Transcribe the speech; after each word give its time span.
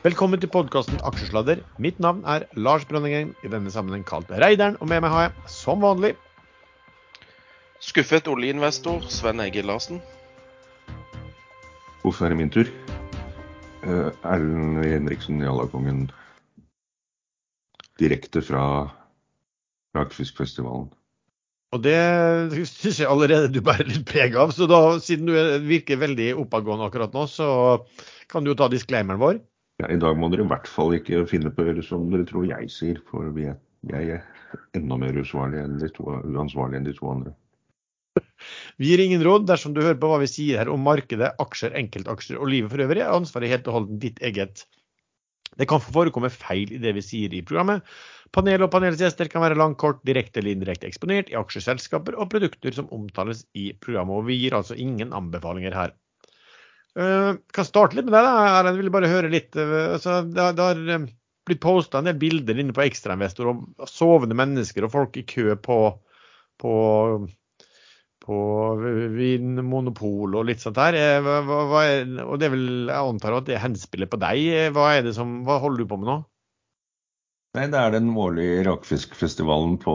Velkommen 0.00 0.40
til 0.40 0.48
podkasten 0.48 0.96
Aksjesladder. 1.04 1.58
Mitt 1.76 1.98
navn 2.00 2.22
er 2.24 2.46
Lars 2.56 2.86
Brønningen, 2.88 3.34
i 3.44 3.48
denne 3.52 3.68
sammenheng 3.68 4.00
kalt 4.08 4.30
Reideren. 4.32 4.78
Og 4.80 4.88
med 4.88 5.02
meg 5.04 5.12
har 5.12 5.26
jeg, 5.26 5.50
som 5.52 5.82
vanlig 5.84 6.14
Skuffet 7.84 8.30
oljeinvestor 8.32 9.04
Sven 9.12 9.44
Egil 9.44 9.68
Larsen. 9.68 10.00
Hvorfor 12.00 12.24
er 12.24 12.32
det 12.32 12.38
min 12.38 12.52
tur? 12.54 12.70
Uh, 13.84 14.08
Erlend 14.24 14.80
Henriksen, 14.86 15.44
Jallakongen. 15.44 16.06
Direkte 18.00 18.40
fra 18.40 18.64
Rakfiskfestivalen. 20.00 20.88
Og 21.76 21.84
det 21.84 22.00
syns 22.72 23.02
jeg 23.04 23.10
allerede 23.10 23.52
du 23.52 23.60
bærer 23.60 23.84
litt 23.92 24.08
preg 24.08 24.32
av. 24.32 24.56
Så 24.56 24.64
da, 24.64 24.80
siden 24.96 25.28
du 25.28 25.36
virker 25.68 26.00
veldig 26.00 26.32
oppadgående 26.40 26.88
akkurat 26.88 27.12
nå, 27.12 27.28
så 27.28 27.52
kan 28.32 28.48
du 28.48 28.54
jo 28.54 28.60
ta 28.64 28.72
disclaimeren 28.72 29.20
vår. 29.20 29.44
Ja, 29.80 29.88
I 29.88 30.00
dag 30.00 30.18
må 30.20 30.28
dere 30.28 30.44
i 30.44 30.50
hvert 30.50 30.68
fall 30.68 30.92
ikke 30.96 31.22
finne 31.30 31.52
på 31.54 31.62
å 31.62 31.70
gjøre 31.70 31.84
som 31.86 32.08
dere 32.12 32.26
tror 32.28 32.44
jeg 32.48 32.68
sier, 32.72 32.98
for 33.08 33.30
jeg 33.40 33.54
er 33.88 34.26
enda 34.76 34.98
mer 35.00 35.16
enn 35.16 35.78
de 35.80 35.88
to, 35.94 36.04
uansvarlig 36.20 36.80
enn 36.80 36.88
de 36.88 36.96
to 36.96 37.08
andre. 37.08 37.32
Vi 38.80 38.90
gir 38.90 39.00
ingen 39.04 39.22
råd 39.24 39.46
dersom 39.48 39.72
du 39.76 39.80
hører 39.80 39.98
på 40.00 40.10
hva 40.10 40.18
vi 40.20 40.28
sier 40.28 40.60
her 40.60 40.70
om 40.72 40.82
markedet, 40.84 41.32
aksjer, 41.40 41.76
enkeltaksjer 41.80 42.40
og 42.40 42.50
livet 42.52 42.72
for 42.72 42.84
øvrig. 42.84 43.04
Ansvaret 43.06 43.52
helt 43.52 43.68
og 43.70 43.78
holdent 43.78 44.02
ditt 44.04 44.20
eget. 44.24 44.64
Det 45.60 45.68
kan 45.68 45.82
forekomme 45.82 46.30
feil 46.32 46.72
i 46.76 46.80
det 46.82 46.92
vi 46.96 47.04
sier 47.04 47.32
i 47.36 47.42
programmet. 47.46 47.84
Panel 48.36 48.64
og 48.64 48.70
panelets 48.72 49.02
gjester 49.02 49.28
kan 49.32 49.42
være 49.44 49.58
langkort, 49.58 50.04
direkte 50.06 50.40
eller 50.40 50.54
indirekte 50.54 50.88
eksponert 50.88 51.32
i 51.32 51.38
aksjeselskaper 51.40 52.16
og 52.20 52.30
produkter 52.32 52.76
som 52.76 52.90
omtales 52.94 53.42
i 53.58 53.70
programmet. 53.80 54.20
Og 54.20 54.28
vi 54.28 54.38
gir 54.40 54.56
altså 54.56 54.76
ingen 54.78 55.16
anbefalinger 55.16 55.76
her. 55.76 55.96
Uh, 56.98 57.38
kan 57.54 57.66
starte 57.66 57.94
litt 57.96 58.08
med 58.08 58.16
deg, 58.16 58.26
da. 58.26 58.62
Jeg 58.66 58.78
vil 58.80 58.92
bare 58.94 59.10
høre 59.10 59.32
litt. 59.32 59.54
Uh, 59.54 59.94
altså, 59.94 60.20
det, 60.26 60.46
det, 60.58 60.64
har 60.66 60.80
uh, 61.02 61.10
blitt 61.46 61.62
posta 61.62 62.00
en 62.00 62.08
del 62.10 62.18
bilder 62.18 62.58
inne 62.58 62.74
på 62.74 62.82
Ekstrainvestor 62.86 63.52
om 63.52 63.66
sovende 63.90 64.38
mennesker 64.38 64.86
og 64.86 64.94
folk 64.94 65.20
i 65.20 65.26
kø 65.28 65.54
på, 65.62 65.78
på, 66.60 66.72
på 68.26 68.40
Vinmonopol 69.14 70.34
og 70.40 70.50
litt 70.50 70.64
sånt 70.64 70.80
her. 70.82 70.98
Hva, 71.22 71.38
hva 71.46 71.84
er, 71.86 72.10
og 72.26 72.42
det 72.42 72.50
vel, 72.56 72.66
Jeg 72.90 72.98
antar 72.98 73.38
at 73.38 73.48
det 73.50 73.62
henspiller 73.62 74.10
på 74.10 74.18
deg. 74.22 74.74
Hva, 74.74 74.90
er 74.96 75.06
det 75.06 75.14
som, 75.18 75.40
hva 75.46 75.60
holder 75.62 75.84
du 75.84 75.90
på 75.90 76.00
med 76.02 76.10
nå? 76.10 76.20
Nei, 77.50 77.64
Det 77.66 77.78
er 77.78 77.90
den 77.90 78.12
årlige 78.14 78.62
rakfiskfestivalen 78.68 79.72
på 79.82 79.92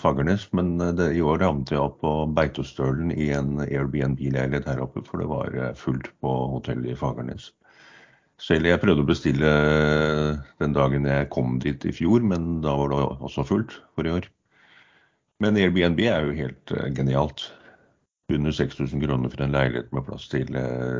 Fagernes. 0.00 0.48
Men 0.58 0.72
eh, 0.80 0.94
det, 0.98 1.12
i 1.14 1.22
år 1.22 1.44
havnet 1.44 1.70
jeg 1.70 1.78
opp 1.78 2.00
på 2.02 2.14
Beitostølen 2.34 3.12
i 3.14 3.28
en 3.36 3.60
Airbnb-leilighet 3.62 4.66
her 4.66 4.82
oppe, 4.82 5.04
for 5.06 5.22
det 5.22 5.28
var 5.30 5.54
eh, 5.54 5.76
fullt 5.78 6.10
på 6.18 6.34
hotellet 6.56 6.90
i 6.90 6.98
Fagernes. 6.98 7.52
Selv 8.42 8.66
jeg 8.68 8.82
prøvde 8.82 9.06
å 9.06 9.10
bestille 9.12 9.54
eh, 9.54 10.42
den 10.58 10.74
dagen 10.74 11.06
jeg 11.06 11.30
kom 11.30 11.60
dit 11.62 11.86
i 11.86 11.94
fjor, 11.94 12.26
men 12.26 12.58
da 12.66 12.74
var 12.74 12.90
det 12.90 13.00
også 13.30 13.46
fullt 13.54 13.78
for 13.94 14.08
i 14.08 14.16
år. 14.18 14.26
Men 15.38 15.62
Airbnb 15.62 16.02
er 16.10 16.26
jo 16.26 16.38
helt 16.42 16.76
genialt. 16.96 17.52
Under 18.34 18.50
6000 18.50 18.98
kroner 18.98 19.30
for 19.30 19.44
en 19.44 19.54
leilighet 19.54 19.92
med 19.94 20.02
plass 20.08 20.26
til 20.32 20.48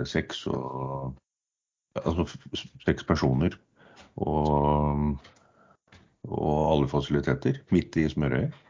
seks, 0.06 0.44
og, 0.46 1.16
altså 1.98 2.28
seks 2.84 3.02
personer. 3.08 3.56
Og 4.22 5.16
og 6.26 6.72
alle 6.72 6.88
fasiliteter 6.90 7.60
midt 7.74 7.98
i 8.00 8.06
smørøyet. 8.12 8.62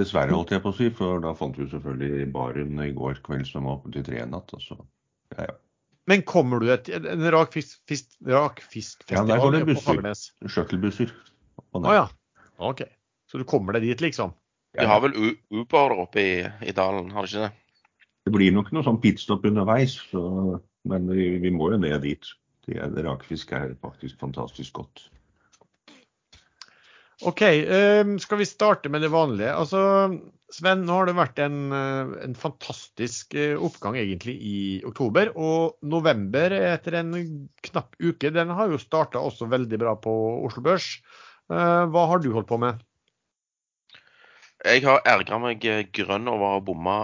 Dessverre, 0.00 0.32
holdt 0.32 0.54
jeg 0.54 0.62
på 0.64 0.70
å 0.70 0.76
si, 0.76 0.88
for 0.96 1.20
da 1.22 1.34
fant 1.36 1.58
vi 1.58 1.66
selvfølgelig 1.68 2.28
baren 2.32 2.78
i 2.84 2.92
går 2.96 3.20
kveld 3.26 3.48
som 3.48 3.66
var 3.68 3.78
oppe 3.78 3.92
til 3.92 4.06
tre 4.06 4.22
i 4.22 4.28
natt. 4.28 4.54
Altså. 4.56 4.78
Ja, 5.34 5.50
ja. 5.50 5.56
Men 6.08 6.24
kommer 6.26 6.62
du 6.62 6.70
til 6.82 7.06
en 7.06 7.26
rakfiskfestival 7.34 8.32
rak 8.34 8.62
ja, 9.12 9.24
der 9.28 9.42
går 9.42 9.58
det 9.58 9.60
busser. 9.68 10.00
Shuttlebusser. 10.48 11.12
Å 11.60 11.82
oh, 11.82 11.90
ja. 11.94 12.06
OK. 12.58 12.82
Så 13.30 13.38
du 13.38 13.44
kommer 13.46 13.76
deg 13.76 13.84
dit, 13.86 14.00
liksom? 14.02 14.32
De 14.78 14.86
har 14.86 15.02
vel 15.02 15.14
Uber 15.50 15.94
oppe 15.98 16.22
i, 16.22 16.34
i 16.66 16.74
dalen, 16.74 17.10
har 17.14 17.26
de 17.26 17.30
ikke 17.30 17.46
det? 17.46 17.52
Det 18.26 18.34
blir 18.34 18.52
nok 18.54 18.70
noe 18.74 18.86
sånn 18.86 19.00
pitstop 19.02 19.46
underveis, 19.48 19.96
så, 20.10 20.22
men 20.90 21.08
vi, 21.10 21.32
vi, 21.42 21.52
må 21.54 21.72
jo 21.72 21.80
ned 21.82 22.02
dit. 22.04 22.32
Det, 22.66 22.76
rakfisk 23.06 23.54
er 23.56 23.72
faktisk 23.82 24.18
fantastisk 24.20 24.82
godt. 24.82 25.06
OK, 27.28 27.42
ehm, 27.42 28.14
skal 28.22 28.38
vi 28.40 28.48
starte 28.48 28.88
med 28.88 29.02
det 29.04 29.10
vanlige. 29.12 29.52
Altså, 29.52 29.80
Sven, 30.50 30.82
nå 30.82 30.96
har 30.98 31.06
det 31.06 31.14
vært 31.14 31.38
en, 31.44 31.58
eh, 31.74 32.12
en, 32.24 32.34
fantastisk 32.38 33.36
eh, 33.38 33.54
oppgang 33.54 33.98
egentlig 34.00 34.34
i 34.42 34.60
oktober. 34.86 35.30
Og 35.38 35.78
november, 35.86 36.54
etter 36.72 36.98
en 36.98 37.12
knapp 37.66 37.94
uke, 38.00 38.32
den 38.34 38.50
har 38.56 38.72
jo 38.72 38.80
starta 38.80 39.22
også 39.22 39.50
veldig 39.50 39.78
bra 39.78 39.94
på 40.00 40.14
Oslo 40.48 40.64
Børs. 40.66 40.96
Eh, 41.52 41.84
hva 41.92 42.06
har 42.10 42.22
du 42.22 42.32
holdt 42.34 42.50
på 42.50 42.58
med? 42.62 42.82
Jeg 44.60 44.82
har 44.84 45.04
ergra 45.08 45.38
meg 45.40 45.62
grønn 45.94 46.28
over 46.28 46.44
å 46.44 46.56
ha 46.58 46.60
bomma 46.60 46.96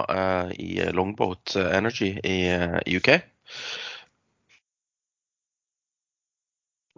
i 0.53 0.75
Longboat 0.93 1.55
Energy 1.57 2.11
i 2.21 2.35
uh, 2.53 2.75
UK. 2.85 3.07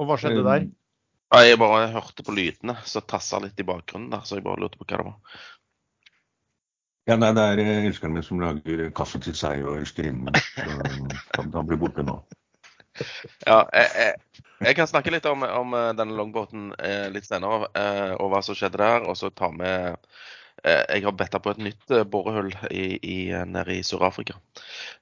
Og 0.03 0.09
hva 0.09 0.17
skjedde 0.19 0.43
der? 0.43 0.67
Jeg 1.29 1.59
bare 1.61 1.91
hørte 1.93 2.25
på 2.25 2.33
lydene, 2.33 2.73
så 2.89 3.03
tassa 3.05 3.37
litt 3.43 3.59
i 3.61 3.65
bakgrunnen 3.67 4.09
der. 4.09 4.25
Så 4.25 4.39
jeg 4.39 4.45
bare 4.47 4.63
lurte 4.63 4.79
på 4.79 4.87
hva 4.89 4.97
det 4.97 5.07
var. 5.11 5.39
Ja, 7.09 7.17
nei, 7.17 7.29
Det 7.37 7.43
er 7.43 7.61
eh, 7.63 7.85
elskeren 7.89 8.13
min 8.17 8.25
som 8.25 8.41
lager 8.41 8.89
kaffe 8.97 9.21
til 9.21 9.35
seg 9.37 9.61
og 9.65 9.79
elskerinnen. 9.79 10.33
Han 11.37 11.69
blir 11.69 11.79
borte 11.81 12.05
nå. 12.05 12.19
Ja, 13.45 13.63
jeg, 13.73 13.89
jeg, 13.95 14.43
jeg, 14.65 14.75
kan 14.77 14.89
snakke 14.89 15.13
litt 15.13 15.25
om, 15.29 15.45
om 15.45 15.77
eh, 15.77 15.91
denne 15.97 16.17
longbåten 16.17 16.73
eh, 16.77 17.07
litt 17.13 17.29
senere, 17.29 17.69
eh, 17.77 18.13
og 18.17 18.33
hva 18.33 18.41
som 18.45 18.57
skjedde 18.57 18.81
der. 18.81 19.05
Og 19.09 19.17
så 19.17 19.29
ta 19.29 19.51
med 19.53 19.97
jeg 20.63 21.03
har 21.05 21.15
betta 21.15 21.39
på 21.39 21.51
et 21.53 21.61
nytt 21.61 21.93
eh, 21.93 22.05
borehull 22.07 22.51
i, 22.71 22.85
i, 22.97 23.17
eh, 23.31 23.45
nede 23.47 23.75
i 23.77 23.83
Sør-Afrika. 23.85 24.35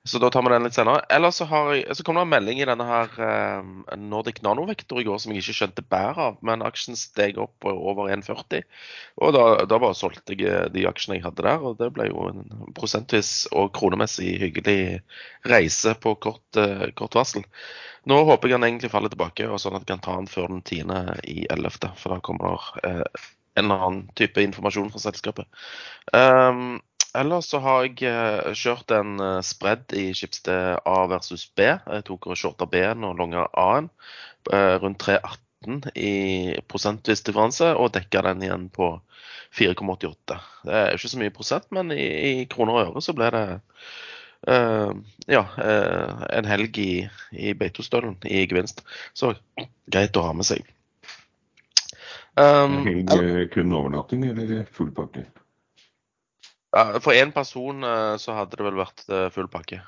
Så 0.07 0.21
da 0.21 0.29
tar 0.33 0.45
vi 0.45 0.51
den 0.53 0.67
litt 0.67 0.77
senere. 0.77 1.03
Ellers 1.13 1.39
så, 1.39 1.47
har 1.49 1.71
jeg, 1.75 1.85
så 1.97 2.05
kom 2.05 2.19
det 2.19 2.25
en 2.25 2.31
melding 2.31 2.61
i 2.61 2.67
denne 2.67 2.85
her 2.87 3.63
Nordic 3.99 4.41
Nanovektor 4.45 5.01
i 5.01 5.07
går 5.07 5.19
som 5.21 5.33
jeg 5.33 5.43
ikke 5.43 5.57
skjønte 5.59 5.85
bæret 5.89 6.21
av, 6.23 6.37
men 6.45 6.65
aksjen 6.65 6.99
steg 6.99 7.39
opp 7.41 7.67
over 7.67 8.11
1,40. 8.13 8.63
Og 9.23 9.33
da, 9.35 9.45
da, 9.65 9.81
bare 9.81 9.97
solgte 9.97 10.37
jeg 10.37 10.71
de 10.75 10.85
aksjene 10.89 11.19
jeg 11.19 11.27
hadde 11.27 11.47
der, 11.47 11.65
og 11.65 11.81
det 11.81 11.91
ble 11.95 12.07
jo 12.11 12.29
en 12.29 12.45
prosentvis 12.77 13.33
og 13.51 13.73
kronemessig 13.75 14.37
hyggelig 14.43 15.01
reise 15.47 15.95
på 16.01 16.15
kort, 16.23 16.61
kort 16.99 17.17
varsel. 17.17 17.45
Nå 18.07 18.21
håper 18.23 18.47
jeg 18.47 18.55
han 18.55 18.63
egentlig 18.63 18.91
faller 18.93 19.11
tilbake, 19.11 19.49
og 19.51 19.59
sånn 19.59 19.75
at 19.75 19.83
jeg 19.83 19.89
kan 19.89 20.03
ta 20.05 20.13
den 20.15 20.29
før 20.31 20.53
den 20.53 20.61
10. 20.63 20.93
i 21.27 21.41
11., 21.51 21.89
for 21.99 22.13
da 22.13 22.21
kommer 22.23 22.53
det 22.53 22.93
uh, 23.01 23.25
en 23.57 23.65
eller 23.65 23.87
annen 23.87 24.05
type 24.17 24.43
informasjon 24.43 24.91
fra 24.93 25.01
selskapet. 25.01 25.47
Um, 26.13 26.79
ellers 27.17 27.49
så 27.51 27.61
har 27.63 27.87
jeg 27.87 28.05
uh, 28.05 28.53
kjørt 28.57 28.93
en 28.95 29.17
uh, 29.21 29.41
spread 29.45 29.95
i 29.97 30.09
skipssted 30.17 30.77
A 30.85 30.97
versus 31.09 31.47
B. 31.57 31.71
Jeg 31.73 32.05
tok 32.07 32.29
og 32.29 32.39
shorta 32.39 32.69
B-en 32.69 33.07
og 33.07 33.17
longa 33.19 33.47
A-en 33.57 33.89
uh, 34.53 34.75
rundt 34.83 35.01
3,18 35.07 35.89
i 35.97 36.13
prosentvis 36.69 37.25
differanse, 37.25 37.73
og 37.75 37.95
dekka 37.97 38.23
den 38.29 38.45
igjen 38.45 38.67
på 38.73 38.93
4,88. 39.57 40.37
Det 40.67 40.77
er 40.77 40.93
ikke 40.93 41.11
så 41.11 41.21
mye 41.23 41.33
prosent, 41.33 41.67
men 41.73 41.91
i, 41.95 42.05
i 42.43 42.45
kroner 42.51 42.77
og 42.77 42.83
øre 42.85 43.03
så 43.03 43.17
ble 43.17 43.31
det 43.33 43.47
ja, 44.47 45.41
en 45.57 46.47
helg 46.47 46.77
i, 46.79 46.91
i 47.33 47.55
Beitostølen 47.57 48.13
i 48.29 48.45
gevinst. 48.47 48.83
Så 49.17 49.33
greit 49.91 50.15
å 50.15 50.27
ha 50.27 50.35
med 50.37 50.47
seg. 50.47 50.61
Um, 52.37 52.83
Helg 52.85 53.49
kun 53.53 53.73
overnatting 53.73 54.25
eller 54.29 54.65
full 54.69 54.91
pakke? 54.93 55.25
For 57.01 57.15
én 57.15 57.31
person 57.33 57.83
eh, 57.83 58.15
så 58.21 58.35
hadde 58.37 58.59
det 58.59 58.65
vel 58.67 58.77
vært 58.77 59.05
eh, 59.09 59.29
full 59.33 59.47
pakke. 59.49 59.79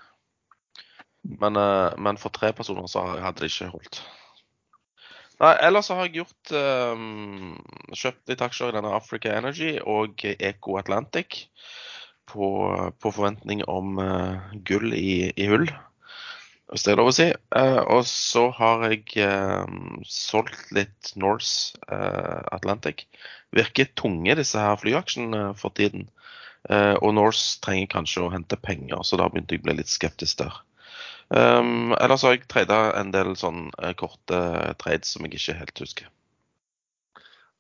Men, 1.28 1.60
eh, 1.60 1.98
men, 2.02 2.18
for 2.18 2.34
tre 2.34 2.54
personer 2.56 2.88
så 2.90 3.04
hadde 3.20 3.44
det 3.44 3.52
ikke 3.52 3.70
holdt. 3.74 4.02
Nei, 5.40 5.54
ellers 5.64 5.88
har 5.94 6.02
jeg 6.04 6.18
gjort 6.18 6.52
um, 6.52 7.54
kjøpt 7.96 8.32
litt 8.32 8.42
aksjer 8.44 8.74
i 8.74 8.76
denne 8.76 8.92
Africa 8.92 9.32
Energy 9.38 9.78
og 9.80 10.26
Eco 10.28 10.76
Atlantic 10.82 11.46
på, 12.28 12.50
på 13.00 13.12
forventning 13.16 13.64
om 13.72 14.02
uh, 14.04 14.52
gull 14.68 14.92
i, 14.98 15.30
i 15.40 15.48
hull 15.48 15.70
hvis 16.70 16.86
det 16.86 16.94
er 16.94 17.00
lov 17.00 17.10
å 17.10 17.16
si. 17.16 17.28
Uh, 17.56 17.82
og 17.96 18.04
så 18.08 18.46
har 18.58 18.86
jeg 18.90 19.04
uh, 19.26 19.66
solgt 20.06 20.70
litt 20.76 21.12
Norse 21.20 21.80
uh, 21.90 22.46
Atlantic. 22.54 23.08
Virker 23.56 23.90
tunge, 23.98 24.38
disse 24.38 24.62
her 24.62 24.78
flyaksjene 24.78 25.52
for 25.58 25.74
tiden. 25.74 26.10
og 26.70 27.14
Norse 27.16 27.58
trenger 27.64 27.88
kanskje 27.90 28.22
å 28.22 28.32
hente 28.34 28.58
penger, 28.62 29.00
så 29.08 29.18
da 29.18 29.30
begynte 29.32 29.56
jeg 29.56 29.64
å 29.64 29.66
bli 29.66 29.78
litt 29.80 29.90
skeptisk 29.90 30.42
der. 30.44 30.60
Um, 31.32 31.96
ellers 31.98 32.26
har 32.28 32.36
jeg 32.36 32.44
trada 32.52 32.92
en 33.00 33.14
del 33.16 33.32
sånn 33.40 33.72
korte 33.98 34.42
trades 34.82 35.16
som 35.16 35.26
jeg 35.26 35.40
ikke 35.40 35.56
helt 35.64 35.82
husker. 35.82 36.12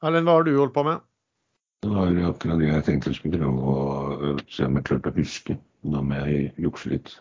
Erlend, 0.03 0.27
hva 0.27 0.35
har 0.38 0.45
du 0.45 0.51
holdt 0.59 0.75
på 0.75 0.83
med? 0.85 1.01
Det 1.81 1.89
var 1.95 2.21
akkurat 2.27 2.59
det 2.59 2.69
jeg 2.69 2.85
tenkte 2.85 3.13
jeg 3.13 3.21
skulle 3.21 3.39
prøve 3.39 3.73
å 3.73 4.35
se 4.51 4.67
om 4.67 4.77
jeg 4.77 4.88
klarte 4.91 5.13
å 5.13 5.17
huske. 5.17 5.57
når 5.88 6.05
må 6.05 6.21
jeg 6.27 6.53
jukse 6.59 6.89
litt. 6.91 7.15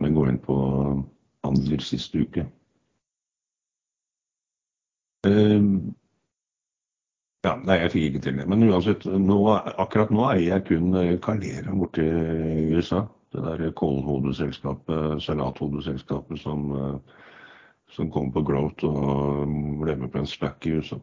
Men 0.00 0.14
gå 0.14 0.28
inn 0.28 0.40
på 0.42 0.56
handler 1.44 1.84
siste 1.84 2.24
uke. 2.24 2.46
Uh, 5.24 5.92
ja, 7.44 7.54
nei, 7.60 7.78
jeg 7.82 7.92
fikk 7.92 8.06
ikke 8.08 8.22
til 8.24 8.38
det. 8.40 8.46
Men 8.48 8.64
uansett, 8.66 9.04
nå, 9.04 9.38
akkurat 9.80 10.12
nå 10.12 10.24
eier 10.30 10.54
jeg 10.54 10.66
kun 10.70 10.96
Calera 11.24 11.76
borti 11.76 12.06
USA. 12.74 13.04
Det 13.34 13.42
der 13.42 13.72
kålhodeselskapet, 13.74 15.18
salathodeselskapet 15.24 16.38
som, 16.38 16.68
som 17.90 18.12
kom 18.14 18.30
på 18.32 18.44
Growth 18.46 18.86
og 18.86 19.50
ble 19.80 19.96
med 19.98 20.12
på 20.12 20.22
en 20.22 20.30
stack 20.30 20.68
i 20.70 20.76
USA. 20.78 21.00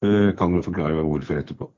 Uh, 0.00 0.30
kan 0.38 0.54
du 0.54 0.62
forklare 0.64 1.02
hvorfor 1.04 1.42
etterpå? 1.42 1.68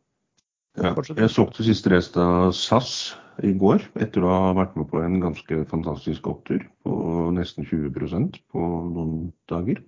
Ja, 0.79 0.95
jeg 0.95 1.31
solgte 1.33 1.67
siste 1.67 1.91
rest 1.93 2.15
av 2.17 2.53
SAS 2.57 2.93
i 3.41 3.53
går, 3.57 3.85
etter 4.05 4.25
å 4.25 4.31
ha 4.33 4.53
vært 4.57 4.77
med 4.77 4.89
på 4.91 5.01
en 5.01 5.19
ganske 5.23 5.63
fantastisk 5.71 6.27
opptur 6.29 6.63
på 6.85 6.95
nesten 7.33 7.65
20% 7.65 8.39
på 8.53 8.69
noen 8.93 9.33
dager. 9.51 9.81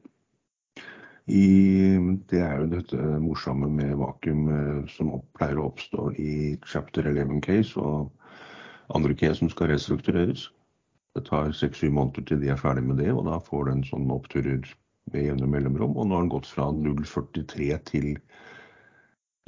I, 1.25 1.45
det 2.29 2.41
er 2.45 2.59
jo 2.61 2.71
dette 2.73 2.99
morsomme 3.21 3.69
med 3.73 3.95
vakuum 3.97 4.49
som 4.93 5.13
som 5.13 5.23
pleier 5.37 5.61
å 5.61 5.71
oppstå 5.71 6.11
i 6.21 6.33
chapter 6.69 7.07
11 7.09 7.41
case 7.45 7.81
og 7.81 8.11
andre 8.93 9.17
case 9.17 9.41
som 9.41 9.53
skal 9.53 9.73
restruktureres. 9.73 10.51
Det 11.17 11.25
tar 11.29 11.53
6-7 11.55 11.89
måneder 11.95 12.27
til 12.29 12.43
de 12.43 12.51
er 12.53 12.61
ferdig 12.61 12.85
med 12.85 12.99
det, 13.01 13.13
og 13.13 13.25
da 13.29 13.39
får 13.41 13.65
du 13.65 13.73
en 13.73 13.87
sånn 13.89 14.11
oppturer 14.13 14.69
med 15.13 15.29
jevne 15.29 15.49
mellomrom. 15.49 15.97
Og 15.97 16.09
nå 16.09 16.17
har 16.17 16.25
den 16.25 16.33
gått 16.33 16.51
fra 16.51 16.69
0,43 16.75 17.71
til 17.89 18.15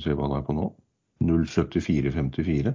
Se 0.04 0.12
hva 0.12 0.26
den 0.28 0.36
er 0.36 0.42
på 0.44 0.52
nå. 0.52 0.66
0,7454. 1.24 2.74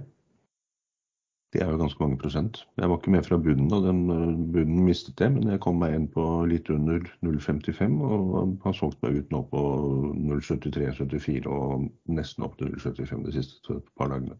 Det 1.52 1.60
er 1.60 1.68
jo 1.68 1.76
ganske 1.76 2.00
mange 2.00 2.16
prosent. 2.16 2.62
Jeg 2.80 2.88
var 2.88 2.96
ikke 2.96 3.12
med 3.12 3.26
fra 3.26 3.36
bunnen, 3.36 3.72
og 3.76 3.82
den 3.84 3.98
eh, 4.10 4.36
bunnen 4.54 4.86
mistet 4.86 5.20
jeg. 5.20 5.34
Men 5.34 5.50
jeg 5.52 5.60
kom 5.60 5.82
meg 5.82 5.96
inn 5.98 6.06
på 6.14 6.24
litt 6.48 6.70
under 6.72 7.04
0,55 7.26 7.98
og 8.06 8.54
har 8.64 8.78
solgt 8.78 9.02
meg 9.04 9.18
ut 9.20 9.34
nå 9.34 9.42
på 9.50 9.64
0,73-74 10.30 11.50
og 11.52 11.90
nesten 12.08 12.46
opp 12.48 12.56
til 12.56 12.72
0,75 12.72 13.26
de 13.26 13.36
siste 13.36 13.76
par 14.00 14.08
dagene. 14.14 14.38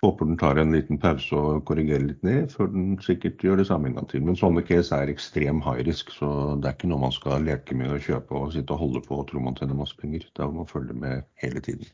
Håper 0.00 0.30
den 0.30 0.38
tar 0.40 0.56
en 0.62 0.70
liten 0.72 1.00
pause 1.00 1.36
og 1.36 1.64
korrigerer 1.68 2.06
litt 2.06 2.22
ned, 2.24 2.54
før 2.54 2.70
den 2.72 2.94
sikkert 3.04 3.42
gjør 3.44 3.60
det 3.60 3.66
samme 3.68 3.90
en 3.90 3.98
gang 3.98 4.06
til. 4.08 4.22
Men 4.24 4.38
sånne 4.38 4.62
case 4.64 4.96
er 4.96 5.10
ekstrem 5.12 5.60
high 5.66 5.82
risk, 5.90 6.14
så 6.14 6.30
det 6.56 6.70
er 6.70 6.78
ikke 6.78 6.88
noe 6.88 7.02
man 7.02 7.18
skal 7.18 7.44
leke 7.50 7.76
med 7.76 7.92
å 7.92 8.00
kjøpe 8.00 8.38
og 8.38 8.54
sitte 8.54 8.78
og 8.78 8.86
holde 8.86 9.02
på 9.04 9.18
og 9.18 9.26
tro 9.28 9.42
man 9.42 9.58
tjener 9.58 9.76
masse 9.76 9.98
penger. 9.98 10.30
Da 10.38 10.48
må 10.48 10.62
man 10.62 10.70
følge 10.70 10.96
med 10.96 11.26
hele 11.42 11.60
tiden. 11.66 11.90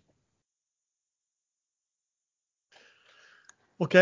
OK. 3.83 3.97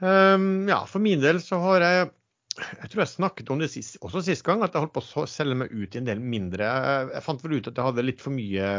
Um, 0.00 0.66
ja, 0.68 0.82
for 0.86 1.02
min 1.02 1.22
del 1.24 1.40
så 1.42 1.58
har 1.62 1.84
jeg 1.84 2.12
jeg 2.56 2.88
tror 2.88 3.02
jeg 3.02 3.10
snakket 3.10 3.50
om 3.52 3.58
det 3.60 3.66
sist, 3.68 3.98
også 4.00 4.22
sist 4.24 4.44
gang, 4.46 4.62
at 4.64 4.72
jeg 4.72 4.86
holdt 4.86 4.94
på 4.94 5.02
å 5.20 5.26
selge 5.28 5.58
meg 5.60 5.72
ut 5.76 5.92
i 5.92 6.00
en 6.00 6.06
del 6.08 6.22
mindre. 6.24 6.64
Jeg, 6.64 7.10
jeg 7.12 7.24
fant 7.26 7.42
vel 7.44 7.58
ut 7.58 7.68
at 7.68 7.76
jeg 7.76 7.88
hadde 7.90 8.04
litt 8.06 8.22
for 8.24 8.32
mye 8.32 8.70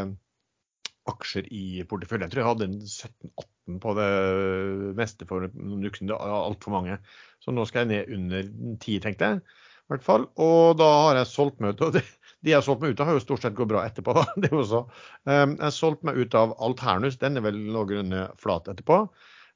aksjer 1.07 1.45
i 1.53 1.83
porteføljen. 1.88 2.25
Jeg 2.25 2.33
tror 2.33 2.41
jeg 2.41 2.49
hadde 2.49 2.69
17-18 2.89 3.79
på 3.83 3.94
det 3.99 4.09
meste 4.97 5.27
for 5.29 5.45
noen 5.53 5.85
uker 5.85 6.01
siden. 6.01 6.15
Altfor 6.17 6.73
mange. 6.73 6.97
Så 7.44 7.53
nå 7.53 7.67
skal 7.69 7.85
jeg 7.85 7.91
ned 7.94 8.17
under 8.17 8.49
10, 8.49 8.99
tenkte 9.05 9.29
jeg. 9.29 9.61
Hvert 9.91 10.03
fall. 10.03 10.27
Og 10.41 10.75
da 10.81 10.89
har 11.05 11.21
jeg 11.21 11.31
solgt 11.31 11.61
meg 11.63 11.75
ut. 11.77 11.85
Og 11.85 11.99
de 11.99 12.03
jeg 12.47 12.57
har 12.57 12.65
solgt 12.65 12.83
meg 12.83 12.94
ut 12.94 13.01
av, 13.01 13.09
har 13.09 13.17
jo 13.17 13.23
stort 13.23 13.45
sett 13.45 13.55
gått 13.57 13.71
bra 13.71 13.85
etterpå. 13.88 14.13
Det 14.44 14.51
også. 14.53 14.83
Um, 15.27 15.55
jeg 15.57 15.63
har 15.63 15.73
solgt 15.75 16.05
meg 16.07 16.19
ut 16.19 16.38
av 16.38 16.57
Alternus. 16.63 17.17
Den 17.21 17.39
er 17.39 17.45
vel 17.45 17.57
noenlunde 17.69 18.27
flat 18.41 18.69
etterpå. 18.71 19.03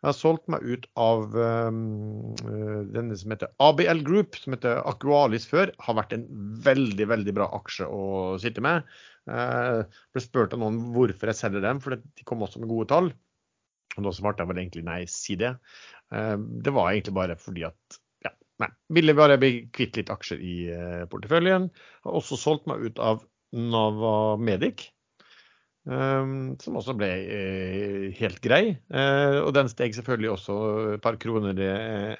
Jeg 0.02 0.10
har 0.10 0.18
solgt 0.18 0.48
meg 0.50 0.64
ut 0.66 0.86
av 0.98 1.36
um, 1.38 1.82
denne 2.90 3.14
som 3.20 3.34
heter 3.36 3.52
ABL 3.62 4.00
Group, 4.06 4.38
som 4.42 4.56
heter 4.56 4.80
Aqualis 4.90 5.46
før. 5.46 5.70
Har 5.86 6.00
vært 6.00 6.16
en 6.16 6.24
veldig, 6.66 7.06
veldig 7.12 7.36
bra 7.38 7.46
aksje 7.60 7.86
å 7.86 8.02
sitte 8.42 8.64
med. 8.66 8.88
Eh, 9.30 9.82
ble 9.86 10.24
spurt 10.24 10.56
av 10.56 10.62
noen 10.64 10.80
hvorfor 10.96 11.30
jeg 11.30 11.38
selger 11.38 11.62
dem, 11.62 11.82
for 11.84 12.00
de 12.02 12.26
kom 12.26 12.42
også 12.42 12.64
med 12.64 12.72
gode 12.72 12.90
tall. 12.90 13.12
Og 14.00 14.08
da 14.08 14.14
svarte 14.16 14.42
jeg 14.42 14.50
vel 14.50 14.62
egentlig 14.64 14.86
nei, 14.88 15.04
si 15.12 15.38
det. 15.38 15.54
Uh, 16.10 16.38
det 16.66 16.74
var 16.74 16.90
egentlig 16.90 17.14
bare 17.20 17.38
fordi 17.40 17.68
at 17.70 18.00
ja, 18.26 18.32
nei, 18.64 18.72
ville 18.98 19.16
bare 19.16 19.38
bli 19.40 19.52
kvitt 19.76 20.00
litt 20.00 20.10
aksjer 20.14 20.42
i 20.42 20.56
uh, 20.72 21.04
porteføljen. 21.12 21.70
Har 22.08 22.18
også 22.24 22.40
solgt 22.42 22.66
meg 22.72 22.88
ut 22.88 23.04
av 23.04 23.22
Nava 23.54 24.16
Medic. 24.42 24.88
Um, 25.82 26.60
som 26.62 26.76
også 26.78 26.94
ble 26.94 27.10
uh, 27.10 28.04
helt 28.20 28.38
grei. 28.44 28.62
Uh, 28.94 29.42
og 29.42 29.56
den 29.58 29.72
steg 29.72 29.96
selvfølgelig 29.98 30.30
også 30.36 30.58
et 30.98 31.02
par 31.02 31.18
kroner 31.22 31.58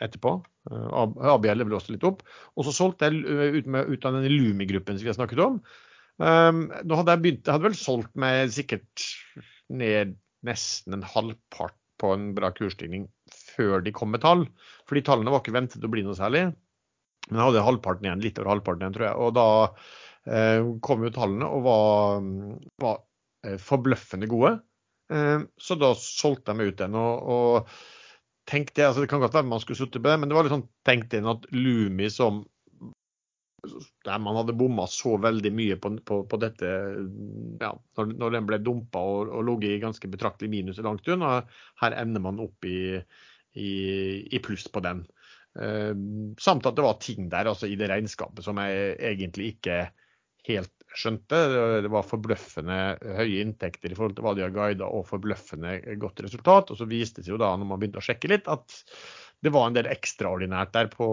etterpå. 0.02 0.34
Uh, 0.72 1.36
ABL 1.36 1.66
ble 1.68 1.78
også 1.78 1.94
litt 1.94 2.08
opp. 2.08 2.24
Og 2.58 2.66
så 2.66 2.74
solgte 2.74 3.12
jeg 3.12 3.22
ut, 3.62 3.70
med, 3.70 3.92
ut 3.92 4.10
av 4.10 4.18
den 4.18 4.34
Lumi-gruppen 4.34 4.98
som 4.98 5.06
vi 5.06 5.14
har 5.14 5.20
snakket 5.20 5.44
om. 5.46 5.62
Um, 6.22 6.68
nå 6.86 6.98
hadde 6.98 7.16
jeg 7.16 7.24
begynt, 7.24 7.46
jeg 7.46 7.56
hadde 7.56 7.70
vel 7.70 7.78
solgt 7.78 8.18
meg 8.20 8.52
sikkert 8.54 9.06
ned 9.74 10.18
nesten 10.46 10.98
en 10.98 11.06
halvpart 11.06 11.78
på 12.02 12.12
en 12.16 12.32
bra 12.38 12.50
kursstigning 12.54 13.06
før 13.30 13.82
de 13.86 13.94
kom 13.96 14.12
med 14.14 14.24
tall. 14.26 14.48
For 14.90 14.98
de 14.98 15.06
tallene 15.06 15.34
var 15.34 15.44
ikke 15.44 15.56
ventet 15.56 15.86
å 15.86 15.92
bli 15.92 16.04
noe 16.06 16.18
særlig. 16.18 16.48
Men 17.30 17.38
jeg 17.38 17.46
hadde 17.46 17.66
halvparten 17.68 18.08
igjen, 18.08 18.24
litt 18.24 18.40
over 18.42 18.56
halvparten 18.56 18.86
igjen, 18.86 18.96
tror 18.98 19.08
jeg. 19.08 19.18
Og 19.22 19.36
da 19.38 19.48
eh, 20.34 20.70
kom 20.84 21.06
jo 21.06 21.14
tallene 21.16 21.48
og 21.48 21.66
var, 21.68 22.26
var 22.82 22.98
eh, 22.98 23.11
forbløffende 23.62 24.30
gode. 24.32 24.56
Eh, 25.12 25.40
så 25.58 25.78
da 25.80 25.92
solgte 25.98 26.54
jeg 26.54 26.60
meg 26.60 26.72
ut 26.72 26.80
den. 26.82 26.96
Og, 27.00 27.34
og 27.36 28.50
tenkte, 28.50 28.88
altså 28.88 29.04
Det 29.04 29.12
kan 29.12 29.22
godt 29.24 29.36
være 29.38 29.50
man 29.50 29.62
skulle 29.64 29.80
sittet 29.80 30.02
på 30.02 30.10
det, 30.10 30.18
men 30.20 30.32
det 30.32 30.38
var 30.38 30.48
litt 30.48 30.56
sånn, 30.56 30.70
tenkt 30.88 31.14
inn 31.18 31.30
at 31.30 31.48
Lumi 31.56 32.10
som 32.14 32.44
der 34.06 34.18
man 34.18 34.40
hadde 34.40 34.56
bomma 34.58 34.88
så 34.90 35.20
veldig 35.22 35.52
mye 35.54 35.76
på, 35.78 35.92
på, 36.02 36.16
på 36.26 36.38
dette 36.42 36.70
ja, 37.62 37.70
når, 37.70 38.14
når, 38.18 38.32
den 38.34 38.48
ble 38.50 38.58
dumpa 38.66 39.04
og, 39.06 39.30
og 39.38 39.46
ligget 39.46 39.76
i 39.76 39.84
ganske 39.84 40.10
betraktelig 40.10 40.50
minus 40.50 40.80
i 40.82 40.86
langt 40.88 41.06
unna. 41.14 41.44
Her 41.84 41.98
ender 42.02 42.24
man 42.26 42.42
opp 42.42 42.66
i, 42.66 42.98
i, 43.54 43.72
i 44.34 44.42
pluss 44.42 44.66
på 44.72 44.82
den. 44.82 45.06
Uh, 45.52 45.94
samt 46.42 46.66
at 46.66 46.78
det 46.78 46.86
var 46.88 46.98
ting 47.04 47.28
der 47.30 47.52
altså 47.52 47.68
i 47.68 47.76
det 47.78 47.92
regnskapet 47.92 48.46
som 48.46 48.58
jeg 48.64 48.96
egentlig 49.12 49.50
ikke 49.58 49.82
helt 50.48 50.74
skjønte. 50.98 51.40
Det 51.86 51.92
var 51.92 52.08
forbløffende 52.08 52.78
høye 53.20 53.42
inntekter 53.46 53.92
i 53.92 53.98
forhold 53.98 54.18
til 54.18 54.26
hva 54.28 54.36
de 54.38 54.46
har 54.46 54.56
guida, 54.56 54.88
og 54.88 55.08
forbløffende 55.10 55.78
godt 56.02 56.24
resultat. 56.26 56.72
Og 56.74 56.80
så 56.80 56.90
viste 56.90 57.22
det 57.22 57.28
seg 57.28 57.36
jo 57.36 57.42
da, 57.42 57.54
når 57.56 57.70
man 57.70 57.82
begynte 57.82 58.02
å 58.02 58.08
sjekke 58.08 58.32
litt, 58.32 58.50
at 58.52 58.82
det 59.42 59.54
var 59.54 59.70
en 59.70 59.78
del 59.78 59.90
ekstraordinært 59.92 60.74
der 60.76 60.92
på 60.94 61.12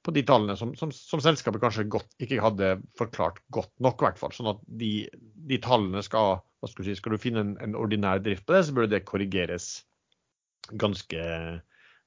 på 0.00 0.14
de 0.16 0.22
tallene 0.24 0.54
som, 0.56 0.70
som, 0.78 0.92
som 0.96 1.20
selskapet 1.20 1.60
kanskje 1.60 1.82
godt, 1.92 2.08
ikke 2.24 2.40
hadde 2.40 2.70
forklart 2.96 3.40
godt 3.52 3.72
nok. 3.84 4.00
I 4.00 4.06
hvert 4.06 4.20
fall. 4.22 4.32
Sånn 4.32 4.48
at 4.54 4.62
de, 4.80 4.94
de 5.50 5.58
tallene 5.60 6.00
skal 6.06 6.38
hva 6.60 6.68
skal, 6.68 6.84
du 6.84 6.90
si, 6.90 6.96
skal 6.98 7.16
du 7.16 7.20
finne 7.20 7.44
en, 7.44 7.54
en, 7.64 7.76
ordinær 7.78 8.20
drift 8.24 8.46
på 8.48 8.56
det, 8.56 8.64
så 8.66 8.76
burde 8.76 8.92
det 8.92 9.06
korrigeres 9.08 9.68
ganske, 10.80 11.26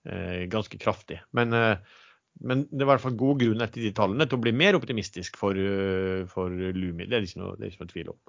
eh, 0.05 0.41
ganske 0.53 0.77
kraftig. 0.81 1.19
Men, 1.33 1.53
eh, 1.57 2.01
men, 2.41 2.63
det 2.71 2.81
er 2.81 2.87
i 2.87 2.91
hvert 2.91 3.03
fall 3.03 3.17
god 3.19 3.41
grunn 3.43 3.65
etter 3.65 3.83
de 3.83 3.91
tallene 3.95 4.27
til 4.27 4.39
å 4.39 4.43
bli 4.43 4.53
mer 4.57 4.77
optimistisk 4.77 5.37
for, 5.39 5.57
uh, 5.57 6.23
for 6.31 6.49
Lumi. 6.51 7.05
Det 7.07 7.19
er 7.19 7.27
ikke 7.27 7.43
noe, 7.43 7.57
det 7.59 7.71
ikke 7.71 7.85
noe 7.85 7.93
tvil 7.93 8.11
om. 8.15 8.19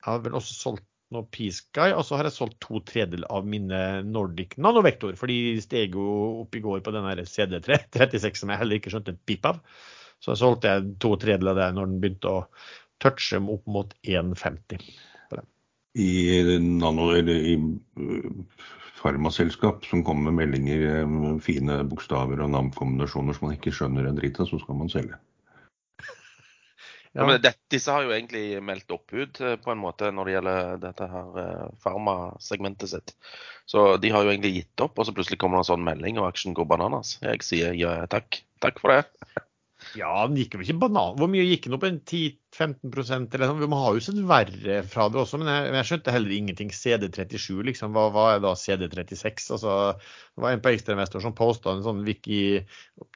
Jeg 0.00 0.08
har 0.08 0.24
vel 0.24 0.38
også 0.40 0.56
solgt 0.56 0.86
noe 1.10 1.26
Peace 1.34 1.66
og 1.90 2.04
så 2.06 2.18
har 2.18 2.28
jeg 2.28 2.36
solgt 2.36 2.60
to 2.62 2.80
tredjedeler 2.86 3.30
av 3.34 3.46
mine 3.46 3.78
Nordic 4.06 4.54
Nanovektor. 4.62 5.16
For 5.18 5.30
de 5.30 5.58
steg 5.62 5.96
jo 5.98 6.06
opp 6.44 6.54
i 6.54 6.62
går 6.62 6.84
på 6.86 6.94
den 6.94 7.08
CD36 7.26 8.42
som 8.42 8.52
jeg 8.52 8.62
heller 8.62 8.78
ikke 8.78 8.92
skjønte 8.94 9.16
en 9.16 9.24
pip 9.26 9.48
av. 9.50 9.58
Så 10.22 10.34
jeg 10.34 10.42
solgte 10.42 10.70
jeg 10.70 10.94
to 11.02 11.14
tredjedeler 11.18 11.56
av 11.56 11.60
det 11.60 11.68
når 11.76 11.90
den 11.90 12.00
begynte 12.02 12.30
å 12.30 12.44
touche 13.02 13.40
opp 13.40 13.66
mot 13.66 13.94
1,50. 14.06 14.86
I 15.98 16.10
nano, 16.62 17.10
eller 17.16 17.34
i 17.34 17.56
uh, 17.56 18.68
farmaselskap 19.00 19.86
som 19.86 20.04
kommer 20.04 20.30
med 20.30 20.44
meldinger 20.44 21.06
med 21.08 21.30
um, 21.30 21.40
fine 21.42 21.80
bokstaver 21.88 22.42
og 22.44 22.52
navnkombinasjoner 22.52 23.36
som 23.36 23.48
man 23.48 23.56
ikke 23.56 23.72
skjønner 23.74 24.08
en 24.08 24.18
dritt 24.18 24.40
av, 24.40 24.50
så 24.50 24.60
skal 24.62 24.80
man 24.80 24.92
selge. 24.92 25.20
Ja. 27.10 27.24
men 27.26 27.40
det, 27.42 27.56
disse 27.74 27.90
har 27.90 28.04
jo 28.06 28.12
egentlig 28.14 28.60
meldt 28.62 28.92
oppbud 28.94 29.40
eh, 29.42 29.56
på 29.58 29.72
en 29.72 29.80
måte 29.82 30.12
når 30.14 30.28
det 30.28 30.34
gjelder 30.36 30.76
dette 30.84 31.08
her 31.10 31.40
eh, 31.42 31.72
farmasegmentet 31.82 32.92
sitt. 32.92 33.10
Så 33.66 33.96
de 33.98 34.12
har 34.14 34.22
jo 34.22 34.30
egentlig 34.30 34.52
gitt 34.60 34.84
opp, 34.84 34.94
og 34.94 35.08
så 35.08 35.14
plutselig 35.16 35.40
kommer 35.42 35.58
det 35.58 35.64
en 35.64 35.70
sånn 35.72 35.88
melding, 35.88 36.20
og 36.22 36.28
aksjen 36.28 36.54
går 36.54 36.68
bananas. 36.70 37.16
Jeg 37.18 37.42
sier 37.42 37.74
ja 37.74 37.96
takk. 38.14 38.38
Takk 38.62 38.78
for 38.78 38.94
det. 38.94 39.02
Ja, 39.96 40.10
den 40.28 40.36
gikk 40.38 40.54
jo 40.54 40.62
ikke 40.62 40.76
banan. 40.84 41.16
Hvor 41.18 41.30
mye 41.30 41.44
gikk 41.46 41.66
den 41.66 41.76
opp? 41.76 41.84
En 41.88 41.98
10-15% 41.98 43.36
eller 43.36 43.50
sånn? 43.50 43.62
må 43.70 43.80
ha 43.80 43.92
jo 43.96 44.02
sett 44.04 44.20
verre 44.28 44.80
fra 44.86 45.08
det 45.10 45.20
også, 45.22 45.40
men 45.40 45.50
jeg, 45.50 45.70
jeg 45.74 45.88
skjønte 45.88 46.14
heller 46.14 46.34
ingenting. 46.36 46.72
CD37, 46.74 47.62
liksom. 47.70 47.96
Hva, 47.96 48.08
hva 48.14 48.26
er 48.34 48.44
da 48.44 48.52
CD36? 48.58 49.48
Altså, 49.56 49.76
det 49.96 50.44
var 50.44 50.54
en 50.54 50.62
på 50.64 50.74
Ekstrainvestor 50.74 51.24
som 51.24 51.36
posta 51.36 51.74
en 51.74 51.84
sånn 51.86 52.04
wiki 52.06 52.42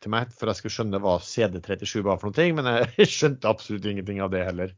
til 0.02 0.14
meg 0.14 0.32
for 0.34 0.50
jeg 0.50 0.62
skulle 0.62 0.78
skjønne 0.78 1.02
hva 1.04 1.18
CD37 1.22 2.02
var 2.06 2.18
for 2.22 2.32
noe, 2.32 2.48
men 2.58 2.72
jeg 2.98 3.10
skjønte 3.12 3.50
absolutt 3.50 3.86
ingenting 3.90 4.24
av 4.24 4.34
det 4.34 4.42
heller. 4.48 4.74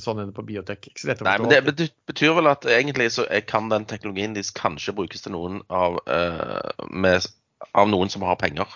Sånn 0.00 0.22
er 0.22 0.30
det 0.30 0.36
på 0.36 0.46
biotek. 0.48 0.88
Nei, 1.04 1.34
men 1.42 1.50
Det 1.50 1.90
betyr 2.08 2.38
vel 2.38 2.48
at 2.48 2.64
egentlig 2.64 3.10
så 3.12 3.26
kan 3.48 3.68
den 3.72 3.84
teknologien 3.88 4.32
deres 4.36 4.52
kanskje 4.56 4.94
brukes 4.96 5.24
til 5.24 5.34
noen 5.34 5.60
av, 5.68 5.98
uh, 6.08 6.86
med, 6.88 7.28
av 7.76 7.90
noen 7.92 8.12
som 8.12 8.24
har 8.24 8.40
penger 8.40 8.70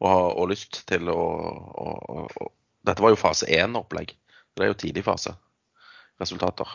og, 0.00 0.24
og 0.40 0.50
lyst 0.52 0.82
til 0.88 1.10
å, 1.12 1.20
å, 1.20 2.50
Dette 2.86 3.04
var 3.04 3.12
jo 3.12 3.20
fase 3.20 3.48
én-opplegg. 3.52 4.14
Det 4.56 4.64
er 4.64 4.72
jo 4.72 4.78
tidlig 4.80 5.04
fase. 5.04 5.34
Resultater. 6.20 6.68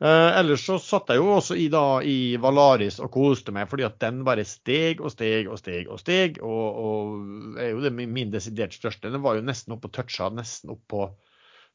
Eh, 0.00 0.38
ellers 0.38 0.62
så 0.64 0.78
satt 0.80 1.10
jeg 1.12 1.20
jo 1.20 1.26
også 1.34 1.56
i, 1.60 1.66
da, 1.72 2.00
i 2.00 2.38
Valaris 2.40 2.96
og 3.04 3.10
koste 3.12 3.52
meg, 3.52 3.68
fordi 3.68 3.84
at 3.84 3.98
den 4.00 4.22
bare 4.24 4.46
steg 4.48 5.02
og 5.04 5.12
steg 5.12 5.50
og 5.50 5.60
steg 5.60 5.90
og 5.92 6.00
steg. 6.00 6.38
Og, 6.40 6.78
og 6.84 7.58
er 7.60 7.74
jo 7.74 7.82
det 7.84 7.92
min 7.98 8.32
desidert 8.32 8.76
største. 8.76 9.12
Den 9.12 9.24
var 9.26 9.36
jo 9.36 9.44
nesten 9.44 9.76
oppe 9.76 9.90
og 9.90 9.96
toucha, 9.98 10.30
nesten 10.32 10.72
opp 10.72 10.86
på 10.88 11.04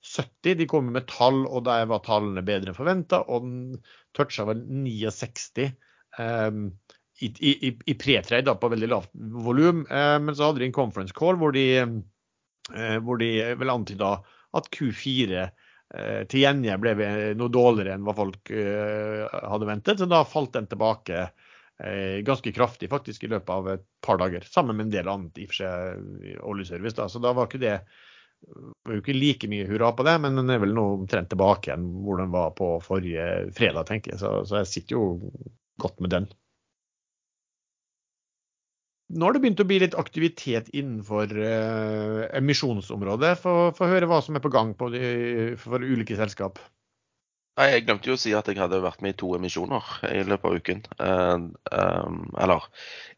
70. 0.05 0.55
De 0.61 0.67
kom 0.69 0.89
med 0.95 1.05
tall, 1.11 1.43
og 1.45 1.67
der 1.67 1.85
var 1.91 2.01
tallene 2.05 2.41
bedre 2.45 2.73
enn 2.73 2.77
forventa. 2.77 3.21
Og 3.29 3.45
den 3.45 3.59
toucha 4.17 4.47
vel 4.49 4.63
69 4.63 5.69
um, 6.17 6.69
i, 7.23 7.29
i, 7.29 7.71
i 7.71 7.95
pre-trade 7.95 8.57
på 8.59 8.71
veldig 8.73 8.89
lavt 8.91 9.11
volum. 9.45 9.85
Eh, 9.87 10.17
men 10.23 10.35
så 10.35 10.49
hadde 10.49 10.63
de 10.63 10.69
en 10.69 10.75
conference 10.75 11.15
call 11.15 11.39
hvor 11.39 11.55
de, 11.55 11.67
eh, 11.79 12.97
hvor 13.05 13.21
de 13.21 13.31
vel 13.59 13.71
antyda 13.71 14.17
at 14.55 14.67
Q4 14.75 15.47
Eh, 15.93 16.23
til 16.27 16.41
gjengjeld 16.41 16.81
ble 16.81 17.09
noe 17.37 17.53
dårligere 17.53 17.93
enn 17.95 18.05
hva 18.07 18.15
folk 18.17 18.49
eh, 18.51 19.21
hadde 19.29 19.67
ventet, 19.69 20.01
så 20.01 20.07
da 20.09 20.23
falt 20.27 20.55
den 20.55 20.67
tilbake 20.71 21.21
eh, 21.21 22.23
ganske 22.25 22.51
kraftig 22.55 22.89
faktisk 22.91 23.23
i 23.23 23.29
løpet 23.31 23.51
av 23.53 23.69
et 23.75 23.85
par 24.03 24.19
dager. 24.21 24.47
Sammen 24.49 24.79
med 24.79 24.87
en 24.87 24.95
del 24.97 25.11
annet 25.11 25.37
i 25.39 25.45
og 25.45 25.53
for 25.53 25.61
seg 25.61 26.41
oljeservice. 26.41 26.97
Da. 26.97 27.07
Så 27.11 27.21
da 27.23 27.35
var 27.37 27.47
ikke 27.47 27.61
det 27.61 27.77
var 28.45 28.97
jo 28.97 29.01
ikke 29.01 29.15
like 29.15 29.49
mye 29.49 29.67
hurra 29.69 29.91
på 29.95 30.05
det, 30.05 30.17
men 30.21 30.41
den 30.41 30.51
er 30.53 30.59
vel 30.61 30.73
nå 30.75 30.87
omtrent 30.99 31.31
tilbake 31.31 31.69
igjen 31.69 31.85
hvor 32.05 32.19
den 32.19 32.33
var 32.33 32.51
på 32.57 32.75
forrige 32.83 33.53
fredag, 33.55 33.87
tenker 33.89 34.15
jeg. 34.15 34.23
Så, 34.25 34.33
så 34.49 34.63
jeg 34.63 34.71
sitter 34.73 34.97
jo 34.97 35.05
godt 35.81 36.01
med 36.03 36.13
den. 36.17 36.27
Nå 39.13 39.27
har 39.27 39.35
det 39.35 39.41
begynt 39.43 39.59
å 39.61 39.67
bli 39.69 39.77
litt 39.83 39.95
aktivitet 40.01 40.71
innenfor 40.73 41.29
uh, 41.37 42.23
emisjonsområdet. 42.33 43.35
Få 43.37 43.89
høre 43.91 44.09
hva 44.09 44.17
som 44.25 44.37
er 44.37 44.41
på 44.41 44.49
gang 44.53 44.71
på 44.77 44.89
de, 44.93 45.03
for 45.61 45.83
ulike 45.83 46.17
selskap. 46.17 46.57
Nei, 47.55 47.69
Jeg 47.75 47.85
glemte 47.85 48.09
jo 48.09 48.15
å 48.17 48.19
si 48.19 48.33
at 48.35 48.49
jeg 48.49 48.57
hadde 48.59 48.81
vært 48.83 49.03
med 49.05 49.13
i 49.13 49.17
to 49.21 49.29
emisjoner 49.37 49.91
i 50.09 50.23
løpet 50.25 50.49
av 50.49 50.57
uken. 50.57 50.81
Uh, 50.97 51.45
um, 51.69 52.17
eller 52.41 52.65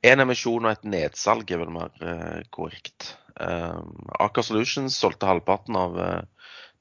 én 0.05 0.21
emisjon 0.21 0.67
og 0.67 0.73
et 0.73 0.83
nedsalg 0.91 1.55
er 1.55 1.63
vel 1.63 1.71
mer 1.73 1.95
uh, 2.03 2.43
korrekt. 2.51 3.13
Aker 3.37 4.41
Solutions 4.41 4.95
solgte 4.97 5.27
halvparten 5.29 5.75
av 5.77 5.93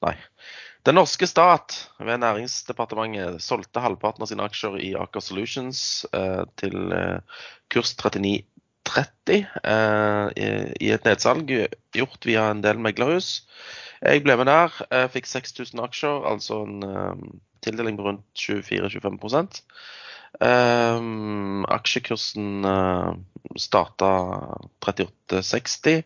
Nei. 0.01 0.15
Den 0.89 0.97
norske 0.97 1.27
stat 1.29 1.75
ved 2.01 2.23
Næringsdepartementet 2.23 3.43
solgte 3.45 3.83
halvparten 3.83 4.25
av 4.25 4.31
sine 4.31 4.47
aksjer 4.49 4.79
i 4.81 4.89
Aker 4.97 5.21
Solutions 5.21 5.83
til 6.57 6.95
kurs 7.69 7.93
39 8.01 8.39
30 8.87 9.43
eh, 9.63 10.27
i 10.81 10.91
et 10.95 11.07
nedsalg 11.07 11.51
gjort 11.95 12.27
via 12.29 12.47
en 12.51 12.63
del 12.63 12.79
meglerhus. 12.81 13.47
Jeg 14.01 14.23
ble 14.25 14.37
med 14.37 14.49
der. 14.49 14.73
Fikk 15.13 15.29
6000 15.29 15.81
aksjer, 15.81 16.25
altså 16.29 16.61
en 16.67 16.83
um, 16.85 17.23
tildeling 17.65 17.97
på 17.97 18.05
rundt 18.05 18.25
24-25 18.37 19.63
um, 20.39 21.65
Aksjekursen 21.73 22.65
uh, 22.65 23.13
starta 23.57 24.11
38,60. 24.85 26.03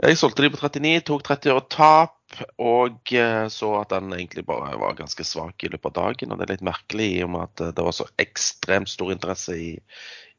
Jeg 0.00 0.16
solgte 0.16 0.44
de 0.44 0.52
på 0.52 0.60
39, 0.60 1.04
tok 1.08 1.24
30 1.26 1.54
år 1.56 1.64
tap, 1.72 2.16
og 2.62 3.10
så 3.52 3.70
at 3.80 3.90
den 3.92 4.14
egentlig 4.14 4.46
bare 4.48 4.78
var 4.80 4.94
ganske 4.96 5.24
svak 5.26 5.64
i 5.66 5.68
løpet 5.72 5.90
av 5.90 5.96
dagen. 6.06 6.32
Og 6.32 6.38
det 6.38 6.46
er 6.46 6.52
litt 6.54 6.64
merkelig 6.64 7.08
i 7.18 7.22
og 7.26 7.32
med 7.34 7.48
at 7.48 7.74
det 7.76 7.84
var 7.84 7.96
så 7.96 8.06
ekstremt 8.22 8.88
stor 8.88 9.12
interesse 9.12 9.56
i, 9.58 9.72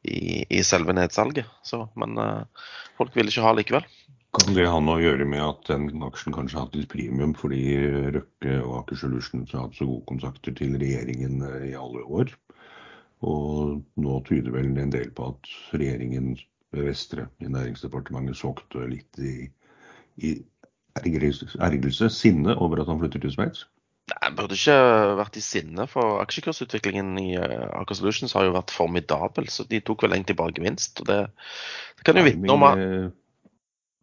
i, 0.02 0.44
i 0.48 0.62
selve 0.66 0.94
nedsalget. 0.96 1.48
Så, 1.66 1.84
men 1.98 2.18
uh, 2.18 2.68
folk 2.98 3.14
vil 3.16 3.30
ikke 3.30 3.44
ha 3.44 3.54
likevel. 3.56 3.86
Kan 4.32 4.56
det 4.56 4.64
ha 4.64 4.78
noe 4.80 4.96
å 4.96 5.02
gjøre 5.02 5.26
med 5.28 5.42
at 5.44 5.66
den 5.68 6.04
aksjen 6.06 6.32
kanskje 6.32 6.56
har 6.56 6.64
hatt 6.64 6.76
litt 6.78 6.88
premium 6.92 7.34
fordi 7.36 7.64
Røkke 8.14 8.54
og 8.62 8.78
Aker 8.78 9.02
Solutions 9.02 9.52
har 9.52 9.66
hatt 9.66 9.76
så 9.76 9.84
gode 9.88 10.06
kontakter 10.08 10.56
til 10.56 10.78
regjeringen 10.80 11.42
eh, 11.44 11.66
i 11.72 11.74
alle 11.76 12.00
år? 12.08 12.32
Og 13.28 13.82
nå 14.00 14.14
tyder 14.26 14.56
vel 14.56 14.72
en 14.80 14.94
del 14.94 15.12
på 15.14 15.28
at 15.34 15.52
regjeringen 15.76 16.32
Vestre 16.72 17.26
i 17.44 17.50
Næringsdepartementet 17.52 18.38
solgte 18.40 18.86
litt 18.88 19.20
i, 19.20 19.44
i 20.24 20.32
ergrelse, 20.96 22.08
sinne 22.08 22.56
over 22.56 22.80
at 22.80 22.88
han 22.88 23.00
flytter 23.02 23.20
til 23.20 23.34
Sveits? 23.34 23.66
Jeg 24.12 24.34
burde 24.36 24.56
ikke 24.56 24.76
vært 25.18 25.36
i 25.38 25.42
sinne, 25.44 25.86
for 25.90 26.20
aksjekursutviklingen 26.22 27.14
i 27.20 27.28
uh, 27.38 27.68
Aker 27.80 27.98
Solutions 27.98 28.34
har 28.36 28.46
jo 28.46 28.54
vært 28.56 28.74
formidabel. 28.74 29.48
Så 29.52 29.66
de 29.70 29.80
tok 29.84 30.04
vel 30.04 30.16
egentlig 30.16 30.36
bare 30.38 30.54
gevinst. 30.56 31.00
og 31.02 31.08
Det, 31.08 31.18
det 31.98 32.06
kan 32.06 32.18
jo 32.18 32.24
vitne 32.26 32.56
om 32.56 32.66
at 32.66 32.82
eh, 32.82 33.06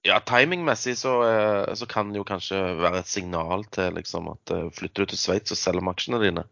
ja, 0.07 0.21
Timingmessig 0.23 0.95
så, 1.01 1.17
uh, 1.25 1.75
så, 1.75 1.89
kan 1.89 2.13
det 2.13 2.21
jo 2.21 2.27
kanskje 2.27 2.61
være 2.79 3.03
et 3.03 3.11
signal 3.11 3.67
til 3.75 3.99
liksom, 3.99 4.31
at 4.33 4.55
uh, 4.55 4.65
flytter 4.75 5.05
du 5.05 5.13
til 5.13 5.21
Sveits 5.21 5.55
og 5.55 5.61
selger 5.61 5.91
aksjene 5.91 6.23
dine. 6.23 6.47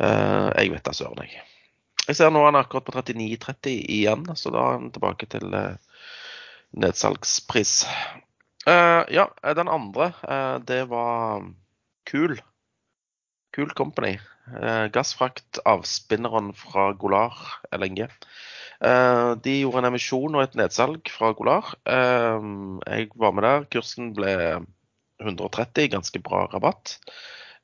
jeg 0.00 0.72
vet 0.72 0.86
da 0.86 0.96
søren, 0.96 1.22
jeg. 1.26 1.46
Jeg 2.08 2.16
ser 2.16 2.30
nå 2.32 2.42
han 2.46 2.56
er 2.56 2.64
akkurat 2.64 2.86
på 2.86 2.94
39,30 2.96 3.74
igjen, 3.92 4.24
så 4.34 4.50
da 4.54 4.64
er 4.64 4.78
han 4.78 4.90
tilbake 4.94 5.28
til 5.30 5.52
nedsalgspris. 6.80 7.74
ja, 8.66 9.26
den 9.60 9.68
andre, 9.68 10.12
det 10.66 10.86
var 10.90 11.44
Kul. 12.08 12.40
Cool 13.56 13.72
Company. 13.76 14.18
Eh, 14.50 14.86
gassfrakt 14.94 15.60
avspinneren 15.68 16.52
fra 16.56 16.90
Golar 16.98 17.34
LNG. 17.72 18.06
Eh, 18.80 19.30
de 19.44 19.60
gjorde 19.60 19.78
en 19.82 19.90
emisjon 19.90 20.36
og 20.36 20.44
et 20.44 20.56
nedsalg 20.58 21.10
fra 21.12 21.32
Golar. 21.38 21.64
Eh, 21.86 22.40
jeg 22.86 23.10
var 23.14 23.32
med 23.36 23.46
der. 23.46 23.68
Kursen 23.72 24.14
ble 24.16 24.32
130, 25.20 25.90
ganske 25.92 26.18
bra 26.24 26.46
rabatt 26.52 26.86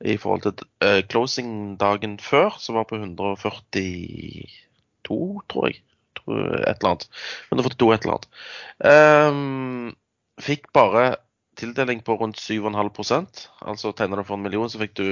i 0.05 0.13
forhold 0.21 0.43
til 0.45 0.53
uh, 0.85 1.01
closing 1.09 1.73
dagen 1.81 2.19
før, 2.21 2.53
som 2.61 2.77
var 2.77 2.85
på 2.85 2.99
142, 2.99 5.41
tror 5.49 5.63
jeg. 5.67 5.75
Et 6.27 6.27
eller 6.27 6.89
annet. 6.91 7.07
142 7.49 7.93
et 7.95 8.05
eller 8.05 8.17
annet. 8.17 8.27
Um, 8.77 9.95
fikk 10.43 10.63
bare 10.75 11.03
tildeling 11.57 11.99
på 12.05 12.13
rundt 12.19 12.37
7,5% 12.37 13.47
Altså 13.65 13.91
tegner 13.95 14.17
du 14.19 14.23
for 14.27 14.35
en 14.37 14.43
million, 14.43 14.69
så 14.69 14.81
fikk 14.81 14.93
du 14.99 15.07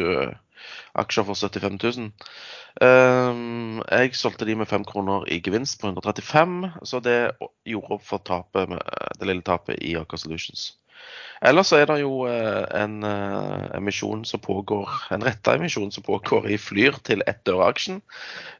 aksjer 0.93 1.27
for 1.27 1.39
75 1.39 1.79
000. 1.83 2.11
Um, 2.81 3.83
jeg 3.87 4.15
solgte 4.19 4.47
de 4.47 4.55
med 4.59 4.69
fem 4.69 4.83
kroner 4.87 5.27
i 5.31 5.41
gevinst 5.43 5.79
på 5.81 5.91
135, 5.91 6.71
så 6.83 6.99
det 7.03 7.19
gjorde 7.67 7.97
opp 7.97 8.07
for 8.07 8.23
tapet, 8.25 8.73
det 9.19 9.29
lille 9.29 9.45
tapet 9.45 9.79
i 9.79 9.95
Aker 9.99 10.19
Solutions. 10.19 10.73
Ellers 11.45 11.71
er 11.75 11.85
det 11.89 11.99
jo 11.99 12.23
uh, 12.25 12.63
en 12.73 13.03
uh, 13.03 13.67
emisjon 13.77 14.23
som 14.25 14.41
pågår, 14.41 14.89
en 15.13 15.23
retta 15.23 15.57
emisjon 15.59 15.91
som 15.91 16.03
pågår 16.03 16.47
i 16.49 16.57
Flyr 16.57 16.97
til 17.05 17.23
ett 17.27 17.51
øre 17.51 17.67
aksjen. 17.67 18.01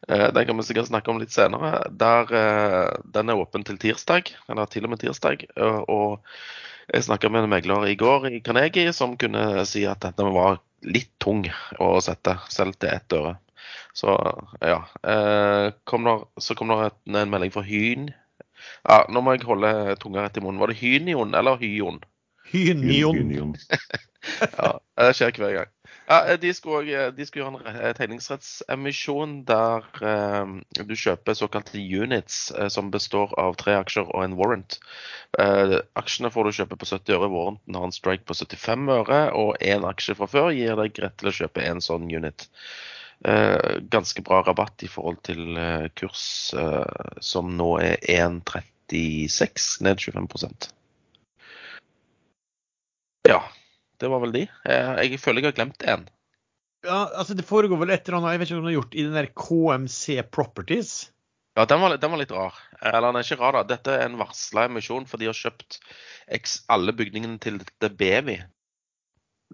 Uh, 0.10 0.28
den 0.36 0.46
kan 0.46 0.60
vi 0.60 0.68
sikkert 0.68 0.92
snakke 0.92 1.12
om 1.12 1.22
litt 1.24 1.34
senere. 1.34 1.80
Der, 1.90 2.30
den 3.16 3.32
er 3.32 3.42
åpen 3.42 3.66
til 3.66 3.80
tirsdag, 3.82 4.36
eller 4.52 4.70
til 4.70 4.86
og 4.86 4.94
med 4.94 5.04
tirsdag. 5.04 5.48
og 5.88 6.22
jeg 6.94 7.08
snakka 7.08 7.30
med 7.34 7.46
en 7.46 7.50
megler 7.50 7.88
i 7.90 7.96
går 7.98 8.28
i 8.30 8.42
Carnegie 8.46 8.92
som 8.94 9.16
kunne 9.18 9.64
si 9.66 9.86
at 9.90 10.04
dette 10.06 10.26
var 10.36 10.60
litt 10.86 11.12
tung 11.22 11.46
å 11.82 11.96
sette, 12.04 12.38
selv 12.54 12.78
til 12.80 12.94
ett 12.94 13.16
øre. 13.18 13.36
Så 13.96 14.14
ja. 14.62 14.82
Eh, 15.08 15.68
kom 15.88 16.08
der, 16.08 16.26
så 16.42 16.56
kom 16.58 16.74
det 16.74 16.92
en 17.16 17.32
melding 17.32 17.54
fra 17.54 17.64
Hyn. 17.66 18.10
Ja, 18.86 19.04
nå 19.10 19.22
må 19.24 19.36
jeg 19.36 19.46
holde 19.48 19.96
tunga 20.02 20.26
rett 20.26 20.38
i 20.40 20.44
munnen. 20.44 20.62
Var 20.62 20.72
det 20.72 20.80
Hynion 20.82 21.36
eller 21.38 21.60
Hyon? 21.62 22.02
Hynion. 22.52 23.56
ja, 24.60 24.76
det 25.00 25.14
skjer 25.18 25.40
hver 25.40 25.58
gang. 25.60 25.75
Ja, 26.08 26.26
eh, 26.28 26.40
de 26.40 26.54
skulle, 26.54 27.06
eh, 27.06 27.12
de 27.14 27.26
skulle 27.26 27.46
gjøre 27.46 27.62
en 27.66 27.80
eh, 27.82 27.94
tegningsrettsemisjon 27.98 29.40
der 29.48 29.86
eh, 30.06 30.52
du 30.86 30.94
kjøper 30.94 31.38
såkalte 31.38 31.82
units, 31.82 32.52
eh, 32.52 32.70
som 32.70 32.92
består 32.94 33.34
av 33.42 33.58
tre 33.58 33.74
aksjer 33.80 34.12
og 34.14 34.22
en 34.22 34.36
warrant. 34.38 34.78
Eh, 35.40 35.80
aksjene 35.98 36.30
får 36.34 36.46
du 36.46 36.58
kjøpe 36.60 36.78
på 36.78 36.90
70 36.92 37.18
øre, 37.18 37.32
warranten 37.34 37.80
har 37.80 37.88
en 37.88 37.96
strike 37.96 38.28
på 38.30 38.38
75 38.38 38.92
øre, 39.00 39.22
og 39.34 39.58
én 39.66 39.88
aksje 39.90 40.18
fra 40.20 40.30
før 40.30 40.52
gir 40.54 40.78
deg 40.78 41.02
rett 41.02 41.18
til 41.22 41.32
å 41.32 41.38
kjøpe 41.42 41.66
en 41.66 41.82
sånn 41.82 42.10
unit. 42.12 42.50
ganske 43.90 44.22
bra 44.22 44.42
rabatt 44.44 44.84
i 44.84 44.90
forhold 44.92 45.22
til 45.24 45.56
kurs 45.96 46.52
som 47.24 47.54
nå 47.58 47.70
er 47.80 47.96
1,36, 48.12 49.82
ned 49.82 50.04
25% 50.04 50.68
Ja, 53.26 53.40
det 54.02 54.12
var 54.12 54.22
vel 54.24 54.36
de. 54.36 54.44
Eh, 54.68 54.92
jeg 55.06 55.22
føler 55.22 55.44
jeg 55.44 55.52
har 55.54 55.58
glemt 55.60 55.86
en. 55.88 56.08
Ja, 56.86 57.00
altså 57.18 57.34
Det 57.34 57.48
foregår 57.48 57.80
vel 57.82 57.94
et 57.96 58.08
eller 58.08 58.20
annet, 58.20 58.36
jeg 58.36 58.42
vet 58.42 58.50
ikke 58.50 58.60
om 58.60 58.66
du 58.66 58.70
har 58.70 58.80
gjort, 58.80 58.96
i 58.96 59.06
den 59.06 59.18
der 59.18 59.30
KMC 59.34 60.18
Properties? 60.32 60.94
Ja, 61.56 61.66
den 61.66 61.82
var, 61.82 61.96
den 61.98 62.12
var, 62.12 62.20
litt 62.20 62.34
rar. 62.36 62.58
Eller 62.82 63.10
den 63.10 63.22
er 63.22 63.26
ikke 63.26 63.40
rar, 63.40 63.56
da. 63.56 63.64
Dette 63.70 63.94
er 63.96 64.10
en 64.10 64.20
varsla 64.20 64.68
emisjon, 64.68 65.08
for 65.08 65.22
de 65.22 65.30
har 65.30 65.38
kjøpt 65.38 65.80
alle 66.74 66.94
bygningene 66.98 67.40
til 67.42 67.62
dette 67.62 67.90
Bevi. 67.96 68.42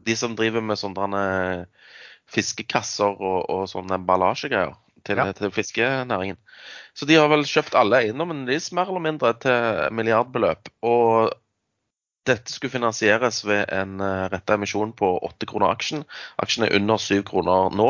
De 0.01 0.15
som 0.17 0.33
driver 0.35 0.65
med 0.65 0.79
sånne 0.81 1.25
fiskekasser 2.31 3.11
og, 3.11 3.43
og 3.51 3.67
sånne 3.69 3.99
emballasjegreier 3.99 4.73
til, 5.05 5.21
ja. 5.21 5.27
til, 5.35 5.51
fiskenæringen. 5.53 6.39
Så 6.97 7.05
de 7.09 7.17
har 7.19 7.29
vel 7.31 7.45
kjøpt 7.47 7.77
alle 7.77 8.01
eiendommene 8.01 8.47
deres 8.49 8.71
mer 8.75 8.89
eller 8.89 9.03
mindre 9.03 9.33
til 9.43 9.93
milliardbeløp. 9.97 10.71
Og 10.85 11.31
dette 12.29 12.53
skulle 12.53 12.73
finansieres 12.73 13.41
ved 13.47 13.65
en 13.73 13.97
uh, 14.01 14.27
retta 14.31 14.57
emisjon 14.57 14.93
på 14.97 15.09
8 15.25 15.47
kroner 15.49 15.71
aksjen. 15.73 16.03
Aksjen 16.41 16.67
er 16.67 16.75
under 16.77 17.01
7 17.01 17.23
kroner 17.27 17.73
nå, 17.73 17.89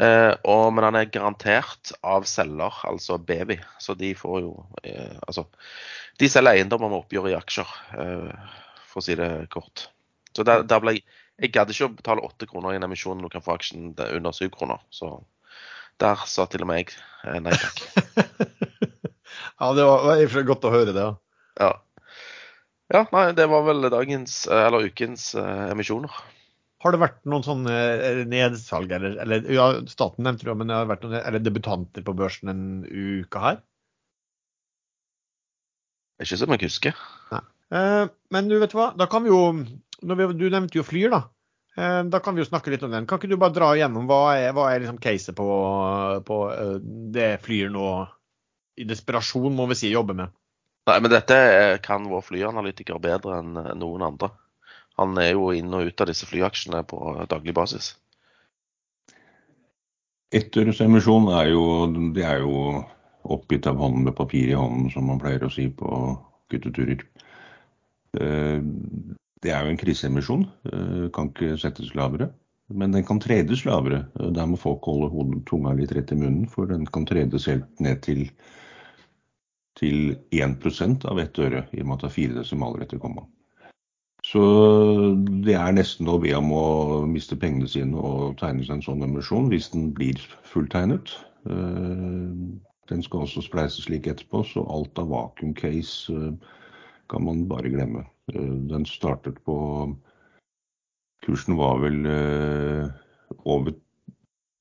og, 0.00 0.62
men 0.72 0.84
den 0.86 0.96
er 0.96 1.10
garantert 1.12 1.90
av 2.06 2.24
selger, 2.24 2.78
altså 2.88 3.18
Bevi. 3.20 3.58
Så 3.82 3.94
de 4.00 4.14
får 4.16 4.38
jo 4.46 4.54
uh, 4.58 5.16
Altså, 5.26 5.44
de 6.20 6.28
selger 6.30 6.58
eiendommer 6.58 6.90
med 6.90 7.02
oppgjør 7.02 7.30
i 7.30 7.36
aksjer, 7.38 7.74
for 8.90 9.00
å 9.00 9.04
si 9.04 9.16
det 9.16 9.28
kort. 9.52 9.86
Så 10.36 10.44
der, 10.46 10.64
der 10.68 10.82
ble 10.82 10.98
jeg 10.98 11.06
Jeg 11.40 11.54
gadd 11.54 11.70
ikke 11.72 11.86
å 11.86 11.92
betale 11.96 12.24
8 12.26 12.46
kroner 12.50 12.74
i 12.74 12.76
en 12.76 12.84
emisjon 12.84 13.16
når 13.16 13.30
du 13.30 13.32
kan 13.32 13.44
få 13.44 13.54
aksjen 13.54 13.94
under 13.96 14.34
7 14.36 14.50
kroner. 14.52 14.82
Så 14.92 15.22
der 16.00 16.20
sa 16.28 16.44
til 16.48 16.66
og 16.66 16.68
med 16.68 16.82
jeg 16.82 17.40
nei 17.44 17.54
takk. 17.56 17.80
ja, 19.60 19.70
det 19.76 19.86
var 19.86 20.44
godt 20.48 20.66
å 20.68 20.72
høre 20.74 20.92
det. 20.96 21.06
Ja. 21.60 21.70
Ja, 22.90 23.04
nei, 23.14 23.30
det 23.38 23.46
var 23.50 23.62
vel 23.68 23.86
dagens, 23.92 24.42
eller 24.50 24.88
ukens 24.90 25.30
uh, 25.38 25.70
emisjoner. 25.70 26.10
Har 26.80 26.94
det 26.94 27.02
vært 27.02 27.18
noen 27.28 27.44
sånne 27.44 27.74
eh, 27.76 28.22
nedsalg, 28.28 28.90
eller, 28.96 29.18
eller 29.20 29.50
ja, 29.52 29.66
staten 29.90 30.24
nevnte 30.24 30.48
det, 30.48 30.54
men 30.56 30.70
det 30.70 30.78
har 30.78 30.88
vært 30.88 31.04
noen 31.04 31.18
eller 31.20 31.42
debutanter 31.44 32.04
på 32.06 32.14
børsen 32.16 32.50
en 32.50 32.62
uke 32.88 33.42
her? 33.42 33.58
Ikke 36.24 36.38
som 36.40 36.56
jeg 36.56 36.64
husker. 36.64 36.96
Eh, 37.70 38.06
men 38.32 38.48
du 38.48 38.56
vet 38.60 38.72
hva, 38.76 38.90
da 38.96 39.06
kan 39.12 39.22
vi 39.24 39.30
jo 39.30 39.42
vi, 39.54 40.24
Du 40.40 40.48
nevnte 40.48 40.80
jo 40.80 40.86
Flyr, 40.86 41.12
da. 41.12 41.20
Eh, 41.76 42.00
da 42.10 42.20
kan 42.24 42.34
vi 42.34 42.42
jo 42.42 42.48
snakke 42.48 42.72
litt 42.72 42.82
om 42.86 42.96
den. 42.96 43.06
Kan 43.08 43.20
ikke 43.20 43.30
du 43.30 43.38
bare 43.40 43.54
dra 43.56 43.70
igjennom 43.76 44.08
hva 44.08 44.22
er, 44.38 44.50
hva 44.56 44.70
er 44.72 44.82
liksom 44.82 45.00
caset 45.04 45.36
på, 45.36 45.46
på 46.26 46.40
eh, 46.56 46.76
det 47.14 47.30
Flyr 47.44 47.70
nå 47.76 47.86
i 48.80 48.88
desperasjon, 48.88 49.52
må 49.52 49.68
vi 49.70 49.78
si, 49.82 49.92
jobber 49.92 50.16
med? 50.16 50.32
Nei, 50.90 50.98
men 51.04 51.12
dette 51.12 51.36
kan 51.84 52.08
vår 52.10 52.24
flyanalytiker 52.26 52.98
bedre 52.98 53.36
enn 53.38 53.58
noen 53.78 54.02
andre. 54.02 54.32
Han 54.98 55.14
er 55.22 55.36
jo 55.36 55.52
inn 55.54 55.70
og 55.76 55.86
ut 55.86 56.02
av 56.02 56.08
disse 56.10 56.26
flyaksjene 56.26 56.82
på 56.90 56.98
daglig 57.30 57.54
basis. 57.54 57.92
Ettøresemisjon 60.34 61.28
er 61.34 61.52
jo, 61.52 61.62
det 62.16 62.26
er 62.26 62.42
jo 62.42 62.82
oppgitt 63.22 63.68
av 63.70 63.78
hånden 63.78 64.08
med 64.08 64.16
papir 64.18 64.50
i 64.50 64.58
hånden, 64.58 64.90
som 64.90 65.06
man 65.06 65.22
pleier 65.22 65.46
å 65.46 65.52
si 65.52 65.68
på 65.70 65.88
gutteturer. 66.50 67.02
Eh, 68.18 68.58
det 69.40 69.54
er 69.54 69.64
jo 69.64 69.72
en 69.72 69.80
kriseemisjon, 69.80 70.46
eh, 70.72 71.08
kan 71.14 71.30
ikke 71.30 71.58
settes 71.60 71.94
lavere. 71.94 72.32
Men 72.70 72.94
den 72.94 73.06
kan 73.06 73.22
tredes 73.22 73.64
lavere. 73.66 74.04
Der 74.18 74.46
må 74.46 74.58
folk 74.58 74.86
holde 74.86 75.42
tunga 75.46 75.74
litt 75.74 75.94
rett 75.94 76.12
i 76.14 76.18
munnen, 76.18 76.46
for 76.50 76.70
den 76.70 76.86
kan 76.86 77.06
tredes 77.06 77.46
helt 77.50 77.70
ned 77.82 78.02
til 78.06 78.28
til 79.80 80.16
1% 80.36 81.06
av 81.08 81.20
ett 81.22 81.38
øre, 81.40 81.64
i 81.72 81.82
og 81.82 81.88
med 81.88 81.98
at 81.98 82.04
det 82.04 82.10
er 82.10 82.16
fire 82.16 82.38
desimaler 82.42 82.84
etter 82.84 83.00
komma. 83.00 83.24
Så 84.26 84.42
det 85.46 85.56
er 85.56 85.72
nesten 85.72 86.08
å 86.10 86.18
be 86.20 86.32
om 86.36 86.50
å 86.52 86.66
miste 87.08 87.38
pengene 87.40 87.68
sine 87.70 87.96
og 87.96 88.36
tegne 88.40 88.66
seg 88.66 88.76
en 88.76 88.84
sånn 88.84 89.06
emisjon 89.06 89.48
hvis 89.52 89.70
den 89.72 89.90
blir 89.96 90.20
fulltegnet. 90.50 91.14
Eh, 91.48 92.34
den 92.90 93.04
skal 93.06 93.24
også 93.24 93.46
spleises 93.46 93.86
slik 93.86 94.10
etterpå, 94.10 94.42
så 94.44 94.66
alt 94.68 95.00
av 95.00 95.08
vakuum-case 95.14 96.12
eh, 96.12 96.56
kan 97.10 97.24
man 97.24 97.46
bare 97.48 97.72
glemme. 97.72 98.04
Eh, 98.34 98.56
den 98.70 98.84
startet 98.88 99.40
på 99.48 99.56
Kursen 101.24 101.58
var 101.58 101.82
vel 101.82 102.06
over 103.44 103.74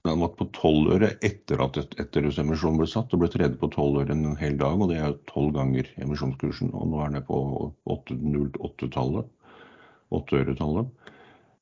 den 0.07 0.21
var 0.23 0.31
på 0.39 0.47
12 0.55 0.93
øre 0.95 1.09
etter 1.27 1.59
at 1.63 1.77
etterhusemisjonen 1.99 2.79
ble 2.79 2.87
satt, 2.87 3.11
og 3.13 3.23
ble 3.23 3.29
tredje 3.33 3.59
på 3.59 3.67
12 3.67 3.97
øre 4.03 4.15
en 4.15 4.37
hel 4.39 4.55
dag. 4.59 4.79
og 4.79 4.91
Det 4.91 4.99
er 5.03 5.17
tolv 5.27 5.51
ganger 5.57 5.89
emisjonskursen. 5.99 6.71
og 6.73 6.87
Nå 6.87 7.01
er 7.03 7.11
den 7.15 7.25
på 7.27 7.39
8,08-tallet. 7.97 9.27
8-øretallet. 10.15 10.87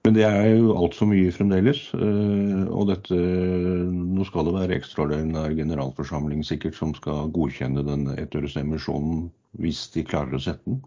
Men 0.05 0.15
det 0.15 0.23
er 0.23 0.45
jo 0.53 0.75
altfor 0.77 1.09
mye 1.09 1.33
fremdeles. 1.35 1.81
Eh, 1.97 2.61
og 2.69 2.87
dette, 2.91 3.17
nå 3.17 4.27
skal 4.29 4.47
det 4.47 4.53
være 4.55 4.77
ekstraordinær 4.77 5.57
generalforsamling 5.57 6.45
sikkert 6.47 6.77
som 6.77 6.93
skal 6.95 7.33
godkjenne 7.35 7.83
den 7.83 8.05
ettøresemisjonen 8.13 9.27
hvis 9.59 9.81
de 9.95 10.05
klarer 10.07 10.37
å 10.37 10.43
sette 10.45 10.63
den. 10.69 10.79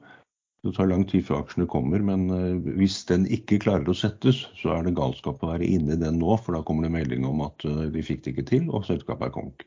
Det 0.60 0.74
tar 0.76 0.90
lang 0.90 1.06
tid 1.08 1.24
før 1.24 1.40
aksjene 1.40 1.64
kommer, 1.72 2.02
men 2.04 2.26
eh, 2.34 2.72
hvis 2.76 2.98
den 3.08 3.24
ikke 3.32 3.60
klarer 3.62 3.88
å 3.88 3.96
settes, 3.96 4.42
så 4.60 4.74
er 4.74 4.84
det 4.84 4.96
galskap 4.98 5.40
å 5.40 5.54
være 5.54 5.64
inne 5.64 5.96
i 5.96 6.00
den 6.00 6.18
nå, 6.20 6.34
for 6.36 6.52
da 6.52 6.60
kommer 6.66 6.84
det 6.84 6.92
melding 6.98 7.24
om 7.24 7.40
at 7.46 7.64
vi 7.64 7.88
de 7.94 8.02
fikk 8.04 8.26
det 8.26 8.34
ikke 8.34 8.48
til, 8.50 8.66
og 8.68 8.84
selskapet 8.88 9.30
er 9.30 9.32
konk. 9.38 9.64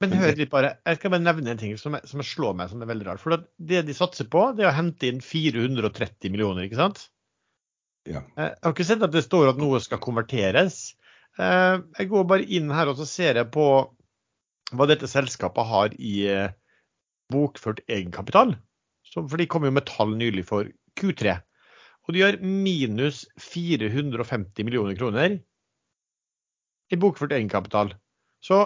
Men 0.00 0.16
hør 0.16 0.32
litt 0.32 0.50
bare, 0.50 0.72
Jeg 0.88 0.96
skal 0.96 1.12
bare 1.12 1.22
nevne 1.22 1.52
en 1.52 1.60
ting 1.60 1.76
som, 1.78 1.94
som 2.08 2.22
slår 2.24 2.54
meg 2.56 2.70
som 2.70 2.80
er 2.82 2.88
veldig 2.88 3.06
rart. 3.06 3.20
For 3.22 3.36
Det 3.70 3.82
de 3.86 3.94
satser 3.94 4.26
på, 4.32 4.46
det 4.56 4.64
er 4.64 4.70
å 4.72 4.76
hente 4.78 5.10
inn 5.10 5.20
430 5.22 6.32
millioner, 6.32 6.64
ikke 6.64 6.80
sant? 6.80 7.04
Ja. 8.08 8.24
Eh, 8.34 8.48
jeg 8.48 8.64
har 8.64 8.74
ikke 8.74 8.88
sett 8.88 9.04
at 9.06 9.14
det 9.14 9.22
står 9.26 9.52
at 9.52 9.60
noe 9.60 9.78
skal 9.84 10.02
konverteres. 10.02 10.80
Jeg 11.38 12.08
går 12.10 12.24
bare 12.28 12.44
inn 12.52 12.72
her 12.74 12.90
og 12.90 12.98
så 12.98 13.06
ser 13.06 13.38
jeg 13.38 13.48
på 13.54 13.64
hva 14.74 14.86
dette 14.90 15.08
selskapet 15.08 15.68
har 15.70 15.94
i 15.94 16.16
bokført 17.30 17.80
egenkapital 17.86 18.56
for 19.14 19.40
de 19.40 19.48
kom 19.50 19.66
jo 19.66 19.72
med 19.74 19.88
tall 19.88 20.14
nylig 20.18 20.46
for 20.48 20.68
Q3. 21.00 21.38
Og 22.08 22.16
de 22.16 22.24
har 22.24 22.40
minus 22.42 23.24
450 23.38 24.66
millioner 24.66 24.96
kroner 24.98 25.38
i 26.90 26.98
bokført 26.98 27.34
egenkapital. 27.36 27.94
Så 28.42 28.64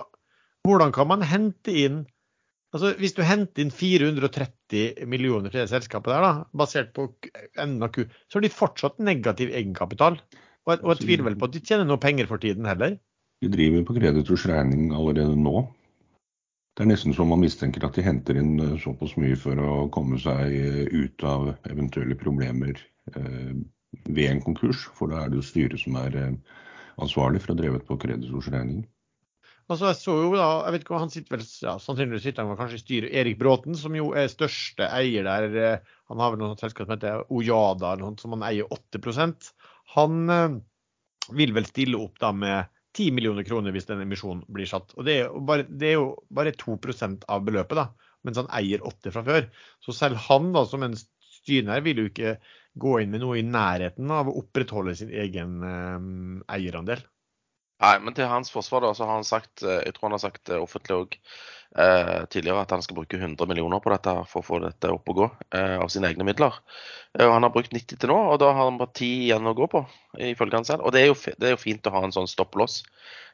hvordan 0.65 0.93
kan 0.97 1.11
man 1.11 1.25
hente 1.29 1.73
inn 1.85 2.05
altså 2.75 2.91
Hvis 2.99 3.13
du 3.15 3.21
henter 3.23 3.63
inn 3.63 3.71
430 3.71 5.07
millioner 5.07 5.53
til 5.53 5.61
det 5.61 5.69
selskapet 5.71 6.11
der, 6.11 6.25
da, 6.25 6.31
basert 6.59 6.89
på 6.97 7.05
enden 7.55 7.85
av 7.87 7.93
Q, 7.95 8.09
så 8.27 8.41
har 8.41 8.43
de 8.43 8.51
fortsatt 8.51 8.97
negativ 8.99 9.53
egenkapital. 9.55 10.17
Og 10.67 10.73
jeg, 10.73 10.81
og 10.81 10.91
jeg 10.91 11.05
tviler 11.05 11.29
vel 11.29 11.37
på 11.39 11.47
at 11.47 11.55
de 11.55 11.63
tjener 11.63 11.87
noe 11.87 12.03
penger 12.03 12.27
for 12.27 12.43
tiden 12.43 12.67
heller. 12.67 12.97
De 13.45 13.53
driver 13.53 13.87
på 13.87 13.95
kreditors 14.01 14.47
regning 14.51 14.91
allerede 14.91 15.37
nå. 15.39 15.63
Det 16.75 16.83
er 16.83 16.91
nesten 16.91 17.15
som 17.15 17.29
man 17.31 17.39
mistenker 17.39 17.85
at 17.87 17.95
de 17.95 18.03
henter 18.03 18.39
inn 18.41 18.57
eh, 18.59 18.79
såpass 18.83 19.13
mye 19.21 19.37
for 19.39 19.61
å 19.63 19.87
komme 19.95 20.19
seg 20.19 20.55
eh, 20.59 20.81
ut 20.91 21.23
av 21.27 21.53
eventuelle 21.71 22.17
problemer 22.19 22.81
eh, 23.15 23.53
ved 24.09 24.27
en 24.27 24.43
konkurs. 24.43 24.89
For 24.99 25.13
da 25.13 25.23
er 25.23 25.31
det 25.31 25.39
jo 25.39 25.47
styret 25.47 25.85
som 25.85 25.95
er 26.01 26.19
ansvarlig 26.99 27.45
for 27.45 27.53
å 27.53 27.55
ha 27.55 27.61
drevet 27.63 27.87
på 27.87 27.99
kreditors 28.03 28.51
regning. 28.51 28.83
Altså, 29.71 29.87
jeg 29.93 30.01
så 30.01 30.17
jo 30.19 30.35
da, 30.35 30.49
jeg 30.67 30.75
vet 30.75 30.83
ikke 30.83 30.97
hva 30.97 31.05
han 31.05 31.15
sitter 31.15 31.37
vel, 31.37 31.47
ja, 31.63 31.79
Sannsynligvis 31.81 32.27
sitter 32.27 32.45
han 32.45 32.59
kanskje 32.59 32.81
i 32.81 32.83
styret. 32.83 33.15
Erik 33.23 33.39
Bråten, 33.41 33.79
som 33.79 33.95
jo 33.97 34.11
er 34.19 34.27
største 34.33 34.91
eier 34.99 35.25
der. 35.31 35.87
Han 36.11 36.21
har 36.21 36.35
vel 36.35 36.43
noe 36.43 36.59
selskap 36.59 36.89
som 36.89 36.99
heter 36.99 37.23
Ojada, 37.33 37.95
som 38.21 38.35
han 38.35 38.45
eier 38.51 38.67
8% 38.75 39.53
Han 39.95 40.61
vil 41.39 41.55
vel 41.57 41.71
stille 41.71 42.03
opp 42.03 42.19
da 42.21 42.35
med 42.35 42.74
10 42.95 43.15
millioner 43.17 43.47
kroner 43.47 43.75
hvis 43.75 43.89
den 43.89 44.03
emisjonen 44.05 44.45
blir 44.55 44.69
satt. 44.71 44.95
Og 44.99 45.07
Det 45.07 45.19
er 45.19 45.25
jo 45.27 45.43
bare, 45.47 45.67
er 45.67 45.97
jo 45.97 46.09
bare 46.35 46.55
2% 46.59 47.27
av 47.29 47.47
beløpet, 47.47 47.81
da, 47.81 47.89
mens 48.27 48.41
han 48.41 48.51
eier 48.55 48.85
8 48.87 49.15
fra 49.15 49.25
før. 49.27 49.49
Så 49.85 49.97
selv 49.97 50.21
han 50.29 50.53
da, 50.55 50.65
som 50.71 50.87
en 50.87 50.97
styrer 50.97 51.83
vil 51.85 52.05
jo 52.05 52.11
ikke 52.11 52.37
gå 52.81 52.95
inn 53.03 53.13
med 53.15 53.23
noe 53.23 53.39
i 53.39 53.47
nærheten 53.47 54.11
av 54.11 54.31
å 54.31 54.39
opprettholde 54.41 54.97
sin 54.99 55.13
egen 55.15 55.61
eh, 55.67 56.55
eierandel. 56.57 57.05
Nei, 57.83 57.97
men 58.01 58.15
til 58.17 58.31
hans 58.31 58.53
forsvar 58.55 58.85
da, 58.85 58.93
så 58.95 59.07
har 59.07 59.19
han 59.19 59.27
sagt, 59.27 59.63
eh, 59.63 59.83
jeg 59.85 59.95
tror 59.97 60.09
han 60.09 60.17
har 60.17 60.25
sagt 60.25 60.51
eh, 60.51 60.63
offentlig 60.63 60.97
òg 60.97 61.17
tidligere 62.31 62.63
at 62.63 62.71
han 62.71 62.83
skal 62.85 63.01
bruke 63.01 63.19
100 63.19 63.49
millioner 63.51 63.81
på 63.83 63.91
dette 63.91 64.13
for 64.31 64.41
å 64.41 64.47
få 64.47 64.61
dette 64.63 64.91
opp 64.95 65.11
og 65.11 65.17
gå 65.19 65.27
eh, 65.59 65.75
av 65.83 65.91
sine 65.91 66.07
egne 66.07 66.27
midler. 66.29 66.55
Eh, 67.19 67.27
og 67.27 67.33
Han 67.35 67.47
har 67.47 67.55
brukt 67.55 67.75
90 67.75 67.99
til 67.99 68.13
nå, 68.13 68.19
og 68.31 68.39
da 68.43 68.53
har 68.55 68.69
han 68.69 68.79
bare 68.79 68.95
10 68.95 69.09
igjen 69.27 69.51
å 69.51 69.57
gå 69.59 69.67
på, 69.73 69.83
ifølge 70.31 70.61
han 70.61 70.69
selv. 70.69 70.87
Og 70.87 70.95
det 70.95 71.03
er, 71.03 71.11
jo, 71.11 71.19
det 71.35 71.51
er 71.51 71.57
jo 71.57 71.63
fint 71.65 71.91
å 71.91 71.95
ha 71.97 72.05
en 72.07 72.15
sånn 72.15 72.31
stopplås. 72.31 72.85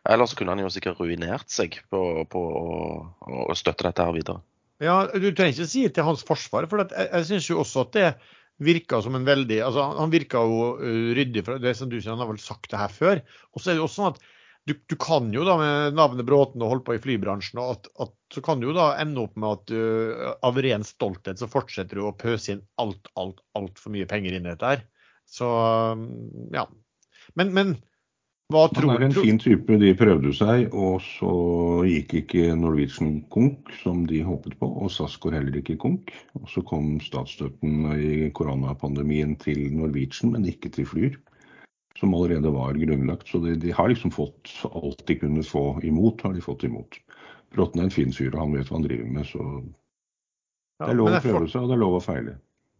Ellers 0.09 0.33
kunne 0.38 0.57
han 0.57 0.64
jo 0.64 0.72
sikkert 0.72 1.03
ruinert 1.03 1.53
seg 1.53 1.83
på, 1.92 2.00
på 2.33 2.44
å, 2.62 2.81
å 3.50 3.59
støtte 3.59 3.90
dette 3.90 4.09
her 4.09 4.16
videre. 4.16 4.40
Ja, 4.81 5.03
Du 5.12 5.29
trenger 5.37 5.53
ikke 5.53 5.68
si 5.68 5.85
til 5.92 6.07
hans 6.09 6.24
forsvar, 6.24 6.64
for 6.70 6.81
jeg, 6.81 7.11
jeg 7.11 7.29
syns 7.29 7.50
jo 7.50 7.61
også 7.61 7.85
at 7.85 7.96
det 7.98 8.11
virka 8.61 9.00
som 9.05 9.14
en 9.16 9.24
veldig 9.24 9.57
altså 9.64 9.87
Han 9.96 10.12
virka 10.12 10.42
jo 10.44 10.64
ryddig, 11.16 11.44
for 11.44 11.61
det 11.61 11.72
som 11.76 11.88
du 11.88 11.98
sier, 11.98 12.12
han 12.12 12.20
har 12.20 12.29
vel 12.29 12.40
sagt 12.40 12.72
det 12.72 12.81
her 12.81 12.92
før. 12.92 13.20
Og 13.53 13.61
så 13.61 13.70
er 13.70 13.76
det 13.76 13.83
jo 13.83 13.88
også 13.88 14.00
sånn 14.00 14.14
at 14.14 14.24
du, 14.68 14.75
du, 14.87 14.96
kan 15.01 15.31
jo 15.33 15.44
da 15.46 15.57
med 15.59 15.99
navnet 15.99 16.27
Bråten 16.29 16.62
og 16.62 16.75
holdt 16.75 16.87
på 16.87 16.96
i 16.96 17.03
flybransjen, 17.03 17.61
og 17.62 17.77
at, 17.77 17.90
at, 18.05 18.14
så 18.35 18.42
kan 18.44 18.61
du 18.61 18.68
jo 18.68 18.77
da 18.77 18.92
ende 19.01 19.25
opp 19.25 19.38
med 19.40 19.57
at 19.57 19.70
du, 19.73 20.25
av 20.46 20.61
ren 20.62 20.85
stolthet 20.87 21.40
så 21.40 21.49
fortsetter 21.51 21.99
du 21.99 22.07
å 22.07 22.16
pøse 22.16 22.55
inn 22.55 22.64
alt, 22.83 23.11
alt, 23.18 23.40
altfor 23.59 23.94
mye 23.94 24.09
penger 24.11 24.37
inn 24.37 24.46
i 24.46 24.53
dette 24.53 24.75
her. 24.75 24.85
Så 25.31 25.49
ja. 26.55 26.66
Men, 27.38 27.55
men 27.55 27.77
hva 28.51 28.64
tror 28.70 28.83
du? 28.83 28.90
Han 28.90 29.05
er 29.05 29.09
en 29.09 29.14
fin 29.14 29.38
type. 29.38 29.79
De 29.79 29.92
prøvde 29.94 30.33
seg, 30.35 30.73
og 30.75 30.99
så 31.07 31.33
gikk 31.87 32.16
ikke 32.25 32.57
Norwegian 32.59 33.20
konk 33.31 33.70
som 33.79 34.03
de 34.11 34.25
håpet 34.27 34.57
på. 34.59 34.66
Og 34.83 34.90
SAS 34.90 35.14
går 35.23 35.38
heller 35.38 35.61
ikke 35.61 35.79
konk. 35.81 36.11
Og 36.38 36.51
så 36.51 36.64
kom 36.66 36.96
statsstøtten 37.05 37.92
i 37.94 38.31
koronapandemien 38.35 39.37
til 39.42 39.68
Norwegian, 39.79 40.35
men 40.35 40.49
ikke 40.51 40.73
til 40.75 40.88
Flyr 40.90 41.20
som 41.98 42.14
allerede 42.14 42.50
var 42.55 42.79
grunnlagt. 42.79 43.29
Så 43.29 43.38
de, 43.44 43.55
de, 43.61 43.72
har 43.76 43.88
liksom 43.88 44.12
fått 44.14 44.53
alt 44.70 45.07
de 45.07 45.18
kunne 45.20 45.42
få 45.46 45.64
imot, 45.83 46.22
har 46.22 46.35
de 46.35 46.44
fått 46.44 46.64
imot. 46.68 47.00
Bråten 47.55 47.83
er 47.83 47.88
en 47.88 47.94
fin 47.94 48.12
fyr, 48.14 48.31
og 48.35 48.44
han 48.44 48.55
vet 48.55 48.70
hva 48.70 48.79
han 48.79 48.87
driver 48.87 49.11
med, 49.11 49.26
så 49.26 49.46
det 50.81 50.94
er 50.94 50.96
lov 50.96 51.12
å 51.12 51.20
prøve 51.20 51.48
seg, 51.50 51.64
og 51.64 51.68
det 51.68 51.76
er 51.76 51.83
lov 51.83 51.96
å 51.98 52.05
feile. 52.05 52.37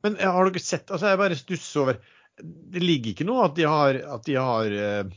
Men 0.07 0.17
eh, 0.17 0.31
har 0.33 0.49
dere 0.49 0.63
sett 0.65 0.89
altså 0.89 1.11
Jeg 1.11 1.21
bare 1.21 1.37
stusser 1.37 1.83
over 1.83 1.99
Det 2.41 2.81
ligger 2.81 3.13
ikke 3.13 3.27
noe 3.29 3.43
at 3.51 3.59
de 3.59 3.67
har, 3.69 3.99
at 4.15 4.25
de 4.25 4.37
har 4.41 4.77
eh, 4.77 5.11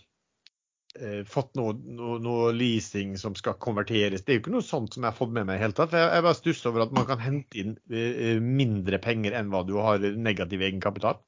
eh, 0.99 1.21
fått 1.29 1.53
noe, 1.55 1.77
noe, 1.79 2.17
noe, 2.23 2.49
leasing 2.51 3.13
som 3.21 3.37
skal 3.39 3.55
konverteres. 3.63 4.25
Det 4.25 4.33
er 4.33 4.39
jo 4.39 4.43
ikke 4.43 4.55
noe 4.57 4.67
sånt 4.67 4.95
som 4.95 5.05
jeg 5.05 5.13
har 5.13 5.19
fått 5.21 5.31
med 5.37 5.47
meg 5.47 5.61
i 5.61 5.63
hele 5.63 5.77
tatt. 5.77 5.95
Jeg, 5.95 6.09
jeg 6.17 6.25
bare 6.27 6.39
stusser 6.41 6.73
over 6.73 6.83
at 6.87 6.97
man 6.97 7.07
kan 7.07 7.23
hente 7.23 7.61
inn 7.61 7.77
eh, 7.93 8.41
mindre 8.43 8.99
penger 9.03 9.37
enn 9.39 9.53
hva 9.53 9.63
du 9.67 9.77
har 9.79 10.03
negativ 10.17 10.65
egenkapital. 10.65 11.21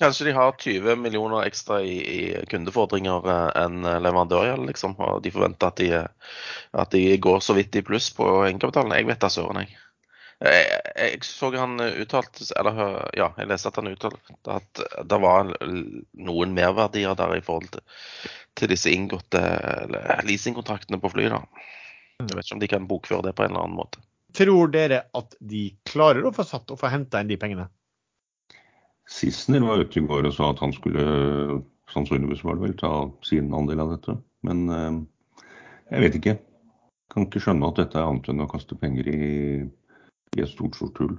Kanskje 0.00 0.30
de 0.30 0.32
har 0.36 0.56
20 0.56 0.96
millioner 0.96 1.44
ekstra 1.44 1.82
i, 1.84 1.96
i 2.00 2.20
kundefordringer 2.50 3.26
eh, 3.28 3.46
enn 3.62 3.84
leverandørgjeld, 3.84 4.64
liksom. 4.70 4.96
Og 5.04 5.20
de 5.24 5.32
forventer 5.34 5.68
at 5.68 5.82
de, 5.82 5.90
at 6.84 6.96
de 6.96 7.04
går 7.20 7.44
så 7.44 7.56
vidt 7.58 7.76
i 7.76 7.84
pluss 7.84 8.10
på 8.16 8.26
egenkapitalen. 8.46 8.96
Jeg 8.96 9.08
vet 9.10 9.22
da 9.22 9.32
søren, 9.32 9.62
jeg. 9.64 9.76
Jeg, 10.40 10.68
jeg, 10.96 11.18
så 11.28 11.50
han 11.52 11.74
uttalte 11.84 12.46
Eller 12.56 12.78
ja, 13.12 13.26
jeg 13.36 13.48
leste 13.50 13.68
at 13.68 13.76
han 13.76 13.90
uttalte 13.90 14.54
at 14.54 14.80
det 15.04 15.18
var 15.20 15.50
noen 15.60 16.54
merverdier 16.56 17.12
der 17.18 17.34
i 17.36 17.42
forhold 17.44 17.68
til, 17.74 17.82
til 18.56 18.72
disse 18.72 18.88
inngåtte 18.88 19.42
leasingkontraktene 20.24 21.00
på 21.02 21.12
fly. 21.12 21.28
da. 21.28 21.42
Jeg 22.24 22.38
vet 22.38 22.46
ikke 22.46 22.56
om 22.56 22.62
de 22.62 22.70
kan 22.72 22.88
bokføre 22.88 23.28
det 23.28 23.34
på 23.36 23.44
en 23.44 23.52
eller 23.52 23.66
annen 23.66 23.76
måte. 23.82 24.00
Tror 24.36 24.70
dere 24.72 25.02
at 25.16 25.36
de 25.40 25.66
klarer 25.88 26.24
å 26.24 26.32
få 26.34 26.46
satt 26.46 26.70
og 26.70 26.80
få 26.80 26.90
henta 26.92 27.20
inn 27.20 27.30
de 27.30 27.38
pengene? 27.40 27.68
Sissener 29.10 29.64
var 29.66 29.82
ute 29.82 29.98
i 29.98 30.06
går 30.06 30.28
og 30.28 30.36
sa 30.36 30.52
at 30.52 30.62
han 30.62 30.72
skulle 30.76 31.04
sannsynligvis 31.90 32.44
var 32.46 32.56
det 32.56 32.68
vel, 32.68 32.76
ta 32.78 32.92
sin 33.26 33.50
andel 33.56 33.82
av 33.82 33.96
dette. 33.96 34.14
Men 34.46 34.62
eh, 34.70 35.00
jeg 35.90 36.06
vet 36.06 36.18
ikke. 36.20 36.36
Kan 37.10 37.26
ikke 37.26 37.42
skjønne 37.42 37.66
at 37.72 37.80
dette 37.82 37.98
er 37.98 38.06
annet 38.06 38.30
enn 38.30 38.44
å 38.44 38.50
kaste 38.50 38.78
penger 38.78 39.10
i 39.10 39.20
i 40.38 40.44
et 40.44 40.50
stort, 40.50 40.76
stort 40.78 40.98
hull. 41.02 41.16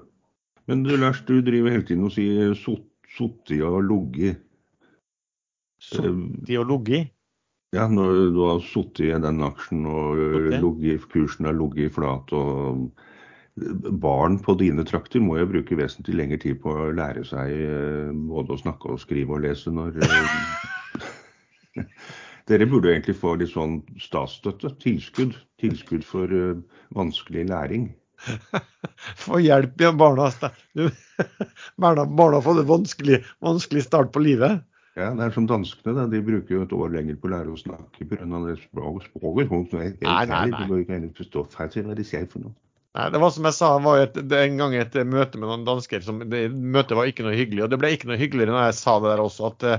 Men 0.70 0.86
du 0.86 0.94
Lars, 0.96 1.22
du 1.28 1.42
driver 1.44 1.74
hele 1.74 1.86
tiden 1.88 2.08
og 2.08 2.14
sier 2.16 2.54
sotti 2.56 3.58
og 3.66 3.82
ligget. 3.90 4.40
Sotti 5.82 6.60
og 6.60 6.70
ligget? 6.70 7.12
Ja, 7.76 7.88
når 7.88 8.32
du 8.36 8.42
har 8.44 8.60
sittet 8.68 9.06
i 9.08 9.20
den 9.24 9.44
aksjen 9.48 9.86
og 9.88 10.20
lugget, 10.60 11.08
kursen 11.12 11.48
har 11.48 11.56
ligget 11.56 11.96
flat. 11.96 12.32
og 12.36 12.92
Barn 13.56 14.38
på 14.40 14.56
dine 14.56 14.86
trakter 14.88 15.20
må 15.20 15.36
jo 15.38 15.50
bruke 15.50 15.76
vesentlig 15.76 16.16
lengre 16.16 16.40
tid 16.40 16.62
på 16.64 16.72
å 16.72 16.92
lære 16.96 17.26
seg 17.28 17.52
eh, 17.52 18.12
både 18.32 18.56
å 18.56 18.62
snakke 18.62 18.94
og 18.94 19.02
skrive 19.02 19.36
og 19.36 19.44
lese 19.44 19.74
når 19.76 20.00
eh, 20.06 21.82
Dere 22.50 22.68
burde 22.68 22.94
egentlig 22.94 23.18
få 23.20 23.36
litt 23.40 23.52
sånn 23.52 23.82
statsstøtte, 24.02 24.74
tilskudd. 24.82 25.36
Tilskudd 25.62 26.04
for 26.08 26.32
uh, 26.34 26.58
vanskelig 26.98 27.46
læring. 27.52 27.86
Få 29.22 29.40
hjelp 29.40 29.80
igjen, 29.80 30.00
barna. 30.00 30.26
barna. 31.84 32.06
Barna 32.06 32.42
får 32.44 32.64
en 32.64 32.68
vanskelig, 32.72 33.22
vanskelig, 33.46 33.86
start 33.86 34.12
på 34.16 34.24
livet. 34.26 34.66
Ja, 35.00 35.14
det 35.16 35.30
er 35.30 35.36
som 35.38 35.48
danskene. 35.48 35.94
Da. 35.96 36.08
De 36.12 36.20
bruker 36.26 36.58
jo 36.58 36.66
et 36.66 36.76
år 36.76 36.92
lenger 36.98 37.22
på 37.22 37.30
å 37.30 37.34
lære 37.36 37.54
å 37.54 37.62
snakke 37.62 38.10
pga. 38.10 38.26
det 38.26 38.58
språket. 38.66 39.08
språket 39.14 39.54
nei, 39.78 39.94
nei, 40.02 40.26
nei. 40.34 40.44
De 40.58 40.68
må 40.68 40.82
ikke 40.82 41.00
forstå 41.22 41.46
hva 41.54 41.96
de 41.96 42.10
sier 42.10 42.28
for 42.32 42.44
noe. 42.44 42.58
Nei, 42.92 43.08
det 43.14 43.20
var 43.24 43.32
som 43.32 43.46
jeg 43.48 43.56
sa, 43.56 43.68
det 43.78 43.88
var 43.88 44.02
et, 44.04 44.18
en 44.36 44.58
gang 44.60 44.74
et 44.76 44.96
møte 45.08 45.40
med 45.40 45.48
noen 45.48 45.68
dansker. 45.68 46.02
Som, 46.04 46.24
det, 46.32 46.48
møtet 46.52 46.98
var 46.98 47.08
ikke 47.08 47.24
noe 47.24 47.38
hyggelig. 47.38 47.66
Og 47.66 47.72
det 47.72 47.80
ble 47.80 47.94
ikke 47.96 48.10
noe 48.10 48.20
hyggeligere 48.20 48.52
når 48.52 48.66
jeg 48.68 48.80
sa 48.82 48.98
det 49.00 49.14
der 49.14 49.24
også. 49.24 49.52
at 49.54 49.70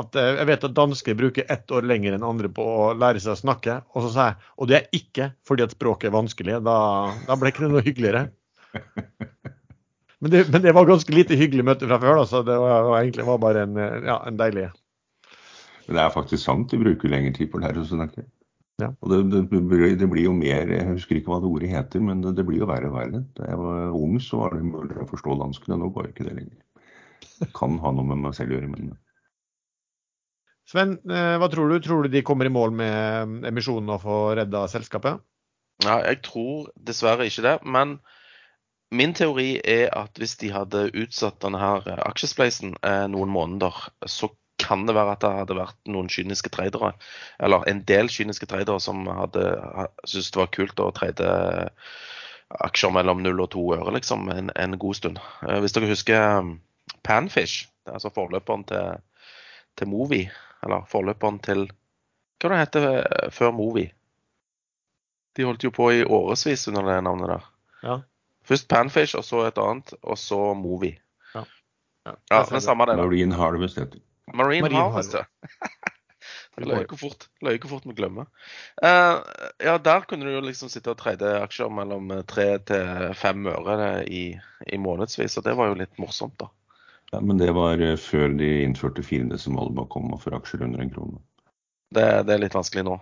at 0.00 0.16
eh, 0.16 0.30
jeg 0.38 0.48
vet 0.48 0.62
at 0.64 0.76
dansker 0.76 1.16
bruker 1.18 1.48
ett 1.52 1.72
år 1.74 1.84
lenger 1.84 2.14
enn 2.16 2.24
andre 2.24 2.48
på 2.52 2.64
å 2.64 2.84
lære 2.96 3.20
seg 3.20 3.34
å 3.34 3.40
snakke. 3.42 3.80
Og 3.92 4.06
så 4.06 4.12
sa 4.14 4.28
jeg 4.30 4.52
og 4.56 4.70
det 4.70 4.78
er 4.78 4.96
ikke 4.96 5.32
fordi 5.48 5.66
at 5.66 5.74
språket 5.76 6.08
er 6.08 6.14
vanskelig. 6.16 6.60
Da, 6.64 6.76
da 7.26 7.36
ble 7.38 7.52
ikke 7.52 7.66
det 7.66 7.72
noe 7.74 7.84
hyggeligere. 7.84 8.28
Men 10.22 10.30
det, 10.30 10.44
men 10.54 10.62
det, 10.62 10.70
var 10.70 10.86
ganske 10.86 11.10
lite 11.10 11.34
hyggelig 11.34 11.64
møte 11.66 11.86
fra 11.88 11.96
før, 11.98 12.20
da, 12.20 12.26
så 12.30 12.44
det 12.46 12.54
var, 12.62 12.84
var 12.86 13.00
egentlig 13.00 13.24
var 13.26 13.40
bare 13.42 13.64
en, 13.66 13.72
ja, 14.06 14.20
en, 14.28 14.36
deilig 14.38 14.68
Men 15.88 15.96
det 15.96 16.04
er 16.04 16.12
faktisk 16.14 16.44
sant, 16.44 16.70
de 16.70 16.78
bruker 16.78 17.10
lengre 17.10 17.32
tid 17.34 17.50
på 17.50 17.58
å 17.58 17.62
lære 17.64 17.82
å 17.82 17.88
snakke. 17.88 18.22
Ja. 18.80 18.88
Og 19.04 19.12
det, 19.12 19.18
det, 19.30 19.42
det, 20.00 20.08
blir 20.10 20.24
jo 20.24 20.32
mer 20.34 20.70
Jeg 20.72 20.88
husker 20.88 21.18
ikke 21.18 21.30
hva 21.30 21.42
det 21.42 21.50
ordet 21.50 21.70
heter, 21.70 22.02
men 22.02 22.22
det, 22.24 22.44
blir 22.48 22.62
jo 22.62 22.68
verre 22.70 22.88
og 22.88 22.96
verre. 22.96 23.22
Da 23.36 23.50
jeg 23.50 23.60
var 23.60 23.96
ung, 23.98 24.16
så 24.22 24.40
var 24.40 24.56
det 24.56 24.66
mulig 24.66 24.98
å 24.98 25.08
forstå 25.10 25.36
danskene. 25.42 25.78
Nå 25.78 25.90
går 25.94 26.10
ikke 26.10 26.26
det 26.28 26.36
lenger. 26.40 26.60
Kan 27.56 27.78
ha 27.82 27.92
noe 27.94 28.06
med 28.08 28.22
meg 28.24 28.36
selv 28.38 28.54
å 28.54 28.58
gjøre, 28.58 28.70
men 28.72 28.94
Sven, 30.72 30.94
eh, 31.10 31.36
hva 31.42 31.50
tror 31.52 31.68
du? 31.68 31.80
Tror 31.84 32.06
du 32.06 32.12
de 32.12 32.22
kommer 32.24 32.48
i 32.48 32.52
mål 32.52 32.72
med 32.78 33.46
emisjonen 33.50 33.90
og 33.92 34.04
får 34.06 34.36
redda 34.40 34.64
selskapet? 34.72 35.20
Ja, 35.82 35.98
jeg 36.06 36.22
tror 36.24 36.70
dessverre 36.78 37.26
ikke 37.28 37.44
det. 37.44 37.56
Men 37.66 37.96
min 38.94 39.12
teori 39.16 39.56
er 39.58 39.90
at 39.96 40.20
hvis 40.20 40.36
de 40.40 40.52
hadde 40.54 40.86
utsatt 41.02 41.40
denne 41.42 41.60
her 41.60 42.04
aksjespleisen 42.06 42.76
eh, 42.86 43.04
noen 43.10 43.32
måneder, 43.34 43.74
så 44.06 44.30
kan 44.62 44.86
det 44.88 44.94
være 44.96 45.16
at 45.16 45.24
det 45.24 45.34
hadde 45.34 45.58
vært 45.58 45.78
noen 45.90 46.08
kyniske 46.12 46.52
tradere, 46.54 46.92
eller 47.42 47.66
en 47.70 47.82
del 47.88 48.10
kyniske 48.12 48.48
tradere 48.50 48.80
som 48.82 49.04
hadde 49.10 49.44
syntes 50.06 50.32
det 50.32 50.40
var 50.40 50.52
kult 50.54 50.82
å 50.82 50.92
trade 50.96 51.28
aksjer 52.60 52.92
mellom 52.92 53.22
0 53.24 53.40
og 53.44 53.50
2 53.54 53.64
øre 53.78 53.94
liksom, 53.96 54.28
en, 54.32 54.50
en 54.56 54.78
god 54.78 54.98
stund. 54.98 55.20
Eh, 55.46 55.58
hvis 55.62 55.74
dere 55.76 55.90
husker 55.90 56.52
Panfish, 57.06 57.68
det 57.82 57.92
er 57.92 57.98
altså 57.98 58.12
forløperen 58.14 58.64
til, 58.68 59.00
til 59.78 59.90
Movi, 59.90 60.22
eller 60.64 60.86
forløperen 60.90 61.40
til 61.44 61.68
Hva 62.42 62.50
det 62.50 62.62
heter 62.64 62.86
det 62.86 62.94
eh, 63.00 63.28
før 63.30 63.52
Movi? 63.56 63.86
De 65.36 65.46
holdt 65.48 65.64
jo 65.64 65.72
på 65.72 65.88
i 65.94 66.04
årevis 66.04 66.66
under 66.68 66.88
det 66.90 67.02
navnet 67.06 67.30
der. 67.30 67.44
Ja. 67.82 67.98
Først 68.44 68.68
Panfish, 68.68 69.16
og 69.16 69.24
så 69.24 69.46
et 69.46 69.58
annet, 69.58 69.94
og 70.02 70.18
så 70.18 70.52
Movi. 70.58 70.92
Ja. 71.34 71.44
Ja, 72.04 72.16
ja 72.34 72.40
men 72.50 72.60
samme 72.60 72.86
det. 72.90 72.98
Marine 72.98 73.38
Harvest 73.38 73.78
heter 73.78 73.96
det. 73.96 74.06
Marine, 74.30 74.68
Marine 74.68 74.84
Harvest, 74.84 75.18
ja. 75.18 75.26
Løy 76.62 76.84
hvor 76.84 76.98
fort, 77.00 77.24
fort 77.68 77.86
vi 77.88 77.94
glemmer. 77.96 78.26
Uh, 78.84 79.22
ja, 79.62 79.78
der 79.80 80.04
kunne 80.08 80.28
du 80.28 80.34
jo 80.34 80.42
liksom 80.44 80.68
sitte 80.70 80.92
og 80.92 80.98
trade 81.00 81.30
aksjer 81.40 81.72
mellom 81.72 82.12
tre 82.28 82.58
til 82.68 83.14
fem 83.18 83.48
øre 83.48 84.04
i, 84.04 84.26
i 84.68 84.78
månedsvis, 84.78 85.38
og 85.40 85.46
det 85.48 85.56
var 85.58 85.72
jo 85.72 85.78
litt 85.80 85.96
morsomt, 86.02 86.36
da. 86.42 86.50
Ja, 87.12 87.20
Men 87.20 87.38
det 87.38 87.50
var 87.52 87.80
eh, 87.80 87.96
før 88.00 88.32
de 88.40 88.50
innførte 88.64 89.04
fiendesimalet 89.04 89.74
bak 89.76 89.90
komma 89.92 90.16
for 90.20 90.36
aksjer 90.36 90.64
under 90.64 90.80
en 90.80 90.92
krone. 90.92 91.18
Det, 91.92 92.06
det, 92.24 92.32
er 92.32 92.40
litt 92.40 92.56
vanskelig 92.56 92.86
nå. 92.88 92.96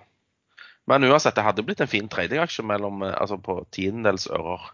Men 0.91 1.07
uansett, 1.07 1.37
det 1.37 1.45
hadde 1.47 1.63
blitt 1.67 1.83
en 1.85 1.91
fin 1.91 2.09
tradingaksje 2.11 2.65
mellom, 2.67 3.05
eh, 3.07 3.15
altså 3.15 3.39
på 3.39 3.61
tiendedelsører. 3.77 4.67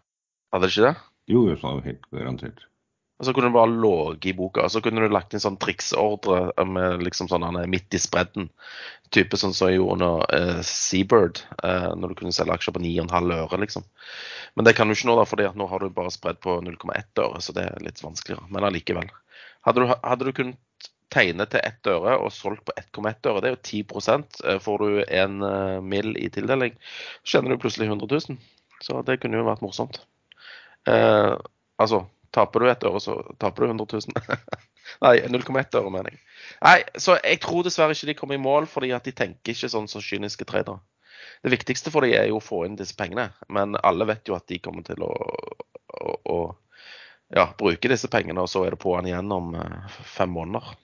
Hadde 0.54 0.64
det 0.64 0.72
ikke 0.72 0.86
det? 0.88 0.94
Jo, 1.28 1.42
det 1.50 1.58
helt 1.84 2.08
garantert. 2.14 2.64
Og 3.16 3.24
så 3.24 3.32
kunne 3.32 3.48
du 3.48 3.56
bare 3.56 3.72
ligget 3.72 4.28
i 4.28 4.36
boka, 4.36 4.66
og 4.66 4.72
så 4.72 4.82
kunne 4.84 5.00
du 5.00 5.12
lagt 5.12 5.32
inn 5.32 5.40
sånn 5.40 5.56
triksordre 5.60 6.66
med 6.68 7.04
liksom 7.06 7.30
sånn 7.30 7.46
midt 7.72 7.96
i 7.96 8.00
spredden. 8.02 8.50
Type 9.14 9.38
sånn 9.40 9.54
som 9.56 9.70
jeg 9.70 9.78
gjorde 9.78 9.94
under 9.96 10.26
uh, 10.34 10.60
Seabird, 10.66 11.40
uh, 11.62 11.94
når 11.96 12.12
du 12.12 12.18
kunne 12.18 12.34
selge 12.36 12.58
aksjer 12.58 12.76
på 12.76 12.82
9,5 12.84 13.32
øre, 13.38 13.60
liksom. 13.62 13.86
Men 14.58 14.68
det 14.68 14.74
kan 14.76 14.88
du 14.88 14.96
ikke 14.96 15.08
nå, 15.08 15.16
da, 15.16 15.24
fordi 15.28 15.46
at 15.48 15.56
nå 15.56 15.68
har 15.70 15.80
du 15.80 15.94
bare 15.96 16.12
spredd 16.12 16.42
på 16.44 16.58
0,1 16.66 17.22
øre, 17.24 17.40
så 17.40 17.56
det 17.56 17.64
er 17.70 17.86
litt 17.86 18.02
vanskeligere. 18.04 18.50
Men 18.52 18.68
allikevel. 18.68 19.08
Hadde 19.64 19.82
du, 19.82 19.94
hadde 19.94 20.28
du 20.28 20.32
kunnet 20.36 20.90
tegne 21.12 21.46
til 21.50 21.62
ett 21.62 21.88
øre 21.90 22.16
og 22.18 22.32
solgt 22.34 22.66
på 22.66 22.74
1,1 22.80 23.30
øre, 23.30 23.42
det 23.42 23.50
er 23.50 23.56
jo 23.56 23.62
10 23.62 24.16
eh, 24.44 24.58
Får 24.62 24.82
du 24.82 25.04
en 25.04 25.42
eh, 25.46 25.78
mill 25.80 26.16
i 26.18 26.28
tildeling, 26.32 26.76
så 27.22 27.36
tjener 27.36 27.54
du 27.54 27.62
plutselig 27.62 27.88
100 27.88 28.08
000. 28.28 28.38
Så 28.84 29.00
det 29.06 29.20
kunne 29.22 29.40
jo 29.40 29.46
vært 29.46 29.64
morsomt. 29.64 30.02
Eh, 30.90 31.34
altså, 31.80 32.04
taper 32.34 32.62
du 32.62 32.70
et 32.70 32.86
øre, 32.88 33.00
så 33.02 33.16
taper 33.42 33.64
du 33.64 33.72
100 33.74 33.86
000. 33.92 34.40
Nei, 35.04 35.14
0,1 35.28 35.78
øre, 35.80 35.92
mener 35.92 36.14
jeg. 36.14 36.20
Nei, 36.62 36.76
så 37.02 37.16
jeg 37.18 37.40
tror 37.42 37.66
dessverre 37.66 37.96
ikke 37.96 38.10
de 38.10 38.18
kommer 38.18 38.38
i 38.38 38.42
mål, 38.42 38.68
fordi 38.70 38.92
at 38.96 39.06
de 39.06 39.14
tenker 39.16 39.54
ikke 39.54 39.70
sånn 39.72 39.88
som 39.90 40.04
kyniske 40.04 40.46
tradere. 40.48 40.80
Det 41.44 41.52
viktigste 41.52 41.92
for 41.92 42.06
dem 42.06 42.16
er 42.16 42.30
jo 42.30 42.38
å 42.40 42.44
få 42.44 42.64
inn 42.66 42.78
disse 42.78 42.96
pengene, 42.98 43.28
men 43.52 43.76
alle 43.86 44.06
vet 44.08 44.28
jo 44.28 44.36
at 44.36 44.46
de 44.50 44.60
kommer 44.62 44.86
til 44.86 45.02
å, 45.04 45.12
å, 45.12 46.16
å 46.32 46.38
ja, 47.34 47.48
bruke 47.58 47.90
disse 47.90 48.10
pengene, 48.12 48.42
og 48.42 48.50
så 48.50 48.64
er 48.66 48.74
det 48.74 48.82
på'n 48.82 49.08
igjen 49.10 49.32
om 49.34 49.54
eh, 49.58 49.96
fem 50.16 50.32
måneder. 50.32 50.74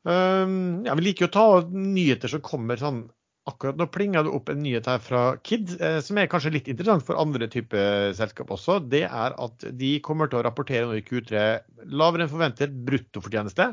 Um, 0.00 0.86
ja, 0.86 0.94
vi 0.96 1.04
liker 1.04 1.26
jo 1.26 1.28
å 1.28 1.34
ta 1.34 1.46
nyheter 1.68 2.32
som 2.32 2.40
kommer 2.44 2.80
sånn 2.80 3.02
Akkurat 3.48 3.78
nå 3.80 3.86
plinger 3.88 4.26
det 4.26 4.32
opp 4.36 4.50
en 4.52 4.60
nyhet 4.60 4.88
her 4.90 5.00
fra 5.00 5.20
Kid, 5.46 5.72
eh, 5.80 5.98
som 6.04 6.18
er 6.20 6.28
kanskje 6.30 6.52
litt 6.52 6.68
interessant 6.68 7.06
for 7.06 7.18
andre 7.20 7.48
typer 7.50 8.12
selskap 8.16 8.52
også. 8.52 8.78
Det 8.92 9.06
er 9.06 9.36
at 9.46 9.64
de 9.80 9.94
kommer 10.04 10.28
til 10.28 10.40
å 10.40 10.44
rapportere 10.44 10.84
nå 10.88 10.98
i 10.98 11.04
Q3 11.06 11.44
lavere 11.88 12.26
enn 12.26 12.32
forventet 12.32 12.76
bruttofortjeneste 12.86 13.72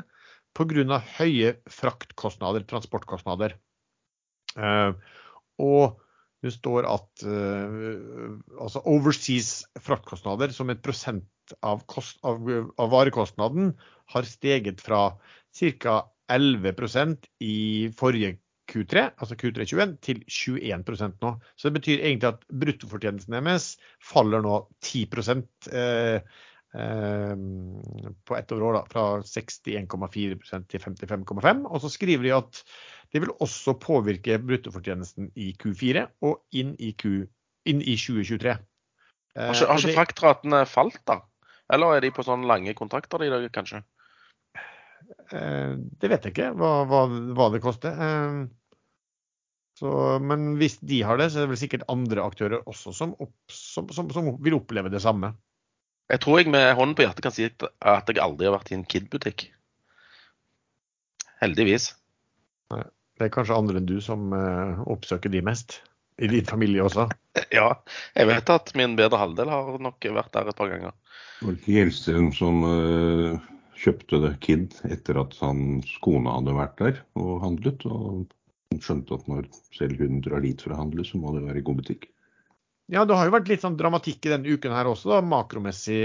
pga. 0.58 1.00
høye 1.20 1.54
fraktkostnader, 1.70 2.64
transportkostnader. 2.66 3.58
Uh, 4.58 4.96
og 5.62 6.00
det 6.42 6.54
står 6.54 6.86
at 6.88 7.24
altså 7.26 8.82
overseas 8.86 9.66
fraktkostnader 9.82 10.54
som 10.54 10.70
et 10.70 10.82
prosent 10.86 11.26
av, 11.66 11.82
kost, 11.90 12.20
av, 12.26 12.46
av 12.78 12.92
varekostnaden 12.94 13.74
har 14.14 14.30
steget 14.30 14.82
fra 14.86 15.18
ca. 15.82 15.98
11% 16.28 17.30
i 17.42 17.88
forrige 17.96 18.36
Q3, 18.68 19.04
altså 19.16 19.38
Q321, 19.40 19.96
til 20.04 20.20
21% 20.28 21.24
nå. 21.24 21.32
Så 21.56 21.70
det 21.70 21.80
betyr 21.80 22.04
egentlig 22.04 22.34
at 22.34 22.44
bruttofortjenesten 22.52 23.38
deres 23.38 23.72
faller 24.04 24.44
nå 24.44 24.60
10 24.84 25.06
eh, 25.72 26.20
eh, 26.76 27.34
på 28.28 28.38
ett 28.38 28.52
år, 28.52 28.80
da, 28.80 28.84
fra 28.92 29.06
61,4% 29.24 30.68
til 30.68 30.84
55,5 30.84 31.66
Og 31.66 31.82
så 31.82 31.92
skriver 31.94 32.28
de 32.28 32.36
at 32.38 32.64
det 33.14 33.24
vil 33.24 33.36
også 33.40 33.78
påvirke 33.80 34.40
bruttofortjenesten 34.44 35.32
i 35.36 35.54
Q4 35.64 36.08
og 36.28 36.42
inn 36.52 36.76
i, 36.80 36.92
Q, 36.92 37.24
inn 37.66 37.82
i 37.82 37.96
2023. 37.96 38.58
Eh, 39.38 39.44
har 39.44 39.56
ikke, 39.56 39.72
har 39.72 39.84
ikke 39.84 40.00
fraktratene 40.02 40.66
falt, 40.68 41.00
da? 41.08 41.22
Eller 41.74 41.98
er 41.98 42.04
de 42.04 42.12
på 42.16 42.24
sånne 42.24 42.48
lange 42.48 42.76
kontrakter, 42.76 43.24
de 43.24 43.32
da, 43.32 43.40
kanskje? 43.54 43.84
Eh, 45.32 45.74
det 45.76 46.12
vet 46.12 46.28
jeg 46.28 46.36
ikke, 46.36 46.54
hva, 46.58 46.72
hva, 46.88 47.02
hva 47.38 47.50
det 47.54 47.64
koster. 47.64 47.98
Eh, 48.08 48.46
så, 49.78 49.92
men 50.24 50.56
hvis 50.58 50.80
de 50.82 51.04
har 51.06 51.20
det, 51.20 51.30
så 51.30 51.42
er 51.42 51.46
det 51.46 51.54
vel 51.54 51.62
sikkert 51.62 51.90
andre 51.92 52.24
aktører 52.26 52.64
også 52.66 52.96
som, 52.98 53.14
opp, 53.22 53.36
som, 53.54 53.92
som, 53.94 54.10
som 54.14 54.32
vil 54.44 54.58
oppleve 54.58 54.90
det 54.94 55.04
samme. 55.04 55.36
Jeg 56.08 56.24
tror 56.24 56.40
jeg 56.40 56.50
med 56.50 56.72
hånden 56.80 56.96
på 56.98 57.04
hjertet 57.04 57.26
kan 57.26 57.36
si 57.36 57.46
at 57.46 58.10
jeg 58.10 58.24
aldri 58.24 58.48
har 58.48 58.56
vært 58.56 58.72
i 58.72 58.78
en 58.78 58.88
Kid-butikk. 58.88 59.50
Heldigvis. 61.44 61.92
Det 62.72 63.26
er 63.28 63.34
kanskje 63.34 63.58
andre 63.58 63.82
enn 63.82 63.90
du 63.90 63.98
som 64.02 64.32
uh, 64.34 64.80
oppsøker 64.90 65.30
de 65.34 65.44
mest? 65.46 65.82
I 66.18 66.30
din 66.32 66.48
familie 66.48 66.82
også? 66.82 67.06
ja, 67.58 67.68
jeg 68.18 68.30
vet 68.32 68.50
at 68.50 68.72
min 68.80 68.96
bedre 68.98 69.20
halvdel 69.22 69.52
har 69.52 69.76
nok 69.84 70.08
vært 70.16 70.32
der 70.34 70.50
et 70.50 70.58
par 70.58 70.72
ganger. 70.72 70.96
Var 71.44 71.54
det 71.54 71.60
ikke 71.60 71.76
Gjelsten 71.76 72.32
som 72.34 72.64
uh, 72.66 73.38
kjøpte 73.78 74.20
det 74.24 74.34
Kid 74.44 74.76
etter 74.90 75.20
at 75.22 75.36
hans 75.42 75.94
kone 76.04 76.34
hadde 76.34 76.58
vært 76.58 76.78
der 76.82 77.02
og 77.20 77.42
handlet? 77.44 77.86
Og 77.88 78.28
skjønte 78.84 79.18
at 79.18 79.28
når 79.32 79.48
selv 79.76 80.02
hun 80.04 80.22
drar 80.26 80.44
dit 80.44 80.62
for 80.62 80.76
å 80.76 80.80
handle, 80.82 81.06
så 81.08 81.20
må 81.22 81.34
det 81.36 81.46
være 81.46 81.66
god 81.66 81.82
butikk. 81.82 82.08
Ja, 82.92 83.04
det 83.04 83.18
har 83.20 83.28
jo 83.28 83.36
vært 83.36 83.50
litt 83.52 83.64
sånn 83.64 83.78
dramatikk 83.80 84.28
i 84.28 84.32
denne 84.32 84.54
uken 84.56 84.76
her 84.76 84.88
også, 84.88 85.12
da, 85.12 85.20
makromessig. 85.26 86.02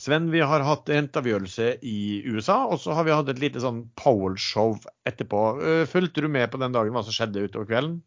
Sven, 0.00 0.30
vi 0.32 0.40
har 0.40 0.62
hatt 0.64 0.88
renteavgjørelse 0.88 1.72
i 1.84 2.22
USA, 2.30 2.62
og 2.70 2.80
så 2.80 2.94
har 2.96 3.04
vi 3.04 3.12
hatt 3.12 3.28
et 3.32 3.42
lite 3.42 3.60
sånn 3.60 3.82
Powell-show 4.00 4.78
etterpå. 5.08 5.42
Øh, 5.60 5.82
fulgte 5.90 6.24
du 6.24 6.30
med 6.32 6.48
på 6.52 6.60
den 6.62 6.72
dagen 6.76 6.94
hva 6.94 7.02
som 7.04 7.16
skjedde 7.16 7.42
utover 7.44 7.68
kvelden? 7.68 7.98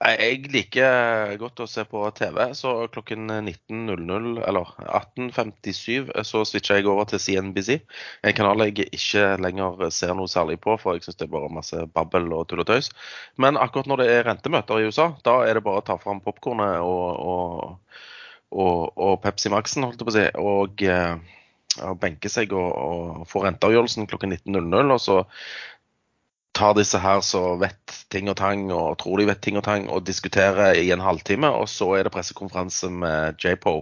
Jeg 0.00 0.46
liker 0.48 1.34
godt 1.36 1.60
å 1.60 1.66
se 1.68 1.82
på 1.84 2.00
TV, 2.16 2.38
så 2.56 2.70
klokken 2.88 3.26
19.00 3.28 4.38
eller 4.48 4.70
18.57 4.80 6.08
så 6.24 6.40
switcha 6.48 6.78
jeg 6.78 6.88
over 6.88 7.04
til 7.10 7.20
CNBC. 7.20 7.82
En 8.24 8.36
kanal 8.38 8.64
jeg 8.64 8.86
ikke 8.96 9.26
lenger 9.44 9.90
ser 9.92 10.14
noe 10.16 10.30
særlig 10.32 10.56
på, 10.64 10.78
for 10.80 10.96
jeg 10.96 11.04
syns 11.04 11.20
det 11.20 11.26
er 11.26 11.34
bare 11.34 11.52
masse 11.52 11.84
babbel 11.92 12.32
og 12.32 12.46
tull 12.48 12.64
og 12.64 12.70
tøys. 12.70 12.88
Men 13.36 13.60
akkurat 13.60 13.90
når 13.92 14.00
det 14.00 14.08
er 14.14 14.24
rentemøter 14.30 14.80
i 14.80 14.88
USA, 14.88 15.10
da 15.26 15.42
er 15.44 15.60
det 15.60 15.66
bare 15.68 15.82
å 15.82 15.88
ta 15.90 15.98
fram 16.00 16.24
popkornet 16.24 16.80
og, 16.80 17.04
og, 17.20 18.00
og, 18.56 18.96
og, 18.96 19.14
Pepsi 19.26 19.52
Max-en, 19.52 19.84
holdt 19.84 20.00
jeg 20.00 20.08
på 20.08 20.14
å 20.14 20.16
si, 20.16 20.26
og, 20.40 20.86
eh, 20.88 21.92
benke 22.00 22.32
seg 22.32 22.56
og, 22.56 22.70
og 22.72 23.28
få 23.28 23.44
renteavgjørelsen 23.44 24.08
klokken 24.08 24.32
19.00. 24.38 24.96
Og 24.96 25.04
så 25.04 25.20
tar 26.60 26.76
disse 26.76 27.00
her 27.00 27.22
som 27.24 27.60
vet 27.62 27.96
ting 28.12 28.28
og 28.30 28.36
tang 28.40 28.66
og 28.74 28.98
tror 29.00 29.20
de 29.20 29.26
vet 29.30 29.40
ting 29.44 29.56
og 29.58 29.64
tang, 29.66 29.88
og 29.88 30.04
diskuterer 30.06 30.76
i 30.78 30.90
en 30.94 31.02
halvtime. 31.02 31.48
Og 31.56 31.68
så 31.72 31.88
er 31.96 32.06
det 32.06 32.12
pressekonferanse 32.14 32.90
med 32.92 33.40
JPO. 33.40 33.76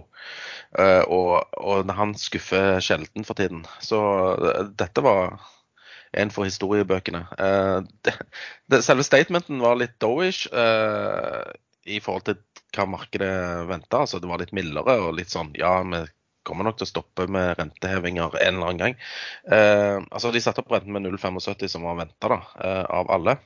Uh, 0.79 1.03
og, 1.09 1.31
og 1.57 1.89
han 1.97 2.13
skuffer 2.17 2.79
sjelden 2.83 3.25
for 3.27 3.37
tiden. 3.39 3.65
Så 3.83 3.99
uh, 3.99 4.67
dette 4.79 5.03
var 5.05 5.39
en 6.17 6.31
for 6.33 6.47
historiebøkene. 6.49 7.19
Det, 8.01 8.79
selve 8.81 9.03
statementen 9.05 9.59
var 9.61 9.75
litt 9.77 9.93
dowish 10.01 10.47
i 10.49 11.99
forhold 12.01 12.23
til 12.25 12.39
hva 12.73 12.85
markedet 12.89 13.67
venta. 13.69 13.99
Altså, 14.01 14.17
det 14.17 14.31
var 14.31 14.41
litt 14.41 14.55
mildere 14.57 14.95
og 15.03 15.19
litt 15.19 15.29
sånn 15.29 15.51
ja, 15.59 15.75
vi 15.85 16.01
kommer 16.49 16.67
nok 16.67 16.79
til 16.79 16.87
å 16.87 16.91
stoppe 16.93 17.27
med 17.31 17.53
rentehevinger 17.59 18.35
en 18.41 18.57
eller 18.57 18.71
annen 18.71 18.81
gang. 18.81 18.97
Eh, 19.51 19.97
altså 20.09 20.33
De 20.33 20.41
satte 20.43 20.63
opp 20.63 20.73
renten 20.73 20.95
med 20.95 21.05
0,75, 21.07 21.69
som 21.71 21.87
var 21.87 22.01
venta 22.01 22.33
eh, 22.35 22.83
av 22.99 23.11
alle. 23.13 23.39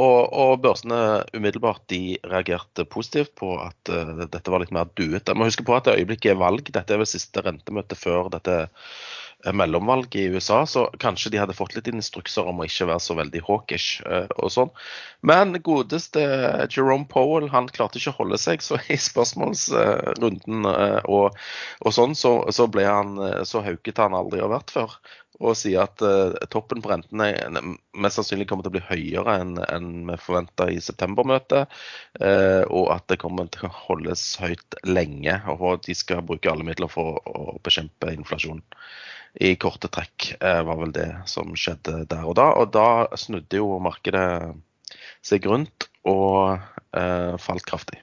Og, 0.00 0.20
og, 0.30 0.52
børsene 0.62 0.98
umiddelbart 1.34 1.82
de 1.90 2.18
reagerte 2.22 2.86
positivt 2.88 3.34
på 3.40 3.56
at 3.60 3.90
uh, 3.90 4.22
dette 4.22 4.52
var 4.52 4.62
litt 4.62 4.72
mer 4.74 4.88
duete. 4.96 5.34
Må 5.34 5.48
huske 5.48 5.66
på 5.66 5.74
at 5.76 5.88
det 5.88 5.96
øyeblikket 5.98 6.32
er 6.32 6.40
valg. 6.40 6.70
Dette 6.70 6.94
er 6.94 7.02
vel 7.02 7.10
siste 7.10 7.42
rentemøte 7.44 7.98
før 7.98 8.30
dette 8.32 8.62
mellomvalg 9.54 10.16
i 10.16 10.26
USA, 10.34 10.62
så 10.66 10.86
kanskje 11.02 11.32
de 11.32 11.40
hadde 11.40 11.56
fått 11.56 11.76
litt 11.76 11.88
instrukser 11.90 12.48
om 12.48 12.60
å 12.60 12.66
ikke 12.68 12.88
være 12.90 13.04
så 13.04 13.16
veldig 13.18 13.42
hawkish 13.46 14.02
uh, 14.06 14.28
og 14.36 14.52
sånn. 14.54 14.72
Men 15.26 15.56
godeste 15.64 16.22
Jerome 16.70 17.08
Powell 17.10 17.50
han 17.52 17.70
klarte 17.72 18.00
ikke 18.00 18.14
å 18.14 18.18
holde 18.22 18.40
seg, 18.40 18.64
så 18.64 18.80
i 18.92 18.98
spørsmålsrunden 19.00 20.68
uh, 20.68 21.00
og, 21.06 21.38
og, 21.80 21.90
sånn, 21.96 22.16
så, 22.18 22.34
så, 22.54 22.68
ble 22.70 22.86
han 22.88 23.16
så 23.48 23.64
hauket 23.66 24.02
han 24.02 24.16
aldri 24.16 24.42
har 24.44 24.52
vært 24.52 24.74
før. 24.74 25.00
Og 25.40 25.56
sier 25.56 25.86
at 25.86 26.02
toppen 26.52 26.82
på 26.84 26.90
rentene 26.90 27.30
mest 27.96 28.18
sannsynlig 28.18 28.44
kommer 28.50 28.66
til 28.66 28.74
å 28.74 28.76
bli 28.76 28.82
høyere 28.90 29.38
enn 29.40 29.54
en 29.64 29.86
vi 30.10 30.18
forventa 30.20 30.66
i 30.68 30.76
septembermøtet, 30.84 31.78
og 32.68 32.90
at 32.92 33.06
det 33.08 33.16
kommer 33.22 33.48
til 33.48 33.64
å 33.64 33.72
holdes 33.86 34.24
høyt 34.42 34.76
lenge. 34.84 35.38
Og 35.56 35.80
de 35.86 35.96
skal 35.96 36.20
bruke 36.28 36.52
alle 36.52 36.66
midler 36.68 36.92
for 36.92 37.22
å 37.24 37.56
bekjempe 37.64 38.12
inflasjonen 38.12 38.60
i 39.38 39.54
korte 39.60 39.90
trekk, 39.92 40.32
uh, 40.42 40.62
var 40.66 40.80
vel 40.80 40.92
det 40.94 41.08
som 41.30 41.52
skjedde 41.58 42.04
der 42.10 42.26
og 42.26 42.36
da. 42.40 42.50
Og 42.58 42.72
da 42.74 42.88
snudde 43.18 43.60
jo 43.60 43.78
markedet 43.82 44.56
seg 45.22 45.46
rundt 45.46 45.86
og 46.08 46.56
eh, 46.96 47.34
falt 47.38 47.66
kraftig. 47.68 47.98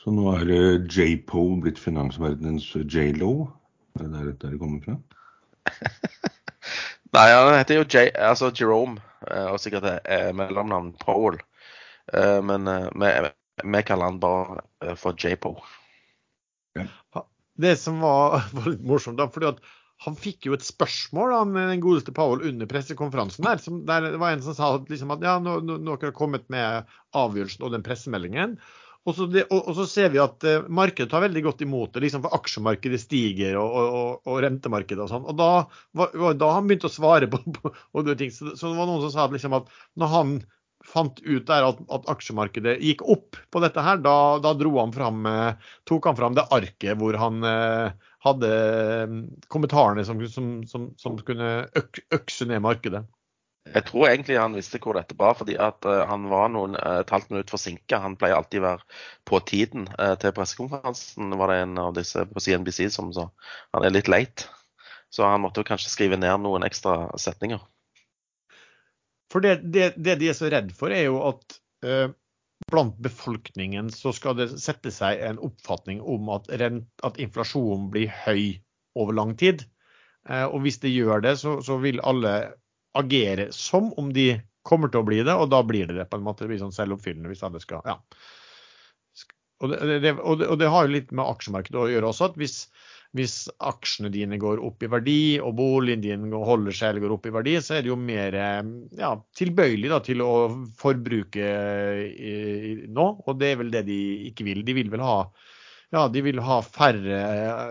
Så 0.00 0.10
nå 0.14 0.30
er 0.32 0.46
det 0.48 0.96
JPO 0.96 1.42
blitt 1.60 1.78
finansverdenens 1.78 2.70
J.Lo? 2.88 3.50
Er 3.98 4.06
det 4.06 4.12
der 4.14 4.30
dette 4.30 4.60
kommer 4.60 4.80
fra? 4.86 4.96
Nei, 7.16 7.28
han 7.32 7.54
heter 7.56 7.80
jo 7.80 7.86
J, 7.88 8.08
altså 8.20 8.50
Jerome, 8.52 9.00
eh, 9.30 9.48
og 9.48 9.60
sikkert 9.62 9.86
det 9.86 9.96
er 10.04 10.36
mellomnavn 10.36 10.92
Powell. 11.00 11.38
Eh, 12.12 12.38
men 12.44 12.68
vi 13.64 13.82
kaller 13.86 14.10
han 14.10 14.20
bare 14.22 14.94
for 15.00 15.16
JPO. 15.16 15.56
Det 17.58 17.74
som 17.76 18.00
var, 18.00 18.44
var 18.56 18.70
litt 18.70 18.86
morsomt, 18.86 19.18
da, 19.18 19.28
fordi 19.32 19.50
at 19.50 19.62
han 20.04 20.14
fikk 20.14 20.46
jo 20.46 20.54
et 20.54 20.62
spørsmål 20.62 21.32
av 21.34 21.56
den 21.56 21.80
godeste 21.82 22.14
Powell 22.14 22.44
under 22.46 22.68
pressekonferansen. 22.70 23.42
der, 23.44 23.58
som, 23.58 23.80
der 23.86 24.12
Det 24.12 24.20
var 24.22 24.36
en 24.36 24.44
som 24.44 24.54
sa 24.54 24.68
liksom, 24.78 25.10
at 25.10 25.24
ja, 25.26 25.38
nå, 25.42 25.58
nå, 25.66 25.80
nå 25.82 25.96
har 25.96 26.14
kommet 26.14 26.46
med 26.52 26.86
avgjørelsen 27.18 27.66
og 27.66 27.74
den 27.74 27.82
pressemeldingen. 27.86 28.54
Og 29.06 29.14
så, 29.16 29.26
det, 29.30 29.46
og, 29.54 29.70
og 29.70 29.76
så 29.78 29.86
ser 29.88 30.10
vi 30.12 30.20
at 30.20 30.44
uh, 30.44 30.66
markedet 30.74 31.08
tar 31.12 31.24
veldig 31.24 31.42
godt 31.46 31.62
imot 31.64 31.94
det. 31.94 32.02
liksom 32.04 32.24
For 32.26 32.36
aksjemarkedet 32.38 33.00
stiger 33.00 33.56
og, 33.60 33.78
og, 34.26 34.36
rentemarkedet 34.44 35.04
og 35.04 35.10
sånn. 35.12 35.26
Og 35.30 35.38
da, 35.38 36.34
da 36.36 36.52
han 36.56 36.68
begynt 36.68 36.88
å 36.88 36.92
svare 36.92 37.30
på, 37.30 37.40
på 37.56 37.72
og 37.72 38.12
ting. 38.20 38.32
Så, 38.34 38.52
så, 38.52 38.68
det 38.68 38.76
var 38.76 38.90
noen 38.90 39.04
som 39.06 39.14
sa 39.14 39.26
at, 39.26 39.36
liksom, 39.36 39.56
at 39.60 39.70
når 40.00 40.14
han 40.14 40.38
fant 40.88 41.18
ut 41.24 41.46
der 41.48 41.66
at, 41.66 41.80
at, 41.92 42.06
aksjemarkedet 42.12 42.78
gikk 42.84 43.02
opp 43.10 43.38
på 43.52 43.62
dette 43.64 43.82
her, 43.82 43.98
da, 44.04 44.38
da 44.42 44.54
han 44.54 44.94
fram, 44.94 45.24
uh, 45.26 45.72
tok 45.88 46.10
han 46.10 46.18
fram 46.18 46.36
det 46.38 46.48
arket 46.54 47.00
hvor 47.00 47.16
han 47.18 47.42
uh, 47.44 47.90
hadde 48.24 48.50
mm, 49.10 49.20
kommentarene 49.52 50.04
som, 50.06 50.20
som, 50.28 50.52
som, 50.68 50.90
som 51.00 51.18
kunne 51.24 51.68
øk, 51.78 52.02
økse 52.14 52.48
ned 52.48 52.62
markedet. 52.64 53.04
Jeg 53.74 53.84
tror 53.88 54.08
egentlig 54.08 54.38
han 54.38 54.56
visste 54.56 54.80
hvor 54.82 54.96
dette 54.96 55.16
var, 55.18 55.34
fordi 55.38 55.56
at 55.60 55.86
uh, 55.88 56.04
han 56.08 56.28
var 56.30 56.50
noen 56.54 56.76
uh, 56.78 57.00
et 57.02 57.10
halvt 57.12 57.32
minutt 57.32 57.52
forsinka. 57.52 58.00
Han 58.04 58.16
pleier 58.20 58.38
alltid 58.38 58.62
å 58.62 58.66
være 58.66 59.00
på 59.28 59.40
tiden 59.48 59.88
uh, 59.98 60.14
til 60.20 60.34
pressekonferansen, 60.36 61.34
var 61.40 61.52
det 61.52 61.58
en 61.64 61.80
av 61.82 61.92
disse 61.96 62.24
på 62.30 62.44
CNBC 62.44 62.86
som 62.94 63.10
sa. 63.16 63.28
Han 63.76 63.86
er 63.86 63.94
litt 63.94 64.10
late. 64.10 64.48
Så 65.12 65.24
han 65.24 65.40
måtte 65.40 65.64
kanskje 65.64 65.92
skrive 65.92 66.18
ned 66.20 66.44
noen 66.44 66.66
ekstra 66.66 67.08
setninger. 67.20 67.60
For 69.32 69.44
det, 69.44 69.60
det, 69.64 69.92
det 69.96 70.18
de 70.20 70.28
er 70.32 70.36
så 70.36 70.50
redd 70.52 70.74
for, 70.76 70.92
er 70.92 71.06
jo 71.08 71.20
at 71.28 71.60
blant 72.66 72.96
befolkningen 72.98 73.90
så 73.94 74.12
skal 74.16 74.36
det 74.38 74.48
sette 74.60 74.90
seg 74.92 75.20
en 75.24 75.40
oppfatning 75.44 76.00
om 76.02 76.28
at, 76.34 76.48
rent, 76.60 76.88
at 77.06 77.20
inflasjonen 77.22 77.88
blir 77.92 78.12
høy 78.26 78.58
over 78.98 79.16
lang 79.16 79.34
tid. 79.38 79.64
Eh, 80.28 80.44
og 80.44 80.62
hvis 80.64 80.80
det 80.82 80.92
gjør 80.92 81.22
det, 81.24 81.36
så, 81.40 81.58
så, 81.64 81.78
vil 81.82 82.02
alle 82.04 82.34
agere 82.96 83.48
som 83.52 83.92
om 84.00 84.12
de 84.12 84.32
kommer 84.68 84.92
til 84.92 85.02
å 85.02 85.06
bli 85.08 85.22
det, 85.24 85.34
og 85.34 85.50
da 85.52 85.62
blir 85.64 85.88
det 85.88 85.96
det 85.96 86.08
på 86.10 86.18
en 86.18 86.26
måte. 86.26 86.44
Det 86.44 86.52
blir 86.52 86.60
sånn 86.62 86.74
selvoppfyllende 86.76 87.32
hvis 87.32 87.44
alle 87.46 87.62
skal 87.62 87.84
ja. 87.88 87.98
Og 89.58 89.72
det, 89.72 89.78
det, 90.04 90.12
og, 90.22 90.38
det, 90.38 90.46
og 90.52 90.60
det, 90.60 90.68
har 90.70 90.86
jo 90.86 90.94
litt 90.94 91.08
med 91.10 91.26
aksjemarkedet 91.26 91.80
å 91.80 91.88
gjøre 91.90 92.10
også. 92.12 92.28
at 92.28 92.36
hvis, 92.38 92.52
hvis 93.18 93.32
aksjene 93.66 94.10
dine 94.14 94.38
går 94.38 94.60
opp 94.62 94.84
i 94.86 94.90
verdi, 94.92 95.22
og 95.42 95.56
boligen 95.58 96.04
din 96.04 96.28
holder 96.30 96.76
seg 96.76 96.92
eller 96.92 97.06
går 97.08 97.14
opp 97.16 97.26
i 97.26 97.32
verdi, 97.34 97.56
så 97.64 97.74
er 97.74 97.82
det 97.82 97.90
jo 97.90 97.98
mer 97.98 98.36
ja, 98.38 99.10
tilbøyelig 99.40 99.90
da, 99.90 99.98
til 100.06 100.22
å 100.22 100.32
forbruke 100.78 101.48
i, 102.06 102.28
i, 102.30 102.74
nå. 102.86 103.08
Og 103.26 103.40
det 103.40 103.50
er 103.50 103.62
vel 103.64 103.74
det 103.74 103.82
de 103.88 103.98
ikke 104.30 104.46
vil. 104.46 104.62
De 104.66 104.78
vil 104.78 104.94
vel 104.94 105.02
ha 105.02 105.18
ja, 105.94 106.04
de 106.12 106.22
vil 106.24 106.40
ha 106.44 106.58
færre, 106.64 107.18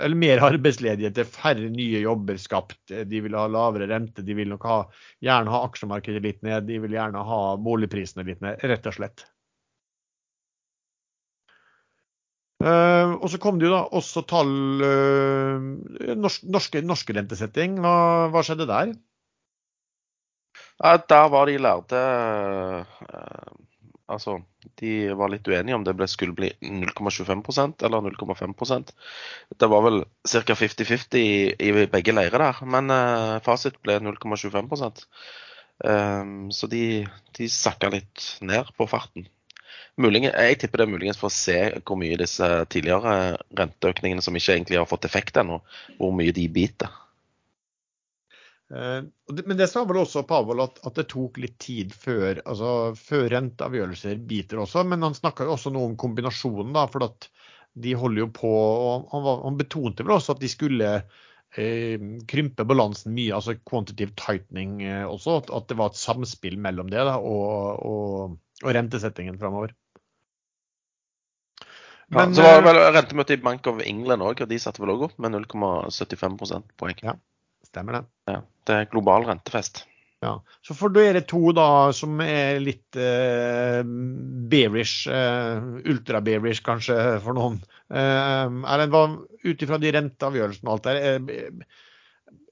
eller 0.01 0.17
mer 0.17 0.41
arbeidsledighet, 0.47 1.19
færre 1.29 1.69
nye 1.73 2.01
jobber 2.01 2.39
skapt. 2.41 2.79
De 2.89 3.21
vil 3.23 3.37
ha 3.37 3.45
lavere 3.51 3.89
rente, 3.91 4.25
de 4.25 4.37
vil 4.37 4.49
nok 4.53 4.65
ha, 4.69 4.77
gjerne 5.23 5.53
ha 5.53 5.63
aksjemarkedet 5.67 6.23
litt 6.25 6.45
ned, 6.47 6.65
de 6.69 6.79
vil 6.83 6.97
gjerne 6.97 7.25
ha 7.29 7.41
boligprisene 7.61 8.25
litt 8.27 8.41
ned, 8.45 8.63
rett 8.65 8.89
og 8.89 8.97
slett. 8.97 9.27
Uh, 12.57 13.13
og 13.21 13.29
så 13.29 13.37
kom 13.37 13.59
det 13.61 13.67
jo 13.67 13.75
da 13.75 13.83
også 13.99 14.23
tall 14.25 14.49
uh, 14.81 16.15
norsk, 16.17 16.47
norske, 16.49 16.81
norske 16.81 17.13
rentesetting. 17.13 17.77
Hva, 17.83 17.93
hva 18.33 18.41
skjedde 18.41 18.65
der? 18.69 18.95
Ja, 20.81 20.97
der 20.97 21.29
var 21.33 21.45
de 21.49 21.57
lærde 21.57 22.01
eh, 22.01 23.53
Altså, 24.07 24.37
de 24.79 24.91
var 25.19 25.31
litt 25.33 25.47
uenige 25.51 25.75
om 25.75 25.83
det 25.83 25.93
ble, 25.99 26.07
skulle 26.07 26.35
bli 26.35 26.53
0,25% 26.63 27.83
eller 27.83 28.05
0,5% 28.05 28.93
Det 29.59 29.67
var 29.67 29.83
vel 29.83 29.97
ca. 30.31 30.55
50-50 30.55 31.17
i, 31.19 31.31
i 31.51 31.87
begge 31.91 32.15
leirer 32.15 32.39
der, 32.39 32.61
men 32.63 32.93
eh, 32.93 33.39
fasit 33.43 33.75
ble 33.83 33.97
0,25 34.05 35.03
um, 35.83 36.47
Så 36.55 36.71
de, 36.71 36.83
de 37.35 37.49
sakka 37.51 37.91
litt 37.91 38.29
ned 38.39 38.71
på 38.79 38.87
farten. 38.87 39.27
Muligens, 39.97 40.37
jeg 40.37 40.59
tipper 40.61 40.83
det 40.83 40.87
er 40.87 40.93
muligens 40.93 41.19
for 41.19 41.27
å 41.27 41.33
se 41.33 41.57
hvor 41.81 41.99
mye 41.99 42.19
disse 42.21 42.47
tidligere 42.71 43.35
renteøkningene 43.59 44.23
som 44.23 44.35
ikke 44.37 44.53
egentlig 44.55 44.79
har 44.79 44.87
fått 44.89 45.09
effekt 45.09 45.39
ennå, 45.41 45.59
hvor 45.97 46.15
mye 46.15 46.35
de 46.37 46.45
biter. 46.53 46.93
Eh, 48.75 49.03
men 49.45 49.57
det 49.57 49.69
sa 49.71 49.83
vel 49.87 50.01
også 50.01 50.25
Pavel 50.27 50.59
at, 50.65 50.81
at, 50.83 50.97
det 50.97 51.07
tok 51.13 51.39
litt 51.39 51.55
tid 51.63 51.93
før, 51.95 52.41
altså, 52.43 52.71
før 52.99 53.29
renteavgjørelser 53.35 54.19
biter 54.27 54.63
også. 54.63 54.83
Men 54.87 55.05
han 55.07 55.15
snakka 55.17 55.47
jo 55.47 55.55
også 55.55 55.71
noe 55.73 55.91
om 55.91 55.95
kombinasjonen, 55.99 56.75
da, 56.75 56.87
for 56.91 57.07
at 57.07 57.29
de 57.77 57.93
holder 57.93 58.25
jo 58.25 58.27
på 58.33 58.51
og 58.51 59.09
han, 59.11 59.23
var, 59.23 59.41
han 59.45 59.57
betonte 59.59 60.05
vel 60.05 60.15
også 60.15 60.33
at 60.33 60.41
de 60.41 60.49
skulle 60.49 60.87
eh, 60.97 62.05
krympe 62.29 62.65
balansen 62.67 63.13
mye, 63.13 63.35
altså 63.37 63.57
quantitative 63.61 64.15
tightening 64.19 64.81
eh, 64.83 65.03
også. 65.05 65.41
At, 65.43 65.51
at, 65.53 65.67
det 65.71 65.79
var 65.79 65.93
et 65.93 66.01
samspill 66.01 66.57
mellom 66.61 66.91
det 66.91 67.05
da, 67.07 67.19
og, 67.21 67.83
og, 67.87 68.39
og 68.63 68.73
rentesettingen 68.79 69.39
framover. 69.39 69.75
Men, 72.07 72.31
ja, 72.31 72.35
så 72.39 72.43
var 72.43 72.61
det 72.61 72.67
vel 72.69 72.93
rentemøte 72.95 73.35
i 73.35 73.41
Bank 73.43 73.67
of 73.67 73.81
England 73.83 74.23
òg, 74.23 74.41
og 74.43 74.51
de 74.51 74.59
satte 74.63 74.79
vel 74.79 74.93
òg 74.93 75.09
opp 75.09 75.17
med 75.19 75.33
0,75 75.35 76.37
prosentpoeng. 76.39 77.01
Ja, 77.03 77.17
stemmer 77.77 78.01
det. 78.01 78.07
Ja, 78.33 78.41
det 78.67 78.81
er 78.81 78.91
global 78.91 79.29
rentefest. 79.29 79.85
Ja, 80.25 80.39
Så 80.65 80.73
for 80.73 80.89
dere 80.89 81.21
to 81.29 81.51
da 81.53 81.93
som 81.93 82.17
er 82.23 82.57
litt 82.57 82.97
eh, 82.97 83.83
bearish, 84.49 85.05
eh, 85.13 85.67
ultra-bearish 85.93 86.63
kanskje 86.65 86.95
for 87.21 87.37
noen, 87.37 87.59
eh, 87.93 88.47
Erlend, 88.73 89.27
ut 89.45 89.61
ifra 89.61 89.77
de 89.77 89.93
renteavgjørelsene 89.93 90.71
og 90.71 90.73
alt 90.73 90.89
der, 90.89 91.21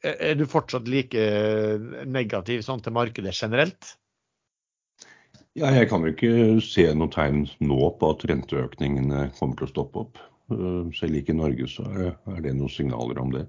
er, 0.05 0.13
er 0.13 0.38
du 0.38 0.45
fortsatt 0.45 0.85
like 0.91 1.25
negativ 2.05 2.61
sånn 2.61 2.85
til 2.85 2.93
markedet 2.93 3.33
generelt? 3.33 3.95
Ja, 5.57 5.69
jeg 5.71 5.88
kan 5.89 6.03
jo 6.05 6.11
ikke 6.11 6.61
se 6.61 6.83
noe 6.93 7.09
tegn 7.09 7.45
nå 7.63 7.89
på 7.97 8.13
at 8.13 8.25
renteøkningene 8.29 9.29
kommer 9.39 9.57
til 9.57 9.65
å 9.69 9.71
stoppe 9.71 10.01
opp. 10.05 10.21
Eh, 10.53 10.93
selv 10.93 11.17
ikke 11.17 11.33
i 11.33 11.39
Norge 11.39 11.69
så 11.71 11.85
er 11.95 12.41
det 12.45 12.53
noen 12.57 12.69
signaler 12.69 13.21
om 13.21 13.31
det. 13.33 13.47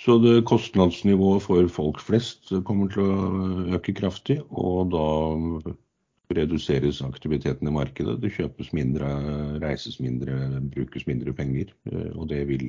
Så 0.00 0.16
det 0.22 0.44
kostnadsnivået 0.48 1.42
for 1.44 1.68
folk 1.68 2.00
flest 2.00 2.52
kommer 2.64 2.88
til 2.92 3.04
å 3.04 3.76
øke 3.76 3.94
kraftig. 3.94 4.40
Og 4.50 4.92
da 4.94 5.74
reduseres 6.36 7.02
aktiviteten 7.02 7.68
i 7.68 7.74
markedet. 7.74 8.20
Det 8.22 8.32
kjøpes 8.36 8.72
mindre, 8.76 9.10
reises 9.62 9.98
mindre, 10.00 10.60
brukes 10.74 11.06
mindre 11.06 11.34
penger. 11.36 11.72
Eh, 11.90 12.10
og 12.14 12.28
det 12.32 12.44
vil, 12.48 12.68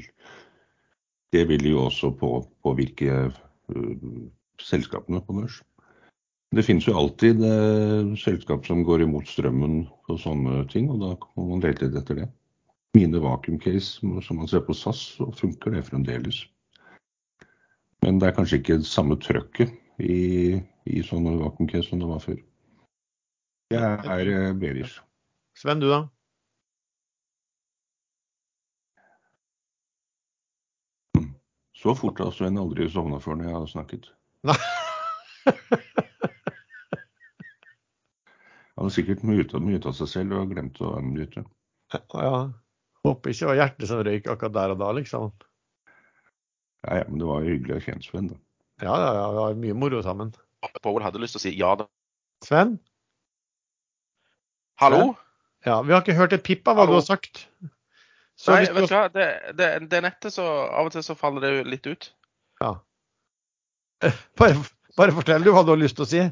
det 1.34 1.48
vil 1.50 1.70
jo 1.72 1.86
også 1.88 2.14
på, 2.20 2.32
påvirke 2.64 3.30
uh, 3.30 4.24
selskapene 4.62 5.22
på 5.24 5.40
børs. 5.40 5.62
Det 6.54 6.66
finnes 6.66 6.86
jo 6.86 6.94
alltid 7.00 7.42
eh, 7.48 8.14
selskap 8.22 8.68
som 8.68 8.84
går 8.86 9.08
imot 9.08 9.26
strømmen 9.26 9.88
og 10.12 10.20
sånne 10.22 10.68
ting, 10.70 10.92
og 10.94 11.00
da 11.02 11.16
må 11.34 11.48
man 11.50 11.64
lete 11.64 11.90
etter 11.90 12.20
det. 12.20 12.28
Mine 12.94 13.18
vakuumcase, 13.24 14.04
som 14.22 14.38
man 14.38 14.50
ser 14.52 14.62
på 14.68 14.76
SAS, 14.78 15.02
så 15.18 15.32
funker 15.34 15.74
det 15.74 15.88
fremdeles. 15.88 16.44
Men 18.04 18.20
det 18.20 18.28
er 18.28 18.36
kanskje 18.36 18.58
ikke 18.60 18.82
det 18.82 18.90
samme 18.90 19.16
trøkket 19.24 19.72
i, 20.04 20.60
i 20.92 21.04
sånne 21.08 21.38
vakuumcase 21.40 21.88
som 21.88 22.02
det 22.02 22.10
var 22.10 22.20
før. 22.24 22.42
Jeg 23.72 23.84
er 23.84 24.26
bevis. 24.28 24.60
bearish. 24.60 24.98
Sven, 25.56 25.80
du 25.80 25.88
da? 25.88 26.02
Så 31.84 31.96
fort 32.00 32.20
har 32.20 32.32
Sven 32.32 32.60
aldri 32.60 32.90
sovna 32.92 33.20
før 33.24 33.40
når 33.40 33.46
jeg 33.50 33.56
har 33.56 33.72
snakket. 33.72 34.06
Nei. 34.48 34.60
Han 38.74 38.88
har 38.88 38.94
sikkert 38.96 39.24
muta 39.28 39.92
seg 39.96 40.08
selv 40.12 40.32
og 40.42 40.52
glemt 40.52 40.80
å 40.84 40.96
unmute. 41.00 41.44
Ja. 41.94 42.52
Håper 43.04 43.32
ikke 43.32 43.44
det 43.44 43.50
var 43.52 43.60
hjertet 43.60 43.88
som 43.90 44.00
røyk 44.04 44.26
akkurat 44.32 44.56
der 44.56 44.74
og 44.74 44.80
da, 44.80 44.90
liksom. 44.96 45.24
Ja, 46.84 47.02
ja, 47.02 47.04
men 47.10 47.20
det 47.22 47.28
var 47.28 47.44
jo 47.44 47.54
hyggelig 47.54 47.78
å 47.78 47.84
kjenne 47.86 48.06
Sven, 48.06 48.32
da. 48.32 48.40
Ja, 48.84 48.96
ja, 49.00 49.12
ja, 49.16 49.28
vi 49.32 49.44
har 49.44 49.60
mye 49.66 49.76
moro 49.78 50.02
sammen. 50.04 50.34
Pål 50.84 51.04
hadde 51.04 51.22
lyst 51.22 51.38
til 51.38 51.42
å 51.42 51.44
si 51.46 51.54
ja 51.60 51.74
da. 51.80 51.88
Sven? 52.44 52.78
Hallo? 54.82 55.00
Sven? 55.04 55.20
Ja, 55.64 55.78
Vi 55.82 55.94
har 55.94 56.02
ikke 56.04 56.18
hørt 56.18 56.34
et 56.36 56.44
pip 56.44 56.68
av 56.68 56.76
hva 56.76 56.84
Hallo? 56.84 56.98
du 56.98 57.00
har 57.00 57.08
sagt. 57.08 57.46
Så 58.36 58.56
Nei, 58.56 58.66
vet 58.66 58.90
du 58.90 58.96
hva, 58.96 59.06
det, 59.14 59.28
det, 59.56 59.68
det 59.92 60.00
nettet 60.04 60.34
så 60.34 60.44
Av 60.66 60.90
og 60.90 60.92
til 60.92 61.04
så 61.06 61.16
faller 61.16 61.46
det 61.46 61.68
litt 61.70 61.88
ut. 61.88 62.10
Ja. 62.64 62.74
Bare, 64.40 64.58
bare 64.98 65.16
fortell 65.16 65.46
du 65.46 65.54
hva 65.54 65.64
du 65.64 65.72
har 65.72 65.80
lyst 65.80 65.96
til 66.00 66.08
å 66.08 66.10
si. 66.10 66.24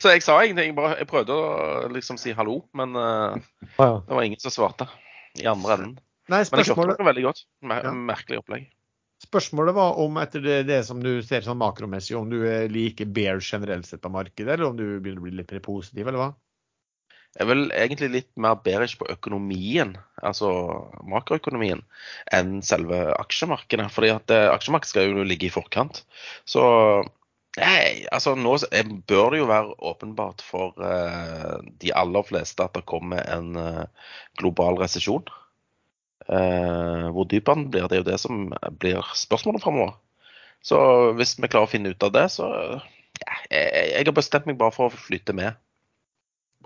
Så 0.00 0.14
jeg 0.14 0.24
sa 0.24 0.38
ingenting. 0.40 0.72
Bare, 0.78 0.96
jeg 1.02 1.10
prøvde 1.10 1.34
å 1.34 1.88
liksom 1.92 2.16
si 2.20 2.32
hallo, 2.36 2.62
men 2.78 2.96
uh, 2.96 3.36
ah, 3.76 3.82
ja. 3.82 3.94
det 4.06 4.16
var 4.16 4.24
ingen 4.24 4.40
som 4.40 4.54
svarte 4.54 4.88
i 5.36 5.44
andre 5.50 5.76
enden. 5.76 5.96
Nei, 6.28 6.42
men 6.48 6.62
jeg 6.62 6.76
hørte 6.76 6.96
det 7.00 7.08
veldig 7.08 7.24
godt. 7.28 7.44
Mer 7.68 7.88
ja. 7.88 7.92
Merkelig 7.92 8.40
opplegg. 8.42 8.68
Spørsmålet 9.28 9.76
var 9.76 9.98
om 10.00 10.18
etter 10.22 10.40
det, 10.44 10.58
det, 10.70 10.82
som 10.88 11.00
du 11.04 11.18
ser 11.24 11.44
sånn 11.44 11.60
makromessig, 11.60 12.16
om 12.16 12.30
du 12.32 12.40
er 12.48 12.70
like 12.72 13.04
bear 13.12 13.42
generelt 13.44 13.88
sett 13.88 14.00
på 14.04 14.12
markedet, 14.12 14.54
eller 14.54 14.70
om 14.70 14.78
du 14.78 14.86
begynner 14.98 15.20
å 15.20 15.26
bli 15.26 15.34
litt 15.36 15.52
mer 15.52 15.64
positiv, 15.64 16.08
eller 16.08 16.22
hva? 16.22 16.30
Jeg 17.36 17.44
er 17.44 17.48
vel 17.50 17.66
egentlig 17.76 18.08
litt 18.14 18.30
mer 18.40 18.56
bearish 18.64 18.96
på 18.98 19.06
økonomien, 19.12 19.92
altså 20.24 20.48
makroøkonomien, 21.12 21.84
enn 22.34 22.62
selve 22.64 23.02
aksjemarkedet. 23.18 23.90
fordi 23.92 24.14
at 24.14 24.32
eh, 24.32 24.48
aksjemarkedet 24.48 24.94
skal 24.94 25.12
jo 25.12 25.26
ligge 25.28 25.50
i 25.50 25.52
forkant. 25.52 26.02
Så 26.48 26.64
Nei, 27.58 28.06
altså 28.14 28.36
nå 28.38 28.52
bør 29.10 29.32
det 29.32 29.38
jo 29.40 29.46
være 29.48 29.74
åpenbart 29.90 30.44
for 30.46 30.76
uh, 30.78 31.58
de 31.82 31.90
aller 31.96 32.26
fleste 32.28 32.62
at 32.62 32.76
det 32.76 32.84
kommer 32.86 33.24
en 33.24 33.56
uh, 33.58 34.10
global 34.38 34.78
resesjon. 34.78 35.24
Uh, 36.26 37.08
hvor 37.14 37.28
dyp 37.30 37.48
han 37.48 37.68
blir, 37.70 37.86
det 37.88 37.98
er 37.98 38.02
jo 38.02 38.10
det 38.10 38.18
som 38.20 38.48
blir 38.80 39.04
spørsmålet 39.16 39.62
framover. 39.64 39.94
Så 40.64 40.78
hvis 41.16 41.36
vi 41.38 41.48
klarer 41.48 41.68
å 41.68 41.70
finne 41.70 41.92
ut 41.94 42.04
av 42.04 42.12
det, 42.16 42.26
så 42.34 42.48
ja, 42.48 43.36
jeg, 43.50 43.68
jeg, 43.92 44.06
har 44.08 44.16
bestemt 44.16 44.48
meg 44.50 44.58
bare 44.60 44.74
for 44.74 44.88
å 44.88 45.02
flytte 45.06 45.36
med. 45.36 45.56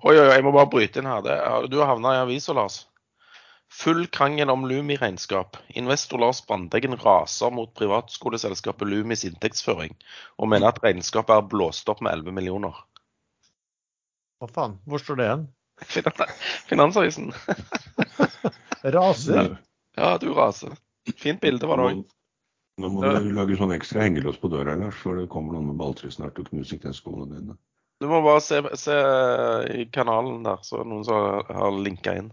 Oi, 0.02 0.16
oi, 0.16 0.30
jeg 0.32 0.44
må 0.46 0.54
bare 0.54 0.70
bryte 0.72 0.98
inn 0.98 1.10
her. 1.10 1.22
Det, 1.24 1.36
du 1.70 1.78
har 1.82 1.92
havna 1.92 2.16
i 2.16 2.22
avisa, 2.24 2.56
Lars. 2.56 2.82
Full 3.72 4.04
krangel 4.12 4.50
om 4.52 4.66
Lumi-regnskap. 4.68 5.56
Investor 5.80 6.20
Lars 6.20 6.42
Brandeggen 6.48 6.96
raser 7.00 7.52
mot 7.54 7.70
privatskoleselskapet 7.78 8.88
Lumis 8.88 9.24
inntektsføring, 9.28 9.94
og 10.36 10.50
mener 10.52 10.72
at 10.72 10.82
regnskapet 10.84 11.36
er 11.36 11.48
blåst 11.54 11.88
opp 11.88 12.02
med 12.04 12.12
11 12.18 12.36
millioner. 12.36 12.82
Hva 14.42 14.50
faen? 14.50 14.76
Hvor 14.84 15.00
står 15.00 15.20
det 15.20 15.28
igjen? 15.28 15.48
Finansavisen. 16.68 17.32
raser? 18.96 19.56
Ja, 19.98 20.16
du 20.18 20.32
raser. 20.36 20.76
Fint 21.18 21.42
bilde 21.42 21.68
var 21.68 21.80
det 21.80 21.88
òg. 21.90 22.02
Nå 22.80 22.88
må 22.88 23.02
du 23.04 23.28
lage 23.36 23.58
sånn 23.60 23.74
ekstra 23.74 24.06
hengelås 24.06 24.38
på 24.40 24.48
døra, 24.52 24.74
Lars, 24.80 24.96
for 25.02 25.18
det 25.20 25.28
kommer 25.32 25.54
noen 25.56 25.68
med 25.70 25.80
balltre 25.80 26.08
snart 26.10 26.38
og 26.40 26.48
knuser 26.48 26.80
knærskoene 26.80 27.28
dine. 27.28 27.58
Du 28.00 28.08
må 28.10 28.22
bare 28.24 28.40
se, 28.42 28.58
se, 28.80 28.94
i 29.76 29.84
kanalen 29.94 30.40
der, 30.46 30.62
så 30.66 30.80
er 30.80 30.86
det 30.86 30.90
noen 30.90 31.04
som 31.06 31.52
har 31.60 31.76
linka 31.76 32.16
inn 32.18 32.32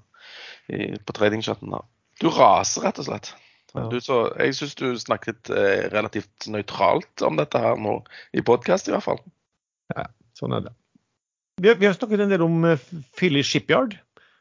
i, 0.71 0.95
på 0.97 1.15
tradingchatten. 1.17 1.75
da. 1.75 1.83
Du 2.23 2.29
raser, 2.33 2.87
rett 2.87 3.01
og 3.03 3.09
slett. 3.09 3.33
Ja. 3.75 3.85
Du, 3.91 3.99
så, 4.01 4.21
jeg 4.39 4.55
syns 4.57 4.73
du 4.79 4.87
snakket 4.97 5.51
eh, 5.53 5.85
relativt 5.93 6.47
nøytralt 6.49 7.21
om 7.25 7.37
dette 7.37 7.61
her 7.61 7.77
nå, 7.77 7.99
i 8.33 8.41
podkast 8.45 8.89
i 8.89 8.95
hvert 8.95 9.05
fall. 9.05 9.21
Ja, 9.93 10.07
sånn 10.39 10.55
er 10.57 10.65
det. 10.65 10.73
Vi 11.59 11.69
har, 11.69 11.77
vi 11.77 11.89
har 11.89 11.93
snakket 11.93 12.23
en 12.23 12.31
del 12.31 12.45
om 12.45 12.63
uh, 12.65 12.89
Philly 13.19 13.43
Shipyard, 13.45 13.97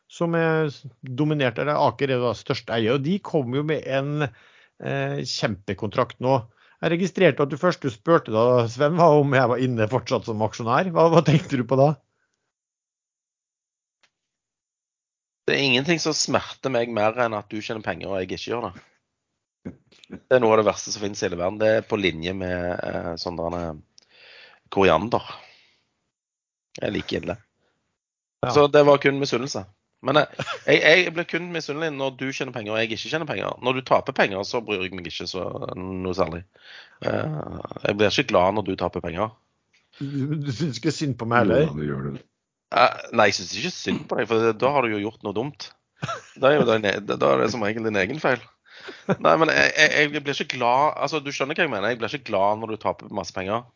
som 0.08 0.34
er 0.38 0.72
dominert 1.04 1.58
eller 1.60 1.78
Aker 1.88 2.14
er 2.14 2.22
da 2.22 2.32
største 2.36 2.72
eier. 2.74 2.96
og 2.96 3.04
De 3.04 3.18
kom 3.20 3.52
jo 3.54 3.64
med 3.66 3.84
en 3.84 4.24
eh, 4.24 5.20
kjempekontrakt 5.28 6.18
nå. 6.24 6.40
Jeg 6.78 6.94
registrerte 6.94 7.44
at 7.44 7.52
du 7.52 7.58
først 7.60 7.82
du 7.82 7.90
spurte 7.92 8.32
da, 8.32 8.64
Sven, 8.70 8.96
var 8.98 9.18
om 9.18 9.34
jeg 9.34 9.50
var 9.50 9.62
inne 9.62 9.88
fortsatt 9.90 10.28
som 10.28 10.44
aksjonær. 10.46 10.92
Hva, 10.94 11.08
hva 11.12 11.24
tenkte 11.26 11.58
du 11.60 11.64
på 11.68 11.78
da? 11.80 11.92
Det 15.48 15.56
er 15.56 15.64
ingenting 15.64 16.00
som 16.00 16.16
smerter 16.16 16.72
meg 16.72 16.92
mer 16.92 17.16
enn 17.24 17.36
at 17.36 17.48
du 17.50 17.58
tjener 17.64 17.84
penger 17.84 18.10
og 18.10 18.18
jeg 18.20 18.28
ikke 18.28 18.50
gjør 18.52 18.68
det. 18.68 18.84
Det 20.08 20.36
er 20.36 20.40
noe 20.40 20.54
av 20.54 20.62
det 20.62 20.68
verste 20.68 20.92
som 20.92 21.02
finnes 21.04 21.20
i 21.20 21.26
hele 21.26 21.40
verden. 21.40 21.58
Det 21.60 21.70
er 21.78 21.86
på 21.88 21.98
linje 22.00 22.32
med 22.36 22.68
eh, 22.76 23.14
sånne 23.20 23.62
koriander. 24.72 25.24
Jeg 26.78 26.94
liker 26.94 27.20
ille. 27.20 27.36
Ja. 28.44 28.52
Så 28.54 28.68
det 28.72 28.84
var 28.86 29.00
kun 29.02 29.18
misunnelse. 29.20 29.64
Men 30.06 30.20
eh, 30.20 30.42
jeg, 30.68 30.78
jeg 30.84 31.12
blir 31.16 31.26
kun 31.26 31.48
misunnelig 31.54 31.90
når 31.96 32.12
du 32.20 32.26
tjener 32.30 32.54
penger 32.54 32.74
og 32.74 32.78
jeg 32.78 32.90
ikke 32.92 33.10
tjener 33.10 33.26
penger. 33.26 33.56
Når 33.66 33.78
du 33.78 33.82
taper 33.88 34.14
penger, 34.14 34.44
så 34.46 34.60
bryr 34.62 34.84
jeg 34.84 34.94
meg 34.94 35.08
ikke 35.10 35.26
så 35.26 35.44
noe 35.74 36.14
særlig. 36.14 36.44
Eh, 37.02 37.56
Jeg 37.88 37.98
blir 37.98 38.12
ikke 38.12 38.28
glad 38.30 38.54
når 38.58 38.68
du 38.68 38.76
taper 38.78 39.02
penger. 39.04 39.32
Du, 39.98 40.36
du 40.38 40.52
syns 40.54 40.78
ikke 40.78 40.94
synd 40.94 41.16
på 41.18 41.26
meg 41.26 41.42
heller? 41.42 41.64
Ja, 41.66 41.72
det 41.74 41.88
gjør 41.88 42.04
det. 42.12 42.22
Eh, 42.78 43.00
Nei, 43.18 43.26
jeg 43.30 43.38
syns 43.40 43.56
ikke 43.58 43.74
synd 43.74 44.04
på 44.10 44.20
deg, 44.20 44.28
for 44.30 44.52
da 44.54 44.70
har 44.76 44.86
du 44.86 44.94
jo 44.94 45.02
gjort 45.08 45.26
noe 45.26 45.34
dumt. 45.34 45.70
Da 46.38 46.52
er, 46.52 46.60
jo 46.60 46.68
din, 46.68 46.86
e- 46.86 47.00
da 47.10 47.32
er 47.32 47.42
det 47.42 47.50
som 47.50 47.64
regel 47.66 47.88
din 47.88 47.98
egen 47.98 48.22
feil. 48.22 48.38
Nei, 49.18 49.32
men 49.40 49.50
jeg, 49.50 49.72
jeg, 49.74 50.10
jeg 50.14 50.22
blir 50.22 50.36
ikke 50.38 50.54
glad 50.54 50.94
Altså, 51.02 51.18
du 51.20 51.32
skjønner 51.34 51.58
hva 51.58 51.64
jeg 51.66 51.72
mener. 51.72 51.90
Jeg 51.90 51.98
blir 51.98 52.14
ikke 52.14 52.28
glad 52.30 52.60
når 52.60 52.70
du 52.76 52.78
taper 52.84 53.10
masse 53.18 53.34
penger. 53.34 53.66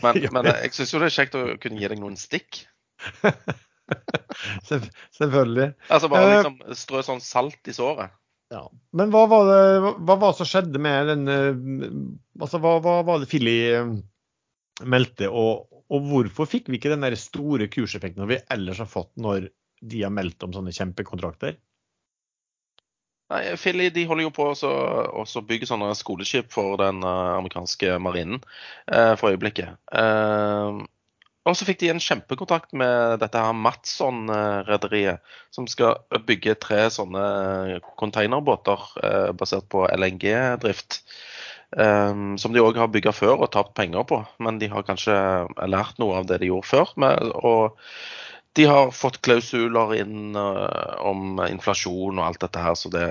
Men, 0.00 0.22
men 0.38 0.48
jeg 0.48 0.72
syns 0.72 0.94
jo 0.94 1.02
det 1.02 1.10
er 1.10 1.16
kjekt 1.18 1.36
å 1.36 1.44
kunne 1.60 1.82
gi 1.82 1.90
deg 1.92 2.00
noen 2.00 2.16
stikk. 2.20 2.62
Selv- 4.68 4.90
Selvfølgelig. 5.16 5.70
Altså 5.90 6.08
bare 6.12 6.28
Eh. 6.30 6.36
liksom 6.40 6.76
strø 6.82 7.02
sånn 7.06 7.22
salt 7.24 7.70
i 7.70 7.74
såret. 7.76 8.10
Ja. 8.52 8.64
Men 8.94 9.10
hva 9.10 9.24
var 9.26 9.48
det 9.50 9.94
hva 10.06 10.14
var 10.22 10.30
det 10.32 10.38
som 10.38 10.46
skjedde 10.46 10.78
med 10.78 11.08
den 11.10 11.24
eh, 11.32 12.42
Altså, 12.42 12.60
hva, 12.62 12.76
hva 12.84 13.00
var 13.08 13.18
det 13.22 13.26
Philly 13.32 13.56
eh, 13.74 13.94
meldte, 14.86 15.26
og, 15.32 15.66
og 15.90 16.04
hvorfor 16.10 16.46
fikk 16.50 16.68
vi 16.70 16.78
ikke 16.78 16.92
den 16.92 17.02
der 17.06 17.16
store 17.18 17.66
kurseffekten 17.72 18.28
vi 18.30 18.38
ellers 18.52 18.78
har 18.82 18.90
fått 18.90 19.10
når 19.16 19.48
de 19.82 20.02
har 20.04 20.12
meldt 20.14 20.42
om 20.46 20.52
sånne 20.54 20.74
kjempekontrakter? 20.76 21.56
Nei, 23.32 23.40
Philly 23.58 23.88
de 23.90 24.04
holder 24.06 24.28
jo 24.28 24.34
på 24.36 24.44
å 24.54 25.42
bygge 25.48 25.66
sånne 25.66 25.88
skoleskip 25.98 26.52
for 26.54 26.76
den 26.78 27.00
amerikanske 27.02 27.96
marinen 27.98 28.38
eh, 28.86 29.16
for 29.18 29.32
øyeblikket. 29.34 29.74
Eh, 29.90 30.78
og 31.46 31.54
så 31.54 31.66
fikk 31.68 31.78
de 31.82 31.92
en 31.92 32.02
kjempekontrakt 32.02 32.74
med 32.74 33.20
dette 33.22 33.38
her 33.38 33.54
Matson-rederiet, 33.54 35.22
som 35.54 35.68
skal 35.70 36.00
bygge 36.26 36.56
tre 36.58 36.86
sånne 36.90 37.78
containerbåter 38.00 38.82
eh, 39.02 39.30
basert 39.38 39.68
på 39.70 39.84
LNG-drift. 39.94 41.02
Um, 41.76 42.36
som 42.38 42.54
de 42.54 42.62
òg 42.62 42.76
har 42.78 42.86
bygga 42.94 43.10
før 43.10 43.40
og 43.42 43.50
tapt 43.52 43.72
penger 43.76 44.04
på, 44.06 44.20
men 44.38 44.60
de 44.62 44.68
har 44.70 44.84
kanskje 44.86 45.16
lært 45.66 45.98
noe 45.98 46.20
av 46.20 46.28
det 46.30 46.38
de 46.40 46.50
gjorde 46.52 46.70
før. 46.70 46.92
Med, 47.02 47.32
og 47.42 47.78
de 48.56 48.68
har 48.70 48.94
fått 48.94 49.18
klausuler 49.26 49.96
inn 49.98 50.38
uh, 50.38 50.94
om 51.04 51.42
inflasjon 51.46 52.18
og 52.18 52.24
alt 52.24 52.42
dette 52.46 52.62
her, 52.62 52.78
så 52.78 52.90
det 52.94 53.08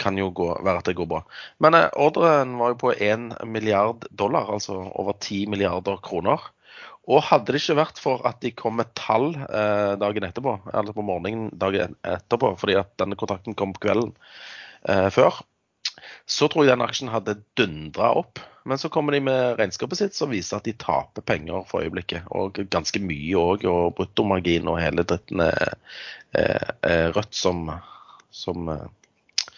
kan 0.00 0.16
jo 0.18 0.30
gå, 0.34 0.48
være 0.64 0.80
at 0.80 0.88
det 0.88 0.96
går 0.98 1.08
bra. 1.12 1.22
Men 1.62 1.76
uh, 1.76 1.88
ordren 2.00 2.56
var 2.60 2.72
jo 2.72 2.80
på 2.84 2.94
1 2.96 3.28
milliard 3.48 4.08
dollar, 4.10 4.48
altså 4.56 4.80
over 4.88 5.16
10 5.20 5.46
milliarder 5.52 6.00
kroner. 6.04 6.48
Og 7.08 7.24
hadde 7.24 7.54
det 7.54 7.62
ikke 7.62 7.78
vært 7.78 8.00
for 8.02 8.24
at 8.28 8.42
de 8.44 8.52
kom 8.52 8.76
med 8.80 8.90
tall 8.98 9.30
eh, 9.32 9.94
dagen 10.00 10.26
etterpå, 10.28 10.58
eller 10.76 10.96
på 10.96 11.04
morgenen 11.06 11.48
dagen 11.56 11.96
etterpå, 12.04 12.52
fordi 12.60 12.76
at 12.80 12.92
denne 13.00 13.16
kontrakten 13.16 13.56
kom 13.56 13.72
på 13.72 13.86
kvelden 13.86 14.12
eh, 14.84 15.08
før, 15.14 15.40
så 16.28 16.50
tror 16.52 16.66
jeg 16.66 16.76
den 16.76 16.84
aksjen 16.84 17.12
hadde 17.12 17.38
dundra 17.56 18.12
opp. 18.20 18.42
Men 18.68 18.80
så 18.80 18.90
kommer 18.92 19.16
de 19.16 19.22
med 19.24 19.56
regnskapet 19.56 20.02
sitt 20.02 20.16
som 20.18 20.28
viser 20.28 20.58
at 20.58 20.68
de 20.68 20.74
taper 20.76 21.24
penger 21.24 21.64
for 21.70 21.80
øyeblikket. 21.86 22.28
Og 22.36 22.60
ganske 22.68 23.00
mye 23.00 23.40
òg, 23.40 23.64
og 23.64 23.94
bruttomargin 23.96 24.68
og 24.68 24.80
hele 24.82 25.06
dritten 25.08 25.40
er, 25.46 25.78
er, 26.36 26.74
er 26.84 27.14
rødt 27.16 27.32
som, 27.32 27.70
som 28.28 28.68
eh, 28.74 29.54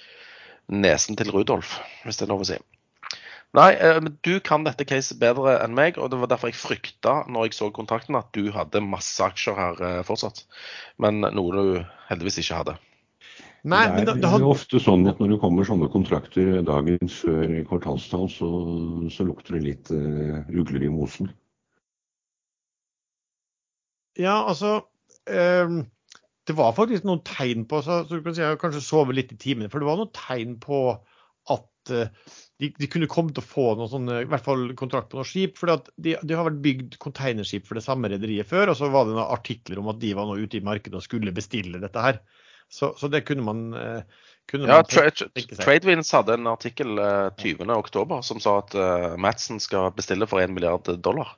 nesen 0.71 1.19
til 1.19 1.35
Rudolf, 1.35 1.81
hvis 2.05 2.21
det 2.21 2.29
er 2.29 2.31
lov 2.37 2.47
å 2.47 2.53
si. 2.53 2.61
Nei, 3.59 3.73
eh, 3.75 3.99
men 3.99 4.15
du 4.23 4.37
kan 4.47 4.63
dette 4.63 4.87
caset 4.87 5.19
bedre 5.19 5.57
enn 5.59 5.75
meg, 5.75 5.97
og 5.99 6.13
det 6.13 6.21
var 6.21 6.31
derfor 6.31 6.53
jeg 6.53 6.61
frykta 6.61 7.17
når 7.27 7.49
jeg 7.49 7.57
så 7.57 7.71
kontrakten 7.75 8.19
at 8.19 8.29
du 8.37 8.53
hadde 8.55 8.83
masse 8.85 9.19
aksjer 9.25 9.59
her 9.59 9.81
eh, 9.87 10.03
fortsatt. 10.07 10.45
Men 11.03 11.25
noe 11.25 11.57
du 11.57 11.81
heldigvis 12.11 12.39
ikke 12.45 12.61
hadde. 12.61 12.77
Nei, 13.67 13.83
det 13.89 13.97
men 13.97 14.05
er 14.05 14.07
det, 14.07 14.15
det 14.23 14.31
hadde, 14.31 14.47
jo 14.47 14.53
ofte 14.55 14.81
sånn 14.81 15.03
at 15.11 15.19
når 15.21 15.35
det 15.35 15.41
kommer 15.43 15.67
sånne 15.67 15.91
kontrakter 15.93 16.61
dagen 16.65 17.11
før 17.13 17.57
kvartalstall, 17.69 18.31
så, 18.33 18.51
så 19.13 19.27
lukter 19.27 19.59
det 19.59 19.65
litt 19.67 19.91
uh, 19.93 20.39
ugler 20.55 20.87
i 20.87 20.93
mosen. 20.93 21.33
Ja, 24.19 24.43
altså 24.45 24.85
um 25.31 25.83
Det 26.49 26.57
var 26.57 26.73
faktisk 26.75 27.05
noen 27.07 27.21
tegn 27.23 27.67
på 27.69 27.79
så, 27.85 28.01
så 28.09 28.17
du 28.17 28.25
kan 28.25 28.35
si 28.35 28.41
Jeg 28.43 28.59
kanskje 28.59 28.81
sovet 28.83 29.15
litt 29.15 29.35
i 29.35 29.37
timene. 29.39 29.69
For 29.71 29.79
det 29.79 29.87
var 29.87 30.01
noen 30.01 30.15
tegn 30.17 30.57
på 30.63 30.81
at 31.53 31.93
de, 32.61 32.69
de 32.77 32.89
kunne 32.93 33.09
kommet 33.11 33.33
til 33.37 33.45
å 33.45 33.51
få 33.51 33.67
noen 33.79 33.89
sånne, 33.89 34.19
i 34.25 34.29
hvert 34.29 34.45
fall 34.45 34.67
kontrakt 34.77 35.09
på 35.13 35.17
noen 35.19 35.29
skip. 35.29 35.57
For 35.61 35.73
de, 35.97 36.17
de 36.21 36.37
har 36.37 36.47
vært 36.49 36.61
bygd 36.65 36.99
containerskip 37.01 37.65
for 37.69 37.81
det 37.81 37.87
samme 37.87 38.11
rederiet 38.13 38.49
før. 38.51 38.73
Og 38.73 38.77
så 38.81 38.91
var 38.93 39.09
det 39.09 39.17
noen 39.17 39.33
artikler 39.33 39.81
om 39.81 39.89
at 39.93 40.01
de 40.03 40.13
var 40.19 40.29
nå 40.29 40.37
ute 40.43 40.61
i 40.61 40.67
markedet 40.67 41.01
og 41.01 41.07
skulle 41.07 41.33
bestille 41.37 41.81
dette 41.81 42.05
her. 42.05 42.21
Så, 42.71 42.93
så 43.01 43.09
det 43.11 43.25
kunne 43.27 43.43
man, 43.43 43.63
eh, 43.75 44.27
kunne 44.51 44.69
Ja, 44.69 44.77
man 44.83 44.91
Tra 44.91 45.07
tenke- 45.09 45.31
tenke 45.35 45.57
seg. 45.57 45.65
Tradewinds 45.65 46.13
hadde 46.15 46.37
en 46.37 46.47
artikkel 46.53 47.01
eh, 47.03 47.31
20.10 47.41 48.21
som 48.29 48.43
sa 48.45 48.59
at 48.61 48.77
uh, 48.79 49.17
Madsen 49.19 49.59
skal 49.59 49.91
bestille 49.97 50.29
for 50.31 50.45
1 50.45 50.53
milliard 50.55 50.87
dollar. 51.03 51.33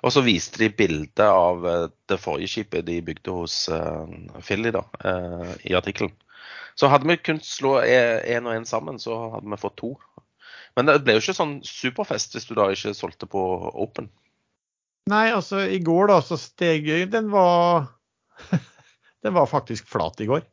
Og 0.00 0.14
så 0.14 0.22
viste 0.24 0.62
de 0.62 0.70
bilde 0.70 1.26
av 1.26 1.66
uh, 1.66 1.90
det 2.08 2.22
forrige 2.22 2.54
skipet 2.54 2.86
de 2.88 3.02
bygde 3.04 3.34
hos 3.34 3.66
uh, 3.68 4.06
Philly 4.40 4.72
da, 4.78 4.86
i 5.66 5.76
artikkelen. 5.76 6.14
Så 6.78 6.88
hadde 6.88 7.10
vi 7.10 7.18
kunnet 7.18 7.44
slå 7.44 7.80
én 7.82 8.46
og 8.46 8.54
én 8.54 8.64
sammen, 8.68 9.00
så 9.02 9.16
hadde 9.34 9.50
vi 9.50 9.58
fått 9.60 9.80
to. 9.82 9.96
Men 10.78 10.86
det 10.86 11.00
ble 11.02 11.16
jo 11.16 11.24
ikke 11.24 11.34
sånn 11.34 11.56
superfest 11.66 12.36
hvis 12.36 12.46
du 12.46 12.54
da 12.54 12.68
ikke 12.70 12.94
solgte 12.94 13.26
på 13.30 13.40
Open. 13.74 14.06
Nei, 15.10 15.26
altså 15.32 15.64
i 15.66 15.80
går 15.82 16.12
da 16.12 16.18
så 16.22 16.36
steg 16.38 16.86
Den 17.10 17.32
var 17.32 17.88
Den 19.24 19.34
var 19.34 19.50
faktisk 19.50 19.88
flat 19.90 20.20
i 20.22 20.28
går. 20.28 20.44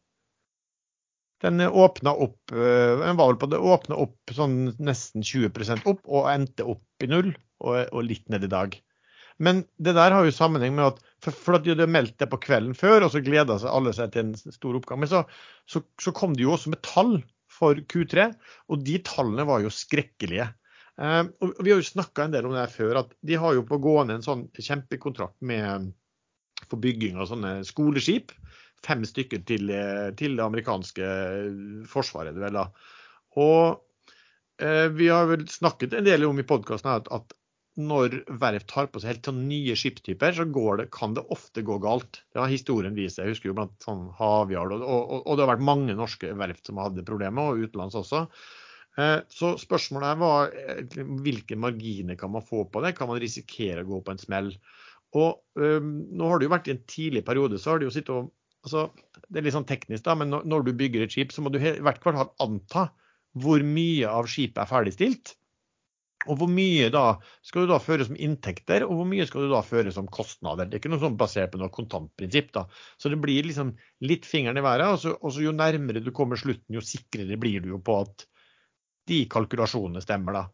Den 1.43 1.61
åpna 1.61 2.15
opp 2.25 2.55
eh, 2.55 2.95
Den 3.03 3.19
var 3.19 3.29
vel 3.29 3.37
på 3.41 3.51
det 3.51 3.61
åpna 3.61 3.99
opp 4.01 4.33
sånn 4.33 4.71
nesten 4.81 5.21
20% 5.21 5.85
opp 5.91 6.01
og 6.07 6.31
endte 6.31 6.65
opp 6.65 7.05
i 7.05 7.11
null 7.11 7.29
og, 7.61 7.75
og 7.91 8.01
litt 8.07 8.25
ned 8.33 8.47
i 8.47 8.51
dag. 8.51 8.73
Men 9.37 9.65
det 9.83 9.93
der 9.97 10.15
har 10.15 10.25
jo 10.25 10.33
sammenheng 10.33 10.73
med 10.77 10.87
at 10.87 11.01
for, 11.21 11.35
for 11.35 11.57
at 11.57 11.65
de 11.65 11.73
hadde 11.73 11.91
meldt 11.91 12.15
det 12.21 12.29
på 12.31 12.39
kvelden 12.39 12.75
før, 12.77 13.03
og 13.03 13.11
så 13.11 13.21
gleda 13.23 13.57
alle 13.67 13.91
seg 13.93 14.13
til 14.13 14.29
en 14.29 14.35
stor 14.55 14.77
oppgang. 14.79 15.01
Men 15.03 15.11
så, 15.11 15.25
så, 15.67 15.83
så 16.01 16.15
kom 16.15 16.33
det 16.37 16.45
jo 16.45 16.53
også 16.55 16.71
med 16.71 16.81
tall 16.87 17.17
for 17.55 17.79
Q3, 17.91 18.29
og 18.71 18.85
de 18.85 18.99
tallene 19.05 19.45
var 19.47 19.63
jo 19.63 19.73
skrekkelige. 19.73 20.47
Eh, 21.01 21.21
og 21.43 21.61
Vi 21.63 21.73
har 21.73 21.81
jo 21.81 21.87
snakka 21.87 22.25
en 22.25 22.35
del 22.35 22.47
om 22.47 22.55
det 22.55 22.63
her 22.63 22.73
før, 22.73 23.01
at 23.03 23.15
de 23.25 23.39
har 23.39 23.55
jo 23.57 23.67
på 23.67 23.79
gående 23.83 24.17
en 24.17 24.25
sånn 24.25 24.47
kjempekontrakt 24.55 25.37
med, 25.45 25.91
for 26.65 26.81
bygging 26.81 27.19
av 27.19 27.29
sånne 27.31 27.57
skoleskip. 27.67 28.35
Fem 28.85 29.05
stykker 29.07 29.45
til, 29.47 29.71
eh, 29.73 30.11
til 30.19 30.37
det 30.37 30.45
amerikanske 30.45 31.09
forsvaret. 31.91 32.37
Vel, 32.39 32.59
da. 32.59 32.67
Og 33.41 33.81
eh, 34.61 34.87
vi 34.93 35.09
har 35.11 35.27
vel 35.31 35.47
snakket 35.51 35.97
en 35.97 36.07
del 36.07 36.27
om 36.27 36.39
i 36.39 36.47
podkasten 36.47 36.93
at, 36.93 37.11
at 37.11 37.35
når 37.75 38.21
verft 38.39 38.69
tar 38.71 38.87
på 38.87 39.01
seg 39.01 39.11
helt 39.11 39.27
sånn 39.27 39.41
nye 39.49 39.75
skipstyper, 39.75 40.35
så 40.37 40.45
det, 40.79 40.87
kan 40.95 41.15
det 41.17 41.25
ofte 41.33 41.63
gå 41.65 41.75
galt. 41.83 42.21
Det 42.31 42.39
har 42.39 42.51
historien 42.51 42.95
vist. 42.95 43.19
Jeg 43.19 43.33
husker 43.33 43.51
jo 43.51 43.57
blant 43.57 43.75
sånn 43.83 44.05
Havyard, 44.15 44.77
og, 44.77 44.85
og, 44.85 45.17
og 45.25 45.35
det 45.35 45.43
har 45.43 45.51
vært 45.55 45.67
mange 45.67 45.97
norske 45.97 46.31
verft 46.39 46.71
som 46.71 46.79
hadde 46.79 47.03
problemer, 47.07 47.51
og 47.51 47.67
utenlands 47.67 47.97
også. 47.99 48.25
Eh, 48.95 49.19
Så 49.27 49.55
spørsmålet 49.59 50.13
her 50.13 50.21
var 50.21 50.55
eh, 50.55 51.03
hvilke 51.25 51.59
marginer 51.59 52.15
kan 52.19 52.31
man 52.31 52.45
få 52.47 52.63
på 52.71 52.83
det? 52.85 52.95
Kan 52.95 53.11
man 53.11 53.19
risikere 53.19 53.83
å 53.83 53.89
gå 53.89 54.01
på 54.05 54.15
en 54.15 54.23
smell? 54.23 54.53
Og 55.15 55.59
øhm, 55.59 55.93
Nå 56.15 56.29
har 56.31 56.39
det 56.39 56.47
jo 56.47 56.55
vært 56.55 56.69
i 56.69 56.75
en 56.75 56.83
tidlig 56.87 57.25
periode, 57.27 57.59
så 57.59 57.73
har 57.73 57.79
det 57.81 57.89
jo 57.89 57.95
sittet 57.95 58.15
og 58.15 58.31
altså, 58.65 58.87
Det 59.27 59.39
er 59.39 59.47
litt 59.47 59.55
sånn 59.55 59.67
teknisk, 59.67 60.03
da, 60.07 60.15
men 60.19 60.31
når, 60.31 60.47
når 60.47 60.65
du 60.67 60.75
bygger 60.79 61.05
et 61.05 61.15
skip, 61.15 61.35
så 61.35 61.43
må 61.43 61.51
du 61.51 61.59
i 61.59 61.75
hvert 61.83 62.03
fall 62.03 62.23
anta 62.23 62.89
hvor 63.35 63.63
mye 63.67 64.07
av 64.07 64.29
skipet 64.31 64.61
er 64.63 64.69
ferdigstilt. 64.69 65.35
Og 66.25 66.39
hvor 66.39 66.49
mye 66.49 66.89
da 66.93 67.05
skal 67.45 67.65
du 67.65 67.73
da 67.73 67.79
føre 67.81 68.07
som 68.07 68.17
inntekter, 68.17 68.85
og 68.87 68.99
hvor 68.99 69.09
mye 69.09 69.25
skal 69.29 69.45
du 69.45 69.53
da 69.53 69.61
føre 69.65 69.93
som 69.93 70.09
kostnader. 70.11 70.69
Det 70.69 70.77
er 70.77 70.83
ikke 70.83 70.93
noe 70.93 71.03
sånn 71.03 71.17
basert 71.19 71.53
på 71.53 71.61
noe 71.61 71.73
kontantprinsipp. 71.73 72.51
da. 72.55 72.65
Så 72.97 73.11
det 73.13 73.19
blir 73.21 73.45
liksom 73.47 73.75
litt 74.05 74.25
fingeren 74.29 74.61
i 74.61 74.65
været. 74.65 74.95
Og 74.95 75.01
så, 75.03 75.15
og 75.19 75.35
så 75.35 75.45
jo 75.45 75.55
nærmere 75.55 76.03
du 76.03 76.11
kommer 76.15 76.39
slutten, 76.41 76.73
jo 76.73 76.83
sikrere 76.85 77.39
blir 77.41 77.61
du 77.61 77.73
jo 77.75 77.81
på 77.83 77.99
at 78.05 78.25
de 79.09 79.25
kalkulasjonene 79.29 80.01
stemmer. 80.01 80.39
da. 80.39 80.45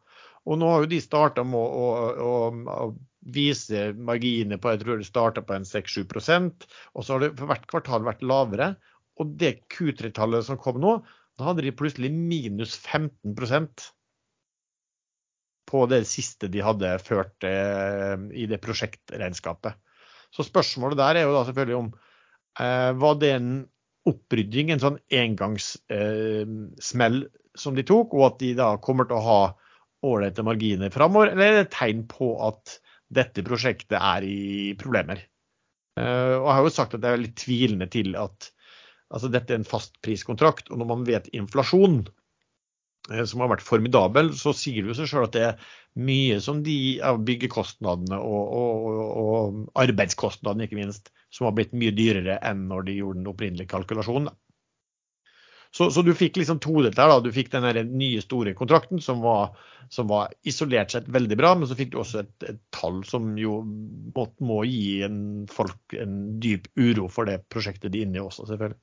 Og 0.50 0.58
nå 0.58 0.70
har 0.74 0.84
jo 0.84 0.92
de 0.92 1.02
starta 1.04 1.46
med 1.46 1.60
å, 1.60 1.88
å, 1.88 2.28
å, 2.28 2.86
å 2.88 3.32
vise 3.34 3.92
marginer 3.94 4.58
på 4.58 4.74
jeg 4.74 4.82
tror 4.82 5.00
det 5.00 5.08
starta 5.08 5.44
på 5.46 5.54
en 5.54 5.68
6-7 5.68 6.08
og 6.10 7.04
så 7.06 7.14
har 7.14 7.22
det 7.22 7.36
for 7.38 7.52
hvert 7.52 7.68
kvartal 7.70 8.08
vært 8.08 8.26
lavere. 8.26 8.74
Og 9.22 9.36
det 9.38 9.68
Q3-tallet 9.70 10.48
som 10.48 10.58
kom 10.58 10.80
nå, 10.82 10.96
da 11.38 11.52
hadde 11.52 11.66
de 11.66 11.74
plutselig 11.76 12.10
minus 12.14 12.74
15 12.80 13.36
på 15.72 15.86
det 15.92 16.02
siste 16.10 16.50
de 16.52 16.64
hadde 16.66 16.98
ført 17.04 17.48
eh, 17.48 18.16
i 18.36 18.48
det 18.52 18.60
prosjektregnskapet. 18.64 19.74
Så 20.32 20.44
spørsmålet 20.48 21.00
der 21.00 21.20
er 21.20 21.28
jo 21.28 21.36
da 21.36 21.44
selvfølgelig 21.48 21.78
om 21.80 21.90
eh, 22.60 22.92
var 23.00 23.16
det 23.22 23.32
en 23.38 23.52
opprydding, 24.10 24.72
en 24.72 24.84
sånn 24.84 25.00
engangssmell 25.14 27.18
eh, 27.24 27.32
som 27.60 27.76
de 27.78 27.84
tok, 27.88 28.16
og 28.18 28.24
at 28.30 28.38
de 28.42 28.54
da 28.58 28.70
kommer 28.84 29.06
til 29.08 29.20
å 29.20 29.28
ha 29.28 29.42
ålreite 30.08 30.46
marginer 30.46 30.90
framover, 30.94 31.34
eller 31.34 31.46
er 31.46 31.60
det 31.60 31.66
et 31.68 31.76
tegn 31.76 32.02
på 32.10 32.28
at 32.48 32.64
dette 33.12 33.44
prosjektet 33.46 34.00
er 34.00 34.26
i 34.26 34.72
problemer? 34.80 35.20
Eh, 36.00 36.36
og 36.40 36.48
jeg 36.48 36.56
har 36.56 36.66
jo 36.66 36.74
sagt 36.74 36.98
at 36.98 37.06
jeg 37.06 37.18
er 37.18 37.24
litt 37.26 37.38
tvilende 37.40 37.88
til 37.92 38.16
at 38.20 38.50
altså 39.12 39.30
dette 39.32 39.54
er 39.54 39.60
en 39.60 39.68
fastpriskontrakt. 39.68 40.72
Og 40.72 40.80
når 40.80 40.90
man 40.94 41.06
vet 41.08 41.30
inflasjon, 41.36 42.06
som 43.10 43.42
har 43.44 43.50
vært 43.52 43.66
formidabel, 43.66 44.32
så 44.38 44.54
sier 44.56 44.84
det 44.84 44.92
jo 44.92 44.98
seg 45.00 45.10
sjøl 45.10 45.26
at 45.28 45.36
det 45.36 45.46
er 45.48 45.72
mye 46.00 46.38
som 46.44 46.62
de 46.64 46.76
av 47.04 47.20
byggekostnadene 47.28 48.20
og, 48.22 48.54
og, 48.62 49.02
og, 49.24 49.58
arbeidskostnadene, 49.82 50.68
ikke 50.68 50.80
minst, 50.80 51.12
som 51.34 51.50
har 51.50 51.56
blitt 51.58 51.74
mye 51.76 51.96
dyrere 51.96 52.38
enn 52.48 52.68
når 52.70 52.88
de 52.88 53.00
gjorde 53.00 53.22
den 53.22 53.32
opprinnelige 53.34 53.72
kalkulasjonen. 53.74 54.32
Så, 55.72 55.88
så, 55.92 56.02
du 56.04 56.12
fikk 56.16 56.36
liksom 56.36 56.60
todelt 56.60 57.00
her. 57.00 57.14
Du 57.24 57.30
fikk 57.32 57.54
den 57.54 57.64
nye, 57.96 58.20
store 58.24 58.52
kontrakten 58.58 59.00
som 59.04 59.22
var, 59.24 59.56
som 59.90 60.10
var, 60.12 60.34
isolert 60.44 60.92
sett 60.92 61.08
veldig 61.08 61.38
bra, 61.40 61.54
men 61.56 61.70
så 61.70 61.78
fikk 61.80 61.94
du 61.94 62.02
også 62.02 62.26
et, 62.26 62.34
et 62.44 62.60
tall 62.76 63.00
som 63.08 63.32
jo 63.40 63.62
må, 63.64 64.28
må 64.44 64.62
gi 64.68 65.00
en 65.08 65.22
folk 65.52 65.96
en 65.96 66.18
dyp 66.44 66.68
uro 66.76 67.08
for 67.12 67.30
det 67.30 67.40
prosjektet 67.52 67.94
de 67.94 68.02
er 68.02 68.10
inne 68.10 68.20
i 68.20 68.26
også, 68.26 68.50
selvfølgelig. 68.52 68.80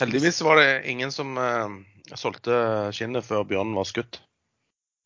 Heldigvis 0.00 0.42
var 0.42 0.58
det 0.58 0.70
ingen 0.90 1.12
som 1.14 1.36
uh, 1.38 1.74
solgte 2.18 2.90
skinnet 2.94 3.26
før 3.26 3.44
bjørnen 3.48 3.76
var 3.78 3.88
skutt. 3.88 4.20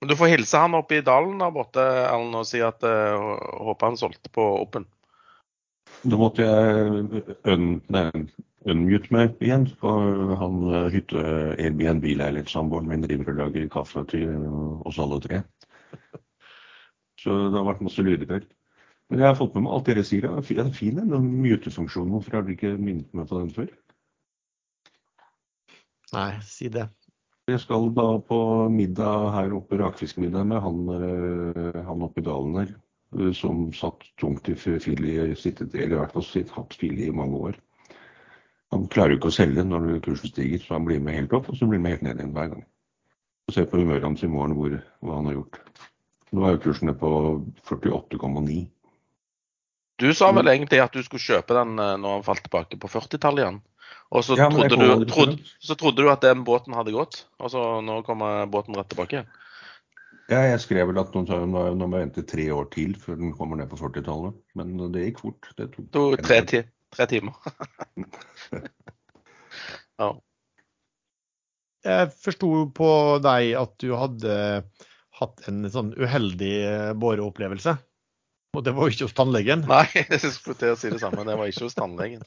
Du 0.07 0.15
får 0.17 0.31
hilse 0.31 0.61
han 0.63 0.77
oppe 0.79 1.01
i 1.01 1.05
dalen 1.05 1.41
der 1.43 1.51
borte 1.53 1.83
Ellen, 1.83 2.37
og 2.39 2.47
si 2.47 2.63
at 2.65 2.85
uh, 2.87 3.19
håper 3.67 3.91
han 3.91 3.99
solgte 4.01 4.31
på 4.33 4.45
Open. 4.63 4.87
Da 6.07 6.19
måtte 6.21 6.45
jeg 6.47 7.25
un 7.49 7.81
unmute 8.69 9.13
meg 9.15 9.39
igjen, 9.45 9.67
for 9.81 10.35
han 10.41 10.59
eh, 10.69 10.89
hytte-Airbnb-leilighetssamboeren 10.93 12.91
min 12.91 13.05
driver 13.05 13.33
og 13.33 13.39
lager 13.41 13.69
kaffe 13.73 14.05
til 14.11 14.35
oss 14.89 14.99
alle 15.03 15.21
tre. 15.25 15.43
Så 17.23 17.35
det 17.49 17.57
har 17.57 17.67
vært 17.67 17.85
masse 17.87 18.05
lyder 18.05 18.45
Men 19.09 19.21
jeg 19.23 19.27
har 19.27 19.39
fått 19.39 19.55
med 19.55 19.65
meg 19.65 19.73
alt 19.75 19.89
dere 19.89 20.05
sier. 20.05 20.29
Det 20.29 20.59
er 20.59 20.73
fin 20.75 21.01
den 21.01 21.31
mutefunksjonen. 21.43 22.13
Hvorfor 22.15 22.39
har 22.39 22.45
dere 22.47 22.59
ikke 22.59 22.77
minnet 22.77 23.15
meg 23.17 23.31
på 23.31 23.41
den 23.41 23.51
før? 23.55 23.73
Nei, 26.17 26.31
si 26.45 26.71
det. 26.73 26.89
Jeg 27.49 27.61
skal 27.63 27.89
da 27.97 28.07
på 28.29 28.39
middag 28.73 29.31
her 29.33 29.55
oppe, 29.57 29.79
rakfiskmiddag 29.81 30.45
med 30.51 30.61
han, 30.61 30.83
eh, 30.99 31.79
han 31.87 32.05
oppe 32.05 32.21
i 32.21 32.27
dalen 32.27 32.59
her. 32.61 32.75
Eh, 33.17 33.33
som 33.33 33.73
satt 33.73 34.05
tungt 34.21 34.49
i 34.49 34.55
fili, 34.55 35.35
sittet, 35.37 35.75
eller 35.75 35.97
i 35.97 36.01
hvert 36.03 36.13
fall 36.13 36.27
sitt, 36.27 36.51
hatt 36.53 36.75
fili 36.77 37.09
i 37.09 37.15
mange 37.15 37.37
år. 37.51 37.61
Han 38.75 38.89
klarer 38.93 39.15
jo 39.15 39.21
ikke 39.23 39.31
å 39.33 39.39
selge 39.39 39.65
når 39.65 40.03
kursen 40.05 40.29
stiger, 40.29 40.61
så 40.61 40.77
han 40.77 40.85
blir 40.85 41.01
med 41.01 41.17
helt 41.17 41.33
opp, 41.33 41.49
og 41.49 41.57
så 41.57 41.69
blir 41.69 41.81
han 41.81 41.87
med 41.87 41.97
helt 41.97 42.05
ned 42.05 42.21
igjen 42.21 42.35
hver 42.37 42.51
gang. 42.53 42.67
Og 43.49 43.55
Se 43.57 43.65
på 43.65 43.81
humøret 43.81 44.05
hans 44.05 44.23
i 44.23 44.29
morgen 44.29 44.59
hvor, 44.59 44.75
hva 45.01 45.15
han 45.17 45.31
har 45.31 45.39
gjort. 45.39 45.63
Nå 46.37 46.45
er 46.45 46.59
jo 46.59 46.65
kursen 46.67 46.93
på 47.01 47.13
48,9. 47.65 48.59
Du 49.99 50.13
sa 50.15 50.29
vel 50.37 50.53
egentlig 50.53 50.83
at 50.85 50.93
du 50.93 51.01
skulle 51.03 51.25
kjøpe 51.25 51.57
den 51.57 51.81
eh, 51.81 51.97
når 51.97 52.19
han 52.19 52.27
falt 52.29 52.45
tilbake 52.45 52.77
på 52.77 52.93
40-tallet 52.93 53.45
igjen? 53.45 53.63
Og 54.09 54.25
så, 54.25 54.39
ja, 54.41 54.47
trodde 54.49 54.79
du, 54.81 55.05
trodde, 55.09 55.37
så 55.61 55.77
trodde 55.77 56.05
du 56.05 56.09
at 56.09 56.23
den 56.25 56.41
båten 56.47 56.77
hadde 56.77 56.95
gått, 56.95 57.27
og 57.43 57.51
så 57.53 57.65
nå 57.85 58.01
kommer 58.07 58.47
båten 58.49 58.77
rett 58.79 58.89
tilbake? 58.89 59.27
Ja, 60.29 60.43
jeg 60.45 60.61
skrev 60.61 60.91
vel 60.91 61.01
at 61.01 61.15
nå, 61.17 61.25
må 61.49 61.63
jeg 61.73 61.93
vente 61.95 62.25
tre 62.29 62.45
år 62.53 62.69
til 62.73 62.93
før 63.01 63.17
den 63.21 63.33
kommer 63.37 63.61
ned 63.61 63.71
på 63.71 63.79
40-tallet. 63.81 64.37
Men 64.61 64.75
det 64.93 65.07
gikk 65.07 65.23
fort. 65.25 65.49
Det 65.57 65.71
tok 65.73 65.87
to, 65.95 66.05
tre, 66.21 66.43
ti, 66.49 66.61
tre, 66.93 67.07
timer. 67.09 67.39
ja. 70.03 70.11
Jeg 71.89 72.13
forsto 72.21 72.51
på 72.77 72.91
deg 73.25 73.55
at 73.57 73.73
du 73.81 73.95
hadde 73.97 74.35
hatt 75.19 75.49
en 75.49 75.65
sånn 75.73 75.95
uheldig 75.97 76.55
eh, 76.61 76.91
båreopplevelse. 77.01 77.79
Og 78.57 78.65
det 78.65 78.73
var 78.75 78.89
jo 78.89 78.95
ikke 78.95 79.09
hos 79.09 79.17
tannlegen? 79.17 79.65
Nei, 79.69 79.85
jeg 80.13 80.33
skulle 80.33 80.57
til 80.59 80.73
å 80.73 80.79
si 80.81 80.91
det 80.93 81.01
samme. 81.03 81.25
Det 81.29 81.37
var 81.37 81.51
ikke 81.51 81.67
hos 81.67 81.77
tannlegen. 81.77 82.25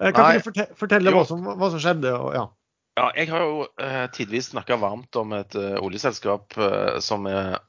Eh, 0.00 0.10
kan 0.10 0.26
Nei. 0.26 0.40
du 0.42 0.76
fortelle 0.78 1.14
hva 1.14 1.22
som, 1.28 1.44
hva 1.46 1.70
som 1.70 1.82
skjedde? 1.82 2.14
Og, 2.18 2.32
ja. 2.36 2.48
Ja, 2.98 3.08
jeg 3.16 3.30
har 3.30 3.44
jo 3.46 3.66
eh, 3.80 4.06
tidvis 4.12 4.50
snakka 4.50 4.76
varmt 4.82 5.16
om 5.16 5.30
et 5.32 5.54
uh, 5.56 5.78
oljeselskap 5.80 6.58
uh, 6.60 6.98
som 7.00 7.24
er 7.30 7.60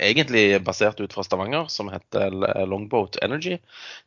egentlig 0.00 0.56
basert 0.64 0.98
ut 0.98 1.12
fra 1.12 1.22
Stavanger, 1.22 1.68
som 1.70 1.90
heter 1.92 2.32
Longboat 2.66 3.20
Energy. 3.22 3.58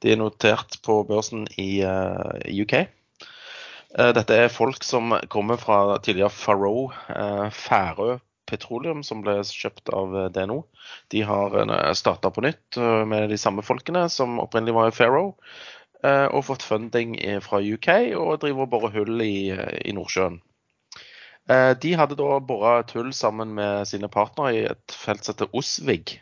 De 0.01 0.11
er 0.11 0.17
notert 0.17 0.79
på 0.83 1.03
børsen 1.05 1.45
i 1.61 1.85
UK. 1.85 2.73
dette 4.17 4.33
er 4.33 4.49
folk 4.49 4.81
som 4.83 5.13
kommer 5.29 5.61
fra 5.61 5.99
tidligere 6.01 6.33
Faroe, 6.33 6.89
Færø 7.53 8.17
Petroleum, 8.49 9.03
som 9.05 9.23
ble 9.25 9.37
kjøpt 9.45 9.93
av 9.95 10.17
DNO. 10.35 10.63
De 11.13 11.23
har 11.29 11.55
uh, 11.61 11.91
starta 11.97 12.33
på 12.33 12.43
nytt 12.45 12.79
med 13.09 13.29
de 13.29 13.37
samme 13.39 13.65
folkene 13.65 14.07
som 14.11 14.41
opprinnelig 14.41 14.77
var 14.77 14.91
i 14.91 14.95
Faroe. 14.95 15.35
og 15.99 16.45
fått 16.47 16.63
funding 16.63 17.17
fra 17.43 17.59
UK 17.59 17.89
og 18.15 18.37
driver 18.39 18.63
og 18.63 18.69
borer 18.71 18.93
hull 18.93 19.19
i, 19.19 19.51
i 19.83 19.91
Nordsjøen. 19.91 20.37
Eh, 21.49 21.73
de 21.81 21.95
hadde 21.97 22.17
da 22.19 22.37
bora 22.45 22.79
et 22.83 22.91
hull 22.93 23.09
sammen 23.15 23.55
med 23.57 23.87
sine 23.89 24.09
partnere 24.11 24.53
i 24.53 24.65
et 24.69 24.93
felt 24.93 25.25
som 25.25 25.33
heter 25.33 25.55
Osvig. 25.57 26.19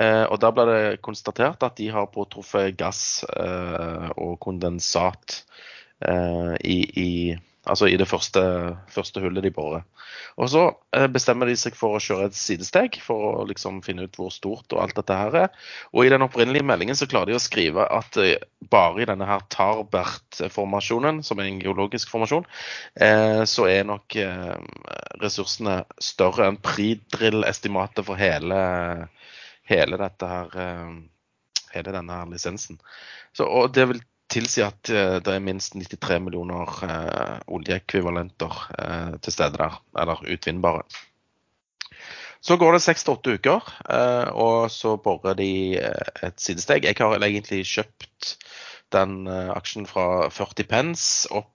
Eh, 0.00 0.24
og 0.24 0.40
Der 0.40 0.54
ble 0.56 0.64
det 0.70 1.02
konstatert 1.04 1.62
at 1.62 1.76
de 1.76 1.90
har 1.92 2.08
påtruffet 2.14 2.78
gass 2.80 3.24
eh, 3.28 4.08
og 4.16 4.38
kondensat 4.40 5.42
i, 6.02 6.78
i 6.98 7.10
Altså 7.70 7.86
i 7.86 7.94
det 7.94 8.08
første, 8.10 8.40
første 8.90 9.20
hullet 9.22 9.44
de 9.44 9.52
borer. 9.54 9.84
Og 10.34 10.48
så 10.50 10.62
eh, 10.96 11.06
bestemmer 11.14 11.46
de 11.46 11.54
seg 11.58 11.76
for 11.78 11.94
å 11.94 12.00
kjøre 12.02 12.26
et 12.26 12.34
sidesteg 12.34 12.96
for 13.04 13.26
å 13.28 13.44
liksom 13.46 13.78
finne 13.86 14.08
ut 14.08 14.18
hvor 14.18 14.32
stort 14.34 14.74
og 14.74 14.80
alt 14.82 14.96
dette 14.98 15.18
her 15.18 15.36
er. 15.44 15.52
Og 15.94 16.02
i 16.02 16.10
den 16.10 16.26
opprinnelige 16.26 16.66
meldingen 16.66 16.98
så 16.98 17.06
klarer 17.06 17.30
de 17.30 17.38
å 17.38 17.42
skrive 17.42 17.86
at 17.86 18.18
eh, 18.18 18.42
bare 18.72 19.04
i 19.04 19.06
denne 19.06 19.28
her 19.30 19.46
Tarbert-formasjonen, 19.54 21.22
som 21.22 21.38
er 21.38 21.52
en 21.52 21.62
geologisk 21.62 22.10
formasjon, 22.10 22.48
eh, 22.98 23.44
så 23.46 23.68
er 23.70 23.86
nok 23.86 24.18
ressursene 25.22 25.82
større 26.02 26.50
enn 26.50 26.58
pridrill-estimatet 26.66 28.06
for 28.08 28.18
hele, 28.18 28.58
hele 29.70 30.02
dette 30.02 30.34
her 30.34 30.58
hele 31.72 31.92
denne 31.94 32.16
her 32.16 32.28
lisensen. 32.28 32.80
Så, 33.32 33.46
og 33.46 33.72
det 33.74 33.86
vil 33.88 34.02
tilsier 34.32 34.72
at 34.72 34.90
eh, 34.90 35.20
det 35.24 35.36
er 35.36 35.44
minst 35.44 35.76
93 35.76 36.18
millioner 36.24 36.74
eh, 36.88 37.38
oljeekvivalenter 37.52 38.60
eh, 38.78 39.16
til 39.22 39.36
stede 39.36 39.60
der, 39.60 39.80
eller 40.02 40.24
utvinnbare. 40.32 40.86
Så 42.42 42.56
går 42.58 42.74
det 42.74 42.82
seks 42.82 43.04
til 43.06 43.14
åtte 43.14 43.36
uker, 43.38 43.66
eh, 43.94 44.28
og 44.34 44.66
så 44.74 44.96
borer 44.98 45.36
de 45.38 45.78
eh, 45.78 46.14
et 46.26 46.42
sidesteg. 46.42 46.88
Jeg 46.88 46.98
har 46.98 47.14
egentlig 47.22 47.60
kjøpt 47.70 48.32
den 48.92 49.28
eh, 49.30 49.50
aksjen 49.54 49.86
fra 49.86 50.26
40 50.34 50.66
pence 50.70 51.30
opp 51.30 51.50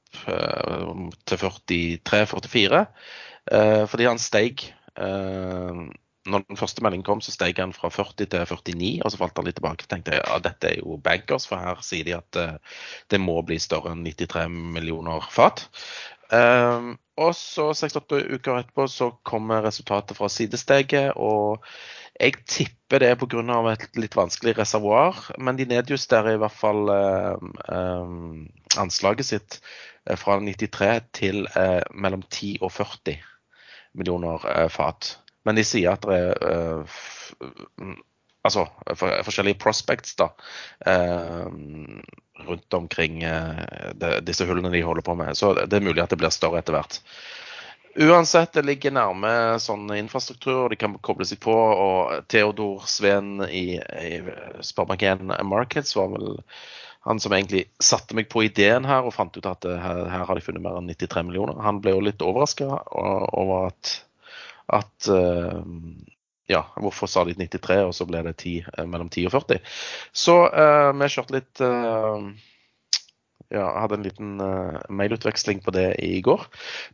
til 1.27 1.41
43-44, 2.07 2.79
fordi 3.91 4.05
han 4.07 4.17
steig 4.17 4.63
når 6.27 6.45
den 6.47 6.59
første 6.59 6.83
meldingen 6.83 7.05
kom, 7.07 7.21
så 7.23 7.33
steg 7.33 7.59
han 7.61 7.73
fra 7.75 7.89
40 7.93 8.27
til 8.27 8.45
49, 8.45 8.91
og 9.03 9.13
så 9.13 9.21
falt 9.21 9.39
han 9.39 9.47
litt 9.47 9.57
tilbake. 9.59 9.85
Så 9.85 9.93
tenkte 9.93 10.19
ja, 10.19 10.37
dette 10.43 10.71
er 10.71 10.81
jo 10.81 10.99
bankers, 11.03 11.47
for 11.49 11.61
her 11.61 11.81
sier 11.85 12.07
de 12.07 12.15
at 12.17 12.39
uh, 12.41 12.77
det 13.11 13.21
må 13.23 13.39
bli 13.47 13.59
større 13.61 13.95
enn 13.95 14.05
93 14.05 14.47
millioner 14.77 15.27
fat. 15.33 15.65
Um, 16.27 16.97
og 17.17 17.31
så 17.33 17.69
68 17.71 18.19
uker 18.35 18.59
etterpå 18.59 18.85
så 18.91 19.09
kommer 19.25 19.63
resultatet 19.63 20.17
fra 20.17 20.27
sidesteget, 20.29 21.15
og 21.15 21.63
jeg 22.19 22.35
tipper 22.49 23.01
det 23.01 23.11
er 23.11 23.19
pga. 23.19 23.41
et 23.71 23.97
litt 23.97 24.15
vanskelig 24.15 24.57
reservoar, 24.57 25.31
men 25.37 25.55
de 25.55 25.65
nedjusterer 25.65 26.35
i 26.35 26.41
hvert 26.41 26.51
fall 26.51 26.89
uh, 26.89 27.37
anslaget 28.77 29.25
sitt 29.25 29.61
fra 30.15 30.39
93 30.39 31.01
til 31.13 31.47
uh, 31.55 31.81
mellom 31.93 32.23
10 32.23 32.57
og 32.61 32.71
40 32.71 33.17
millioner 33.93 34.43
uh, 34.43 34.69
fat. 34.69 35.17
Men 35.47 35.55
de 35.55 35.63
sier 35.67 35.95
at 35.95 36.03
det 36.03 36.19
er 36.19 36.83
uh, 36.83 37.97
altså, 38.47 38.67
for, 38.93 39.17
forskjellige 39.27 39.59
prospects 39.61 40.17
da, 40.19 40.29
uh, 40.87 41.47
rundt 42.47 42.77
omkring 42.77 43.23
uh, 43.23 43.91
det, 43.95 44.19
disse 44.27 44.47
hullene 44.47 44.71
de 44.73 44.85
holder 44.85 45.05
på 45.07 45.15
med. 45.19 45.37
Så 45.39 45.53
det 45.57 45.73
er 45.73 45.85
mulig 45.87 46.03
at 46.03 46.13
det 46.13 46.19
blir 46.21 46.33
større 46.33 46.61
etter 46.61 46.77
hvert. 46.77 47.01
Uansett, 47.97 48.51
det 48.53 48.61
ligger 48.67 48.93
nærme 48.93 49.29
sånn 49.61 49.87
infrastruktur, 49.95 50.65
og 50.65 50.73
de 50.73 50.77
kan 50.77 50.99
koble 51.01 51.25
seg 51.25 51.39
på. 51.41 51.53
Og 51.53 52.27
Theodor 52.29 52.85
Sveen 52.85 53.39
i, 53.47 53.79
i 53.79 54.19
Sparebank1 54.61 55.31
Markets 55.47 55.95
var 55.97 56.11
vel 56.13 56.35
han 57.07 57.21
som 57.23 57.33
egentlig 57.33 57.63
satte 57.81 58.17
meg 58.17 58.27
på 58.29 58.43
ideen 58.43 58.85
her 58.85 59.05
og 59.07 59.15
fant 59.15 59.37
ut 59.37 59.45
at 59.47 59.63
her, 59.63 60.01
her 60.11 60.25
har 60.27 60.37
de 60.37 60.43
funnet 60.43 60.61
mer 60.61 60.77
enn 60.77 60.91
93 60.91 61.23
millioner. 61.25 61.57
Han 61.63 61.79
ble 61.81 61.95
jo 61.95 62.03
litt 62.03 62.21
overraska 62.21 62.67
over 62.91 63.71
at 63.71 63.93
at 64.73 65.09
uh, 65.11 65.63
ja, 66.47 66.63
hvorfor 66.79 67.09
sa 67.11 67.23
de 67.27 67.35
93, 67.35 67.81
og 67.87 67.95
så 67.95 68.07
ble 68.07 68.23
det 68.27 68.37
10, 68.39 68.53
eh, 68.71 68.85
mellom 68.87 69.09
10 69.11 69.27
og 69.27 69.33
40. 69.35 69.59
Så 70.15 70.37
uh, 70.47 70.91
vi 70.95 71.09
kjørte 71.11 71.35
litt 71.35 71.63
uh, 71.63 72.29
ja, 73.53 73.65
hadde 73.81 73.99
en 73.99 74.05
liten 74.07 74.31
uh, 74.43 74.79
mailutveksling 74.89 75.61
på 75.63 75.73
det 75.75 75.89
i 76.03 76.21
går. 76.23 76.47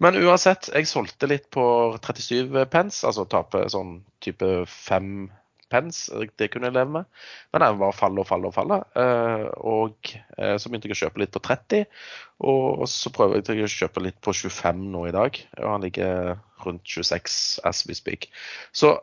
Men 0.03 0.17
uansett, 0.21 0.71
jeg 0.74 0.89
solgte 0.89 1.30
litt 1.30 1.49
på 1.53 1.65
37 2.01 2.65
pence, 2.74 3.05
altså 3.07 3.28
tape 3.30 3.65
sånn 3.74 3.99
type 4.26 4.49
5 4.69 5.13
pence. 5.72 6.11
Det 6.39 6.49
kunne 6.51 6.70
jeg 6.70 6.76
leve 6.76 6.91
med. 6.97 7.22
Men 7.53 7.66
den 7.66 7.80
var 7.82 7.95
falle 7.97 8.24
og 8.24 8.28
falle 8.30 8.49
og 8.49 8.55
falle. 8.55 8.80
Eh, 8.99 9.45
og 9.64 10.14
eh, 10.38 10.55
så 10.57 10.70
begynte 10.70 10.89
jeg 10.89 10.97
å 10.97 11.01
kjøpe 11.05 11.24
litt 11.24 11.34
på 11.36 11.43
30, 11.43 11.88
og 12.49 12.86
så 12.91 13.14
prøver 13.16 13.41
jeg 13.41 13.66
å 13.66 13.72
kjøpe 13.72 14.03
litt 14.03 14.20
på 14.24 14.36
25 14.36 14.86
nå 14.93 15.07
i 15.09 15.16
dag. 15.16 15.41
Og 15.61 15.70
han 15.70 15.88
ligger 15.88 16.38
rundt 16.66 16.86
26 16.88 17.41
as 17.68 17.84
we 17.89 17.97
speak. 17.97 18.30
Så 18.76 18.95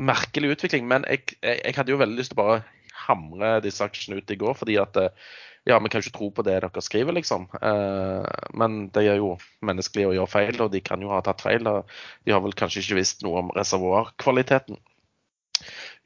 merkelig 0.00 0.56
utvikling. 0.56 0.88
Men 0.90 1.06
jeg, 1.08 1.36
jeg, 1.42 1.76
hadde 1.76 1.94
jo 1.94 2.00
veldig 2.00 2.20
lyst 2.20 2.34
til 2.34 2.40
å 2.40 2.44
bare 2.44 2.60
hamre 3.06 3.58
disse 3.64 3.84
aksjene 3.84 4.20
ut 4.20 4.32
i 4.32 4.38
går, 4.40 4.56
fordi 4.58 4.76
at 4.80 4.98
ja, 5.68 5.78
vi 5.78 5.90
kan 5.92 6.00
ikke 6.00 6.14
tro 6.16 6.30
på 6.32 6.44
det 6.46 6.56
dere 6.56 6.82
skriver, 6.82 7.14
liksom. 7.16 7.46
Eh, 7.60 8.28
men 8.56 8.86
det 8.94 9.04
er 9.04 9.18
jo 9.20 9.34
menneskelig 9.66 10.06
å 10.08 10.14
gjøre 10.16 10.32
feil, 10.32 10.60
og 10.64 10.70
de 10.72 10.80
kan 10.84 11.02
jo 11.04 11.12
ha 11.12 11.20
tatt 11.24 11.44
feil. 11.44 11.66
De 11.68 12.32
har 12.32 12.40
vel 12.44 12.56
kanskje 12.56 12.80
ikke 12.84 13.00
visst 13.00 13.24
noe 13.26 13.42
om 13.42 13.52
reservoarkvaliteten. 13.56 14.80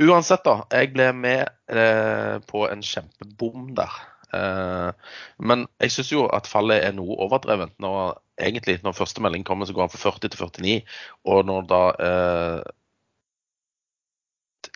Uansett, 0.03 0.43
da. 0.43 0.65
Jeg 0.75 0.91
ble 0.95 1.13
med 1.15 1.45
eh, 1.71 2.37
på 2.51 2.65
en 2.67 2.83
kjempebom 2.83 3.69
der. 3.79 3.95
Eh, 4.35 4.91
men 5.39 5.67
jeg 5.83 5.95
syns 5.95 6.11
jo 6.11 6.25
at 6.35 6.51
fallet 6.51 6.83
er 6.83 6.97
noe 6.97 7.15
overdrevent. 7.23 7.77
Når, 7.83 8.17
egentlig, 8.43 8.81
når 8.83 8.97
første 8.99 9.23
melding 9.23 9.47
kommer, 9.47 9.69
så 9.69 9.77
går 9.77 9.87
han 9.87 9.95
fra 9.95 10.11
40 10.11 10.33
til 10.35 10.41
49. 10.43 10.97
Og 11.31 11.45
når 11.47 11.69
da 11.71 11.83
eh, 12.09 12.63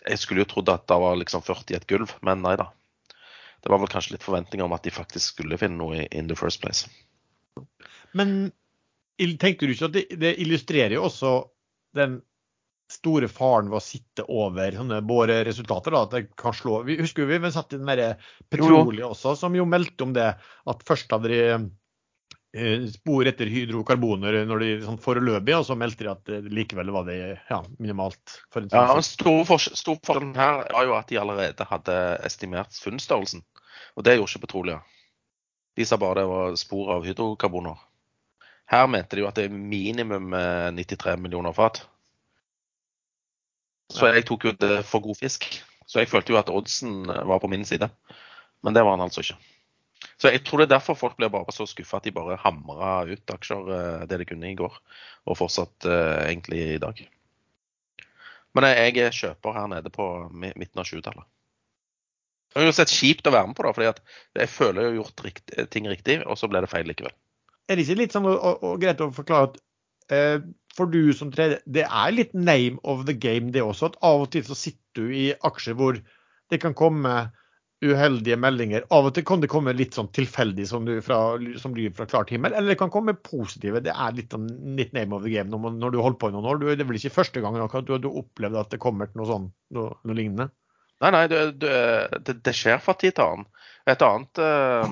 Jeg 0.07 0.21
skulle 0.21 0.45
jo 0.45 0.47
trodd 0.47 0.69
at 0.71 0.87
det 0.87 0.95
var 1.01 1.17
liksom 1.19 1.41
40 1.43 1.73
i 1.73 1.75
et 1.75 1.87
gulv, 1.89 2.13
men 2.23 2.45
nei 2.45 2.55
da 2.59 2.69
det 3.59 3.71
var 3.71 3.81
vel 3.81 3.91
kanskje 3.91 4.15
litt 4.15 4.23
forventninger 4.23 4.65
om 4.65 4.75
at 4.75 4.85
de 4.87 4.93
faktisk 4.93 5.33
skulle 5.33 5.57
finne 5.59 5.79
noe 5.81 6.05
in 6.15 6.29
the 6.29 6.37
first 6.39 6.61
place. 6.63 6.87
Men 8.15 8.51
tenker 9.19 9.67
du 9.67 9.73
ikke 9.73 9.89
at 9.89 9.95
det, 9.97 10.05
det 10.21 10.35
illustrerer 10.39 10.95
jo 10.95 11.05
også 11.09 11.33
den 11.97 12.19
store 12.89 13.29
faren 13.29 13.69
ved 13.69 13.77
å 13.77 13.83
sitte 13.83 14.25
over 14.25 14.73
sånne 14.75 15.01
våre 15.07 15.41
resultater. 15.47 15.93
da, 15.93 16.05
at 16.07 16.15
det 16.15 16.23
kan 16.39 16.55
slå. 16.55 16.81
Vi 16.87 16.97
husker 17.01 17.27
vi, 17.29 17.37
vi 17.41 17.51
satt 17.53 17.73
i 17.73 17.81
den 17.81 17.89
der 17.89 18.21
Petrolia 18.49 19.09
også, 19.09 19.35
som 19.37 19.55
jo 19.55 19.67
meldte 19.69 20.07
om 20.07 20.15
det. 20.15 20.31
At 20.69 20.85
først 20.87 21.11
hadde 21.13 21.29
de 21.29 21.41
eh, 22.57 22.87
spor 22.89 23.29
etter 23.29 23.51
hydrokarboner 23.51 24.39
når 24.49 24.63
de 24.65 24.71
sånn 24.87 25.01
foreløpig, 25.01 25.53
og 25.59 25.67
så 25.67 25.77
meldte 25.77 26.07
de 26.07 26.13
at 26.13 26.23
det 26.31 26.53
likevel 26.53 26.89
var 26.95 27.05
det 27.09 27.19
ja, 27.19 27.61
minimalt. 27.77 28.39
For 28.53 28.65
en 28.65 28.73
ja, 28.73 28.87
men 28.97 29.05
stor, 29.05 29.43
stor 29.59 30.01
forskjell 30.09 30.33
her 30.39 30.63
var 30.73 30.89
jo 30.89 30.97
at 30.97 31.13
de 31.13 31.21
allerede 31.21 31.69
hadde 31.69 31.99
estimert 32.25 32.73
funnstørrelsen. 32.81 33.45
Og 33.97 34.05
det 34.07 34.17
gjorde 34.17 34.33
ikke 34.33 34.47
Petrolia. 34.47 34.81
De 35.77 35.85
sa 35.85 36.01
bare 36.01 36.23
det 36.23 36.27
var 36.27 36.57
spor 36.59 36.95
av 36.97 37.05
hydrokarboner. 37.05 37.77
Her 38.69 38.89
mente 38.89 39.17
de 39.17 39.23
jo 39.23 39.29
at 39.29 39.37
det 39.37 39.47
er 39.47 39.53
minimum 39.53 40.33
93 40.33 41.13
eh, 41.13 41.21
millioner 41.21 41.53
fat. 41.53 41.83
Så 43.89 44.09
jeg 44.13 44.25
tok 44.27 44.45
jo 44.45 44.55
det 44.57 44.81
for 44.87 45.03
god 45.03 45.17
fisk. 45.17 45.47
Så 45.89 46.03
jeg 46.03 46.09
følte 46.11 46.33
jo 46.33 46.39
at 46.41 46.51
oddsen 46.53 47.09
eh, 47.09 47.23
var 47.29 47.41
på 47.41 47.49
min 47.51 47.65
side. 47.65 47.89
Men 48.65 48.75
det 48.75 48.83
var 48.85 48.97
han 48.97 49.05
altså 49.07 49.23
ikke. 49.25 49.39
Så 50.19 50.31
jeg 50.31 50.43
tror 50.47 50.61
det 50.61 50.69
er 50.69 50.77
derfor 50.77 50.95
folk 50.95 51.17
blir 51.19 51.31
bare 51.31 51.51
så 51.55 51.65
skuffa 51.67 51.99
at 51.99 52.05
de 52.07 52.13
bare 52.15 52.37
hamra 52.39 53.01
ut 53.09 53.33
aksjer 53.33 53.71
eh, 53.75 54.05
det 54.07 54.21
de 54.21 54.27
kunne 54.29 54.51
i 54.51 54.59
går, 54.59 54.75
og 55.27 55.39
fortsatt 55.39 55.87
egentlig 55.89 56.61
i 56.75 56.81
dag. 56.81 57.01
Men 58.57 58.65
jeg 58.69 58.95
er 58.97 59.15
kjøper 59.15 59.55
her 59.55 59.67
nede 59.71 59.91
på 59.93 60.05
midten 60.33 60.81
av 60.81 60.87
20-tallet. 60.87 61.27
Det 62.49 62.57
er 62.57 62.65
uansett 62.65 62.91
kjipt 62.93 63.27
å 63.29 63.33
være 63.33 63.49
med 63.51 63.57
på, 63.57 63.65
da, 63.65 63.73
fordi 63.77 64.41
jeg 64.41 64.49
føler 64.49 64.81
jeg 64.81 64.89
har 64.89 64.95
gjort 64.97 65.25
riktig, 65.27 65.65
ting 65.69 65.89
riktig, 65.89 66.15
og 66.25 66.39
så 66.39 66.49
ble 66.49 66.63
det 66.63 66.71
feil 66.71 66.87
likevel. 66.89 67.13
Er 67.69 67.77
det 67.77 67.85
ikke 67.85 67.99
litt 67.99 68.15
sånn 68.15 68.25
og, 68.25 68.39
og, 68.39 68.63
og 68.65 68.79
greit 68.81 69.03
å 69.05 69.11
forklare 69.13 69.51
at 69.51 69.59
eh, 70.15 70.39
for 70.77 70.91
du 70.91 71.11
som 71.15 71.31
tredje, 71.33 71.59
det 71.65 71.85
er 71.87 72.15
litt 72.15 72.33
name 72.37 72.79
of 72.83 73.05
the 73.07 73.15
game 73.17 73.53
det 73.55 73.63
også, 73.65 73.91
at 73.91 73.99
av 74.05 74.25
og 74.25 74.31
til 74.33 74.45
så 74.47 74.57
sitter 74.57 75.09
du 75.09 75.13
i 75.15 75.27
aksjer 75.33 75.77
hvor 75.79 75.99
det 76.49 76.61
kan 76.61 76.75
komme 76.77 77.29
uheldige 77.79 78.35
meldinger. 78.39 78.83
Av 78.91 79.07
og 79.07 79.13
til 79.15 79.23
kan 79.27 79.39
det 79.39 79.49
komme 79.51 79.71
litt 79.75 79.95
sånn 79.95 80.09
tilfeldig 80.15 80.65
som, 80.67 80.87
fra, 81.03 81.19
som 81.61 81.75
lyder 81.75 81.95
fra 81.95 82.07
klart 82.11 82.33
himmel, 82.33 82.53
eller 82.53 82.73
det 82.73 82.79
kan 82.81 82.91
komme 82.91 83.15
positive. 83.15 83.81
Det 83.85 83.93
er 83.93 84.17
litt, 84.17 84.33
sånn, 84.35 84.49
litt 84.75 84.91
name 84.95 85.15
of 85.15 85.23
the 85.23 85.31
game 85.31 85.51
når, 85.51 85.63
man, 85.63 85.77
når 85.79 85.95
du 85.95 86.01
holder 86.03 86.19
på 86.19 86.31
i 86.31 86.35
noen 86.35 86.49
år. 86.51 86.59
Du, 86.59 86.67
det 86.67 86.83
er 86.83 86.89
vel 86.89 86.99
ikke 86.99 87.15
første 87.21 87.43
gang 87.43 87.59
at 87.61 87.77
du 87.87 87.93
har 87.95 88.09
opplevd 88.09 88.59
at 88.59 88.73
det 88.75 88.81
kommer 88.83 89.11
noe 89.15 89.29
sånn, 89.29 89.47
noe, 89.77 89.95
noe 90.03 90.17
lignende? 90.17 90.49
Nei, 90.99 91.13
nei, 91.15 91.23
det, 91.31 91.43
det, 91.63 92.35
det 92.43 92.55
skjer 92.55 92.81
fra 92.83 92.97
tid 92.99 93.15
til 93.15 93.23
annen. 93.29 93.47
Et 93.87 94.03
annet, 94.03 94.41
eh, 94.43 94.89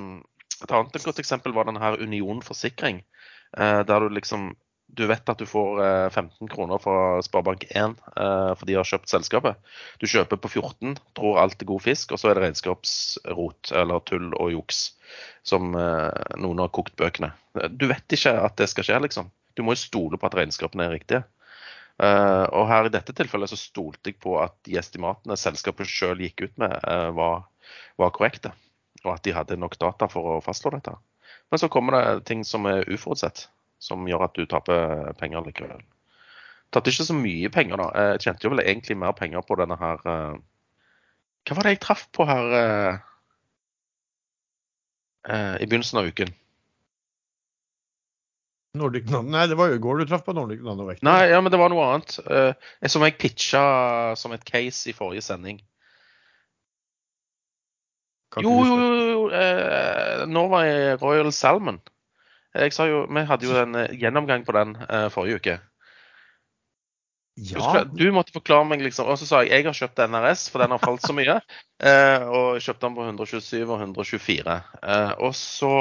et 0.64 0.72
annet 0.80 1.04
godt 1.04 1.20
eksempel 1.20 1.56
var 1.56 1.68
denne 1.68 1.84
her 1.84 2.00
Union 2.00 2.40
forsikring. 2.46 3.02
Eh, 3.58 3.82
der 3.88 4.06
du 4.06 4.16
liksom 4.16 4.54
du 4.88 5.04
vet 5.10 5.30
at 5.30 5.40
du 5.40 5.46
får 5.46 5.80
15 6.10 6.30
eh, 6.32 6.50
kroner 6.52 6.80
fra 6.82 7.20
Sparebank1 7.26 7.96
fordi 8.58 8.72
de 8.72 8.78
har 8.80 8.88
kjøpt 8.88 9.12
selskapet. 9.12 9.58
Du 10.02 10.08
kjøper 10.10 10.40
på 10.42 10.50
14, 10.50 10.96
tror 11.18 11.42
alt 11.42 11.62
er 11.62 11.70
god 11.70 11.84
fisk, 11.84 12.14
og 12.14 12.22
så 12.22 12.32
er 12.32 12.38
det 12.38 12.46
regnskapsrot 12.46 13.74
eller 13.78 14.04
tull 14.08 14.32
og 14.40 14.54
juks 14.56 14.84
som 15.48 15.72
noen 15.72 16.60
har 16.60 16.72
kokt 16.76 16.98
bøkene. 17.00 17.30
Du 17.72 17.86
vet 17.88 18.16
ikke 18.16 18.34
at 18.44 18.58
det 18.60 18.68
skal 18.72 18.88
skje, 18.88 19.00
liksom. 19.06 19.30
Du 19.56 19.64
må 19.64 19.76
jo 19.76 19.80
stole 19.80 20.20
på 20.20 20.28
at 20.28 20.36
regnskapene 20.36 20.88
er 20.88 20.96
riktige. 20.98 21.22
Og 21.98 22.66
her 22.70 22.90
i 22.90 22.92
dette 22.94 23.16
tilfellet 23.16 23.54
så 23.54 23.60
stolte 23.60 24.12
jeg 24.12 24.20
på 24.22 24.36
at 24.42 24.58
de 24.68 24.76
estimatene 24.82 25.38
selskapet 25.40 25.88
sjøl 25.90 26.20
gikk 26.26 26.44
ut 26.44 26.60
med, 26.62 26.76
var, 27.16 27.48
var, 27.96 28.12
korrekte. 28.18 28.52
Og 29.06 29.14
at 29.16 29.24
de 29.24 29.36
hadde 29.38 29.60
nok 29.62 29.80
data 29.80 30.10
for 30.12 30.36
å 30.36 30.42
fastslå 30.44 30.76
dette. 30.76 30.98
Men 31.52 31.62
så 31.62 31.70
kommer 31.72 31.96
det 31.96 32.26
ting 32.28 32.44
som 32.48 32.68
er 32.68 32.88
uforutsett, 32.92 33.48
som 33.80 34.08
gjør 34.10 34.26
at 34.28 34.38
du 34.38 34.48
taper 34.50 35.12
penger 35.20 35.46
likevel. 35.46 35.84
Tatt 36.74 36.90
ikke 36.90 37.06
så 37.08 37.16
mye 37.16 37.52
penger, 37.54 37.80
da. 37.80 38.08
Jeg 38.12 38.24
tjente 38.26 38.48
jo 38.48 38.52
vel 38.52 38.64
egentlig 38.66 38.98
mer 39.00 39.14
penger 39.16 39.46
på 39.48 39.56
denne 39.60 39.78
her 39.80 40.02
uh, 40.04 40.36
Hva 41.48 41.56
var 41.56 41.68
det 41.68 41.78
jeg 41.78 41.84
traff 41.86 42.08
på 42.12 42.28
her 42.28 42.58
i 45.28 45.66
begynnelsen 45.68 46.00
av 46.00 46.08
uken? 46.08 46.30
Nordic 48.78 49.10
Nano 49.10 49.32
Nei, 49.34 49.48
det 49.50 49.58
var 49.60 49.72
jo 49.72 49.78
i 49.78 49.82
går 49.84 50.02
du 50.02 50.06
traff 50.10 50.24
på 50.26 50.36
Nordic 50.36 50.62
Nanovekt. 50.64 51.04
Nei, 51.06 51.30
ja, 51.32 51.40
men 51.42 51.52
det 51.54 51.60
var 51.60 51.72
noe 51.74 51.88
annet. 51.88 52.18
Som 52.92 53.06
jeg 53.06 53.18
pitcha 53.20 53.64
som 54.20 54.36
et 54.36 54.46
case 54.48 54.92
i 54.92 54.96
forrige 54.96 55.26
sending. 55.26 55.60
Jo, 58.44 58.54
jo, 58.68 58.76
jo. 58.78 60.48
Var 60.52 60.66
jeg 60.68 61.00
Royal 61.02 61.32
Salmon. 61.34 61.80
Jo, 62.58 63.05
Vi 63.05 63.26
hadde 63.30 63.45
jo 63.47 63.58
en 63.62 63.76
uh, 63.78 63.89
gjennomgang 63.93 64.45
på 64.47 64.55
den 64.58 64.76
uh, 64.82 65.08
forrige 65.14 65.41
uke. 65.41 65.58
Ja. 67.38 67.84
Du 67.86 68.08
måtte 68.16 68.34
forklare 68.34 68.66
meg, 68.66 68.82
liksom. 68.82 69.10
Og 69.12 69.20
så 69.22 69.28
sa 69.30 69.43
jeg 69.45 69.60
jeg 69.60 69.68
har 69.68 69.78
kjøpt 69.78 70.01
NRS, 70.10 70.47
for 70.49 70.64
den 70.64 70.74
har 70.74 70.82
falt 70.82 71.05
så 71.05 71.14
mye. 71.14 71.38
og 72.38 72.58
kjøpte 72.66 72.88
den 72.88 72.95
på 72.97 73.05
127 73.05 73.62
og 73.68 73.76
124. 73.78 74.58
og 75.22 75.36
så 75.38 75.74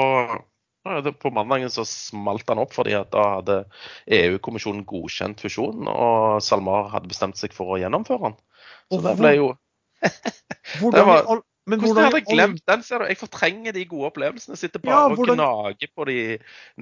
på 1.19 1.31
mandagen 1.33 1.71
så 1.73 1.83
smalt 1.83 2.47
han 2.47 2.61
opp 2.61 2.71
fordi 2.71 2.93
at 2.95 3.09
da 3.11 3.23
hadde 3.39 3.57
EU-kommisjonen 4.19 4.85
godkjent 4.87 5.41
fusjonen, 5.43 5.89
og 5.91 6.37
SalMar 6.45 6.91
hadde 6.93 7.11
bestemt 7.11 7.41
seg 7.41 7.55
for 7.57 7.73
å 7.73 7.79
gjennomføre 7.81 8.29
den. 8.29 8.37
Så 8.93 9.01
det 9.03 9.15
ble 9.19 9.33
jo 9.35 9.49
hvordan, 10.79 11.07
var, 11.09 11.41
men 11.67 11.81
hvordan 11.83 12.07
hadde 12.07 12.21
jeg 12.21 12.27
glemt 12.29 12.63
den? 12.69 12.83
ser 12.85 13.03
du? 13.03 13.09
Jeg 13.11 13.19
fortrenger 13.19 13.75
de 13.75 13.85
gode 13.89 14.09
opplevelsene. 14.11 14.55
Jeg 14.55 14.65
sitter 14.65 14.83
bare 14.83 14.97
ja, 14.97 15.13
hvordan, 15.19 15.43
og 15.43 15.69
gnager 15.69 15.93
på 15.95 16.07
de 16.09 16.19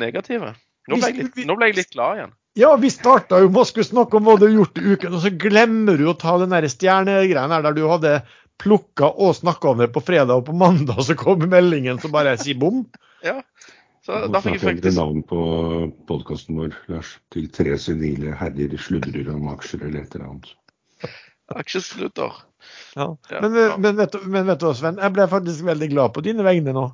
negative. 0.06 0.54
Nå 0.86 1.00
ble, 1.02 1.12
litt, 1.18 1.40
nå 1.50 1.58
ble, 1.58 1.70
jeg 1.72 1.80
litt, 1.80 1.94
glad 1.96 2.20
igjen. 2.20 2.34
Ja, 2.56 2.72
vi 2.80 2.92
starta 2.94 3.42
jo 3.42 3.50
med 3.50 3.64
å 3.64 3.68
skulle 3.68 3.88
snakke 3.88 4.20
om 4.20 4.28
hva 4.30 4.38
du 4.40 4.46
har 4.46 4.54
gjort 4.54 4.78
i 4.80 4.94
uken, 4.94 5.16
og 5.18 5.24
så 5.26 5.32
glemmer 5.34 5.98
du 6.00 6.06
å 6.08 6.18
ta 6.20 6.38
den 6.40 6.54
stjernegreia 6.72 7.62
der 7.66 7.76
du 7.76 7.82
hadde 7.90 8.20
plukka 8.62 9.10
og 9.10 9.34
snakka 9.36 9.74
om 9.74 9.82
det 9.84 9.90
på 9.96 10.04
fredag 10.06 10.38
og 10.40 10.46
på 10.48 10.56
mandag, 10.56 11.02
så 11.04 11.18
kom 11.20 11.44
meldingen 11.52 12.00
som 12.00 12.14
bare 12.14 12.38
sier 12.40 12.60
bom. 12.62 12.86
Ja, 13.26 13.42
så 14.06 14.22
da 14.30 14.40
fikk 14.44 14.60
jeg 14.60 14.62
faktisk 14.62 15.00
navn 15.00 15.24
på 15.26 15.40
podkasten 16.06 16.60
vår, 16.62 16.76
Lars. 16.94 17.16
Til 17.34 17.50
tre 17.50 17.74
senile 17.82 18.36
herrer 18.38 18.78
sludrer 18.78 19.32
om 19.34 19.50
aksjer 19.50 19.88
eller 19.88 20.04
et 20.04 20.14
eller 20.14 20.28
annet. 20.30 20.52
Aksjesludder. 21.58 22.38
Ja. 22.96 23.10
Men, 23.30 23.56
ja. 23.56 23.78
Men, 23.78 23.98
vet, 23.98 24.16
men, 24.24 24.46
vet, 24.48 24.62
du, 24.62 24.70
Sven, 24.78 25.02
jeg 25.02 25.16
ble 25.16 25.28
faktisk 25.32 25.66
veldig 25.68 25.90
glad 25.92 26.14
på 26.16 26.24
dine 26.26 26.46
vegne 26.48 26.76
nå. 26.76 26.86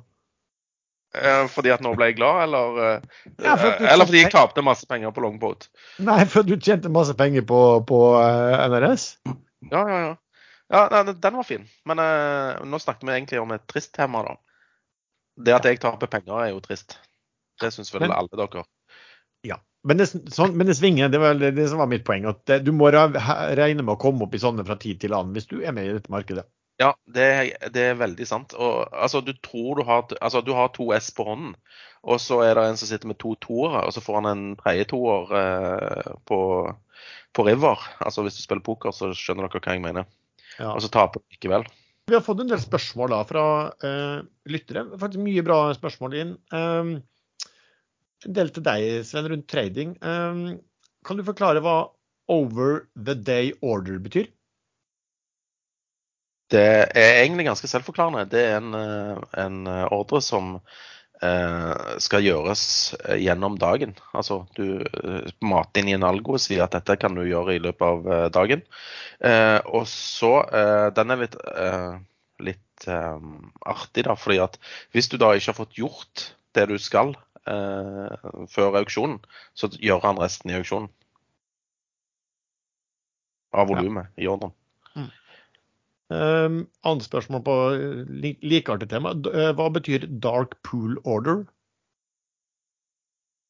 Eh, 1.12 1.44
fordi 1.52 1.72
at 1.74 1.82
nå 1.84 1.92
ble 1.92 2.08
jeg 2.08 2.16
glad, 2.16 2.46
eller, 2.46 2.78
ja, 3.44 3.52
for 3.60 3.68
eh, 3.68 3.88
eller 3.92 4.08
fordi 4.08 4.22
jeg 4.22 4.32
tapte 4.32 4.64
masse 4.64 4.88
penger 4.88 5.12
på 5.12 5.24
longboat? 5.24 5.68
Nei, 6.00 6.22
for 6.32 6.46
du 6.48 6.54
tjente 6.56 6.92
masse 6.92 7.12
penger 7.18 7.44
på, 7.48 7.60
på 7.88 7.98
eh, 8.22 8.62
NRS? 8.72 9.06
Ja, 9.68 9.82
ja, 9.82 9.98
ja. 10.06 10.14
ja 10.72 11.02
den 11.12 11.36
var 11.36 11.46
fin. 11.46 11.68
Men 11.88 12.00
uh, 12.00 12.62
nå 12.64 12.80
snakker 12.80 13.06
vi 13.06 13.12
egentlig 13.18 13.42
om 13.42 13.52
et 13.52 13.66
trist 13.68 13.92
tema, 13.94 14.24
da. 14.24 14.38
Det 15.36 15.54
at 15.56 15.68
jeg 15.68 15.80
taper 15.82 16.10
penger, 16.12 16.32
er 16.40 16.54
jo 16.54 16.62
trist. 16.64 16.96
Det 17.60 17.70
syns 17.74 17.92
vel 17.92 18.06
men, 18.06 18.14
alle 18.16 18.40
dere. 18.40 18.64
Ja. 19.46 19.60
Men 19.88 19.98
det, 19.98 20.08
sånn, 20.30 20.54
men 20.54 20.68
det 20.68 20.76
svinger. 20.78 21.10
Det 21.10 21.18
var 21.18 21.38
det 21.42 21.68
som 21.70 21.80
var 21.82 21.90
mitt 21.90 22.04
poeng. 22.06 22.28
At 22.30 22.50
du 22.62 22.70
må 22.76 22.90
regne 22.92 23.82
med 23.82 23.94
å 23.96 24.00
komme 24.00 24.26
opp 24.26 24.34
i 24.36 24.42
sånne 24.42 24.64
fra 24.66 24.78
tid 24.78 25.00
til 25.02 25.16
annen 25.16 25.34
hvis 25.34 25.50
du 25.50 25.58
er 25.60 25.74
med 25.74 25.88
i 25.88 25.96
dette 25.96 26.12
markedet. 26.12 26.46
Ja, 26.80 26.92
det, 27.14 27.26
det 27.74 27.82
er 27.90 27.98
veldig 28.00 28.26
sant. 28.26 28.54
Og 28.56 28.86
altså, 28.90 29.20
du 29.24 29.32
tror 29.44 29.78
du 29.78 29.84
har 29.86 30.06
Altså, 30.20 30.40
du 30.42 30.52
har 30.56 30.72
to 30.74 30.88
S 30.96 31.10
på 31.14 31.26
hånden, 31.26 31.52
og 32.02 32.22
så 32.22 32.40
er 32.46 32.56
det 32.58 32.64
en 32.66 32.80
som 32.80 32.90
sitter 32.90 33.10
med 33.10 33.20
to 33.22 33.34
toere, 33.42 33.84
og 33.86 33.94
så 33.94 34.02
får 34.02 34.20
han 34.20 34.30
en 34.30 34.46
tredje 34.58 34.88
toer 34.94 35.36
eh, 35.38 36.16
på, 36.28 36.40
på 37.36 37.46
river. 37.46 37.86
Altså 38.02 38.24
hvis 38.26 38.40
du 38.40 38.42
spiller 38.42 38.64
poker, 38.66 38.94
så 38.96 39.12
skjønner 39.14 39.46
dere 39.46 39.62
hva 39.62 39.76
jeg 39.76 39.84
mener. 39.84 40.10
Ja. 40.58 40.72
Og 40.72 40.82
så 40.84 40.90
taper 40.92 41.22
du 41.22 41.36
likevel. 41.36 41.68
Vi 42.10 42.16
har 42.16 42.24
fått 42.24 42.42
en 42.42 42.50
del 42.50 42.60
spørsmål 42.60 43.14
da 43.14 43.22
fra 43.28 43.44
eh, 43.86 44.18
lyttere. 44.50 44.88
Faktisk 44.98 45.22
mye 45.22 45.44
bra 45.46 45.60
spørsmål 45.76 46.16
inn. 46.18 46.34
Um, 46.50 46.96
en 48.26 48.36
del 48.36 48.52
til 48.54 48.64
deg, 48.66 49.02
Sven, 49.06 49.28
rundt 49.32 49.48
trading. 49.50 49.96
Um, 50.02 50.60
kan 51.06 51.18
du 51.18 51.26
forklare 51.26 51.62
hva 51.64 51.76
over 52.30 52.86
the 52.94 53.14
day 53.14 53.52
order 53.60 53.98
betyr? 54.02 54.30
Det 56.52 56.64
er 57.00 57.22
egentlig 57.22 57.46
ganske 57.48 57.68
selvforklarende. 57.70 58.28
Det 58.28 58.42
er 58.44 58.58
en, 58.58 58.74
eh, 58.76 59.20
en 59.40 59.66
eh, 59.66 59.86
ordre 59.94 60.20
som 60.24 60.58
eh, 61.24 61.96
skal 62.02 62.26
gjøres 62.26 62.64
eh, 62.98 63.22
gjennom 63.24 63.56
dagen. 63.60 63.94
Altså 64.12 64.42
du 64.58 64.84
mater 65.40 65.80
inn 65.80 65.92
i 65.92 65.96
en 65.96 66.06
algo 66.06 66.36
og 66.36 66.44
sier 66.44 66.66
at 66.66 66.76
dette 66.76 66.98
kan 67.00 67.16
du 67.16 67.24
gjøre 67.24 67.56
i 67.56 67.62
løpet 67.62 67.86
av 67.88 68.12
eh, 68.12 68.26
dagen. 68.36 68.66
Eh, 69.24 69.58
og 69.64 69.88
så 69.88 70.34
Den 70.96 71.14
er 71.14 71.24
litt, 71.24 71.36
litt 72.42 72.86
artig, 72.88 74.04
da, 74.04 74.16
fordi 74.18 74.40
at 74.42 74.58
hvis 74.92 75.08
du 75.08 75.16
da 75.16 75.32
ikke 75.32 75.52
har 75.52 75.60
fått 75.62 75.78
gjort 75.78 76.28
det 76.52 76.68
du 76.68 76.76
skal 76.82 77.14
før 77.42 78.76
auksjonen, 78.78 79.16
så 79.58 79.66
gjør 79.74 80.04
han 80.04 80.20
resten 80.22 80.52
i 80.52 80.54
auksjonen. 80.60 80.90
Av 83.52 83.66
volumet 83.68 84.12
ja. 84.14 84.22
i 84.22 84.28
ordren. 84.30 84.54
Um, 86.12 86.62
annet 86.84 87.06
spørsmål 87.06 87.42
på 87.46 87.56
li 88.22 88.34
likeartet 88.44 88.90
tema. 88.92 89.14
Eh, 89.32 89.50
hva 89.56 89.68
betyr 89.72 90.06
dark 90.24 90.58
pool 90.66 90.98
order? 91.08 91.44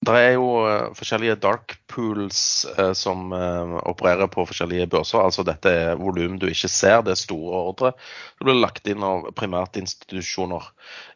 Det 0.03 0.15
er 0.19 0.33
jo 0.35 0.47
uh, 0.67 0.91
forskjellige 0.99 1.39
dark 1.45 1.77
pools 1.91 2.39
uh, 2.75 2.91
som 2.99 3.31
uh, 3.31 3.79
opererer 3.87 4.27
på 4.31 4.45
forskjellige 4.49 4.89
børser. 4.91 5.23
Altså 5.23 5.45
dette 5.47 5.71
er 5.71 6.01
volum 6.01 6.41
du 6.43 6.49
ikke 6.51 6.71
ser, 6.71 7.05
det 7.07 7.15
er 7.15 7.21
store 7.21 7.61
ordre. 7.71 7.93
Det 8.39 8.49
blir 8.49 8.59
lagt 8.59 8.91
inn 8.91 9.07
av 9.07 9.31
primært 9.39 9.79
institusjoner. 9.79 10.67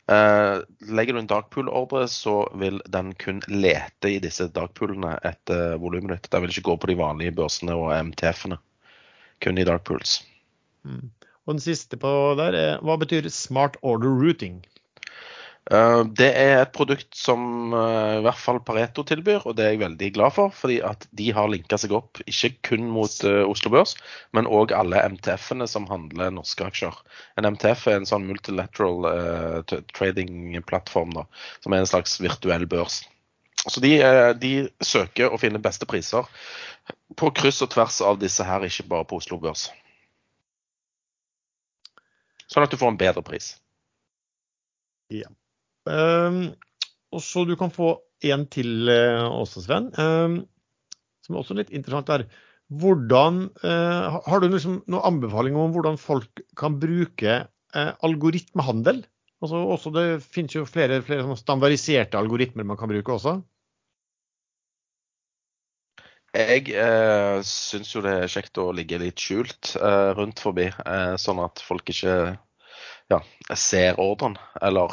Legger 0.07 1.17
du 1.17 1.19
en 1.19 1.29
dark 1.31 1.49
pool-ordre, 1.51 2.05
så 2.09 2.45
vil 2.61 2.79
den 2.95 3.11
kun 3.19 3.41
lete 3.51 4.13
i 4.13 4.21
disse 4.23 4.47
darkpoolene 4.55 5.17
etter 5.27 5.81
volumet 5.83 6.15
ditt. 6.15 6.31
Den 6.31 6.45
vil 6.45 6.55
ikke 6.55 6.69
gå 6.69 6.77
på 6.83 6.91
de 6.93 6.99
vanlige 7.01 7.35
børsene 7.35 7.75
og 7.75 7.91
MTF-ene. 8.13 8.61
Kun 9.43 9.59
i 9.59 9.67
darkpools. 9.67 10.21
Mm. 10.87 11.11
Og 11.47 11.57
den 11.57 11.63
siste 11.63 11.99
på 11.99 12.11
der 12.39 12.57
er 12.59 12.87
hva 12.87 12.97
betyr 12.99 13.27
smart 13.31 13.77
order 13.83 14.15
routing? 14.15 14.63
Eh, 15.73 16.01
det 16.14 16.29
er 16.39 16.61
et 16.61 16.71
produkt 16.75 17.17
som 17.19 17.73
eh, 17.75 18.19
i 18.21 18.23
hvert 18.23 18.39
fall 18.39 18.61
Pareto 18.62 19.03
tilbyr, 19.07 19.43
og 19.49 19.57
det 19.59 19.64
er 19.64 19.73
jeg 19.75 19.83
veldig 19.83 20.11
glad 20.14 20.35
for. 20.37 20.53
Fordi 20.55 20.79
at 20.87 21.09
de 21.19 21.31
har 21.35 21.51
linka 21.51 21.79
seg 21.81 21.95
opp 21.97 22.21
ikke 22.23 22.53
kun 22.71 22.87
mot 22.93 23.17
eh, 23.27 23.43
Oslo 23.43 23.73
Børs, 23.75 23.97
men 24.37 24.47
òg 24.47 24.75
alle 24.77 25.03
MTF-ene 25.17 25.67
som 25.71 25.89
handler 25.91 26.35
norske 26.35 26.67
aksjer. 26.67 26.95
En 27.41 27.49
MTF 27.51 27.87
er 27.91 27.99
en 27.99 28.07
sånn 28.09 28.29
multilateral 28.29 29.09
uh, 29.11 29.77
trading-plattform 29.97 31.17
som 31.17 31.75
er 31.75 31.83
en 31.83 31.91
slags 31.91 32.19
virtuell 32.23 32.67
børs. 32.71 33.01
Så 33.67 33.83
de, 33.83 33.97
de 34.39 34.53
søker 34.85 35.33
å 35.33 35.41
finne 35.41 35.59
beste 35.62 35.89
priser 35.91 36.29
på 37.19 37.31
kryss 37.35 37.59
og 37.67 37.73
tvers 37.73 37.99
av 38.07 38.21
disse 38.21 38.45
her, 38.47 38.62
ikke 38.62 38.87
bare 38.93 39.09
på 39.09 39.19
Oslo 39.19 39.41
Børs. 39.43 39.67
Sånn 42.47 42.62
at 42.62 42.71
du 42.71 42.79
får 42.79 42.93
en 42.93 43.01
bedre 43.01 43.25
pris. 43.27 43.57
Ja. 45.11 45.33
Um, 45.87 46.43
og 47.14 47.22
så 47.24 47.47
du 47.49 47.55
kan 47.59 47.72
få 47.72 47.95
en 48.26 48.47
til 48.53 48.91
uh, 48.91 49.26
også, 49.30 49.64
Sven. 49.64 49.91
Um, 49.99 50.45
som 51.24 51.34
er 51.34 51.43
også 51.43 51.57
litt 51.59 51.72
interessant 51.74 52.11
der. 52.11 52.26
hvordan 52.70 53.49
uh, 53.64 54.20
Har 54.26 54.43
du 54.43 54.49
liksom 54.49 54.80
noen 54.87 55.07
anbefaling 55.11 55.59
om 55.59 55.74
hvordan 55.74 55.99
folk 55.99 56.43
kan 56.59 56.78
bruke 56.82 57.43
uh, 57.47 57.93
algoritmehandel? 58.07 59.05
Altså 59.43 59.61
også 59.74 59.93
Det 59.93 60.07
finnes 60.24 60.55
jo 60.55 60.64
flere, 60.64 61.03
flere 61.05 61.37
standardiserte 61.37 62.18
algoritmer 62.18 62.64
man 62.64 62.78
kan 62.80 62.89
bruke 62.91 63.12
også. 63.12 63.41
Jeg 66.37 66.68
eh, 66.76 67.39
syns 67.47 67.95
jo 67.95 68.03
det 68.05 68.12
er 68.12 68.28
kjekt 68.30 68.59
å 68.61 68.68
ligge 68.76 68.99
litt 69.01 69.22
skjult 69.22 69.72
eh, 69.78 70.11
rundt 70.18 70.43
forbi, 70.43 70.66
eh, 70.68 71.14
sånn 71.20 71.41
at 71.41 71.62
folk 71.64 71.89
ikke 71.93 72.16
ja, 73.12 73.20
ser 73.57 74.01
ordren. 74.03 74.37
Eller 74.61 74.93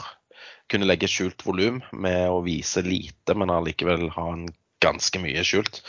kunne 0.71 0.87
legge 0.87 1.09
skjult 1.11 1.43
volum 1.45 1.81
med 1.91 2.27
å 2.31 2.43
vise 2.45 2.83
lite, 2.85 3.35
men 3.37 3.51
allikevel 3.53 4.09
ha 4.15 4.27
en 4.33 4.47
ganske 4.83 5.21
mye 5.23 5.43
skjult. 5.47 5.81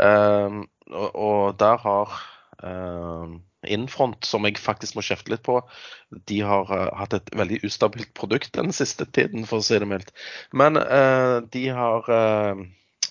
Eh, 0.00 0.62
og, 0.92 1.10
og, 1.14 1.42
der 1.60 1.82
har 1.82 2.16
eh, 2.62 3.36
Infront, 3.66 4.24
som 4.24 4.46
jeg 4.46 4.60
faktisk 4.62 4.96
må 4.96 5.04
kjefte 5.04 5.32
litt 5.32 5.44
på, 5.46 5.58
de 6.30 6.40
har 6.46 6.70
uh, 6.70 6.88
hatt 6.94 7.16
et 7.16 7.30
veldig 7.36 7.62
ustabilt 7.66 8.12
produkt 8.14 8.54
den 8.54 8.72
siste 8.74 9.06
tiden, 9.10 9.46
for 9.48 9.58
å 9.58 9.66
si 9.66 9.78
det 9.82 9.88
mildt. 9.90 10.12
Men 10.56 10.78
uh, 10.78 11.42
de 11.52 11.64
har 11.74 12.06
uh, 12.06 12.62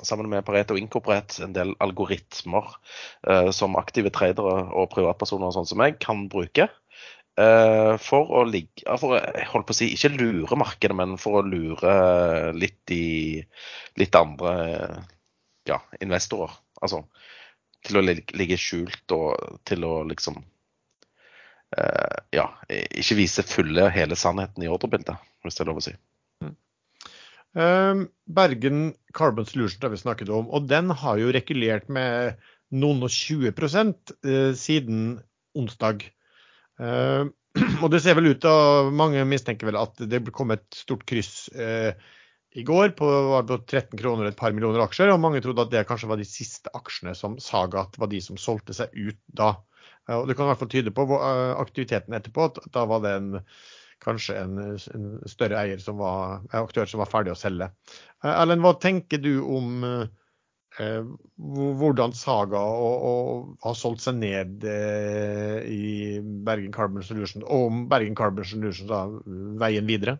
sammen 0.01 0.29
med 0.31 0.45
Pareto 0.47 0.77
Incorporate 0.79 1.43
en 1.43 1.55
del 1.55 1.75
algoritmer 1.83 2.71
uh, 3.27 3.51
som 3.55 3.77
aktive 3.79 4.11
tradere 4.15 4.65
og 4.71 4.89
privatpersoner 4.93 5.49
og 5.49 5.57
sånn 5.57 5.69
som 5.73 5.81
meg 5.83 5.99
kan 6.03 6.27
bruke. 6.31 6.69
Uh, 7.35 7.97
for 7.99 8.29
å 8.31 8.45
ligge 8.47 8.85
for 8.95 9.11
å, 9.11 9.19
jeg 9.19 9.49
holdt 9.51 9.67
på 9.67 9.73
å 9.73 9.75
si, 9.75 9.89
Ikke 9.91 10.13
lure 10.13 10.55
markedet, 10.55 10.95
men 10.95 11.17
for 11.19 11.41
å 11.41 11.43
lure 11.43 11.95
litt 12.55 12.93
i 12.95 13.41
litt 13.99 14.15
andre 14.15 14.53
ja, 15.67 15.81
investorer. 15.99 16.53
Altså 16.79 17.01
til 17.85 17.99
å 17.99 18.03
ligge 18.05 18.57
skjult 18.59 19.11
og 19.13 19.59
til 19.67 19.83
å 19.85 19.93
liksom 20.07 20.39
uh, 21.75 22.17
Ja, 22.33 22.47
ikke 22.71 23.19
vise 23.19 23.45
fulle, 23.45 23.89
hele 23.93 24.17
sannheten 24.19 24.63
i 24.63 24.71
ordrebildet, 24.71 25.19
hvis 25.43 25.59
det 25.59 25.65
er 25.65 25.71
lov 25.71 25.83
å 25.83 25.85
si. 25.85 25.95
Ehm, 27.55 28.09
Bergen 28.27 28.95
Carbon 29.15 29.45
Solutions 29.47 29.83
har 29.83 29.93
vi 29.93 30.01
snakket 30.01 30.31
om, 30.33 30.49
og 30.51 30.67
den 30.67 30.91
har 30.91 31.21
jo 31.21 31.31
rekulert 31.31 31.87
med 31.87 32.41
noen 32.75 33.05
og 33.05 33.13
20 33.13 33.53
uh, 33.55 34.51
siden 34.59 35.21
onsdag. 35.55 36.03
Ehm, 36.83 37.31
og 37.83 37.87
det 37.93 38.01
ser 38.03 38.17
vel 38.17 38.33
ut 38.33 38.41
til, 38.43 38.91
mange 38.95 39.23
mistenker 39.29 39.69
vel 39.69 39.79
at 39.79 40.01
det 40.11 40.21
kom 40.35 40.51
et 40.55 40.65
stort 40.75 41.05
kryss 41.07 41.47
uh, 41.55 41.91
i 42.55 42.63
går 42.67 42.93
på, 42.99 43.07
på 43.47 43.59
13 43.61 43.99
kroner 43.99 44.29
et 44.29 44.39
par 44.39 44.55
millioner 44.55 44.83
aksjer, 44.83 45.11
og 45.11 45.21
mange 45.23 45.41
trodde 45.43 45.63
at 45.63 45.71
det 45.71 45.85
kanskje 45.87 46.09
var 46.11 46.19
de 46.19 46.27
siste 46.27 46.71
aksjene 46.75 47.15
som 47.15 47.39
Sagat 47.43 47.97
var 47.99 48.11
de 48.11 48.21
som 48.23 48.39
solgte 48.39 48.75
seg 48.75 48.93
ut 48.95 49.19
da. 49.27 49.53
Og 50.15 50.27
Det 50.29 50.37
kan 50.37 50.47
i 50.47 50.51
hvert 50.51 50.61
fall 50.61 50.71
tyde 50.71 50.93
på 50.95 51.07
aktiviteten 51.17 52.15
etterpå, 52.15 52.47
at 52.47 52.69
da 52.71 52.85
var 52.87 53.01
det 53.03 53.11
en 53.17 53.31
kanskje 54.03 54.37
en, 54.37 54.59
en 54.75 55.07
større 55.27 55.59
eier 55.63 55.81
som 55.81 55.97
var, 55.99 56.45
aktør 56.55 56.87
som 56.87 57.01
var 57.01 57.09
ferdig 57.11 57.33
å 57.33 57.39
selge. 57.39 57.71
Erlend, 58.23 58.63
hva 58.63 58.75
tenker 58.79 59.21
du 59.23 59.33
om 59.41 59.83
hvordan 60.75 62.13
Saga 62.13 62.59
og, 62.59 63.03
og 63.09 63.57
har 63.63 63.75
solgt 63.79 64.03
seg 64.03 64.17
ned 64.19 64.65
eh, 64.67 65.59
i 65.71 66.19
Bergen 66.21 66.73
Carbon 66.75 67.03
Solutions, 67.03 67.45
og 67.45 67.67
om 67.69 67.83
Bergen 67.91 68.15
Carbon 68.15 68.47
Solutions 68.47 68.89
da, 68.89 69.05
veien 69.61 69.87
videre? 69.87 70.17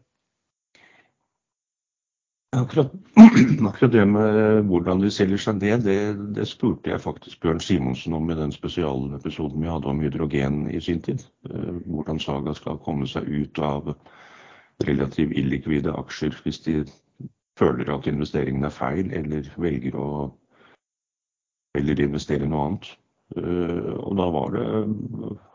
Akkurat, 2.56 2.94
akkurat, 3.68 3.92
det 3.92 4.08
med 4.08 4.70
hvordan 4.70 5.02
de 5.04 5.12
selger 5.12 5.42
seg 5.44 5.60
ned, 5.60 5.84
det, 5.84 5.98
det 6.38 6.48
spurte 6.48 6.94
jeg 6.94 7.04
faktisk 7.04 7.42
Bjørn 7.44 7.60
Simonsen 7.60 8.16
om 8.16 8.30
i 8.32 8.38
den 8.40 8.54
spesialepisoden 8.56 9.60
vi 9.60 9.72
hadde 9.72 9.92
om 9.92 10.00
hydrogen 10.00 10.70
i 10.72 10.80
sin 10.80 11.02
tid. 11.04 11.26
Eh, 11.50 11.82
hvordan 11.84 12.22
Saga 12.24 12.56
skal 12.56 12.80
komme 12.86 13.10
seg 13.12 13.28
ut 13.28 13.60
av 13.60 13.92
relativt 14.88 15.36
illikvide 15.36 15.92
aksjer 16.00 16.36
hvis 16.44 16.64
de 16.64 16.86
føler 17.60 17.92
at 17.92 18.08
investeringen 18.08 18.64
er 18.68 18.74
feil, 18.74 19.12
eller 19.16 19.48
velger 19.60 20.00
å 20.00 20.10
eller 21.76 22.02
investere 22.04 22.46
i 22.46 22.52
noe 22.52 22.70
annet. 22.70 22.90
Eh, 23.36 23.92
og 23.96 24.18
da 24.20 24.26
var 24.30 24.52
det 24.54 24.66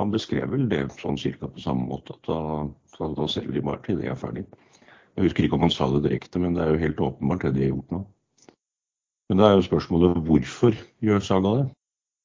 Han 0.00 0.10
beskrev 0.10 0.50
vel 0.50 0.64
det 0.68 0.88
sånn 0.98 1.18
cirka 1.20 1.46
på 1.46 1.62
samme 1.62 1.86
måte, 1.86 2.16
at 2.16 2.30
da, 2.30 3.10
da 3.14 3.28
selger 3.30 3.54
de 3.56 3.66
bare 3.66 3.82
til 3.86 4.00
det 4.00 4.10
er 4.10 4.18
ferdig. 4.18 4.46
Jeg 5.16 5.26
husker 5.28 5.46
ikke 5.46 5.58
om 5.58 5.66
han 5.66 5.74
sa 5.74 5.90
det 5.92 6.04
direkte, 6.06 6.40
men 6.42 6.56
det 6.56 6.64
er 6.64 6.74
jo 6.74 6.84
helt 6.84 7.04
åpenbart 7.04 7.44
det 7.46 7.54
de 7.56 7.66
har 7.66 7.74
gjort 7.74 7.94
nå. 7.94 8.00
Men 9.30 9.38
da 9.38 9.50
er 9.50 9.58
jo 9.58 9.68
spørsmålet 9.68 10.24
hvorfor 10.26 10.74
gjør 11.04 11.22
Saga 11.22 11.54
det? 11.60 11.68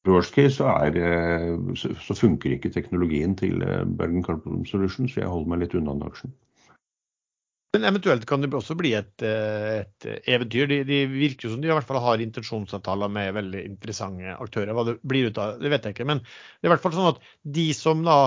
Worst 0.06 0.36
case 0.36 0.60
så, 0.60 0.70
er, 0.86 0.98
eh, 1.02 1.76
så 1.76 2.14
funker 2.18 2.54
ikke 2.54 2.70
teknologien 2.74 3.36
til 3.38 3.62
eh, 3.66 3.86
Bergen 3.98 4.24
Carbon 4.24 4.66
Solutions, 4.66 5.14
så 5.14 5.24
jeg 5.24 5.30
holder 5.30 5.50
meg 5.50 5.64
litt 5.64 5.76
unna 5.78 5.94
den 5.94 6.06
aksjen. 6.06 6.34
Men 7.76 7.90
eventuelt 7.90 8.24
kan 8.30 8.40
det 8.40 8.54
også 8.56 8.78
bli 8.80 8.94
et, 8.96 9.14
eh, 9.26 9.82
et 9.82 10.06
eventyr. 10.32 10.70
De, 10.72 10.78
de, 10.88 11.00
virker 11.12 11.52
som 11.52 11.60
de 11.60 11.68
i 11.68 11.74
hvert 11.74 11.88
fall 11.88 12.00
har 12.00 12.24
intensjonsavtaler 12.24 13.12
med 13.12 13.34
veldig 13.36 13.64
interessante 13.68 14.36
aktører. 14.40 14.72
Hva 14.78 14.86
det 14.88 14.94
blir 15.04 15.28
ut 15.28 15.40
av, 15.44 15.58
det 15.60 15.72
vet 15.74 15.84
jeg 15.84 15.98
ikke. 15.98 16.08
Men 16.08 16.22
det 16.24 16.64
er 16.64 16.70
i 16.70 16.74
hvert 16.76 16.86
fall 16.86 16.96
sånn 16.96 17.12
at 17.12 17.20
de 17.58 17.68
som 17.76 18.06
da 18.08 18.20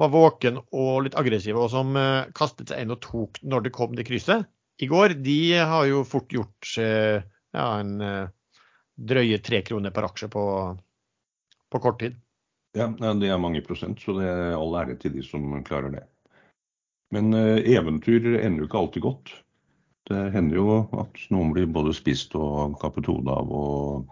var 0.00 0.10
våken 0.10 0.58
og 0.58 1.04
litt 1.06 1.18
aggressive, 1.18 1.62
og 1.62 1.70
som 1.70 1.94
eh, 1.98 2.26
kastet 2.34 2.72
seg 2.72 2.82
inn 2.82 2.94
og 2.94 3.02
tok 3.06 3.38
når 3.46 3.68
det 3.68 3.74
kom 3.78 3.94
det 3.94 4.08
krysset 4.10 4.50
i 4.82 4.90
går, 4.90 5.14
de 5.22 5.40
har 5.54 5.86
jo 5.86 6.02
fort 6.08 6.34
gjort 6.34 6.74
eh, 6.82 7.22
ja, 7.54 7.66
en 7.78 8.30
drøye 9.00 9.38
tre 9.44 9.62
kroner 9.66 9.94
per 9.94 10.10
aksje 10.10 10.30
på, 10.32 10.44
på 11.70 11.82
kort 11.82 12.02
tid. 12.02 12.18
Ja, 12.78 12.86
det 12.90 13.30
er 13.30 13.42
mange 13.42 13.62
prosent, 13.66 14.02
så 14.02 14.14
det 14.18 14.26
er 14.30 14.54
all 14.54 14.76
ære 14.78 14.98
til 15.02 15.14
de 15.14 15.24
som 15.26 15.46
klarer 15.66 15.94
det. 15.94 16.04
Men 17.10 17.34
eventyr 17.34 18.36
ender 18.38 18.62
jo 18.62 18.68
ikke 18.68 18.80
alltid 18.80 19.02
godt. 19.02 19.32
Det 20.10 20.20
hender 20.34 20.58
jo 20.60 20.76
at 21.00 21.18
noen 21.34 21.52
blir 21.54 21.66
både 21.70 21.94
spist 21.94 22.36
og 22.38 22.76
kappet 22.82 23.08
hodet 23.10 23.34
av. 23.34 23.50
og 23.50 24.08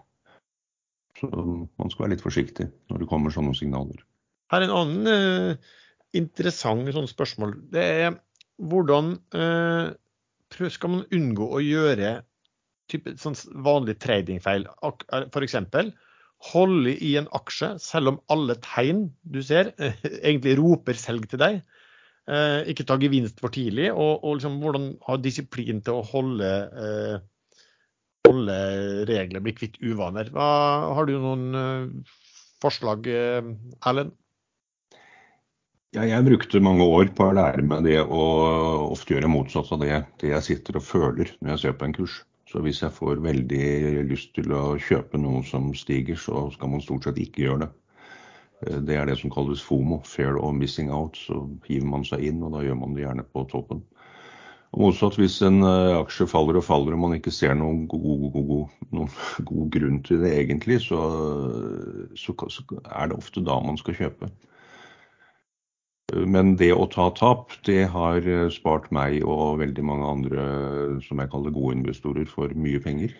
så 1.19 1.29
man 1.29 1.91
skal 1.91 2.05
være 2.05 2.13
litt 2.15 2.23
forsiktig 2.23 2.69
når 2.91 3.01
det 3.01 3.09
kommer 3.11 3.33
sånne 3.33 3.55
signaler. 3.57 4.03
Her 4.49 4.63
er 4.63 4.69
en 4.69 4.77
annen 4.77 5.09
uh, 5.11 5.71
interessant 6.17 6.89
sånn 6.95 7.09
spørsmål. 7.09 7.55
Det 7.73 7.85
er 8.05 8.17
hvordan 8.69 9.15
uh, 9.35 9.91
skal 10.71 10.93
man 10.95 11.07
unngå 11.15 11.49
å 11.53 11.61
gjøre 11.63 12.13
type, 12.91 13.13
sånn 13.21 13.37
vanlig 13.65 13.99
tradingfeil? 14.01 14.65
F.eks. 14.81 15.57
holde 16.53 16.95
i 16.95 17.13
en 17.19 17.29
aksje 17.37 17.75
selv 17.83 18.13
om 18.13 18.21
alle 18.33 18.57
tegn 18.63 19.09
du 19.21 19.41
ser, 19.45 19.73
egentlig 20.27 20.57
roper 20.61 20.97
selg 20.97 21.29
til 21.29 21.43
deg. 21.43 21.61
Uh, 22.29 22.61
ikke 22.69 22.85
ta 22.85 22.99
gevinst 23.01 23.39
for 23.41 23.53
tidlig, 23.53 23.87
og, 23.93 24.23
og 24.23 24.37
liksom, 24.37 24.59
hvordan 24.61 24.91
ha 25.07 25.17
disiplin 25.21 25.79
til 25.85 25.97
å 25.97 26.05
holde 26.05 26.49
alle 28.29 28.55
regler, 29.09 29.43
bli 29.43 29.55
kvitt 29.57 29.79
uvaner. 29.81 30.29
Hva, 30.33 30.49
har 30.97 31.09
du 31.09 31.15
noen 31.17 31.45
uh, 31.55 32.17
forslag, 32.63 33.07
uh, 33.09 33.53
Erlend? 33.89 34.15
Ja, 35.95 36.03
jeg 36.05 36.21
brukte 36.27 36.61
mange 36.61 36.85
år 36.85 37.09
på 37.17 37.25
å 37.25 37.33
lære 37.33 37.63
meg 37.65 37.87
det 37.87 37.97
å 38.03 38.23
ofte 38.91 39.15
gjøre 39.15 39.31
motsatt 39.31 39.71
av 39.73 39.81
det, 39.81 40.03
det 40.21 40.35
jeg 40.35 40.45
sitter 40.45 40.77
og 40.77 40.85
føler 40.85 41.31
når 41.39 41.55
jeg 41.55 41.61
ser 41.63 41.79
på 41.79 41.87
en 41.87 41.95
kurs. 41.97 42.19
Så 42.49 42.61
hvis 42.65 42.81
jeg 42.81 42.93
får 42.93 43.21
veldig 43.21 44.05
lyst 44.09 44.35
til 44.37 44.53
å 44.53 44.77
kjøpe 44.81 45.17
noe 45.21 45.41
som 45.45 45.71
stiger, 45.77 46.17
så 46.17 46.47
skal 46.53 46.71
man 46.71 46.81
stort 46.85 47.05
sett 47.05 47.17
ikke 47.21 47.43
gjøre 47.45 47.63
det. 47.65 47.71
Eh, 48.67 48.81
det 48.81 48.97
er 48.97 49.07
det 49.07 49.17
som 49.19 49.31
kalles 49.33 49.63
FOMO, 49.63 50.01
fair 50.05 50.37
of 50.37 50.55
missing 50.55 50.91
out. 50.91 51.17
Så 51.17 51.45
hiver 51.67 51.87
man 51.87 52.05
seg 52.07 52.25
inn, 52.27 52.43
og 52.43 52.55
da 52.55 52.65
gjør 52.65 52.81
man 52.81 52.95
det 52.95 53.05
gjerne 53.05 53.27
på 53.33 53.45
toppen. 53.51 53.83
Og 54.69 54.83
motsatt, 54.83 55.15
hvis 55.17 55.39
en 55.41 55.63
uh, 55.65 55.97
aksje 55.97 56.27
faller 56.29 56.59
og 56.59 56.65
faller 56.67 56.93
og 56.93 57.01
man 57.01 57.15
ikke 57.15 57.33
ser 57.33 57.55
noen 57.57 57.87
god, 57.89 58.27
god, 58.35 58.43
god, 58.51 58.75
noen 58.93 59.15
god 59.49 59.71
grunn 59.73 60.03
til 60.05 60.21
det 60.21 60.35
egentlig, 60.35 60.77
så, 60.85 60.99
så, 62.13 62.35
så, 62.53 62.67
er 62.85 63.09
det 63.09 63.17
ofte 63.17 63.41
da 63.41 63.57
man 63.65 63.79
skal 63.81 63.97
kjøpe. 63.97 64.29
Men 66.29 66.55
det 66.57 66.69
å 66.73 66.85
ta 66.89 67.07
tap, 67.17 67.53
det 67.65 67.83
har 67.93 68.25
eh, 68.25 68.47
spart 68.53 68.87
meg 68.93 69.23
og 69.25 69.59
veldig 69.61 69.83
mange 69.85 70.13
andre 70.13 70.45
som 71.05 71.21
jeg 71.21 71.33
kaller 71.33 71.53
gode 71.53 71.75
investorer 71.79 72.29
for 72.29 72.53
mye 72.57 72.81
penger. 72.81 73.13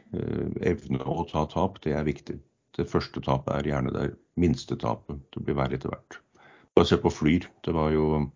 Evne 0.62 1.02
å 1.06 1.26
ta 1.30 1.48
tap, 1.50 1.82
det 1.86 1.98
er 1.98 2.06
viktig. 2.06 2.38
Det 2.78 2.90
første 2.90 3.22
tapet 3.26 3.54
er 3.56 3.72
gjerne 3.72 3.94
det 3.96 4.10
minste 4.40 4.78
tapet. 4.80 5.22
Det 5.34 5.44
blir 5.44 5.58
verre 5.58 5.80
etter 5.80 5.92
hvert. 5.94 6.20
Bare 6.76 6.88
se 6.88 7.00
på 7.02 7.12
Flyr. 7.12 7.50
Det 7.66 7.74
var 7.76 7.92
jo 7.96 8.30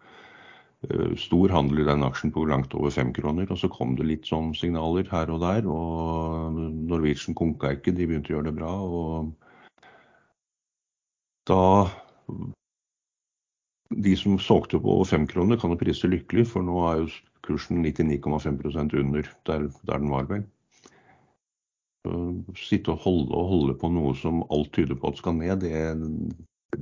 Eh, 0.90 1.16
stor 1.16 1.52
handel 1.54 1.80
i 1.80 1.86
den 1.88 2.04
aksjen 2.04 2.32
på 2.34 2.44
langt 2.50 2.74
over 2.76 2.92
fem 2.92 3.14
kroner. 3.16 3.48
Og 3.52 3.60
så 3.60 3.70
kom 3.72 3.96
det 3.96 4.08
litt 4.08 4.28
sånn 4.28 4.52
signaler 4.58 5.08
her 5.12 5.32
og 5.32 5.44
der. 5.44 5.68
Og 5.70 6.60
Norwegian 6.90 7.38
konka 7.38 7.74
ikke, 7.78 7.96
de 7.96 8.08
begynte 8.10 8.34
å 8.34 8.38
gjøre 8.38 8.50
det 8.52 8.58
bra. 8.60 8.74
Og 8.84 9.34
da 11.48 11.62
De 13.94 14.16
som 14.18 14.40
solgte 14.42 14.80
på 14.82 14.90
over 14.90 15.06
fem 15.06 15.28
kroner, 15.30 15.58
kan 15.62 15.70
jo 15.70 15.78
prise 15.78 16.08
lykkelig, 16.10 16.48
for 16.50 16.66
nå 16.66 16.80
er 16.90 17.04
jo 17.04 17.10
kursen 17.46 17.84
99,5% 17.86 18.96
under 18.98 19.28
der, 19.46 19.68
der, 19.86 20.00
den 20.00 20.10
var, 20.10 20.26
vel. 20.26 20.48
Sitte 22.60 22.92
og 22.92 23.04
holde 23.06 23.36
og 23.38 23.52
holde 23.52 23.76
på 23.80 23.90
noe 23.94 24.12
som 24.20 24.42
alt 24.52 24.74
tyder 24.76 24.98
på 25.00 25.14
at 25.14 25.20
skal 25.22 25.38
ned, 25.38 25.64
det, 25.64 25.84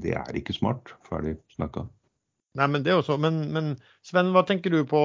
det 0.01 0.15
er 0.17 0.37
ikke 0.37 0.55
smart. 0.57 0.95
Ferdig 1.05 1.35
snakka. 1.53 1.85
Nei, 2.57 2.67
men 2.67 2.83
det 2.83 2.95
også. 2.97 3.19
Men, 3.21 3.43
men 3.53 3.75
Sven, 4.07 4.33
hva 4.35 4.43
tenker 4.47 4.73
du 4.73 4.81
på 4.89 5.03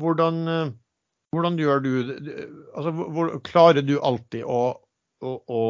hvordan, 0.00 0.38
eh, 0.48 0.70
hvordan 1.34 1.58
gjør 1.58 1.82
du 1.84 1.90
altså, 1.98 2.92
hvor, 2.94 3.34
Klarer 3.46 3.84
du 3.84 3.96
alltid 3.98 4.46
å, 4.46 4.60
å, 5.20 5.32
å 5.44 5.62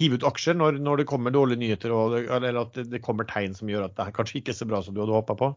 hive 0.00 0.18
ut 0.18 0.26
aksjer 0.30 0.56
når, 0.58 0.80
når, 0.82 1.02
det 1.02 1.10
kommer 1.10 1.34
dårlige 1.34 1.60
nyheter, 1.60 1.94
og, 1.94 2.16
eller 2.24 2.62
at 2.64 2.72
det, 2.78 2.88
det, 2.94 3.02
kommer 3.04 3.28
tegn 3.28 3.54
som 3.58 3.70
gjør 3.70 3.90
at 3.90 3.98
det 3.98 4.08
er 4.08 4.16
kanskje 4.16 4.40
ikke 4.40 4.54
er 4.54 4.62
så 4.62 4.70
bra 4.70 4.82
som 4.86 4.96
du 4.96 5.04
hadde 5.04 5.18
håpa 5.18 5.36
på? 5.38 5.52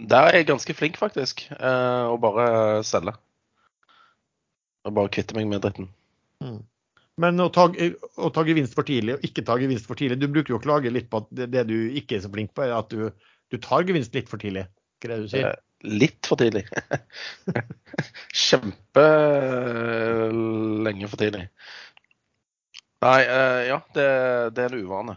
Der 0.00 0.30
er 0.30 0.38
jeg 0.38 0.48
ganske 0.48 0.72
flink, 0.72 0.96
faktisk. 0.96 1.44
Eh, 1.52 2.04
å 2.08 2.16
bare 2.22 2.80
selge. 2.88 3.18
Og 4.88 4.94
bare 4.96 5.12
kvitte 5.12 5.36
meg 5.36 5.48
med 5.50 5.60
dritten. 5.64 5.88
Mm. 6.44 6.60
Men 7.20 7.42
å 7.44 7.50
ta, 7.52 7.66
å 7.68 8.30
ta, 8.32 8.44
gevinst 8.48 8.76
for 8.76 8.84
tidlig 8.88 9.16
og 9.16 9.24
ikke 9.26 9.42
ta 9.44 9.54
gevinst 9.60 9.88
for 9.88 9.98
tidlig 9.98 10.20
Du 10.22 10.28
bruker 10.32 10.50
jo 10.54 10.58
å 10.60 10.62
klage 10.62 10.92
litt 10.92 11.08
på 11.12 11.20
at 11.20 11.26
det, 11.36 11.46
det 11.52 11.62
du 11.68 11.78
ikke 12.00 12.16
er 12.16 12.22
så 12.24 12.30
flink 12.32 12.50
på, 12.56 12.60
er 12.64 12.72
at 12.78 12.88
du, 12.92 13.00
du 13.52 13.56
tar 13.60 13.86
gevinst 13.88 14.14
litt 14.16 14.28
for 14.30 14.38
tidlig. 14.40 14.64
Hva 15.00 15.06
er 15.08 15.12
det 15.12 15.24
du 15.26 15.30
sier? 15.32 15.46
Eh, 15.50 15.58
litt 16.00 16.22
for 16.28 16.36
tidlig. 16.40 16.64
Kjempelenge 18.46 21.06
for 21.10 21.18
tidlig. 21.20 21.46
Nei, 23.00 23.20
eh, 23.24 23.60
ja, 23.70 23.78
det, 23.96 24.08
det, 24.56 24.62
er 24.64 24.70
en 24.70 24.84
uvane. 24.84 25.14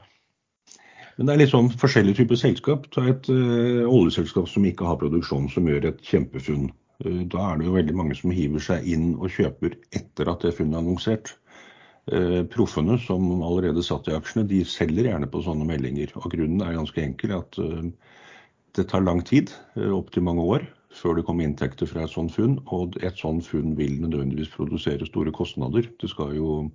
Men 1.18 1.24
det 1.28 1.34
er 1.34 1.42
litt 1.44 1.52
sånn 1.52 1.76
forskjellige 1.78 2.18
typer 2.22 2.38
selskap. 2.40 2.82
Ta 2.96 3.02
et 3.12 3.26
uh, 3.30 3.84
oljeselskap 3.86 4.48
som 4.50 4.66
ikke 4.66 4.88
har 4.88 5.02
produksjon, 5.02 5.50
som 5.52 5.68
gjør 5.70 5.84
et 5.92 6.02
kjempefunn. 6.08 6.66
Uh, 7.02 7.24
da 7.26 7.50
er 7.50 7.62
det 7.62 7.70
jo 7.70 7.78
veldig 7.78 7.96
mange 7.98 8.18
som 8.20 8.36
hiver 8.36 8.62
seg 8.62 8.86
inn 8.86 9.14
og 9.16 9.34
kjøper 9.34 9.80
etter 9.96 10.30
at 10.30 10.46
det 10.46 10.54
funnet 10.58 10.78
er 10.78 10.86
annonsert. 10.86 11.38
Eh, 12.12 12.44
proffene 12.52 12.98
som 13.00 13.30
allerede 13.48 13.84
satt 13.84 14.10
i 14.12 14.16
aksjene, 14.16 14.44
de 14.50 14.60
selger 14.68 15.08
gjerne 15.08 15.30
på 15.32 15.40
sånne 15.46 15.68
meldinger. 15.70 16.12
Og 16.20 16.34
Grunnen 16.34 16.64
er 16.66 16.76
ganske 16.76 17.00
enkel 17.00 17.38
at 17.38 17.60
eh, 17.64 17.86
det 18.76 18.90
tar 18.92 19.06
lang 19.06 19.22
tid, 19.24 19.54
eh, 19.78 19.88
opptil 19.88 20.26
mange 20.28 20.44
år, 20.44 20.66
før 20.92 21.16
det 21.16 21.24
kommer 21.30 21.48
inntekter 21.48 21.88
fra 21.88 22.04
et 22.04 22.12
sånt 22.12 22.36
funn. 22.36 22.58
Og 22.76 22.98
et 23.00 23.16
sånt 23.22 23.48
funn 23.48 23.78
vil 23.80 24.02
nødvendigvis 24.04 24.52
produsere 24.52 25.08
store 25.08 25.32
kostnader. 25.32 25.88
Det 26.02 26.12
skal 26.12 26.36
jo 26.38 26.66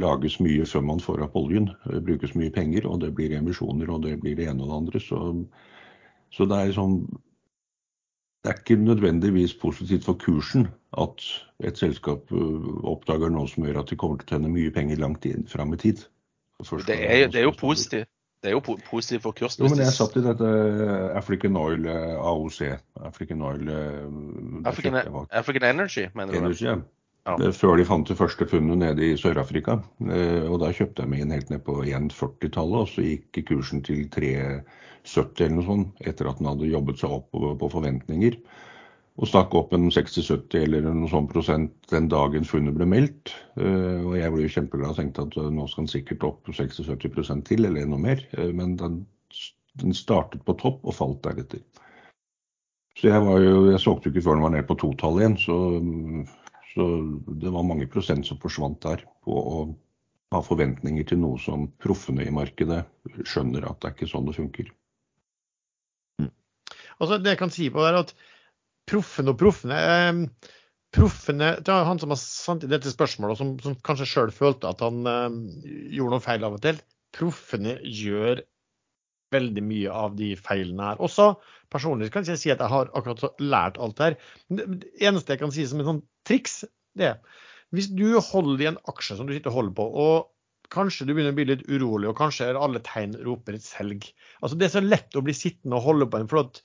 lages 0.00 0.38
mye 0.40 0.64
før 0.64 0.80
man 0.88 1.00
får 1.04 1.20
opp 1.26 1.34
oljen. 1.36 1.66
brukes 1.84 2.32
mye 2.32 2.48
penger, 2.48 2.86
og 2.88 3.02
det 3.02 3.10
blir 3.12 3.34
emisjoner 3.36 3.90
og 3.92 4.06
det 4.06 4.14
blir 4.22 4.38
det 4.38 4.46
ene 4.48 4.64
og 4.64 4.70
det 4.70 4.76
andre. 4.78 5.00
Så, 5.04 5.18
så 6.32 6.46
det 6.48 6.56
er 6.56 6.72
sånn 6.72 6.94
det 8.44 8.50
er 8.52 8.58
ikke 8.60 8.84
nødvendigvis 8.84 9.54
positivt 9.54 10.04
for 10.04 10.12
kursen 10.20 10.68
at 11.00 11.22
et 11.64 11.78
selskap 11.78 12.32
øh, 12.32 12.84
oppdager 12.84 13.32
noe 13.32 13.48
som 13.48 13.64
gjør 13.64 13.80
at 13.80 13.90
de 13.90 13.96
kommer 13.96 14.18
til 14.20 14.26
å 14.26 14.30
tjene 14.34 14.50
mye 14.52 14.72
penger 14.74 15.00
langt 15.00 15.24
inn, 15.24 15.46
fram 15.48 15.72
i 15.72 15.78
tid. 15.80 16.02
Det 16.60 16.98
er, 16.98 17.30
det 17.32 17.40
er, 17.40 17.46
jo 17.48 17.54
positivt. 17.56 18.10
Det 18.42 18.50
er 18.50 18.58
jo 18.58 18.60
positivt 18.90 19.22
for 19.24 19.32
kursen. 19.32 19.64
Jo, 19.64 19.70
men 19.72 19.80
jeg 19.80 19.96
satt 19.96 20.18
i 20.20 20.24
dette 20.26 20.44
øh, 20.44 21.16
African 21.16 21.56
Oil 21.56 21.88
øh, 21.88 22.12
AOC. 22.20 22.60
African 23.08 23.42
Oil 23.42 23.72
African, 24.68 25.00
African 25.30 25.70
Energy, 25.70 26.04
mener 26.14 26.32
du? 26.32 26.38
Energy, 26.38 26.68
ja. 26.68 26.76
Ja. 27.24 27.38
Før 27.56 27.78
de 27.80 27.86
fant 27.88 28.04
det 28.08 28.18
første 28.18 28.44
funnet 28.48 28.82
nede 28.82 29.06
i 29.06 29.14
Sør-Afrika. 29.16 29.78
Og 30.04 30.58
da 30.60 30.68
kjøpte 30.76 31.04
jeg 31.04 31.10
meg 31.10 31.22
inn 31.24 31.32
helt 31.32 31.48
ned 31.52 31.62
på 31.64 31.78
1,40-tallet, 31.80 32.82
og 32.82 32.90
så 32.90 33.04
gikk 33.06 33.40
kursen 33.48 33.80
til 33.86 34.02
3,70 34.12 35.40
eller 35.46 35.54
noe 35.56 35.68
sånt, 35.70 36.04
etter 36.04 36.28
at 36.28 36.42
den 36.42 36.50
hadde 36.50 36.68
jobbet 36.68 37.00
seg 37.00 37.14
opp 37.16 37.32
på 37.32 37.70
forventninger. 37.72 38.36
Og 39.14 39.30
stakk 39.30 39.54
opp 39.56 39.72
en 39.72 39.88
60-70 39.94 40.66
eller 40.66 40.84
noe 40.90 41.08
sånt 41.08 41.30
prosent 41.32 41.72
den 41.92 42.10
dagen 42.12 42.44
funnet 42.44 42.76
ble 42.76 42.88
meldt. 42.90 43.32
Og 43.56 44.16
jeg 44.18 44.32
ble 44.34 44.44
jo 44.44 44.54
kjempeglad 44.58 44.92
og 44.92 45.00
tenkte 45.00 45.24
at 45.24 45.40
nå 45.54 45.68
skal 45.70 45.86
den 45.86 45.92
sikkert 45.94 46.28
opp 46.28 46.50
60-70 46.50 47.44
til, 47.48 47.64
eller 47.64 47.86
enda 47.86 48.00
mer. 48.04 48.24
Men 48.52 48.76
den, 48.80 49.04
startet 49.96 50.44
på 50.44 50.58
topp 50.60 50.84
og 50.84 50.98
falt 50.98 51.22
deretter. 51.24 51.62
Så 52.98 53.08
jeg, 53.08 53.22
var 53.24 53.40
jo, 53.42 53.70
jeg 53.72 53.80
solgte 53.82 54.10
jo 54.10 54.14
ikke 54.14 54.28
før 54.28 54.36
den 54.36 54.44
var 54.44 54.52
nede 54.58 54.68
på 54.68 54.76
totallet 54.82 55.24
igjen. 55.24 55.38
så 55.40 55.56
så 56.74 56.84
det 57.40 57.52
var 57.54 57.66
mange 57.66 57.86
prosent 57.90 58.26
som 58.26 58.40
forsvant 58.42 58.80
der 58.82 59.04
på 59.24 59.34
å 59.38 59.64
ha 60.34 60.40
forventninger 60.42 61.06
til 61.06 61.20
noe 61.22 61.38
som 61.38 61.68
proffene 61.82 62.26
i 62.26 62.34
markedet 62.34 62.82
skjønner 63.22 63.68
at 63.68 63.80
det 63.80 63.90
er 63.90 63.96
ikke 63.96 64.10
sånn 64.10 64.26
det 64.26 64.36
funker. 64.36 64.70
Mm. 66.22 66.32
Altså 66.98 67.20
det 67.22 67.34
jeg 67.34 67.42
kan 67.44 67.54
si 67.54 67.70
på 67.72 67.84
er 67.86 68.00
at 68.02 68.14
Proffene 68.84 69.32
og 69.32 69.38
proffene 69.40 69.76
eh, 69.80 70.48
proffene, 70.94 71.54
er 71.56 71.86
Han 71.88 72.00
som 72.00 72.12
har 72.12 72.20
sendt 72.20 72.66
i 72.66 72.70
dette 72.70 72.92
spørsmålet, 72.92 73.40
som, 73.40 73.54
som 73.64 73.76
kanskje 73.86 74.08
sjøl 74.10 74.34
følte 74.34 74.70
at 74.70 74.82
han 74.84 75.06
eh, 75.08 75.38
gjorde 75.96 76.18
noe 76.18 76.24
feil 76.24 76.44
av 76.46 76.58
og 76.58 76.64
til. 76.66 76.80
Proffene 77.16 77.78
gjør 77.80 78.42
veldig 79.34 79.64
mye 79.66 79.94
av 80.04 80.18
de 80.18 80.34
feilene 80.38 80.90
her. 80.90 81.00
Også 81.02 81.32
personlig 81.72 82.10
kan 82.14 82.26
jeg 82.28 82.38
si 82.38 82.52
at 82.52 82.60
jeg 82.62 82.70
har 82.70 82.92
akkurat 82.94 83.40
lært 83.42 83.80
alt 83.82 84.02
her. 84.04 84.18
Det 84.52 84.68
eneste 85.02 85.34
jeg 85.34 85.42
kan 85.42 85.54
si 85.54 85.64
som 85.66 85.80
en 85.80 85.88
sånn 85.88 86.04
triks, 86.26 86.62
det 86.98 87.16
hvis 87.74 87.90
du 87.90 88.06
holder 88.22 88.62
i 88.62 88.70
en 88.70 88.80
aksje 88.90 89.16
som 89.18 89.26
du 89.26 89.34
sitter 89.34 89.50
og 89.50 89.58
holder 89.58 89.76
på, 89.78 89.86
og 90.04 90.74
kanskje 90.74 91.06
du 91.06 91.12
begynner 91.14 91.34
å 91.34 91.38
bli 91.38 91.48
litt 91.48 91.64
urolig, 91.68 92.08
og 92.10 92.18
kanskje 92.18 92.52
alle 92.54 92.82
tegn 92.86 93.16
roper 93.26 93.56
et 93.58 93.66
selg. 93.66 94.06
Altså 94.40 94.58
Det 94.58 94.68
er 94.68 94.74
så 94.76 94.82
lett 94.84 95.18
å 95.18 95.22
bli 95.24 95.34
sittende 95.36 95.78
og 95.78 95.88
holde 95.88 96.08
på 96.10 96.20
en. 96.20 96.28
for 96.30 96.44
at 96.44 96.62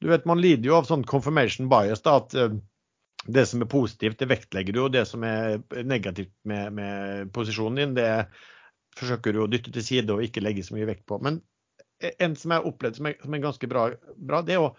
du 0.00 0.08
vet, 0.08 0.26
Man 0.26 0.40
lider 0.40 0.70
jo 0.70 0.76
av 0.76 0.88
sånn 0.88 1.04
confirmation 1.04 1.68
bias. 1.68 2.02
da, 2.02 2.16
at 2.20 2.34
uh, 2.36 2.56
Det 3.26 3.46
som 3.48 3.60
er 3.60 3.72
positivt, 3.72 4.18
det 4.18 4.28
vektlegger 4.28 4.72
du, 4.72 4.82
og 4.84 4.92
det 4.92 5.06
som 5.08 5.24
er 5.24 5.60
negativt 5.84 6.32
med, 6.44 6.72
med 6.72 7.32
posisjonen 7.32 7.76
din, 7.76 7.94
det 7.94 8.28
forsøker 8.96 9.32
du 9.32 9.42
å 9.42 9.50
dytte 9.50 9.72
til 9.72 9.84
side 9.84 10.12
og 10.12 10.24
ikke 10.24 10.40
legge 10.40 10.64
så 10.64 10.74
mye 10.74 10.88
vekt 10.88 11.06
på. 11.06 11.20
Men 11.20 11.42
en 12.00 12.36
som 12.36 12.50
jeg 12.50 12.62
har 12.62 12.68
opplevd 12.68 12.96
som 12.96 13.06
er, 13.10 13.18
som 13.20 13.34
er 13.34 13.44
ganske 13.44 13.68
bra, 13.68 13.90
bra, 14.16 14.40
det 14.42 14.56
er 14.56 14.64
å 14.64 14.72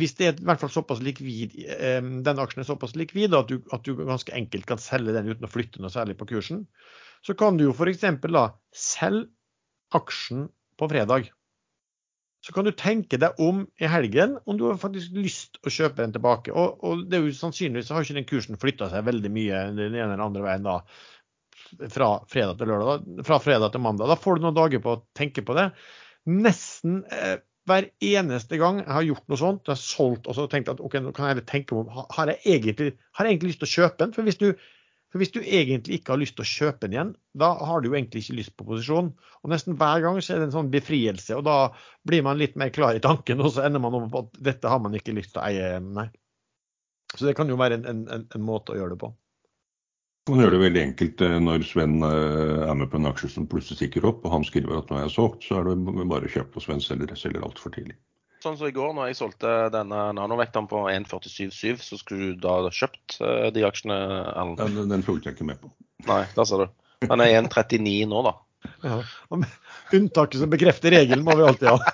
hvis 0.00 0.16
det 0.18 0.26
er 0.26 0.38
i 0.40 0.46
hvert 0.48 0.62
fall 0.62 0.72
såpass 0.72 1.02
likvid, 1.04 1.54
den 2.24 2.40
aksjen 2.42 2.62
er 2.62 2.68
såpass 2.68 2.96
likvid 2.98 3.36
at 3.36 3.50
du, 3.50 3.60
at 3.74 3.84
du 3.84 3.98
ganske 3.98 4.32
enkelt 4.34 4.66
kan 4.68 4.80
selge 4.80 5.14
den 5.14 5.28
uten 5.28 5.46
å 5.46 5.52
flytte 5.52 5.82
noe 5.82 5.92
særlig 5.92 6.16
på 6.20 6.30
kursen, 6.32 6.64
så 7.22 7.36
kan 7.38 7.58
du 7.58 7.68
jo 7.68 7.76
f.eks. 7.76 8.02
da 8.32 8.48
selge 8.74 9.30
aksjen 9.92 10.48
på 10.80 10.88
fredag. 10.88 11.28
Så 12.42 12.54
kan 12.56 12.66
du 12.66 12.72
tenke 12.74 13.20
deg 13.22 13.38
om 13.38 13.62
i 13.78 13.86
helgen 13.86 14.34
om 14.50 14.56
du 14.58 14.64
har 14.66 14.80
faktisk 14.82 15.14
lyst 15.14 15.60
å 15.62 15.70
kjøpe 15.70 16.00
den 16.00 16.14
tilbake. 16.16 16.50
Og, 16.50 16.80
og 16.82 17.04
det 17.06 17.20
er 17.20 17.28
jo 17.28 17.36
sannsynligvis 17.38 17.92
har 17.94 18.02
ikke 18.02 18.16
den 18.18 18.26
kursen 18.26 18.58
flytta 18.58 18.88
seg 18.90 19.06
veldig 19.06 19.30
mye 19.30 19.60
den 19.76 19.94
ene 19.94 20.08
eller 20.08 20.24
andre 20.24 20.42
veien 20.48 20.66
da 20.66 20.80
fra 21.92 22.08
fredag 22.28 22.58
til 22.58 22.72
lørdag, 22.72 23.06
fra 23.28 23.38
fredag 23.40 23.72
til 23.72 23.84
mandag. 23.84 24.10
Da 24.10 24.18
får 24.18 24.40
du 24.40 24.46
noen 24.46 24.58
dager 24.58 24.82
på 24.82 24.96
å 24.96 25.02
tenke 25.16 25.44
på 25.46 25.54
det. 25.56 25.68
Nesten 26.32 27.04
eh, 27.14 27.38
hver 27.68 27.88
eneste 28.02 28.58
gang 28.58 28.80
jeg 28.82 28.90
har 28.90 29.06
gjort 29.06 29.26
noe 29.30 29.38
sånt, 29.38 29.66
jeg 29.66 29.76
har 29.76 29.80
solgt 29.80 30.28
og 30.28 30.36
så 30.36 30.48
tenkt 30.50 30.70
at 30.72 30.80
ok, 30.82 30.98
nå 31.02 31.12
kan 31.14 31.30
jeg 31.30 31.44
tenke 31.48 31.76
om, 31.78 31.90
har 31.90 32.32
jeg 32.32 32.40
egentlig, 32.56 32.94
har 33.14 33.26
jeg 33.26 33.36
egentlig 33.36 33.52
lyst 33.52 33.62
til 33.62 33.68
å 33.68 33.74
kjøpe 33.76 34.00
den? 34.02 34.14
For 34.16 34.26
hvis, 34.26 34.38
du, 34.40 34.48
for 35.12 35.22
hvis 35.22 35.34
du 35.34 35.38
egentlig 35.42 36.00
ikke 36.00 36.14
har 36.14 36.22
lyst 36.22 36.34
til 36.38 36.46
å 36.46 36.50
kjøpe 36.50 36.84
den 36.84 36.96
igjen, 36.96 37.12
da 37.38 37.52
har 37.70 37.82
du 37.82 37.90
jo 37.90 37.94
egentlig 37.94 38.24
ikke 38.24 38.38
lyst 38.40 38.56
på 38.58 38.66
posisjon. 38.66 39.12
Og 39.42 39.54
nesten 39.54 39.78
hver 39.78 40.02
gang 40.02 40.18
så 40.18 40.34
er 40.34 40.42
det 40.42 40.50
en 40.50 40.56
sånn 40.56 40.72
befrielse, 40.74 41.38
og 41.38 41.46
da 41.46 41.56
blir 42.08 42.26
man 42.26 42.40
litt 42.42 42.58
mer 42.58 42.74
klar 42.74 42.98
i 42.98 43.04
tanken, 43.04 43.44
og 43.44 43.54
så 43.54 43.68
ender 43.68 43.84
man 43.84 44.00
over 44.00 44.10
på 44.10 44.24
at 44.26 44.44
dette 44.50 44.74
har 44.74 44.82
man 44.82 44.98
ikke 44.98 45.14
lyst 45.14 45.36
til 45.36 45.44
å 45.44 45.46
eie. 45.46 45.78
Nei. 45.86 46.08
Så 47.14 47.28
det 47.28 47.36
kan 47.38 47.50
jo 47.50 47.60
være 47.60 47.78
en, 47.78 48.06
en, 48.08 48.26
en 48.26 48.46
måte 48.46 48.74
å 48.74 48.80
gjøre 48.80 48.96
det 48.96 49.02
på. 49.04 49.14
Man 50.30 50.38
gjør 50.38 50.54
det 50.54 50.58
veldig 50.62 50.82
enkelt 50.84 51.22
eh, 51.26 51.36
når 51.42 51.64
Sven 51.66 51.96
eh, 52.06 52.60
er 52.68 52.76
med 52.78 52.90
på 52.92 52.98
en 53.00 53.08
aksje 53.10 53.32
som 53.32 53.46
plutselig 53.50 53.80
stikker 53.80 54.04
opp, 54.06 54.20
og 54.22 54.36
han 54.36 54.44
skriver 54.46 54.78
at 54.78 54.90
nå 54.90 55.00
er 55.00 55.08
jeg 55.08 55.14
solgt, 55.16 55.42
så 55.42 55.58
er 55.58 55.66
det 55.66 55.74
bare 55.82 56.28
å 56.28 56.30
kjøpe, 56.30 56.60
og 56.60 56.62
Sven 56.62 56.82
selger, 56.84 57.10
selger 57.18 57.42
altfor 57.42 57.74
tidlig. 57.74 57.96
Sånn 58.42 58.54
som 58.58 58.68
i 58.68 58.74
går, 58.74 58.92
når 58.94 59.10
jeg 59.10 59.18
solgte 59.18 59.50
denne 59.74 60.04
nanovekteren 60.18 60.68
på 60.70 60.84
1,47,7, 60.90 61.82
så 61.82 61.98
skulle 61.98 62.32
du 62.32 62.38
da 62.42 62.70
kjøpt 62.70 63.18
eh, 63.18 63.48
de 63.54 63.64
aksjene? 63.66 63.96
Ellen? 64.30 64.54
Den, 64.60 64.90
den 64.94 65.02
fulgte 65.06 65.30
jeg 65.30 65.38
ikke 65.38 65.48
med 65.50 65.58
på. 65.62 65.70
Nei, 66.06 66.22
der 66.36 66.46
ser 66.46 66.62
du. 66.62 66.66
Den 67.02 67.22
er 67.22 67.34
1,39 67.40 68.06
nå, 68.10 68.22
da. 68.28 68.36
Ja, 68.86 69.00
Unntaket 69.98 70.38
som 70.38 70.50
bekrefter 70.54 70.94
regelen 70.94 71.26
må 71.26 71.34
vi 71.38 71.48
alltid 71.48 71.66
ha. 71.66 71.78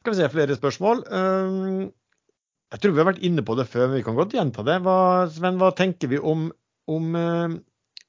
Skal 0.00 0.12
vi 0.12 0.16
se 0.18 0.28
flere 0.32 0.56
spørsmål. 0.56 1.04
Um, 1.08 1.92
jeg 2.74 2.82
tror 2.82 2.94
vi 2.94 2.98
har 2.98 3.06
vært 3.06 3.22
inne 3.22 3.44
på 3.46 3.54
det 3.54 3.68
før, 3.70 3.86
men 3.86 4.00
vi 4.00 4.06
kan 4.06 4.16
godt 4.18 4.34
gjenta 4.34 4.64
det. 4.66 4.80
Hva, 4.82 4.98
Sven, 5.30 5.60
hva 5.60 5.70
tenker 5.78 6.10
vi 6.10 6.18
om, 6.18 6.48
om 6.90 7.14
uh, 7.14 7.54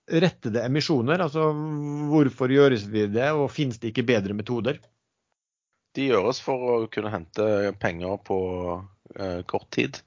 rettede 0.10 0.64
emisjoner? 0.66 1.22
Altså 1.22 1.52
hvorfor 2.10 2.50
gjøres 2.50 2.88
vi 2.90 3.06
det, 3.14 3.28
og 3.38 3.52
finnes 3.54 3.78
det 3.78 3.94
ikke 3.94 4.08
bedre 4.10 4.34
metoder? 4.38 4.82
De 5.96 6.10
gjøres 6.10 6.42
for 6.42 6.66
å 6.72 6.80
kunne 6.90 7.14
hente 7.14 7.76
penger 7.78 8.18
på 8.26 8.40
uh, 8.82 9.40
kort 9.46 9.70
tid. 9.78 10.02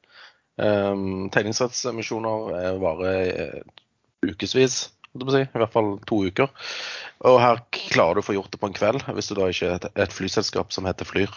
Um, 0.58 1.28
Tegningsrettsemisjoner 1.30 2.82
varer 2.82 3.30
uh, 3.30 3.76
ukevis, 4.26 4.50
si, 4.58 5.44
i 5.46 5.46
hvert 5.54 5.76
fall 5.76 5.94
to 6.10 6.24
uker. 6.26 6.50
Og 7.30 7.38
her 7.38 7.62
klarer 7.94 8.18
du 8.18 8.24
å 8.24 8.26
få 8.26 8.34
gjort 8.34 8.50
det 8.50 8.58
på 8.58 8.72
en 8.72 8.74
kveld, 8.74 9.06
hvis 9.14 9.30
du 9.30 9.38
da 9.38 9.46
ikke 9.54 9.70
er 9.70 9.78
et, 9.78 9.88
et 10.02 10.18
flyselskap 10.18 10.74
som 10.74 10.90
heter 10.90 11.06
Flyr. 11.06 11.30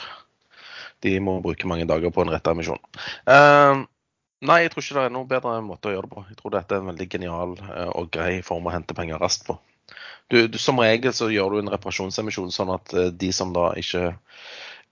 De 1.01 1.15
må 1.23 1.39
bruke 1.43 1.69
mange 1.69 1.87
dager 1.89 2.13
på 2.13 2.25
en 2.25 2.33
retta 2.33 2.53
emisjon. 2.55 2.81
Uh, 3.29 3.83
nei, 4.45 4.61
jeg 4.63 4.73
tror 4.73 4.85
ikke 4.85 4.97
det 4.99 5.05
er 5.07 5.13
noen 5.15 5.29
bedre 5.29 5.57
måte 5.65 5.91
å 5.91 5.95
gjøre 5.95 6.07
det 6.07 6.15
på. 6.15 6.25
Jeg 6.29 6.39
tror 6.39 6.55
dette 6.55 6.77
er 6.77 6.83
en 6.83 6.91
veldig 6.93 7.09
genial 7.09 7.55
uh, 7.63 7.89
og 7.97 8.11
grei 8.13 8.41
form 8.45 8.69
å 8.69 8.75
hente 8.75 8.97
penger 8.97 9.21
raskt 9.21 9.47
på. 9.49 9.57
Du, 10.31 10.45
du, 10.47 10.57
som 10.61 10.79
regel 10.79 11.13
så 11.13 11.27
gjør 11.31 11.55
du 11.55 11.63
en 11.63 11.73
reparasjonsemisjon 11.73 12.53
sånn 12.55 12.71
at 12.75 12.93
uh, 12.95 13.09
de 13.11 13.31
som 13.35 13.51
da 13.55 13.71
ikke 13.79 14.11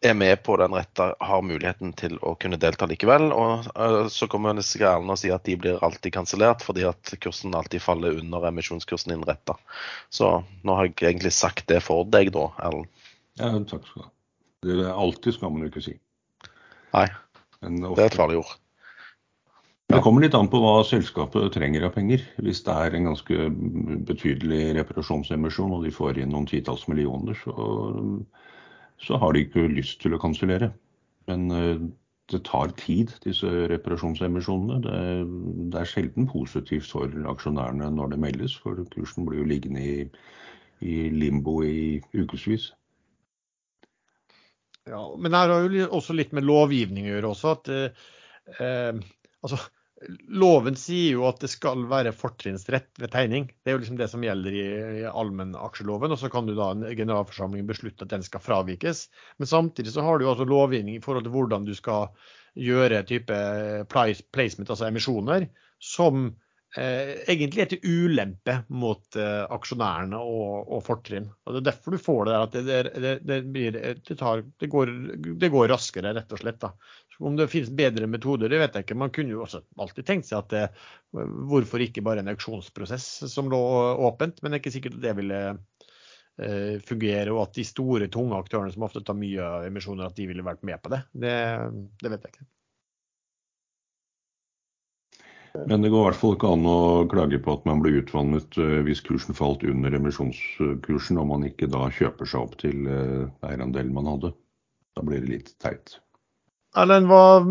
er 0.01 0.13
med 0.15 0.43
på 0.43 0.55
den 0.57 0.73
retta, 0.73 1.13
har 1.19 1.41
muligheten 1.43 1.91
til 1.99 2.15
å 2.23 2.33
kunne 2.39 2.59
delta 2.59 2.87
likevel. 2.87 3.29
Og 3.35 3.69
uh, 3.75 4.05
så 4.11 4.27
kommer 4.31 4.55
disse 4.57 4.79
greiene 4.79 5.15
og 5.15 5.19
sier 5.19 5.35
at 5.35 5.47
de 5.47 5.57
blir 5.59 5.81
alltid 5.85 6.15
kansellert 6.15 6.63
fordi 6.65 6.87
at 6.87 7.15
kursen 7.23 7.55
alltid 7.55 7.83
faller 7.83 8.19
under 8.21 8.47
emisjonskursen 8.51 9.13
din 9.13 9.25
retta. 9.27 9.57
Så 10.09 10.39
nå 10.63 10.77
har 10.79 10.89
jeg 10.89 10.97
egentlig 11.11 11.35
sagt 11.35 11.67
det 11.71 11.83
for 11.85 12.07
deg 12.07 12.33
da, 12.35 12.49
Erlend. 12.63 12.89
Ja, 13.39 13.51
takk 13.67 13.85
skal 13.87 14.01
du 14.01 14.07
ha. 14.07 14.13
Det 14.65 14.79
er 14.83 14.91
alltid 14.91 15.37
skal 15.37 15.53
man 15.53 15.63
jo 15.63 15.69
ikke 15.71 15.85
si. 15.85 15.93
Nei, 16.95 17.05
det 17.61 17.93
er 17.93 18.09
et 18.09 18.17
farlig 18.17 18.41
ord. 18.41 18.57
Det 19.89 20.03
kommer 20.05 20.21
litt 20.21 20.35
an 20.37 20.49
på 20.51 20.59
hva 20.61 20.83
selskapet 20.85 21.47
trenger 21.55 21.87
av 21.87 21.95
penger. 21.95 22.21
Hvis 22.45 22.61
det 22.67 22.73
er 22.75 22.93
en 22.93 23.07
ganske 23.09 23.47
betydelig 24.05 24.75
reparasjonsemisjon 24.77 25.73
og 25.73 25.87
de 25.87 25.93
får 25.95 26.19
inn 26.21 26.29
noen 26.29 26.45
titalls 26.49 26.85
millioner, 26.91 27.39
så, 27.41 27.55
så 29.01 29.17
har 29.17 29.33
de 29.33 29.47
ikke 29.47 29.65
lyst 29.71 29.97
til 30.03 30.13
å 30.13 30.21
kansellere. 30.21 30.69
Men 31.29 31.49
eh, 31.55 31.81
det 32.29 32.43
tar 32.45 32.75
tid, 32.77 33.15
disse 33.25 33.49
reparasjonsemisjonene. 33.71 34.77
Det, 34.85 34.99
det, 35.73 35.81
er 35.81 35.89
sjelden 35.89 36.29
positivt 36.29 36.91
for 36.93 37.31
aksjonærene 37.33 37.89
når 37.95 38.13
det 38.13 38.21
meldes, 38.27 38.59
for 38.61 38.77
kursen 38.93 39.25
blir 39.25 39.41
jo 39.41 39.49
liggende 39.49 39.81
i, 39.81 39.95
i 40.85 40.99
limbo 41.17 41.63
i 41.65 41.97
ukevis. 42.13 42.69
Ja, 44.89 45.01
men 45.17 45.31
det 45.31 45.37
har 45.37 45.67
jo 45.69 45.89
også 45.99 46.15
litt 46.17 46.31
med 46.35 46.47
lovgivning 46.47 47.07
å 47.07 47.11
gjøre 47.13 47.33
også. 47.33 47.51
at 47.57 47.69
eh, 47.73 49.01
altså, 49.45 49.59
Loven 50.31 50.77
sier 50.79 51.17
jo 51.17 51.25
at 51.27 51.41
det 51.43 51.49
skal 51.51 51.83
være 51.91 52.13
fortrinnsrett 52.15 53.01
ved 53.01 53.11
tegning. 53.11 53.49
Det 53.51 53.71
er 53.71 53.75
jo 53.75 53.81
liksom 53.81 53.97
det 53.99 54.07
som 54.11 54.23
gjelder 54.23 54.55
i, 54.55 54.65
i 55.01 55.07
allmennaksjeloven. 55.09 56.15
Og 56.15 56.21
så 56.21 56.31
kan 56.31 56.47
du 56.47 56.53
da 56.55 56.71
en 56.71 56.85
generalforsamling 56.87 57.67
beslutte 57.67 58.07
at 58.07 58.13
den 58.13 58.23
skal 58.25 58.43
fravikes. 58.43 59.07
Men 59.37 59.51
samtidig 59.51 59.93
så 59.93 60.05
har 60.07 60.17
du 60.17 60.25
jo 60.25 60.31
altså 60.33 60.47
lovgivning 60.47 60.95
i 60.95 61.03
forhold 61.03 61.27
til 61.27 61.35
hvordan 61.35 61.67
du 61.67 61.75
skal 61.77 62.13
gjøre 62.59 63.03
type 63.11 63.35
placement, 63.91 64.71
altså 64.71 64.87
emisjoner, 64.87 65.49
som 65.83 66.29
eh, 66.29 66.48
egentlig 66.77 67.63
er 67.63 67.69
til 67.71 67.85
ulempe 67.87 68.59
mot 68.77 69.17
eh, 69.17 69.45
aksjonærene 69.49 70.19
og, 70.21 70.69
og 70.69 70.83
fortrinn. 70.85 71.25
Og 71.45 71.55
Det 71.55 71.61
er 71.61 71.67
derfor 71.71 71.95
du 71.95 72.01
får 72.01 72.19
det 72.27 72.33
der 72.35 72.43
at 72.45 72.57
det, 72.57 72.79
det, 73.05 73.13
det, 73.25 73.39
blir, 73.55 73.79
tar, 74.19 74.43
går, 74.61 74.91
det, 75.41 75.49
går, 75.49 75.69
raskere, 75.71 76.13
rett 76.13 76.35
og 76.35 76.43
slett. 76.43 76.59
da. 76.61 76.73
Om 77.19 77.39
det 77.39 77.49
finnes 77.51 77.73
bedre 77.75 78.07
metoder, 78.07 78.51
det 78.51 78.61
vet 78.61 78.77
jeg 78.77 78.85
ikke. 78.85 78.99
Man 79.01 79.13
kunne 79.15 79.33
jo 79.33 79.41
også 79.47 79.63
alltid 79.81 80.07
tenkt 80.07 80.29
seg 80.29 80.45
at 80.45 80.77
hvorfor 81.11 81.81
ikke 81.83 82.05
bare 82.05 82.21
en 82.23 82.31
auksjonsprosess 82.31 83.09
som 83.33 83.49
lå 83.51 83.59
åpent, 84.05 84.39
men 84.41 84.51
det 84.51 84.59
er 84.59 84.63
ikke 84.63 84.75
sikkert 84.77 84.99
at 84.99 85.07
det 85.07 85.15
ville 85.17 85.41
eh, 85.49 86.77
fungere, 86.85 87.33
og 87.33 87.47
at 87.47 87.57
de 87.57 87.65
store, 87.67 88.07
tunge 88.13 88.37
aktørene 88.37 88.71
som 88.75 88.85
ofte 88.87 89.03
tar 89.03 89.17
mye 89.19 89.49
emisjoner, 89.67 90.07
at 90.07 90.21
de 90.21 90.29
ville 90.29 90.45
vært 90.45 90.63
med 90.69 90.79
på 90.85 90.93
det. 90.93 91.03
Det, 91.25 91.35
det 92.03 92.13
vet 92.13 92.29
jeg 92.29 92.37
ikke. 92.37 92.49
Men 95.53 95.81
det 95.81 95.89
går 95.89 96.03
i 96.03 96.07
hvert 96.09 96.19
fall 96.19 96.35
ikke 96.35 96.51
an 96.53 96.67
å 96.69 96.79
klage 97.09 97.39
på 97.43 97.55
at 97.57 97.65
man 97.69 97.81
blir 97.83 98.01
utvannet 98.01 98.59
eh, 98.61 98.79
hvis 98.85 99.01
kursen 99.05 99.37
falt 99.37 99.65
under 99.67 99.95
emisjonskursen, 99.97 101.17
og 101.21 101.31
man 101.31 101.47
ikke 101.47 101.69
da 101.71 101.87
kjøper 101.93 102.29
seg 102.29 102.43
opp 102.43 102.59
til 102.61 102.85
eh, 102.85 103.25
eierandelen 103.49 103.95
man 103.95 104.11
hadde. 104.13 104.33
Da 104.97 105.05
blir 105.05 105.23
det 105.23 105.33
litt 105.33 105.51
teit. 105.63 105.97
Erlend, 106.77 107.09
hva 107.09 107.41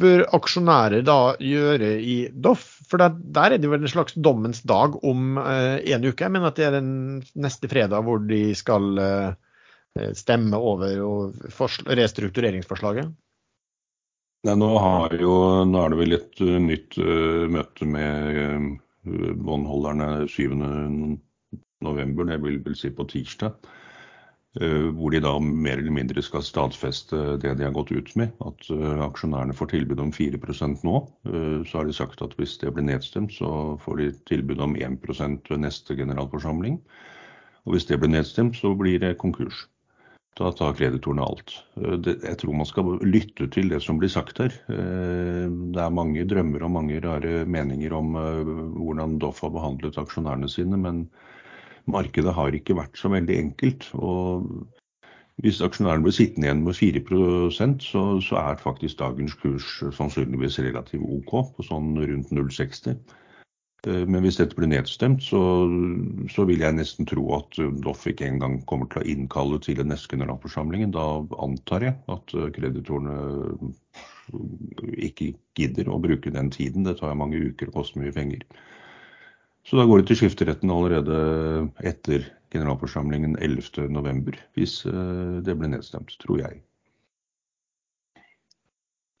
bør 0.00 0.22
aksjonærer 0.32 1.02
da 1.04 1.34
gjøre 1.44 1.90
i 2.00 2.16
Doff? 2.32 2.64
For 2.88 3.02
der, 3.02 3.18
der 3.36 3.56
er 3.56 3.60
det 3.60 3.68
vel 3.68 3.84
en 3.84 3.92
slags 3.92 4.16
dommens 4.16 4.62
dag 4.68 4.96
om 5.04 5.36
eh, 5.42 5.82
en 5.92 6.06
uke. 6.08 6.24
Jeg 6.24 6.32
mener 6.32 6.48
at 6.48 6.60
det 6.60 6.70
er 6.70 6.78
den 6.78 7.20
neste 7.36 7.68
fredag 7.68 8.06
hvor 8.06 8.22
de 8.24 8.40
skal 8.56 8.96
eh, 9.02 10.14
stemme 10.16 10.56
over 10.56 11.36
restruktureringsforslaget. 12.00 13.12
Nei, 14.42 14.56
nå, 14.58 14.68
jo, 15.22 15.34
nå, 15.70 15.80
er 15.84 15.92
det 15.92 15.98
vel 16.00 16.16
et 16.16 16.40
uh, 16.42 16.56
nytt 16.58 16.96
uh, 16.98 17.44
møte 17.54 17.86
med 17.86 18.38
uh, 19.06 19.28
båndholderne 19.38 20.24
7.11, 20.26 22.24
det 22.26 22.38
vil 22.42 22.58
vel 22.64 22.74
si 22.78 22.90
på 22.90 23.06
tirsdag. 23.12 23.70
Hvor 24.52 25.08
de 25.08 25.20
da 25.24 25.30
mer 25.40 25.80
eller 25.80 25.94
mindre 25.96 26.20
skal 26.20 26.42
stadfeste 26.44 27.38
det 27.40 27.54
de 27.56 27.64
har 27.64 27.72
gått 27.72 27.88
ut 27.88 28.10
med. 28.20 28.34
At 28.44 28.66
aksjonærene 29.06 29.56
får 29.56 29.70
tilbud 29.70 30.02
om 30.04 30.10
4% 30.12 30.84
nå. 30.84 30.98
Så 31.64 31.78
har 31.78 31.88
de 31.88 31.94
sagt 31.96 32.20
at 32.20 32.36
hvis 32.36 32.58
det 32.60 32.74
blir 32.76 32.84
nedstemt, 32.84 33.32
så 33.32 33.78
får 33.80 34.02
de 34.02 34.10
tilbud 34.28 34.60
om 34.60 34.76
1 34.76 35.00
ved 35.08 35.56
neste 35.64 35.96
generalforsamling. 35.96 36.76
Og 37.64 37.78
hvis 37.78 37.88
det 37.88 37.96
blir 38.02 38.12
nedstemt, 38.12 38.60
så 38.60 38.74
blir 38.76 39.00
det 39.00 39.16
konkurs. 39.24 39.64
Da 40.40 40.48
tar 40.56 40.72
kreditorene 40.78 41.24
alt. 41.28 41.52
Jeg 41.76 42.36
tror 42.40 42.54
man 42.56 42.68
skal 42.68 42.94
lytte 43.04 43.50
til 43.52 43.68
det 43.68 43.82
som 43.84 43.98
blir 44.00 44.08
sagt 44.12 44.38
her. 44.40 44.54
Det 44.66 45.82
er 45.82 45.92
mange 45.92 46.24
drømmer 46.28 46.64
og 46.64 46.72
mange 46.78 47.00
rare 47.04 47.42
meninger 47.44 47.92
om 47.92 48.16
hvordan 48.78 49.18
Doff 49.20 49.42
har 49.44 49.52
behandlet 49.52 49.98
aksjonærene 50.00 50.48
sine, 50.48 50.80
men 50.80 51.02
markedet 51.84 52.32
har 52.32 52.56
ikke 52.56 52.78
vært 52.78 52.96
så 52.96 53.12
veldig 53.12 53.36
enkelt. 53.42 53.90
Og 54.00 54.48
hvis 55.44 55.60
aksjonærene 55.64 56.06
blir 56.06 56.16
sittende 56.16 56.48
igjen 56.48 56.64
med 56.64 56.80
4 56.80 57.02
så, 57.52 58.02
så 58.24 58.40
er 58.40 58.60
faktisk 58.62 59.00
dagens 59.04 59.34
kurs 59.34 59.82
sannsynligvis 59.98 60.60
relativt 60.64 61.04
OK, 61.04 61.32
på 61.56 61.66
sånn 61.68 61.92
rundt 61.98 62.32
0,60. 62.32 62.96
Eh, 63.86 64.04
men 64.06 64.22
hvis 64.24 64.38
dette 64.40 64.58
blir 64.58 64.70
nedstemt, 64.70 65.24
så, 65.26 65.42
så, 66.32 66.46
vil 66.48 66.62
jeg 66.62 66.78
nesten 66.78 67.08
tro 67.08 67.24
at 67.38 67.58
Doff 67.84 68.06
ikke 68.10 68.28
engang 68.28 68.60
kommer 68.70 68.90
til 68.92 69.02
å 69.02 69.08
innkalle 69.14 69.60
til 69.64 69.80
den 69.80 69.90
neste 69.92 70.14
generalforsamlingen. 70.14 70.94
Da 70.94 71.06
antar 71.42 71.88
jeg 71.88 71.98
at 72.12 72.36
kreditorene 72.58 73.16
ikke 75.02 75.32
gidder 75.58 75.90
å 75.90 76.00
bruke 76.02 76.32
den 76.34 76.52
tiden. 76.54 76.86
Det 76.86 76.98
tar 77.00 77.18
mange 77.18 77.40
uker 77.52 77.70
og 77.70 77.80
koster 77.80 78.02
mye 78.02 78.14
penger. 78.14 78.46
Så 79.66 79.78
da 79.78 79.86
går 79.86 80.02
det 80.02 80.10
til 80.10 80.24
skifteretten 80.24 80.70
allerede 80.74 81.18
etter 81.86 82.24
generalforsamlingen 82.52 83.36
11.11, 83.38 84.40
hvis 84.58 84.82
eh, 84.90 85.38
det 85.46 85.54
blir 85.58 85.70
nedstemt, 85.72 86.16
tror 86.22 86.42
jeg. 86.42 86.60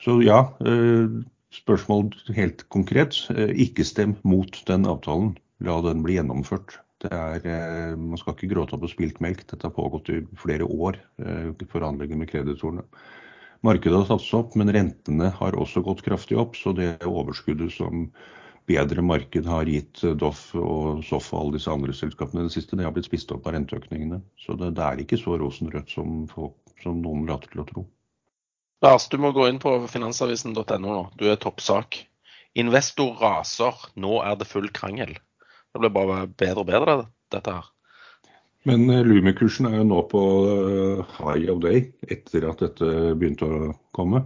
Så 0.02 0.18
ja, 0.24 0.40
eh, 0.66 1.22
spørsmål 1.54 2.12
helt 2.36 2.64
konkret. 2.72 3.18
Eh, 3.34 3.52
ikke 3.66 3.86
stem 3.86 4.16
mot 4.28 4.58
den 4.68 4.88
avtalen. 4.88 5.34
La 5.62 5.78
den 5.84 6.02
bli 6.04 6.18
gjennomført. 6.18 6.78
Er, 7.02 7.42
man 7.98 8.18
skal 8.20 8.36
ikke 8.36 8.52
gråte 8.52 8.76
opp 8.76 8.84
og 8.86 8.92
spilt 8.92 9.18
melk. 9.22 9.42
Dette 9.50 9.66
har 9.66 9.74
pågått 9.74 10.10
i 10.14 10.20
flere 10.38 10.62
år, 10.70 11.00
forhandlinger 11.72 12.20
med 12.20 12.30
kreditorene. 12.30 12.84
Markedet 13.66 14.04
har 14.04 14.06
tatt 14.06 14.22
seg 14.22 14.38
opp, 14.38 14.54
men 14.58 14.70
rentene 14.74 15.32
har 15.34 15.58
også 15.58 15.82
gått 15.86 16.04
kraftig 16.06 16.38
opp. 16.38 16.54
Så 16.58 16.74
det 16.78 16.92
overskuddet 17.06 17.74
som 17.74 18.08
bedre 18.70 19.02
marked 19.02 19.46
har 19.46 19.70
gitt 19.70 20.02
Doff 20.18 20.48
og 20.58 21.02
Soff 21.06 21.32
og 21.32 21.40
alle 21.40 21.58
disse 21.58 21.70
andre 21.70 21.94
selskapene 21.96 22.46
det 22.46 22.54
siste, 22.54 22.78
det 22.78 22.86
har 22.86 22.94
blitt 22.94 23.10
spist 23.10 23.30
opp 23.34 23.46
av 23.46 23.56
renteøkningene. 23.56 24.20
Så 24.38 24.58
det, 24.58 24.72
det 24.78 24.86
er 24.86 25.02
ikke 25.02 25.20
så 25.20 25.38
rosenrødt 25.40 25.94
som, 25.94 26.24
som 26.82 27.02
noen 27.02 27.26
later 27.30 27.54
til 27.54 27.62
å 27.62 27.68
tro. 27.70 27.84
Lars, 28.82 29.08
du 29.08 29.18
må 29.22 29.30
gå 29.30 29.44
inn 29.46 29.60
på 29.62 29.76
finansavisen.no 29.86 30.78
nå. 30.82 31.02
Du 31.14 31.28
er 31.30 31.38
toppsak. 31.38 32.00
Investor 32.58 33.14
raser, 33.20 33.78
nå 33.94 34.16
er 34.26 34.34
det 34.40 34.48
full 34.50 34.66
krangel. 34.74 35.14
Det 35.72 35.80
blir 35.80 35.92
bare 35.94 36.24
bedre 36.26 36.64
og 36.64 36.68
bedre, 36.68 36.96
dette 37.32 37.54
her. 37.54 37.68
Men 38.68 38.84
uh, 38.90 39.00
Lumi-kursen 39.06 39.70
er 39.70 39.78
jo 39.78 39.86
nå 39.86 40.02
på 40.10 40.22
uh, 40.46 41.14
high 41.20 41.46
of 41.54 41.62
day 41.62 41.86
etter 42.10 42.48
at 42.50 42.62
dette 42.62 43.14
begynte 43.18 43.46
å 43.46 43.70
komme. 43.94 44.24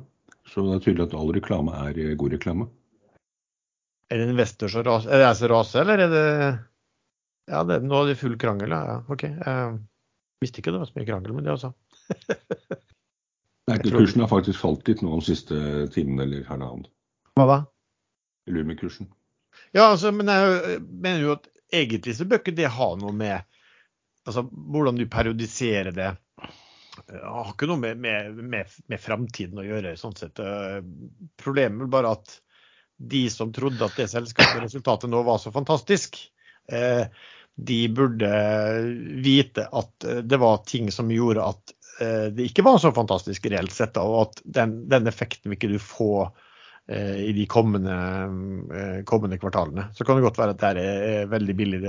Så 0.48 0.64
det 0.64 0.78
er 0.78 0.82
tydelig 0.86 1.06
at 1.10 1.18
all 1.20 1.36
reklame 1.36 1.76
er 1.84 2.00
uh, 2.00 2.16
god 2.18 2.38
reklame. 2.38 2.70
Er 4.08 4.22
det 4.22 4.32
investor 4.32 4.72
som 4.72 4.86
raser, 4.88 5.12
er 5.12 5.20
det 5.20 5.28
jeg 5.28 5.40
som 5.42 5.52
raser, 5.52 5.84
eller 5.84 6.06
er 6.06 6.16
det 6.16 6.26
Ja, 7.46 7.62
det, 7.62 7.82
nå 7.84 8.00
er 8.00 8.08
det 8.10 8.18
full 8.18 8.40
krangel, 8.40 8.72
ja. 8.72 8.98
OK. 9.12 9.28
Jeg 9.28 9.78
visste 10.42 10.64
ikke 10.64 10.72
det 10.74 10.80
var 10.82 10.88
så 10.88 10.96
mye 10.96 11.08
krangel 11.12 11.36
med 11.36 11.46
det, 11.46 11.58
altså. 11.60 11.74
Nei, 13.66 13.78
kursen 13.82 14.22
har 14.22 14.30
faktisk 14.30 14.60
falt 14.62 14.86
litt 14.88 15.02
nå 15.02 15.16
de 15.16 15.26
siste 15.26 15.56
timene 15.94 16.26
eller 16.26 16.44
halvannen. 16.46 16.86
Hva 17.36 17.46
da? 17.50 17.58
Lumi-kursen. 18.54 19.08
Ja, 19.74 19.88
altså, 19.88 20.12
men 20.14 20.30
jeg 20.30 20.78
mener 20.86 21.24
jo 21.24 21.34
at 21.34 21.48
egentlig 21.74 22.14
så 22.16 22.28
bør 22.28 22.42
ikke 22.44 22.54
det 22.56 22.70
ha 22.76 22.92
noe 23.00 23.12
med 23.16 23.42
altså, 24.26 24.46
hvordan 24.46 25.00
du 25.00 25.06
periodiserer 25.10 25.90
det. 25.96 26.12
Det 27.06 27.22
har 27.22 27.52
ikke 27.52 27.68
noe 27.68 27.82
med, 27.82 27.98
med, 28.00 28.38
med, 28.38 28.76
med 28.86 29.02
framtiden 29.02 29.60
å 29.60 29.66
gjøre. 29.66 29.96
sånn 30.00 30.16
sett. 30.16 30.40
Problemet 31.42 31.88
er 31.88 31.92
bare 31.92 32.14
at 32.16 32.38
de 32.96 33.26
som 33.30 33.52
trodde 33.52 33.84
at 33.84 33.96
det 33.98 34.08
selskapet 34.08 34.62
resultatet 34.62 35.10
nå 35.12 35.20
var 35.26 35.40
så 35.42 35.52
fantastisk, 35.52 36.16
eh, 36.72 37.04
de 37.56 37.80
burde 37.88 38.30
vite 39.24 39.66
at 39.72 40.04
eh, 40.04 40.22
det 40.24 40.38
var 40.40 40.64
ting 40.68 40.90
som 40.92 41.12
gjorde 41.12 41.44
at 41.44 41.74
eh, 41.74 41.75
det 41.98 42.48
ikke 42.50 42.64
var 42.66 42.76
så 42.82 42.90
fantastisk 42.92 43.46
reelt 43.48 43.72
sett, 43.72 43.96
og 44.00 44.16
at 44.20 44.40
den, 44.58 44.74
den 44.90 45.08
effekten 45.08 45.48
vil 45.48 45.56
ikke 45.56 45.70
du 45.72 45.78
få 45.82 46.10
i 46.86 47.32
de 47.34 47.46
kommende, 47.50 47.94
kommende, 49.08 49.38
kvartalene. 49.42 49.88
Så 49.96 50.04
kan 50.06 50.18
det 50.18 50.26
godt 50.26 50.38
være 50.38 50.54
at 50.54 50.60
det 50.76 50.84
er 50.84 51.30
veldig 51.32 51.56
billig, 51.58 51.80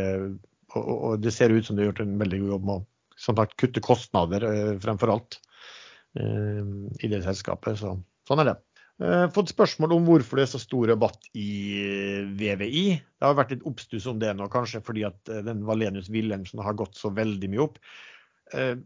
og, 0.80 1.20
det 1.22 1.34
ser 1.36 1.54
ut 1.54 1.68
som 1.68 1.78
det 1.78 1.84
har 1.84 1.92
gjort 1.92 2.06
en 2.06 2.16
veldig 2.22 2.40
god 2.42 2.54
jobb 2.56 2.66
med 2.70 2.80
å 2.80 2.86
som 3.18 3.38
sagt, 3.38 3.58
kutte 3.58 3.82
kostnader 3.84 4.46
fremfor 4.82 5.12
alt 5.14 5.40
i 6.18 7.10
det 7.12 7.24
selskapet. 7.26 7.80
Så, 7.82 7.96
sånn 8.30 8.42
er 8.44 8.52
det. 8.52 8.58
Fått 9.34 9.52
spørsmål 9.52 9.94
om 9.94 10.06
hvorfor 10.08 10.40
det 10.40 10.48
er 10.48 10.54
så 10.56 10.62
stor 10.62 10.90
rabatt 10.90 11.28
i 11.38 11.50
VVI. 12.38 12.86
Det 12.98 13.26
har 13.26 13.38
vært 13.38 13.54
litt 13.54 13.66
oppstuss 13.70 14.08
om 14.10 14.22
det 14.22 14.32
nå, 14.38 14.48
kanskje 14.54 14.82
fordi 14.86 15.06
at 15.10 15.34
den 15.46 15.66
Valenius 15.68 16.10
Wilhelmsen 16.14 16.64
har 16.66 16.78
gått 16.78 16.98
så 16.98 17.12
veldig 17.14 17.52
mye 17.54 17.66
opp. 17.68 17.78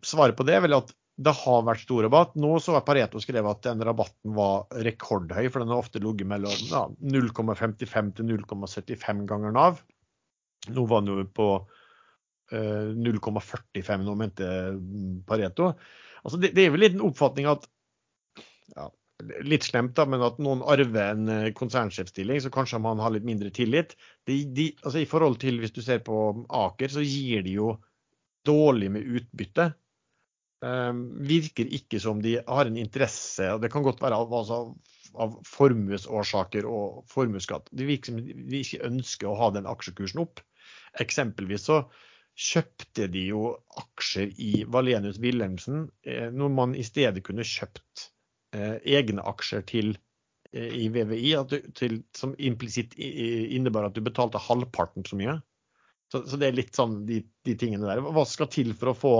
Svaret 0.03 0.35
på 0.35 0.47
det 0.47 0.57
er 0.57 0.65
vel 0.65 0.79
at 0.79 0.91
det 1.17 1.33
har 1.41 1.65
vært 1.67 1.83
stor 1.83 2.05
rabatt. 2.05 2.37
Nå 2.39 2.55
så 2.63 2.77
har 2.77 2.85
Pareto 2.87 3.19
skrevet 3.21 3.59
at 3.59 3.67
den 3.67 3.83
rabatten 3.85 4.33
var 4.37 4.69
rekordhøy, 4.87 5.49
for 5.51 5.61
den 5.61 5.73
har 5.73 5.81
ofte 5.83 6.01
ligget 6.01 6.29
mellom 6.29 6.55
ja, 6.71 6.85
0,55 7.03 8.15
til 8.17 8.31
0,75 8.31 9.25
ganger 9.29 9.53
Nav. 9.55 9.81
Nå 10.71 10.85
var 10.89 11.03
den 11.03 11.13
jo 11.13 11.27
på 11.35 11.51
0,45 12.51 14.07
nå, 14.07 14.15
mente 14.19 14.47
Pareto. 15.27 15.73
Altså, 16.23 16.39
det, 16.41 16.51
det 16.55 16.65
er 16.65 16.73
vel 16.73 16.85
litt 16.85 16.97
en 16.97 17.05
oppfatning 17.07 17.47
at 17.49 17.67
ja, 18.75 18.87
litt 19.45 19.65
slemt, 19.67 19.93
da, 19.97 20.05
men 20.09 20.23
at 20.25 20.39
noen 20.41 20.63
arver 20.69 21.13
en 21.13 21.29
eh, 21.31 21.51
konsernsjefstilling, 21.57 22.41
så 22.43 22.51
kanskje 22.53 22.81
man 22.83 23.01
har 23.03 23.13
litt 23.13 23.27
mindre 23.27 23.51
tillit. 23.53 23.95
De, 24.27 24.41
de, 24.55 24.71
altså 24.83 25.01
I 25.01 25.09
forhold 25.09 25.39
til 25.41 25.61
hvis 25.61 25.75
du 25.75 25.81
ser 25.85 26.03
på 26.05 26.17
Aker, 26.47 26.91
så 26.93 27.03
gir 27.05 27.45
de 27.45 27.57
jo 27.59 27.75
dårlig 28.47 28.91
med 28.95 29.17
utbytte. 29.19 29.71
Um, 30.61 31.01
virker 31.25 31.65
ikke 31.73 31.97
som 32.03 32.19
de 32.21 32.35
har 32.45 32.69
en 32.69 32.77
interesse, 32.77 33.47
og 33.49 33.63
det 33.63 33.71
kan 33.73 33.81
godt 33.85 34.03
være 34.03 34.19
av, 34.21 34.33
altså, 34.37 34.59
av 35.17 35.39
formuesårsaker 35.49 36.67
og 36.69 37.01
formuesskatt. 37.09 37.71
Det 37.73 37.89
virker 37.89 38.13
som 38.13 38.21
de 38.21 38.61
ikke 38.61 38.85
ønsker 38.85 39.31
å 39.31 39.39
ha 39.39 39.49
den 39.55 39.69
aksjekursen 39.69 40.21
opp. 40.21 40.43
Eksempelvis 41.01 41.65
så 41.71 41.81
kjøpte 42.37 43.09
de 43.11 43.25
jo 43.31 43.47
aksjer 43.81 44.31
i 44.37 44.51
Valenius 44.69 45.17
Wilhelmsen, 45.23 45.87
eh, 46.05 46.29
når 46.29 46.57
man 46.61 46.77
i 46.77 46.85
stedet 46.85 47.25
kunne 47.25 47.47
kjøpt 47.47 48.11
Eh, 48.51 48.79
egne 48.97 49.23
aksjer 49.23 49.61
til, 49.63 49.93
eh, 50.51 50.73
i 50.83 50.89
VVI 50.91 51.35
du, 51.47 51.57
til, 51.77 52.01
som 52.15 52.33
implisitt 52.35 52.97
innebar 52.99 53.87
at 53.87 53.95
du 53.95 54.01
betalte 54.03 54.41
halvparten 54.43 55.07
så 55.07 55.19
mye. 55.19 55.37
Så, 56.11 56.25
så 56.27 56.39
det 56.39 56.49
er 56.49 56.57
litt 56.57 56.75
sånn 56.75 57.05
de, 57.07 57.21
de, 57.47 57.55
tingene 57.55 57.87
der. 57.87 58.01
Hva 58.03 58.25
skal 58.27 58.49
til 58.51 58.73
for 58.75 58.91
å 58.91 58.97
få 58.97 59.13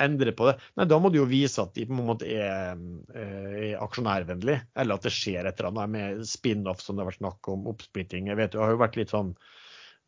endre 0.00 0.32
på 0.36 0.48
det? 0.48 0.56
Nei, 0.78 0.86
Da 0.88 0.98
må 0.98 1.10
du 1.12 1.18
jo 1.18 1.28
vise 1.28 1.62
at 1.62 1.74
de 1.76 1.84
på 1.88 1.96
en 1.96 2.06
måte 2.06 2.28
er, 2.28 2.78
eh, 3.14 3.72
er 3.72 3.82
aksjonærvennlig, 3.84 4.58
eller 4.76 4.98
at 4.98 5.08
det 5.08 5.12
skjer 5.14 5.46
et 5.46 5.60
eller 5.60 5.70
annet 5.72 5.92
med 5.96 6.24
spin-off 6.28 6.80
som 6.80 6.96
det 6.96 7.04
har 7.04 7.12
vært 7.12 7.20
snakk 7.20 7.52
om, 7.52 7.68
oppsplitting. 7.72 8.30
Jeg 8.32 8.40
vet 8.40 8.52
Det 8.52 8.62
har 8.62 8.72
jo 8.72 8.82
vært 8.82 8.96
litt 9.00 9.12
sånn 9.12 9.34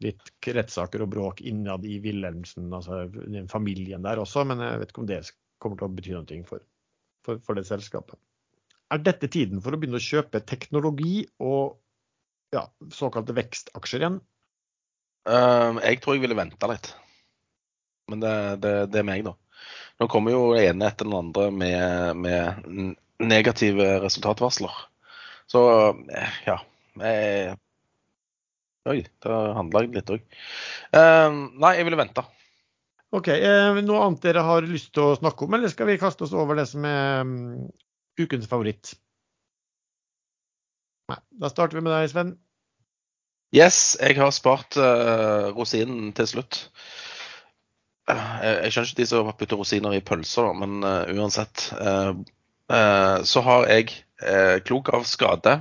litt 0.03 0.33
rettssaker 0.45 1.05
og 1.05 1.13
bråk 1.15 1.41
innad 1.47 1.85
i 1.87 1.99
Wilhelmsen, 2.03 2.73
altså 2.75 3.05
den 3.13 3.49
familien 3.49 4.03
der 4.03 4.21
også, 4.21 4.45
men 4.49 4.59
jeg 4.59 4.81
vet 4.83 4.93
ikke 4.93 5.05
om 5.05 5.11
det 5.11 5.21
kommer 5.63 5.79
til 5.79 5.87
å 5.87 5.95
bety 5.95 6.15
noe 6.17 6.45
for, 6.49 6.65
for, 7.25 7.41
for 7.45 7.59
det 7.59 7.67
selskapet. 7.69 8.19
Er 8.93 9.01
dette 9.01 9.31
tiden 9.33 9.63
for 9.65 9.75
å 9.75 9.81
begynne 9.81 10.01
å 10.01 10.05
kjøpe 10.05 10.43
teknologi 10.45 11.25
og 11.43 11.79
ja, 12.55 12.67
såkalte 12.95 13.37
vekstaksjer 13.37 14.05
igjen? 14.05 14.21
Uh, 15.25 15.81
jeg 15.81 16.03
tror 16.05 16.19
jeg 16.19 16.27
ville 16.27 16.37
venta 16.37 16.69
litt. 16.69 16.93
Men 18.13 18.21
det, 18.21 18.35
det, 18.61 18.75
det, 18.93 19.01
er 19.01 19.09
meg, 19.09 19.25
da. 19.25 19.33
Nå 20.01 20.09
kommer 20.11 20.35
jo 20.35 20.47
det 20.57 20.67
ene 20.69 20.89
etter 20.91 21.07
den 21.07 21.17
andre 21.17 21.49
med, 21.55 22.19
med 22.19 22.95
negative 23.23 23.99
resultatvarsler. 24.03 24.75
Så 25.51 25.61
ja. 26.47 26.59
Jeg, 26.95 27.55
oi, 28.87 29.01
da 29.25 29.39
handla 29.57 29.83
jeg 29.83 29.95
litt 29.97 30.13
òg. 30.15 30.25
Uh, 30.95 30.99
ehm, 31.01 31.39
nei, 31.63 31.73
jeg 31.79 31.89
ville 31.89 31.99
vente. 31.99 32.23
OK. 33.15 33.31
Uh, 33.31 33.81
noe 33.83 34.03
annet 34.05 34.23
dere 34.27 34.45
har 34.47 34.69
lyst 34.69 34.93
til 34.95 35.09
å 35.09 35.17
snakke 35.19 35.47
om, 35.47 35.57
eller 35.57 35.73
skal 35.73 35.91
vi 35.91 35.99
kaste 35.99 36.27
oss 36.27 36.35
over 36.37 36.59
det 36.59 36.69
som 36.71 36.87
er 36.87 37.33
ukens 38.21 38.47
favoritt? 38.51 38.95
Nei, 41.11 41.19
da 41.43 41.51
starter 41.51 41.81
vi 41.81 41.85
med 41.85 41.95
deg, 41.97 42.09
Sven. 42.13 42.35
Yes, 43.55 43.95
jeg 44.01 44.19
har 44.19 44.31
spart 44.35 44.79
uh, 44.79 45.51
rosinen 45.55 46.15
til 46.17 46.31
slutt. 46.31 46.65
Uh, 48.11 48.65
jeg, 48.65 48.73
skjønner 48.73 48.91
ikke 48.91 49.01
de 49.01 49.07
som 49.09 49.31
putter 49.39 49.61
rosiner 49.61 49.97
i 49.97 50.03
pølser, 50.05 50.51
men 50.61 50.83
uh, 50.85 51.05
uansett. 51.15 51.71
så 53.25 53.41
har 53.45 53.67
jeg, 53.69 53.91
klok 54.65 54.89
av 54.97 55.03
skade 55.05 55.53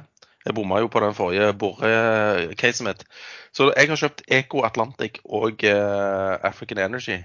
Jeg 0.46 0.56
bomma 0.56 0.78
jo 0.80 0.88
på 0.88 1.02
den 1.04 1.16
forrige 1.18 1.50
borecaset 1.60 2.86
mitt. 2.88 3.04
Så 3.52 3.74
jeg 3.74 3.90
har 3.90 4.00
kjøpt 4.00 4.24
Eco 4.32 4.64
Atlantic 4.64 5.20
og 5.26 5.66
African 5.68 6.80
Energy 6.80 7.18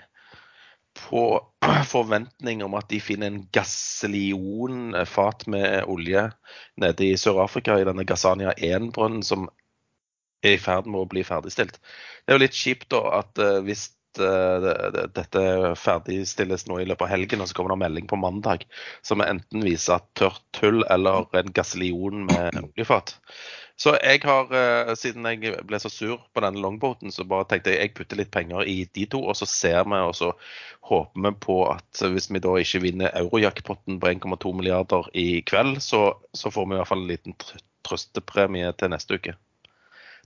på 0.99 1.23
forventning 1.95 2.65
om 2.65 2.75
at 2.79 2.89
de 2.91 3.01
finner 3.01 3.31
en 3.31 3.45
gasselionfat 3.55 5.47
med 5.47 5.85
olje 5.87 6.29
nede 6.77 7.07
i 7.07 7.17
Sør-Afrika, 7.17 7.79
i 7.79 7.87
denne 7.87 8.07
Gazania 8.09 8.55
1-brønnen 8.57 9.23
som 9.27 9.49
er 10.43 10.57
i 10.57 10.63
ferd 10.63 10.87
med 10.87 11.03
å 11.03 11.11
bli 11.11 11.25
ferdigstilt. 11.27 11.79
Det 11.79 12.33
er 12.33 12.39
jo 12.39 12.45
litt 12.45 12.59
kjipt 12.59 12.91
da 12.95 13.03
at 13.21 13.41
uh, 13.43 13.59
hvis 13.67 13.89
uh, 14.23 15.07
dette 15.15 15.45
ferdigstilles 15.79 16.67
nå 16.69 16.81
i 16.83 16.89
løpet 16.89 17.07
av 17.07 17.13
helgen, 17.13 17.43
og 17.43 17.51
så 17.51 17.57
kommer 17.57 17.75
det 17.75 17.79
en 17.79 17.85
melding 17.87 18.11
på 18.11 18.19
mandag 18.21 18.67
som 19.07 19.23
enten 19.25 19.65
viser 19.67 19.99
at 19.99 20.11
tørt 20.19 20.43
tull 20.57 20.85
eller 20.91 21.29
en 21.39 21.55
gasselion 21.55 22.27
med 22.29 22.61
oljefat. 22.63 23.17
Så 23.79 23.93
jeg 24.03 24.25
har, 24.27 24.49
uh, 24.51 24.95
siden 24.99 25.27
jeg 25.31 25.55
ble 25.67 25.79
så 25.79 25.91
sur 25.93 26.23
på 26.35 26.43
denne 26.43 26.63
longboaten, 26.65 27.15
så 27.15 27.27
bare 27.29 27.47
tenkte 27.51 27.75
jeg 27.75 27.87
jeg 27.87 27.95
putter 27.95 28.19
litt 28.19 28.33
penger 28.35 28.67
i 28.67 28.81
de 28.95 29.07
to, 29.11 29.23
og 29.23 29.39
så 29.39 29.47
ser 29.47 29.85
vi 29.87 30.01
og 30.03 30.17
så 30.19 30.33
håper 30.89 31.25
vi 31.29 31.35
på 31.45 31.59
at 31.71 32.03
hvis 32.15 32.31
vi 32.33 32.43
da 32.43 32.57
ikke 32.59 32.83
vinner 32.83 33.15
eurojackpotten 33.21 34.01
på 34.03 34.11
1,2 34.15 34.55
milliarder 34.57 35.11
i 35.15 35.43
kveld, 35.47 35.79
så, 35.85 36.03
så, 36.35 36.51
får 36.51 36.67
vi 36.67 36.75
i 36.75 36.81
hvert 36.81 36.91
fall 36.91 37.05
en 37.05 37.13
liten 37.13 37.37
trøstepremie 37.87 38.73
til 38.81 38.91
neste 38.93 39.19
uke. 39.21 39.37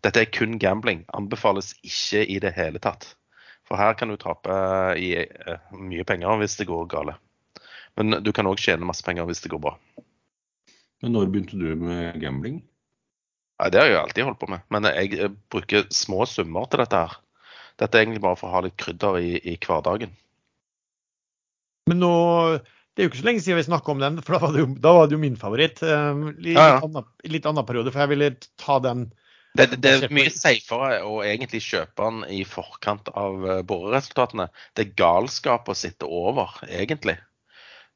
Dette 0.02 0.22
er 0.24 0.30
kun 0.34 0.58
gambling. 0.58 1.04
Anbefales 1.14 1.74
ikke 1.86 2.24
i 2.26 2.38
det 2.42 2.54
hele 2.56 2.80
tatt. 2.82 3.12
For 3.72 3.80
her 3.80 3.94
kan 3.96 4.12
du 4.12 4.18
tape 4.20 4.54
i, 5.00 5.14
uh, 5.48 5.76
mye 5.80 6.04
penger 6.04 6.36
hvis 6.42 6.58
det 6.60 6.68
går 6.68 6.90
gale. 6.92 7.16
Men 7.96 8.18
du 8.24 8.28
kan 8.36 8.48
òg 8.48 8.60
tjene 8.60 8.84
masse 8.88 9.04
penger 9.06 9.24
hvis 9.28 9.40
det 9.44 9.52
går 9.52 9.62
bra. 9.64 9.72
Men 11.02 11.16
når 11.16 11.32
begynte 11.32 11.56
du 11.56 11.72
med 11.80 12.20
gambling? 12.20 12.60
Ja, 13.56 13.70
det 13.72 13.80
har 13.80 13.88
jeg 13.88 13.96
jo 13.96 14.02
alltid 14.02 14.26
holdt 14.28 14.40
på 14.42 14.50
med. 14.52 14.64
Men 14.74 14.88
jeg, 14.90 15.14
jeg 15.16 15.32
bruker 15.52 15.88
små 15.94 16.26
summer 16.28 16.68
til 16.68 16.82
dette 16.82 17.00
her. 17.00 17.16
Dette 17.80 17.96
er 17.96 18.04
egentlig 18.04 18.22
bare 18.24 18.36
for 18.36 18.50
å 18.50 18.58
ha 18.58 18.62
litt 18.66 18.76
krydder 18.80 19.18
i, 19.22 19.32
i 19.40 19.56
hverdagen. 19.56 20.12
Men 21.88 21.98
nå 22.04 22.14
det 22.92 23.00
er 23.00 23.06
jo 23.06 23.10
ikke 23.10 23.22
så 23.22 23.24
lenge 23.24 23.40
siden 23.40 23.56
vi 23.56 23.64
snakka 23.64 23.92
om 23.94 24.00
den, 24.02 24.18
for 24.20 24.36
da 24.36 24.38
var 24.42 24.50
det 24.52 24.60
jo, 24.60 24.66
da 24.84 24.90
var 24.92 25.06
det 25.08 25.16
jo 25.16 25.22
min 25.22 25.38
favoritt. 25.40 25.78
Um, 25.80 26.26
litt, 26.36 26.58
Ja, 26.58 26.66
ja. 26.74 26.80
Annen, 26.84 27.06
litt 27.32 27.46
annen 27.48 27.64
periode, 27.64 27.92
for 27.94 28.04
jeg 28.04 28.10
ville 28.10 28.28
ta 28.60 28.76
den 28.84 29.06
Det, 29.52 29.66
det 29.84 29.90
er 29.92 30.12
mye 30.14 30.30
safere 30.32 31.02
å 31.04 31.18
egentlig 31.26 31.60
kjøpe 31.66 32.06
den 32.06 32.22
i 32.32 32.40
forkant 32.48 33.10
av 33.12 33.42
eh, 33.44 33.58
boreresultatene. 33.68 34.46
Det 34.72 34.86
er 34.86 34.94
galskap 34.96 35.68
å 35.68 35.76
sitte 35.76 36.08
over, 36.08 36.54
egentlig. 36.68 37.18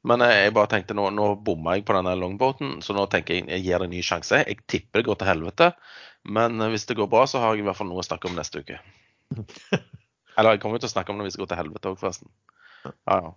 Men 0.05 0.21
eh, 0.21 0.43
jeg 0.45 0.53
bare 0.53 0.69
tenkte 0.75 0.93
nå, 0.97 1.07
nå 1.17 1.31
bomma 1.41 1.77
jeg 1.79 1.87
på 1.87 1.95
denne 1.97 2.13
longboaten, 2.19 2.75
så 2.85 2.93
nå 2.93 3.07
tenker 3.09 3.39
jeg 3.39 3.47
jeg 3.49 3.65
gir 3.65 3.81
det 3.81 3.89
en 3.89 3.95
ny 3.95 4.03
sjanse. 4.05 4.43
Jeg 4.45 4.61
tipper 4.69 5.01
det 5.01 5.07
går 5.09 5.17
til 5.23 5.31
helvete, 5.31 5.71
men 6.37 6.61
eh, 6.61 6.69
hvis 6.75 6.85
det 6.91 6.99
går 6.99 7.09
bra, 7.15 7.25
så 7.29 7.41
har 7.41 7.55
jeg 7.57 7.65
i 7.65 7.67
hvert 7.71 7.79
fall 7.81 7.89
noe 7.89 8.05
å 8.05 8.07
snakke 8.07 8.29
om 8.29 8.37
neste 8.37 8.61
uke. 8.61 8.77
Eller 10.37 10.53
jeg 10.53 10.61
kommer 10.61 10.77
jo 10.77 10.85
til 10.85 10.91
å 10.91 10.93
snakke 10.93 11.09
om 11.13 11.17
det 11.17 11.25
hvis 11.27 11.39
det 11.39 11.41
går 11.41 11.51
til 11.55 11.61
helvete 11.63 11.89
òg, 11.89 11.97
forresten. 12.03 12.29
Ja, 12.85 12.93
ja. 13.17 13.33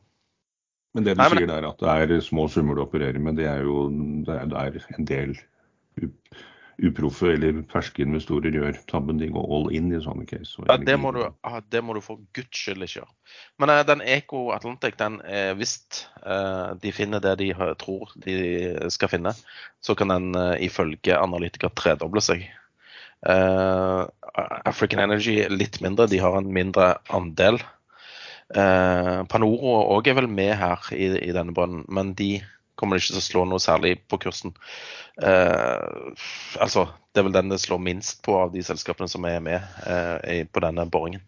Men 0.92 1.06
det 1.06 1.14
du 1.14 1.20
Nei, 1.22 1.30
men- 1.30 1.38
sier 1.40 1.48
der 1.54 1.66
at 1.70 1.80
det 1.80 2.16
er 2.18 2.22
små 2.26 2.48
summer 2.52 2.76
du 2.76 2.82
opererer 2.84 3.22
med, 3.22 3.36
det 3.40 3.46
er 3.48 3.64
jo 3.64 3.86
det 4.26 4.36
er, 4.36 4.48
det 4.50 4.60
er 4.60 4.78
en 4.98 5.06
del 5.08 5.36
uproffe 6.86 7.32
eller 7.34 7.60
ferske 7.70 8.02
investorer 8.04 8.54
gjør 8.54 8.78
tabben. 8.90 9.18
De 9.20 9.28
går 9.32 9.48
all 9.56 9.68
in 9.76 9.90
i 9.92 10.00
sånne 10.02 10.26
case. 10.28 10.60
Ja, 10.68 10.78
det 10.80 10.96
må 11.00 11.12
du, 11.16 11.22
det 11.72 11.82
må 11.84 11.96
du 11.96 12.00
for 12.04 12.22
guds 12.36 12.62
skyld 12.62 12.84
ikke 12.86 13.00
gjøre. 13.00 13.10
Men 13.60 13.72
eh, 13.74 13.82
den 13.88 14.04
Eco 14.04 14.46
Atlantic, 14.54 14.96
den 15.00 15.18
er 15.24 15.56
hvis 15.58 15.76
eh, 16.24 16.70
de 16.80 16.94
finner 16.94 17.22
det 17.24 17.36
de 17.42 17.50
tror 17.80 18.14
de 18.24 18.36
skal 18.92 19.12
finne, 19.12 19.34
så 19.84 19.96
kan 19.98 20.12
den 20.12 20.32
eh, 20.38 20.56
ifølge 20.68 21.18
analytiker 21.18 21.72
tredoble 21.76 22.24
seg. 22.24 22.48
African 23.20 25.02
Energy 25.02 25.42
litt 25.52 25.76
mindre, 25.84 26.06
de 26.08 26.22
har 26.22 26.38
en 26.38 26.46
mindre 26.56 26.94
andel. 27.12 27.58
Panoro 28.48 29.74
òg 29.92 30.08
er 30.08 30.16
vel 30.16 30.30
med 30.32 30.54
her 30.56 30.88
i, 30.96 31.10
i 31.28 31.34
denne 31.36 31.52
brønnen, 31.52 31.82
men 31.92 32.14
de 32.16 32.38
kommer 32.80 32.96
det 32.96 33.04
ikke 33.04 33.14
til 33.14 33.22
å 33.22 33.26
slå 33.28 33.44
noe 33.48 33.62
særlig 33.62 33.94
på 34.10 34.18
kursen. 34.24 34.54
Eh, 35.20 36.14
altså, 36.60 36.86
det 37.12 37.22
er 37.22 37.28
vel 37.28 37.36
den 37.36 37.52
det 37.52 37.60
slår 37.62 37.82
minst 37.84 38.22
på 38.26 38.38
av 38.40 38.54
de 38.54 38.64
selskapene 38.64 39.10
som 39.10 39.26
er 39.28 39.40
med 39.44 39.60
eh, 39.86 40.42
på 40.48 40.64
denne 40.64 40.86
boringen. 40.90 41.22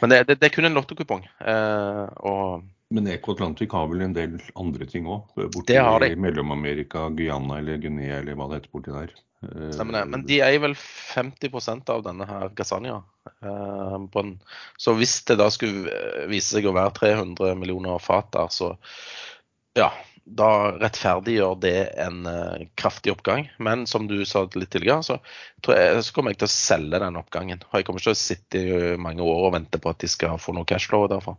Men 0.00 0.12
det, 0.12 0.24
det, 0.28 0.40
det 0.40 0.50
er 0.50 0.56
kun 0.56 0.68
en 0.68 0.76
lottokupong. 0.76 1.26
Eh, 1.40 2.64
Men 2.94 3.08
Eco 3.10 3.32
Atlantic 3.34 3.72
har 3.72 3.88
vel 3.90 4.04
en 4.06 4.16
del 4.16 4.36
andre 4.54 4.86
ting 4.86 5.08
òg? 5.10 5.32
Borti 5.34 5.72
Det 5.72 5.80
har 5.82 6.04
de. 6.04 6.12
Mellom-Amerika, 6.20 7.08
Guyana 7.16 7.58
eller 7.58 7.80
Guinea 7.82 8.20
eller 8.20 8.36
hva 8.38 8.50
det 8.50 8.60
heter 8.60 8.74
borti 8.76 8.94
der. 8.94 9.14
Eh, 9.42 9.70
stemmer 9.74 9.98
det. 9.98 10.04
Men 10.12 10.26
de 10.28 10.40
eier 10.44 10.60
vel 10.62 10.76
50% 10.76 11.90
av 11.92 12.04
denne 12.06 12.28
her 12.28 12.52
Gazania-brønnen. 12.56 14.36
så 14.76 14.94
hvis 14.96 15.18
det 15.28 15.38
da 15.40 15.48
skulle 15.52 15.92
eh, 15.92 16.26
vise 16.30 16.56
seg 16.56 16.68
å 16.68 16.76
være 16.76 16.94
300 17.00 17.56
millioner 17.58 17.98
fat 18.02 18.30
der, 18.36 18.52
så 18.52 18.74
ja. 19.76 19.90
Da 20.26 20.72
rettferdiggjør 20.74 21.58
det 21.62 21.76
en 22.02 22.24
eh, 22.26 22.64
kraftig 22.74 23.12
oppgang. 23.12 23.44
Men 23.62 23.84
som 23.86 24.08
du 24.10 24.18
sa 24.26 24.42
litt 24.58 24.72
tidligere, 24.74 25.04
så, 25.06 25.18
tror 25.62 25.78
jeg, 25.78 26.00
så 26.02 26.14
kommer 26.16 26.34
jeg 26.34 26.40
til 26.40 26.48
å 26.48 26.54
selge 26.54 27.00
den 27.02 27.18
oppgangen. 27.20 27.62
Og 27.68 27.78
jeg 27.78 27.86
kommer 27.86 28.02
ikke 28.02 28.10
til 28.10 28.16
å 28.16 28.22
sitte 28.22 28.62
i 28.62 28.96
mange 28.98 29.22
år 29.22 29.46
og 29.46 29.54
vente 29.54 29.78
på 29.78 29.92
at 29.92 30.02
de 30.02 30.10
skal 30.10 30.40
få 30.42 30.56
noe 30.56 30.66
cashflow 30.66 31.06
derfra. 31.12 31.36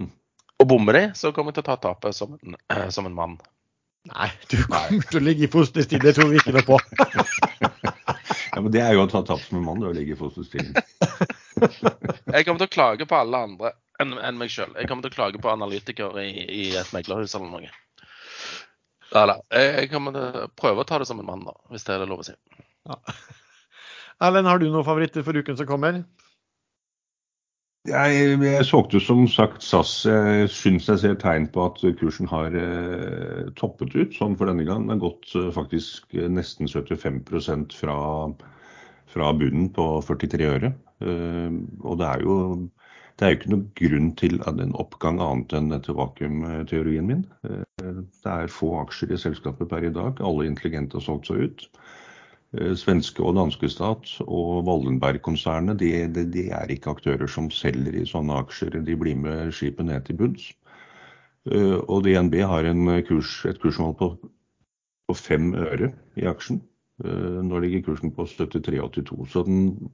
Hm. 0.00 0.10
Og 0.58 0.68
bommer 0.74 0.98
de, 0.98 1.04
så 1.20 1.30
kommer 1.36 1.54
jeg 1.54 1.60
til 1.60 1.68
å 1.68 1.70
ta 1.70 1.78
tapet 1.86 2.18
som 2.18 2.34
en, 2.34 2.58
som 2.96 3.06
en 3.06 3.14
mann. 3.20 3.38
Nei, 4.10 4.30
du 4.50 4.56
kommer 4.64 5.04
til 5.06 5.20
å 5.20 5.22
ligge 5.22 5.44
i 5.46 5.52
fosterstilling, 5.52 6.02
det 6.08 6.16
tror 6.16 6.32
vi 6.32 6.40
ikke 6.42 6.56
noe 6.56 6.66
på. 6.66 6.80
Ja, 8.50 8.58
men 8.58 8.72
Det 8.74 8.80
er 8.82 8.96
jo 8.96 9.04
å 9.04 9.10
ta 9.10 9.20
tap 9.22 9.38
som 9.44 9.60
en 9.60 9.62
mann, 9.62 9.78
det 9.78 9.86
å 9.86 9.94
ligge 9.94 10.16
i 10.16 10.18
fosterstilling. 10.18 10.74
Jeg 12.34 12.46
kommer 12.46 12.58
til 12.58 12.66
å 12.66 12.72
klage 12.72 13.06
på 13.06 13.14
alle 13.14 13.42
andre 13.46 13.70
enn 14.00 14.16
en 14.18 14.40
meg 14.40 14.52
sjøl. 14.52 14.72
Jeg 14.78 14.88
kommer 14.90 15.06
til 15.06 15.12
å 15.12 15.18
klage 15.18 15.42
på 15.42 15.52
analytikere 15.52 16.24
i, 16.26 16.46
i 16.62 16.64
et 16.80 16.92
meglerhus 16.96 17.36
eller 17.38 17.52
noe. 17.52 17.72
Eller, 19.10 19.42
jeg 19.50 19.70
jeg 19.76 19.90
kommer 19.90 20.14
til 20.14 20.40
å 20.44 20.48
prøve 20.60 20.82
å 20.82 20.88
ta 20.88 21.00
det 21.02 21.08
som 21.10 21.20
en 21.20 21.26
mann, 21.26 21.46
da, 21.46 21.54
hvis 21.72 21.86
det 21.86 21.96
er 21.96 22.08
lov 22.08 22.22
å 22.22 22.28
si. 22.30 22.36
Erlend, 24.24 24.50
har 24.50 24.60
du 24.60 24.68
noen 24.68 24.86
favoritter 24.86 25.24
for 25.26 25.36
uken 25.36 25.56
som 25.58 25.68
kommer? 25.68 26.02
Jeg, 27.88 28.34
jeg 28.44 28.64
solgte 28.68 29.00
som 29.00 29.22
sagt 29.32 29.64
SAS. 29.64 29.94
Jeg 30.04 30.50
syns 30.52 30.88
jeg 30.90 31.00
ser 31.00 31.14
tegn 31.22 31.46
på 31.48 31.62
at 31.64 31.80
kursen 31.96 32.28
har 32.28 32.52
eh, 32.52 33.46
toppet 33.56 33.96
ut 33.96 34.12
sånn 34.18 34.36
for 34.36 34.50
denne 34.50 34.66
gang. 34.68 34.84
Den 34.84 34.98
har 34.98 35.00
gått 35.06 35.32
eh, 35.32 35.48
faktisk 35.56 36.12
eh, 36.12 36.28
nesten 36.28 36.68
75 36.68 37.22
fra, 37.80 37.96
fra 39.08 39.30
bunnen 39.32 39.70
på 39.72 39.86
43 40.04 40.50
øre. 40.50 40.74
Eh, 41.00 41.56
og 41.80 41.96
det 42.02 42.10
er 42.10 42.26
jo 42.28 42.36
det 43.20 43.26
er 43.26 43.32
jo 43.34 43.36
ikke 43.36 43.50
noen 43.52 43.64
grunn 43.76 44.06
til 44.16 44.38
en 44.48 44.70
oppgang 44.80 45.18
annet 45.20 45.52
enn 45.58 45.74
etter 45.76 45.96
vakuumteorien 45.98 47.04
min. 47.04 47.26
Eh, 47.44 47.64
Det 47.84 48.32
er 48.32 48.48
få 48.48 48.70
aksjer 48.80 49.12
i 49.12 49.18
selskapet 49.20 49.68
per 49.68 49.84
i 49.84 49.92
dag. 49.92 50.22
Alle 50.24 50.46
intelligente 50.48 50.96
har 50.96 51.04
solgt 51.04 51.28
seg 51.28 51.42
ut. 51.44 51.66
Eh, 52.56 52.72
Svenske 52.80 53.20
og 53.20 53.36
danske 53.36 53.68
stat 53.68 54.08
og 54.24 54.64
Wallenberg-konsernet 54.64 55.78
de, 55.82 55.92
de, 56.08 56.24
de 56.32 56.46
er 56.48 56.72
ikke 56.72 56.94
aktører 56.96 57.28
som 57.28 57.50
selger 57.52 58.00
i 58.00 58.06
sånne 58.08 58.40
aksjer. 58.40 58.80
De 58.88 58.96
blir 58.96 59.20
med 59.20 59.52
skipet 59.52 59.84
ned 59.90 60.08
til 60.08 60.16
bunns. 60.16 60.48
Eh, 61.52 61.76
Og 61.76 62.00
DNB 62.08 62.40
har 62.40 62.72
kurs, 63.04 63.44
et 63.44 63.60
kursmål 63.60 63.94
på, 64.00 64.14
på 65.08 65.14
fem 65.14 65.52
øre 65.54 65.92
i 66.16 66.24
aksjen. 66.24 66.62
Eh, 67.04 67.40
Nå 67.46 67.60
ligger 67.62 67.82
kursen 67.86 68.12
på 68.14 68.26
73,82. 68.28 69.26
Så 69.32 69.44
den, 69.46 69.90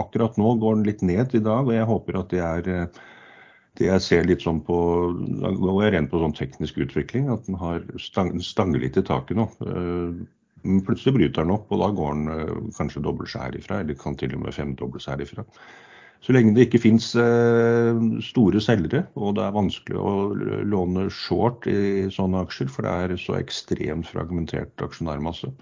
akkurat 0.00 0.38
nå 0.40 0.54
går 0.60 0.78
den 0.78 0.88
litt 0.88 1.04
ned 1.04 1.34
i 1.36 1.42
dag, 1.44 1.66
og 1.66 1.74
jeg 1.74 1.90
håper 1.90 2.20
at 2.20 2.32
det 2.32 2.42
er 2.44 2.70
eh, 2.72 3.00
det 3.76 3.90
jeg 3.90 4.04
ser 4.04 4.28
litt 4.28 4.40
sånn 4.40 4.62
på 4.64 4.76
Da 5.42 5.50
går 5.52 5.82
jeg 5.84 5.92
rent 5.92 6.08
på 6.12 6.22
sånn 6.22 6.36
teknisk 6.36 6.78
utvikling, 6.80 7.28
at 7.32 7.44
den 7.48 7.58
har 7.60 7.84
stang, 8.00 8.32
stanger 8.40 8.80
litt 8.80 8.96
i 8.96 9.04
taket 9.04 9.36
nå. 9.36 9.50
Eh, 9.66 10.24
Men 10.66 10.80
plutselig 10.82 11.12
bryter 11.14 11.44
den 11.44 11.52
opp, 11.54 11.68
og 11.70 11.78
da 11.78 11.90
går 11.94 12.14
den 12.16 12.70
kanskje 12.74 13.02
dobbelt 13.04 13.30
så 13.30 13.44
herifra, 13.44 13.82
eller 13.84 13.94
kan 14.00 14.16
til 14.18 14.32
og 14.34 14.40
med 14.42 14.56
femdobbelt 14.56 15.04
så 15.04 15.12
herifra. 15.12 15.44
Så 16.24 16.32
lenge 16.34 16.56
det 16.56 16.64
ikke 16.66 16.80
fins 16.82 17.12
store 18.26 18.62
selgere, 18.64 19.04
og 19.14 19.36
det 19.36 19.44
er 19.44 19.54
vanskelig 19.54 20.00
å 20.00 20.14
låne 20.66 21.04
short 21.12 21.68
i 21.70 22.08
sånne 22.10 22.40
aksjer, 22.42 22.72
for 22.72 22.88
det 22.88 22.94
er 23.04 23.14
så 23.20 23.36
ekstremt 23.38 24.10
fragmentert 24.10 24.82
aksjonærmasse. 24.82 25.52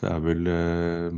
Det 0.00 0.08
er 0.10 0.22
vel 0.24 0.48
eh, 0.52 1.16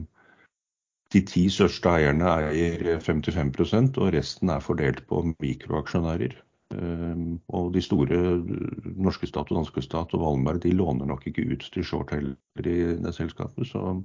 de 1.14 1.22
ti 1.26 1.46
største 1.50 1.90
eierne 1.90 2.28
eier 2.50 3.00
55% 3.02 3.98
og 3.98 4.12
resten 4.14 4.52
er 4.54 4.64
fordelt 4.64 5.04
på 5.10 5.22
mikroaksjonærer. 5.42 6.36
Eh, 6.74 7.22
Og 7.48 7.70
de 7.74 7.82
store, 7.82 8.18
norske 8.96 9.26
stat 9.26 9.50
og 9.50 9.62
danske 9.62 9.82
stat 9.82 10.14
og 10.14 10.24
Wallenberg, 10.24 10.62
de 10.62 10.74
låner 10.76 11.08
nok 11.08 11.26
ikke 11.26 11.46
ut 11.52 11.70
til 11.74 11.84
short 11.84 12.12
heller 12.14 12.36
i 12.58 12.76
det 13.00 13.14
selskapet. 13.14 13.66
Så, 13.66 14.02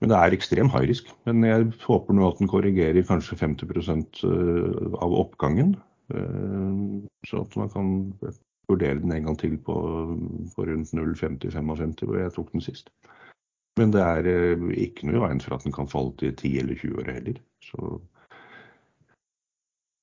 men 0.00 0.10
det 0.10 0.18
er 0.18 0.36
ekstrem 0.36 0.68
high 0.74 0.88
risk. 0.90 1.12
Men 1.26 1.44
jeg 1.44 1.72
håper 1.86 2.14
nå 2.14 2.28
at 2.28 2.42
den 2.42 2.50
korrigerer 2.50 3.06
kanskje 3.06 3.38
50 3.38 4.24
eh, 4.28 4.98
av 5.00 5.16
oppgangen. 5.24 5.76
Så 7.28 7.42
at 7.44 7.56
man 7.60 7.68
kan 7.68 7.88
vurdere 8.68 9.00
den 9.00 9.12
en 9.12 9.26
gang 9.26 9.38
til 9.38 9.58
på, 9.60 9.74
på 10.54 10.64
rundt 10.64 10.94
0,50-55, 10.96 12.04
hvor 12.04 12.16
jeg 12.16 12.32
tok 12.32 12.52
den 12.52 12.64
sist. 12.64 12.88
Men 13.78 13.92
det 13.94 14.04
er 14.04 14.28
eh, 14.28 14.68
ikke 14.86 15.08
noe 15.08 15.20
i 15.20 15.24
veien 15.26 15.42
for 15.42 15.56
at 15.56 15.66
den 15.66 15.74
kan 15.74 15.90
falle 15.90 16.14
til 16.20 16.34
10 16.34 16.54
eller 16.62 16.80
20 16.80 17.02
år 17.02 17.12
heller. 17.16 17.42
Så 17.64 17.98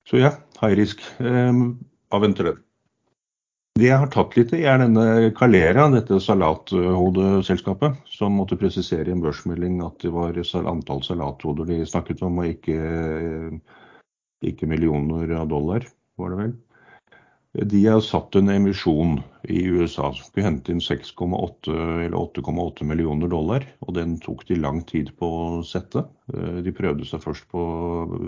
Så 0.06 0.22
ja, 0.22 0.36
high 0.62 0.76
risk. 0.78 1.02
Um, 1.18 1.80
avventer 2.14 2.52
det. 2.52 2.58
Det 3.76 3.90
jeg 3.90 4.00
har 4.00 4.12
tatt 4.14 4.38
litt 4.38 4.54
i, 4.56 4.62
er 4.70 4.78
denne 4.80 5.32
Calera, 5.36 5.90
dette 5.92 6.20
salathodeselskapet, 6.24 7.98
som 8.08 8.38
måtte 8.40 8.56
presisere 8.56 9.10
i 9.10 9.16
en 9.16 9.24
børsmelding 9.24 9.82
at 9.84 9.98
det 10.06 10.14
var 10.16 10.38
antall 10.72 11.02
salathoder 11.04 11.68
de 11.68 11.82
snakket 11.90 12.24
om, 12.24 12.40
og 12.40 12.54
ikke, 12.54 12.78
ikke 14.48 14.70
millioner 14.72 15.34
av 15.42 15.50
dollar, 15.52 15.90
var 16.16 16.32
det 16.32 16.40
vel. 16.40 16.54
De 17.56 17.86
har 17.88 18.02
satt 18.04 18.36
en 18.36 18.50
emisjon 18.52 19.22
i 19.48 19.62
USA 19.64 20.10
som 20.12 20.26
skulle 20.26 20.44
hente 20.44 20.74
inn 20.74 20.82
6,8 20.84 21.72
eller 22.04 22.18
8,8 22.18 22.84
millioner 22.84 23.32
dollar. 23.32 23.64
Og 23.88 23.96
den 23.96 24.18
tok 24.20 24.44
de 24.50 24.58
lang 24.60 24.82
tid 24.90 25.14
på 25.16 25.30
å 25.30 25.64
sette. 25.64 26.04
De 26.28 26.74
prøvde 26.76 27.08
seg 27.08 27.24
først 27.24 27.48
på 27.54 27.64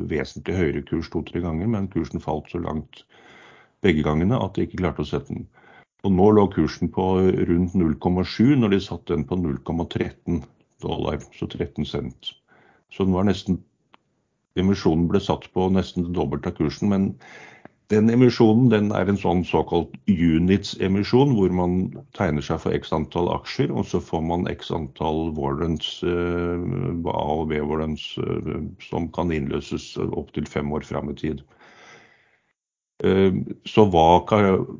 vesentlig 0.07 0.55
høyere 0.55 0.85
kurs 0.87 1.11
to-tre 1.11 1.43
ganger, 1.43 1.67
men 1.67 1.91
kursen 1.91 2.23
falt 2.23 2.47
så 2.53 2.63
langt 2.63 3.03
begge 3.83 4.05
gangene 4.07 4.39
at 4.39 4.55
de 4.55 4.63
ikke 4.63 4.79
klarte 4.79 5.03
å 5.03 5.09
sette 5.09 5.35
den. 5.35 5.47
Og 6.07 6.13
nå 6.15 6.29
lå 6.37 6.47
kursen 6.53 6.93
på 6.93 7.09
rundt 7.49 7.75
0,7 7.75 8.55
når 8.61 8.77
de 8.77 8.83
satte 8.85 9.11
den 9.11 9.27
på 9.27 9.35
0,13 9.41 10.45
dollar, 10.85 11.19
så 11.35 11.49
13 11.51 11.89
cent. 11.89 12.31
Så 12.93 13.03
den 13.03 13.17
var 13.17 13.27
nesten 13.27 13.59
Emisjonen 14.57 15.05
ble 15.05 15.19
satt 15.21 15.43
på 15.53 15.67
nesten 15.69 16.07
det 16.07 16.15
dobbelte 16.17 16.49
av 16.49 16.55
kursen, 16.57 16.89
men 16.89 17.03
den 17.93 18.09
emisjonen 18.11 18.67
den 18.71 18.89
er 18.91 19.07
en 19.07 19.19
sånn 19.19 19.45
såkalt 19.47 19.93
units-emisjon, 20.11 21.31
hvor 21.37 21.53
man 21.55 21.77
tegner 22.17 22.43
seg 22.43 22.59
for 22.59 22.75
x 22.75 22.91
antall 22.95 23.29
aksjer, 23.31 23.71
og 23.71 23.87
så 23.87 24.01
får 24.03 24.25
man 24.27 24.47
x 24.51 24.73
antall 24.75 25.29
warrants, 25.37 26.01
A 26.03 27.21
og 27.37 27.45
B-warrants, 27.51 28.09
som 28.89 29.07
kan 29.15 29.31
innløses 29.31 29.93
opptil 30.09 30.49
fem 30.51 30.73
år 30.75 30.83
fram 30.89 31.13
i 31.13 31.15
tid. 31.21 31.45
Så 33.69 33.85
hva 33.93 34.05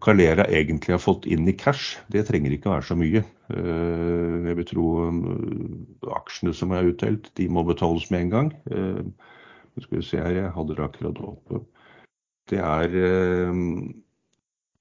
Calera 0.01 0.47
egentlig 0.49 0.95
har 0.95 1.03
fått 1.03 1.29
inn 1.29 1.47
i 1.47 1.55
cash, 1.55 2.01
det 2.11 2.25
trenger 2.27 2.55
ikke 2.55 2.73
være 2.73 2.87
så 2.89 2.97
mye. 2.97 3.23
Jeg 3.53 4.57
vil 4.57 4.67
tro 4.73 4.87
aksjene 6.17 6.55
som 6.57 6.75
er 6.75 6.91
utdelt, 6.91 7.31
de 7.39 7.47
må 7.47 7.63
betales 7.67 8.09
med 8.11 8.25
en 8.25 8.35
gang. 8.35 8.51
Nå 8.67 9.85
skal 9.85 9.99
vi 10.01 10.07
se 10.09 10.19
her, 10.19 10.33
jeg 10.41 10.55
hadde 10.57 10.75
det 10.75 10.87
akkurat 10.89 11.23
oppe. 11.23 11.63
Det 12.47 12.59
er 12.63 12.89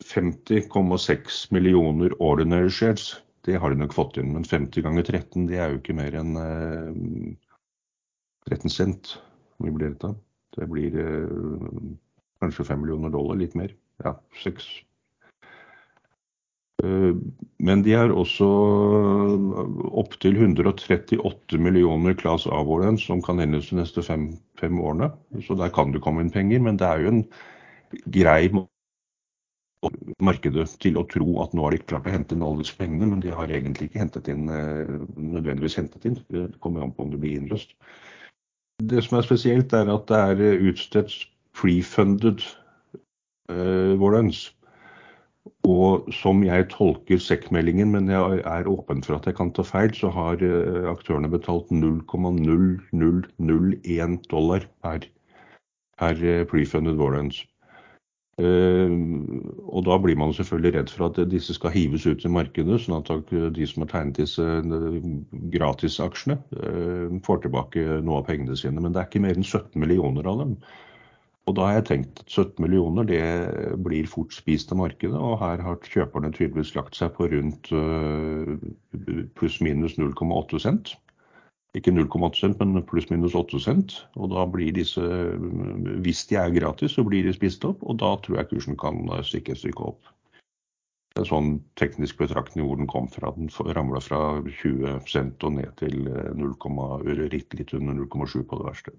50,6 0.06 1.52
millioner 1.54 2.14
ordinary 2.22 2.70
shares. 2.70 3.22
Det 3.46 3.58
har 3.62 3.70
de 3.70 3.80
nok 3.80 3.94
fått 3.94 4.16
inn, 4.20 4.32
men 4.34 4.44
50 4.46 4.82
ganger 4.82 5.06
13, 5.06 5.46
det 5.50 5.58
er 5.58 5.70
jo 5.72 5.78
ikke 5.80 5.96
mer 5.98 6.14
enn 6.18 6.32
13 8.50 8.70
cent. 8.70 9.16
Hvor 9.56 9.66
mye 9.66 9.76
blir 9.78 9.94
dette? 9.94 10.10
Det 10.56 10.66
blir 10.70 10.92
kanskje 12.42 12.68
5 12.68 12.82
millioner 12.82 13.10
dollar, 13.14 13.38
litt 13.40 13.54
mer. 13.58 13.70
Ja, 14.04 14.12
6. 14.42 14.66
Men 17.66 17.82
de 17.86 17.94
har 17.96 18.12
også 18.12 18.46
opptil 19.96 20.36
138 20.36 21.58
millioner 21.62 22.14
class 22.18 22.44
A-warrants 22.46 23.06
som 23.08 23.22
kan 23.24 23.40
hendes 23.40 23.70
de 23.70 23.78
neste 23.80 24.04
fem, 24.04 24.36
fem 24.60 24.76
årene. 24.78 25.08
Så 25.46 25.56
der 25.56 25.72
kan 25.72 25.94
det 25.94 26.02
komme 26.04 26.20
inn 26.22 26.34
penger, 26.34 26.60
men 26.62 26.76
det 26.80 26.86
er 26.86 26.98
jo 27.02 27.14
en 27.14 27.24
grei 28.12 28.50
markedet 30.24 30.64
til 30.82 30.96
å 30.98 31.04
tro 31.10 31.26
at 31.42 31.52
nå 31.54 31.60
har 31.66 31.72
de 31.74 31.78
klart 31.84 32.06
å 32.08 32.14
hente 32.14 32.34
inn 32.34 32.44
alle 32.44 32.62
disse 32.62 32.78
pengene, 32.78 33.06
men 33.10 33.20
de 33.22 33.30
har 33.34 33.48
egentlig 33.52 33.84
ikke 33.90 34.02
hentet 34.02 34.26
inn, 34.32 34.44
nødvendigvis 34.48 35.78
hentet 35.78 36.02
inn. 36.08 36.18
Det 36.32 36.42
kommer 36.64 36.80
an 36.82 36.94
på 36.96 37.02
om 37.04 37.10
det 37.12 37.20
blir 37.22 37.36
innløst. 37.38 37.70
Det 38.82 39.00
som 39.04 39.12
er 39.18 39.24
spesielt 39.24 39.70
er 39.76 39.86
at 39.92 40.04
det 40.10 40.18
er 40.18 40.36
utstedt 40.68 41.12
pre-funded 41.56 42.38
warrants. 44.00 44.40
Og 45.66 45.90
som 46.14 46.44
jeg 46.46 46.70
tolker 46.72 47.18
SEC-meldingen, 47.22 47.88
men 47.94 48.04
jeg 48.10 48.40
er 48.46 48.70
åpen 48.70 49.02
for 49.06 49.14
at 49.16 49.26
jeg 49.26 49.36
kan 49.38 49.50
ta 49.54 49.62
feil, 49.66 49.92
så 49.94 50.08
har 50.14 50.36
aktørene 50.92 51.30
betalt 51.30 51.68
0,0001 51.70 54.16
dollar 54.30 54.62
per, 54.82 55.00
per 55.98 56.14
pre-funded 56.50 56.96
warrants. 57.00 57.38
Og 58.36 59.84
da 59.86 59.96
blir 60.02 60.16
man 60.20 60.34
selvfølgelig 60.36 60.74
redd 60.74 60.90
for 60.92 61.06
at 61.08 61.20
disse 61.32 61.54
skal 61.56 61.72
hives 61.72 62.04
ut 62.04 62.24
i 62.24 62.32
markedet, 62.32 62.82
sånn 62.84 62.98
at 62.98 63.30
de 63.56 63.68
som 63.68 63.84
har 63.84 63.92
tegnet 63.94 64.18
disse 64.20 64.44
gratisaksjene 65.54 66.36
får 67.24 67.40
tilbake 67.46 67.86
noe 68.04 68.20
av 68.20 68.26
pengene 68.28 68.58
sine. 68.60 68.82
Men 68.82 68.92
det 68.92 69.00
er 69.00 69.08
ikke 69.08 69.24
mer 69.24 69.38
enn 69.38 69.46
17 69.46 69.80
millioner 69.80 70.28
av 70.28 70.42
dem. 70.42 70.52
Og 71.46 71.54
da 71.54 71.68
har 71.68 71.76
jeg 71.78 71.86
tenkt 71.88 72.20
at 72.24 72.28
17 72.34 72.60
millioner 72.64 73.06
det 73.06 73.22
blir 73.86 74.08
fort 74.10 74.34
spist 74.34 74.72
av 74.74 74.80
markedet, 74.82 75.14
og 75.16 75.38
her 75.40 75.62
har 75.62 75.78
kjøperne 75.86 76.32
tydeligvis 76.34 76.74
lagt 76.76 76.98
seg 76.98 77.14
på 77.16 77.30
rundt 77.30 77.70
pluss 79.38 79.60
minus 79.62 79.94
0,8 79.96 80.60
cent. 80.66 80.96
Ikke 81.74 81.92
0,8 81.92 82.38
cent, 82.38 82.60
men 82.62 82.84
pluss 82.88 83.08
minus 83.10 83.34
8 83.36 83.58
cent. 83.60 83.96
Og 84.16 84.30
da 84.32 84.46
blir 84.48 84.72
disse, 84.76 85.02
hvis 86.04 86.26
de 86.30 86.38
er 86.40 86.54
gratis, 86.54 86.94
så 86.96 87.04
blir 87.04 87.26
de 87.26 87.34
spist 87.36 87.64
opp, 87.68 87.82
og 87.82 87.98
da 88.00 88.14
tror 88.22 88.40
jeg 88.40 88.50
kursen 88.52 88.78
kan 88.80 89.02
stikke 89.26 89.52
et 89.52 89.60
stykke 89.60 89.90
opp. 89.90 90.12
Det 91.16 91.22
er 91.22 91.24
en 91.24 91.32
sånn 91.32 91.52
teknisk 91.80 92.18
betraktning 92.20 92.66
hvor 92.68 92.76
den 92.76 92.88
kom 92.92 93.06
fra. 93.08 93.30
Den 93.32 93.48
ramla 93.76 94.02
fra 94.04 94.18
20 94.44 94.98
cent 95.08 95.44
og 95.48 95.54
ned 95.56 95.72
til 95.80 96.02
0, 96.36 96.56
litt, 97.32 97.56
litt 97.56 97.72
under 97.76 97.96
0,7 98.04 98.42
på 98.44 98.58
det 98.60 98.66
verste. 98.66 98.92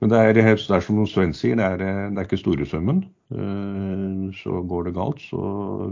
Men 0.00 0.10
det 0.10 0.20
er, 0.20 0.32
det 0.36 0.44
er 0.72 0.82
som 0.84 1.02
Sven 1.06 1.34
sier, 1.36 1.56
det 1.60 1.66
er, 1.66 1.82
det 2.10 2.18
er 2.18 2.26
ikke 2.26 2.40
store 2.40 2.66
summen. 2.68 3.04
Så 4.40 4.62
går 4.72 4.88
det 4.88 4.96
galt, 4.96 5.20
så 5.22 5.44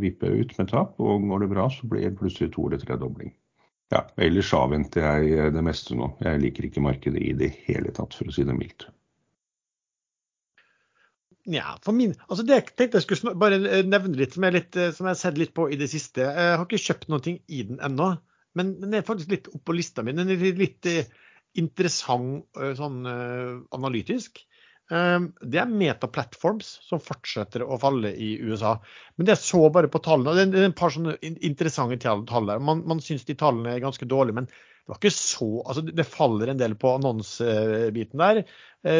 vipper 0.02 0.32
jeg 0.32 0.46
ut 0.46 0.56
med 0.58 0.72
tap. 0.72 0.96
Og 1.00 1.28
går 1.28 1.44
det 1.44 1.52
bra, 1.52 1.68
så 1.70 1.88
blir 1.88 2.08
det 2.08 2.18
plutselig 2.18 2.50
to 2.56 2.66
eller 2.66 2.80
tredobling. 2.82 3.32
Ja, 3.92 4.06
ellers 4.24 4.50
avventer 4.56 5.04
jeg 5.04 5.52
det 5.52 5.62
meste 5.64 5.96
nå. 5.98 6.14
Jeg 6.24 6.40
liker 6.40 6.66
ikke 6.68 6.84
markedet 6.84 7.20
i 7.20 7.32
det 7.36 7.50
hele 7.66 7.92
tatt, 7.92 8.14
for 8.16 8.30
å 8.30 8.34
si 8.34 8.44
det 8.48 8.56
mildt. 8.56 8.86
Ja, 11.52 11.74
for 11.82 11.92
min, 11.96 12.14
altså 12.28 12.44
det 12.46 12.54
jeg 12.54 12.68
tenkte 12.78 13.00
jeg 13.00 13.04
skulle 13.08 13.34
bare 13.36 13.58
nevne 13.58 14.14
litt 14.16 14.36
som 14.36 14.46
jeg, 14.46 14.54
litt, 14.54 14.76
som 14.94 15.08
jeg 15.08 15.10
har 15.10 15.18
sett 15.18 15.40
litt 15.40 15.52
på 15.56 15.66
i 15.74 15.78
det 15.80 15.90
siste. 15.90 16.22
Jeg 16.22 16.54
har 16.54 16.64
ikke 16.64 16.80
kjøpt 16.84 17.10
noe 17.10 17.34
i 17.34 17.64
den 17.66 17.82
ennå, 17.82 18.12
men 18.56 18.76
den 18.78 18.94
er 18.94 19.04
faktisk 19.04 19.32
litt 19.34 19.50
oppå 19.50 19.74
lista 19.74 20.04
mi. 20.06 20.14
Den 20.16 20.30
er 20.30 20.40
litt, 20.40 20.60
litt 20.62 20.90
interessant 21.58 22.46
sånn 22.78 23.02
analytisk. 23.10 24.44
Det 24.90 25.58
er 25.60 25.70
Meta 25.70 26.08
Platforms 26.10 26.74
som 26.84 27.00
fortsetter 27.00 27.62
å 27.64 27.78
falle 27.80 28.10
i 28.12 28.34
USA. 28.42 28.74
Men 29.16 29.28
det 29.28 29.38
så 29.40 29.62
bare 29.72 29.88
på 29.88 30.02
tallene. 30.04 30.44
Det 30.50 30.60
er 30.60 30.68
et 30.68 30.76
par 30.76 30.92
sånne 30.92 31.14
interessante 31.22 31.96
tall 32.02 32.26
der. 32.50 32.60
Man, 32.60 32.82
man 32.88 33.00
syns 33.00 33.24
de 33.28 33.36
tallene 33.38 33.76
er 33.76 33.84
ganske 33.84 34.08
dårlige, 34.08 34.36
men 34.42 34.50
det 34.50 34.90
var 34.90 34.98
ikke 34.98 35.14
så 35.14 35.48
altså 35.62 35.84
Det 35.86 36.04
faller 36.10 36.50
en 36.50 36.58
del 36.58 36.74
på 36.74 36.96
annonsebiten 36.96 38.20
der. 38.20 38.42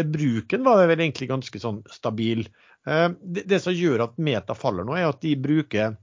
Bruken 0.07 0.65
var 0.65 0.85
vel 0.87 1.01
egentlig 1.03 1.29
ganske 1.33 1.61
sånn 1.61 1.83
stabil. 1.91 2.47
Det, 2.87 3.45
det 3.51 3.61
som 3.65 3.75
gjør 3.75 4.07
at 4.07 4.21
Meta 4.23 4.57
faller 4.57 4.87
nå, 4.87 4.95
er 4.97 5.11
at 5.11 5.21
de 5.25 5.35
bruker 5.43 5.99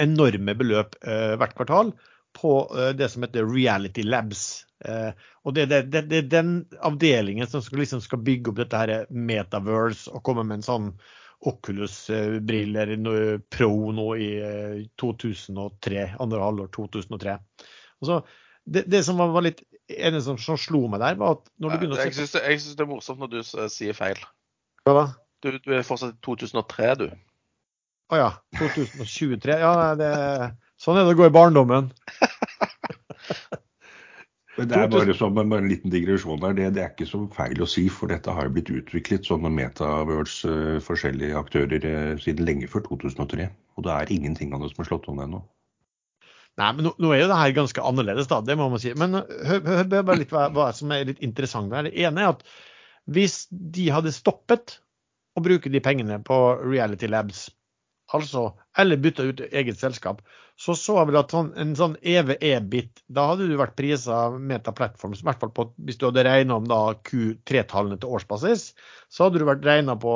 enorme 0.00 0.56
beløp 0.58 0.98
hvert 1.04 1.54
kvartal 1.54 1.94
på 2.36 2.52
det 2.98 3.08
som 3.12 3.24
heter 3.24 3.46
Reality 3.46 4.02
Labs. 4.06 4.64
Eh, 4.80 5.10
og 5.44 5.54
det, 5.56 5.66
det, 5.70 5.82
det, 5.92 6.02
det, 6.08 6.20
er 6.22 6.28
den 6.32 6.52
avdelingen 6.86 7.48
som 7.50 7.62
skal, 7.64 7.82
liksom 7.82 8.02
skal 8.04 8.22
bygge 8.24 8.52
opp 8.52 8.60
dette 8.62 8.80
her 8.80 8.92
metaverse 9.12 10.12
og 10.12 10.22
komme 10.26 10.46
med 10.46 10.60
en 10.60 10.66
sånn 10.66 10.92
Oculus-briller 11.48 12.92
Pro 13.52 13.72
nå 13.96 14.06
i 14.20 14.30
2003, 15.00 15.96
eh, 15.96 16.16
andre 16.20 16.42
halvår 16.44 16.68
2003. 16.76 17.36
Og 18.00 18.08
så, 18.08 18.20
det, 18.64 19.02
som 19.06 19.20
var 19.20 19.44
litt 19.44 19.62
ene 19.90 20.20
som, 20.24 20.36
som, 20.40 20.58
slo 20.60 20.84
meg 20.88 21.02
der, 21.02 21.16
var 21.20 21.38
at 21.38 21.48
når 21.56 21.72
du 21.72 21.80
begynner 21.80 21.98
å 21.98 22.04
Jeg 22.04 22.18
syns 22.18 22.36
det, 22.36 22.44
det, 22.76 22.84
er 22.84 22.90
morsomt 22.92 23.24
når 23.24 23.32
du 23.32 23.40
sier 23.72 23.96
feil. 23.96 24.20
Hva 24.84 24.96
da? 24.96 25.08
Du, 25.40 25.54
du 25.56 25.72
er 25.72 25.84
fortsatt 25.86 26.14
i 26.14 26.22
2003, 26.24 26.92
du. 27.00 27.08
Å 28.10 28.18
ja. 28.18 28.30
2023. 28.58 29.56
Ja, 29.62 29.72
det, 29.96 30.10
sånn 30.80 30.98
er 31.00 31.06
det 31.06 31.14
å 31.14 31.20
gå 31.22 31.28
i 31.28 31.34
barndommen. 31.34 31.88
Men 34.60 34.68
det 34.68 34.76
er 34.76 34.90
bare, 34.92 35.14
som, 35.16 35.38
en, 35.40 35.54
en 35.56 35.68
liten 35.70 35.92
digresjon 35.92 36.40
der. 36.42 36.56
Det, 36.58 36.66
det, 36.76 36.82
er 36.84 36.90
ikke 36.92 37.08
så 37.08 37.22
feil 37.32 37.62
å 37.64 37.68
si, 37.70 37.86
for 37.92 38.12
dette 38.12 38.32
har 38.36 38.48
jo 38.48 38.52
blitt 38.58 38.72
utviklet 38.72 39.28
sånne 39.28 39.48
metaverse, 39.56 40.50
uh, 40.50 40.82
forskjellige 40.84 41.38
aktører 41.40 41.86
uh, 41.86 42.18
siden 42.20 42.44
lenge 42.48 42.68
før 42.68 42.84
2003. 42.90 43.48
Og 43.78 43.86
det 43.86 43.94
er 43.94 44.12
ingenting 44.12 44.52
av 44.52 44.64
det 44.64 44.72
som 44.74 44.84
er 44.84 44.90
slått 44.90 45.08
om 45.12 45.22
ennå. 45.24 45.40
Nei, 46.60 46.72
men 46.76 46.84
nå, 46.84 46.92
nå, 47.00 47.14
er 47.14 47.22
jo 47.22 47.30
det 47.30 47.38
her 47.40 47.54
ganske 47.56 47.86
annerledes, 47.88 48.28
da. 48.28 48.42
Det 48.44 48.58
må 48.60 48.68
man 48.68 48.82
si. 48.82 48.92
Men 48.98 49.22
hør, 49.22 49.62
hør 49.64 49.88
bare 49.94 50.18
litt 50.20 50.34
hva, 50.34 50.50
hva, 50.52 50.68
som 50.76 50.92
er 50.92 51.08
litt 51.08 51.22
interessant 51.24 51.72
her. 51.72 51.88
Det 51.88 51.96
ene 52.04 52.26
er 52.26 52.34
at 52.34 52.44
hvis 53.10 53.46
de 53.50 53.88
hadde 53.94 54.12
stoppet 54.12 54.76
å 55.38 55.42
bruke 55.42 55.72
de 55.72 55.80
pengene 55.82 56.20
på 56.26 56.36
Reality 56.60 57.08
Labs 57.08 57.46
altså, 58.16 58.50
eller 58.78 59.00
bytta 59.00 59.26
ut 59.30 59.42
eget 59.50 59.78
selskap, 59.80 60.20
så 60.60 60.74
så 60.76 60.98
jeg 60.98 61.08
vel 61.08 61.18
at 61.22 61.32
sånn, 61.32 61.50
en 61.60 61.74
sånn 61.78 61.96
EVE-bit, 62.04 63.02
da 63.08 63.30
hadde 63.30 63.46
du 63.48 63.54
vært 63.56 63.78
prisa 63.78 64.26
Meta 64.36 64.74
Platforms, 64.76 65.22
i 65.22 65.28
hvert 65.28 65.40
fall 65.40 65.52
på, 65.56 65.70
hvis 65.86 66.00
du 66.00 66.04
hadde 66.10 66.26
regna 66.26 66.58
om 66.60 66.66
da 66.68 66.80
Q3-tallene 67.08 67.96
til 68.00 68.12
årsbasis, 68.18 68.66
så 69.08 69.26
hadde 69.26 69.40
du 69.40 69.46
vært 69.48 69.64
regna 69.64 69.96
på 70.00 70.12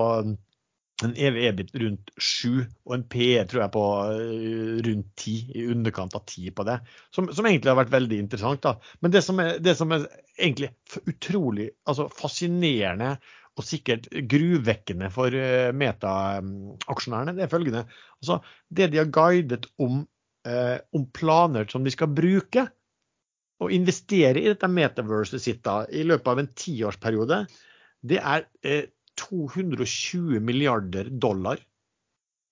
en 1.03 1.15
EVE-bit 1.19 1.73
rundt 1.81 2.13
7 2.23 2.61
og 2.61 2.93
en 2.95 3.07
PE 3.11 3.45
tror 3.51 3.65
jeg 3.65 3.73
på 3.75 3.85
eh, 4.13 4.77
rundt 4.87 5.09
10, 5.19 5.39
i 5.59 5.65
underkant 5.73 6.15
av 6.15 6.23
10 6.23 6.53
på 6.55 6.67
det. 6.69 6.77
Som, 7.15 7.31
som 7.35 7.49
egentlig 7.49 7.73
har 7.73 7.81
vært 7.81 7.95
veldig 7.95 8.21
interessant. 8.23 8.63
da. 8.63 8.77
Men 9.03 9.15
det 9.15 9.25
som 9.27 9.41
er, 9.43 9.57
det 9.65 9.75
som 9.79 9.95
er 9.97 10.07
egentlig 10.37 10.71
utrolig 11.11 11.71
altså 11.89 12.07
fascinerende 12.15 13.17
og 13.55 13.67
sikkert 13.67 14.09
gruvekkende 14.31 15.11
for 15.15 15.35
eh, 15.39 15.71
Meta-aksjonærene, 15.79 17.37
det 17.37 17.47
er 17.47 17.53
følgende. 17.53 17.85
Altså, 18.23 18.41
det 18.71 18.91
de 18.93 19.03
har 19.03 19.13
guidet 19.15 19.69
om, 19.83 20.03
eh, 20.49 20.79
om, 20.97 21.07
planer 21.15 21.69
som 21.71 21.85
de 21.85 21.93
skal 21.95 22.13
bruke 22.15 22.67
og 23.63 23.73
investere 23.73 24.41
i 24.41 24.51
dette 24.51 24.69
metaverset 24.69 25.43
sitt 25.43 25.63
da, 25.67 25.85
i 25.89 26.03
løpet 26.07 26.33
av 26.33 26.43
en 26.43 26.51
tiårsperiode, 26.59 27.45
det 28.05 28.19
er 28.21 28.49
eh, 28.67 28.91
220 29.21 30.43
milliarder 30.43 31.09
dollar. 31.23 31.63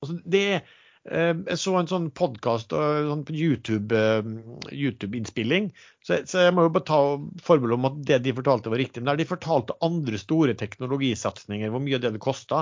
Altså, 0.03 0.21
det 0.25 0.45
er 0.55 0.63
Eh, 1.11 1.33
jeg 1.35 1.59
så 1.59 1.73
en 1.75 1.89
sånn 1.91 2.05
podkast 2.15 2.71
sånn 2.71 3.25
på 3.27 3.35
YouTube-innspilling, 3.35 5.65
YouTube 5.73 6.07
så, 6.07 6.15
jeg 6.45 6.53
må 6.55 6.63
jo 6.69 6.75
bare 6.77 6.87
ta 6.87 6.99
forbehold 7.43 7.75
om 7.75 7.89
at 7.89 7.97
det 8.07 8.21
de 8.23 8.31
fortalte 8.37 8.71
var 8.71 8.79
riktig. 8.79 9.03
Men 9.03 9.11
der 9.11 9.19
de 9.25 9.33
fortalte 9.33 9.75
andre 9.83 10.15
store 10.21 10.55
teknologisatsinger, 10.59 11.71
hvor 11.75 11.83
mye 11.83 11.99
det 12.03 12.13
det 12.15 12.23
kosta, 12.23 12.59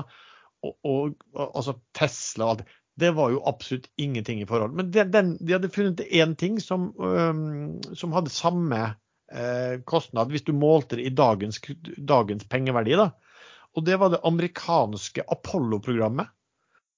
og, 0.64 0.72
og, 0.88 1.12
altså 1.36 1.72
Tesla 1.96 2.44
og 2.46 2.52
alt 2.54 2.64
det 2.98 3.12
var 3.16 3.30
jo 3.32 3.42
absolutt 3.48 3.86
ingenting 3.96 4.42
i 4.42 4.46
forhold. 4.48 4.74
Men 4.76 4.90
de, 4.90 5.04
den, 5.04 5.36
de 5.40 5.54
hadde 5.56 5.72
funnet 5.72 6.02
én 6.10 6.34
ting 6.36 6.58
som, 6.60 6.90
um, 6.98 7.78
som, 7.96 8.12
hadde 8.12 8.32
samme 8.34 8.80
uh, 8.90 9.74
kostnad, 9.88 10.32
hvis 10.32 10.44
du 10.44 10.52
målte 10.56 10.98
det 10.98 11.06
i 11.08 11.14
dagens, 11.14 11.60
dagens 11.96 12.44
pengeverdi. 12.50 12.98
da. 13.00 13.10
Og 13.78 13.86
det 13.86 13.96
var 14.02 14.12
det 14.12 14.24
amerikanske 14.26 15.24
Apollo-programmet. 15.30 16.28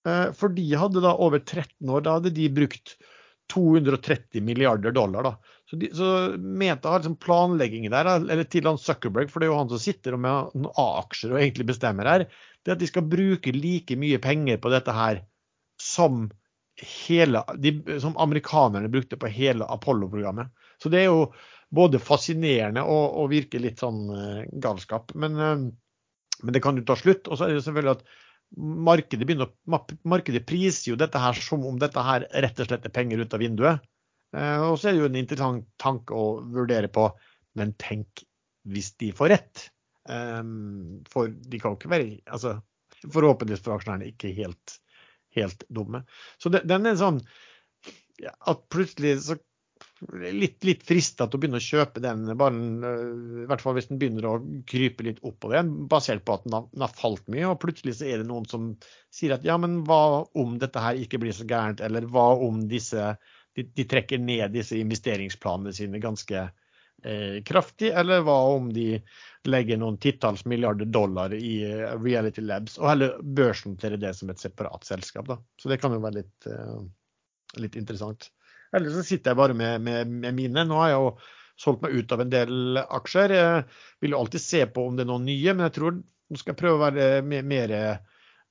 Eh, 0.08 0.28
for 0.34 0.50
de 0.50 0.64
hadde 0.74 1.02
da 1.04 1.14
over 1.14 1.38
13 1.38 1.90
år, 1.90 2.00
da 2.02 2.16
hadde 2.18 2.32
de 2.34 2.48
brukt 2.50 2.96
230 3.52 4.42
milliarder 4.42 4.94
dollar. 4.94 5.22
da. 5.22 5.34
Så, 5.70 5.76
de, 5.76 5.90
så 5.94 6.08
Meta 6.38 6.90
har 6.90 7.02
liksom 7.02 7.18
planleggingen 7.22 7.92
der, 7.92 8.08
eller 8.18 8.44
til 8.44 8.66
han 8.66 8.80
Zuckerberg, 8.80 9.30
for 9.30 9.40
det 9.40 9.48
er 9.48 9.52
jo 9.52 9.58
han 9.60 9.70
som 9.70 9.82
sitter 9.82 10.16
med 10.20 10.66
A-aksjer 10.72 11.34
og 11.34 11.42
egentlig 11.42 11.68
bestemmer 11.70 12.08
her, 12.08 12.26
det 12.64 12.74
at 12.74 12.80
de 12.82 12.88
skal 12.88 13.06
bruke 13.08 13.54
like 13.54 13.96
mye 13.98 14.20
penger 14.22 14.60
på 14.62 14.72
dette 14.72 14.96
her 14.96 15.22
som, 15.82 16.26
hele, 17.06 17.42
de, 17.58 17.74
som 18.02 18.16
amerikanerne 18.22 18.90
brukte 18.92 19.18
på 19.20 19.30
hele 19.32 19.66
Apollo-programmet. 19.66 20.52
Så 20.82 20.92
det 20.92 21.02
er 21.02 21.10
jo 21.10 21.26
både 21.72 22.00
fascinerende 22.02 22.84
og, 22.84 23.04
og 23.22 23.30
virker 23.32 23.62
litt 23.62 23.80
sånn 23.82 24.02
uh, 24.12 24.42
galskap. 24.62 25.14
Men, 25.18 25.38
uh, 25.38 26.42
men, 26.42 26.54
det 26.54 26.62
kan 26.64 26.78
jo 26.78 26.84
ta 26.86 26.98
slutt. 26.98 27.30
Og 27.30 27.38
så 27.38 27.48
er 27.48 27.56
det 27.56 27.64
selvfølgelig 27.64 27.96
at 27.96 28.04
markedet, 28.56 29.26
begynner, 29.26 29.52
markedet 30.08 30.44
priser 30.48 30.92
jo 30.92 30.98
dette 31.00 31.20
her 31.20 31.38
som 31.38 31.64
om 31.68 31.78
dette 31.80 32.02
her 32.04 32.26
rett 32.44 32.60
og 32.60 32.68
slett 32.68 32.88
er 32.88 32.94
penger 32.94 33.22
ut 33.24 33.36
av 33.36 33.42
vinduet. 33.42 33.88
Eh, 34.36 34.64
og 34.64 34.78
så 34.80 34.88
er 34.88 34.96
det 34.96 35.02
jo 35.02 35.10
en 35.10 35.20
interessant 35.20 35.68
tanke 35.80 36.16
å 36.16 36.40
vurdere 36.54 36.90
på, 36.92 37.08
men 37.60 37.74
tenk 37.80 38.24
hvis 38.72 38.92
de 39.00 39.10
får 39.16 39.32
rett. 39.34 39.64
Eh, 40.08 40.42
for 41.12 41.32
de 41.32 41.60
kan 41.60 41.74
jo 41.74 41.80
ikke 41.80 41.92
være 41.92 42.12
altså, 42.26 42.58
Forhåpentligvis 43.02 43.64
for 43.64 43.74
aksjonærene 43.74 44.12
ikke 44.12 44.28
helt, 44.36 44.76
helt 45.38 45.64
dumme. 45.68 46.04
Så 46.42 46.52
det, 46.52 46.64
den 46.68 46.88
er 46.88 47.00
sånn 47.00 47.22
at 48.22 48.68
plutselig 48.70 49.16
så 49.26 49.38
litt, 50.10 50.62
litt 50.66 50.82
frista 50.86 51.26
å 51.26 51.38
begynne 51.38 51.60
å 51.60 51.64
kjøpe 51.64 52.02
den, 52.02 52.24
bare, 52.38 52.62
i 53.42 53.46
hvert 53.50 53.62
fall 53.62 53.76
hvis 53.76 53.88
den 53.90 54.00
begynner 54.00 54.28
å 54.28 54.34
krype 54.68 55.06
litt 55.06 55.20
oppover 55.22 55.58
igjen, 55.58 55.72
basert 55.90 56.24
på 56.26 56.36
at 56.36 56.46
den 56.46 56.56
har, 56.56 56.66
den 56.72 56.86
har, 56.86 56.94
falt 56.96 57.24
mye. 57.32 57.46
Og 57.50 57.60
plutselig 57.62 57.98
så 57.98 58.08
er 58.08 58.22
det 58.22 58.28
noen 58.30 58.48
som 58.50 58.72
sier 59.14 59.36
at 59.36 59.46
ja, 59.46 59.58
men 59.60 59.82
hva 59.88 60.24
om 60.38 60.56
dette 60.62 60.82
her 60.82 60.98
ikke 61.00 61.22
blir 61.22 61.36
så 61.36 61.46
gærent, 61.48 61.82
eller 61.84 62.06
hva 62.10 62.32
om 62.46 62.64
disse 62.70 63.14
de, 63.56 63.66
de 63.68 63.84
trekker 63.88 64.20
ned 64.22 64.54
disse 64.54 64.78
investeringsplanene 64.80 65.74
sine 65.76 66.00
ganske 66.02 66.46
kraftig, 67.48 67.88
eller 67.98 68.20
hva 68.22 68.36
om 68.52 68.68
de 68.72 69.00
legger 69.50 69.80
noen 69.80 69.96
titalls 69.98 70.44
milliarder 70.46 70.86
dollar 70.86 71.34
i 71.34 71.56
uh, 71.66 71.96
Reality 71.98 72.44
Labs, 72.44 72.76
og 72.78 72.86
heller 72.92 73.16
børsnoterer 73.22 73.98
det 73.98 74.12
som 74.14 74.30
et 74.30 74.42
separat 74.42 74.86
selskap. 74.86 75.26
Da. 75.26 75.38
Så 75.58 75.72
det 75.72 75.80
kan 75.82 75.94
jo 75.94 76.02
være 76.04 76.20
litt, 76.20 76.46
uh, 76.46 76.78
litt 77.58 77.78
interessant. 77.80 78.28
Eller 78.72 78.94
så 78.94 79.02
sitter 79.04 79.32
jeg 79.32 79.40
bare 79.40 79.56
med, 79.56 79.82
med, 79.82 80.14
med, 80.22 80.38
mine. 80.38 80.64
Nå 80.68 80.78
har 80.78 80.92
jeg 80.92 81.00
jo 81.00 81.10
solgt 81.60 81.82
meg 81.84 81.98
ut 81.98 82.14
av 82.14 82.22
en 82.24 82.32
del 82.32 82.82
aksjer. 82.82 83.34
Jeg 83.36 83.66
vil 84.00 84.14
jo 84.14 84.22
alltid 84.22 84.44
se 84.46 84.62
på 84.70 84.86
om 84.86 84.96
det 84.96 85.04
er 85.04 85.10
noen 85.10 85.28
nye, 85.28 85.52
men 85.52 85.66
jeg 85.68 85.76
tror 85.76 85.98
nå 86.32 86.40
skal 86.40 86.54
jeg 86.54 86.62
prøve 86.62 86.78
å 86.78 86.84
være 86.86 87.06
mer, 87.28 87.44
mer 87.44 87.72
eh, 87.76 87.96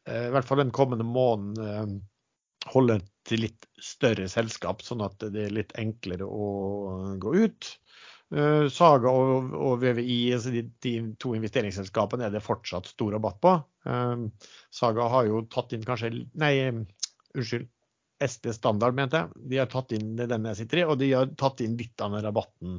i 0.05 0.33
hvert 0.35 0.45
fall 0.45 0.61
den 0.61 0.73
kommende 0.75 1.07
måneden 1.07 1.63
eh, 1.65 2.67
holde 2.69 2.99
til 3.25 3.41
litt 3.47 3.65
større 3.81 4.27
selskap, 4.29 4.83
sånn 4.85 5.01
at 5.01 5.17
det 5.33 5.47
er 5.47 5.55
litt 5.55 5.73
enklere 5.81 6.27
å 6.29 6.49
gå 7.21 7.33
ut. 7.41 7.71
Eh, 8.31 8.65
Saga 8.71 9.11
og, 9.11 9.51
og 9.57 9.75
VVI, 9.81 10.19
altså 10.37 10.53
de, 10.53 10.65
de, 10.83 10.95
to 11.19 11.33
investeringsselskapene, 11.35 12.27
er 12.27 12.35
det 12.35 12.43
fortsatt 12.45 12.89
stor 12.93 13.17
rabatt 13.17 13.41
på. 13.43 13.57
Saga 14.71 15.07
har 15.09 15.25
jo 15.25 15.39
tatt 15.49 15.71
inn 15.73 15.85
kanskje 15.87 16.11
Nei, 16.37 16.53
unnskyld. 17.33 17.69
SD 18.21 18.51
Standard, 18.53 18.93
mente 18.93 19.17
jeg. 19.17 19.45
De 19.49 19.57
har 19.57 19.69
tatt 19.71 19.93
inn 19.97 20.13
den 20.19 20.47
jeg 20.51 20.59
sitter 20.61 20.81
i, 20.81 20.85
og 20.85 20.99
de 21.01 21.09
har 21.15 21.31
tatt 21.39 21.63
inn 21.65 21.77
litt 21.79 22.03
av 22.03 22.13
den 22.13 22.25
rabatten 22.27 22.75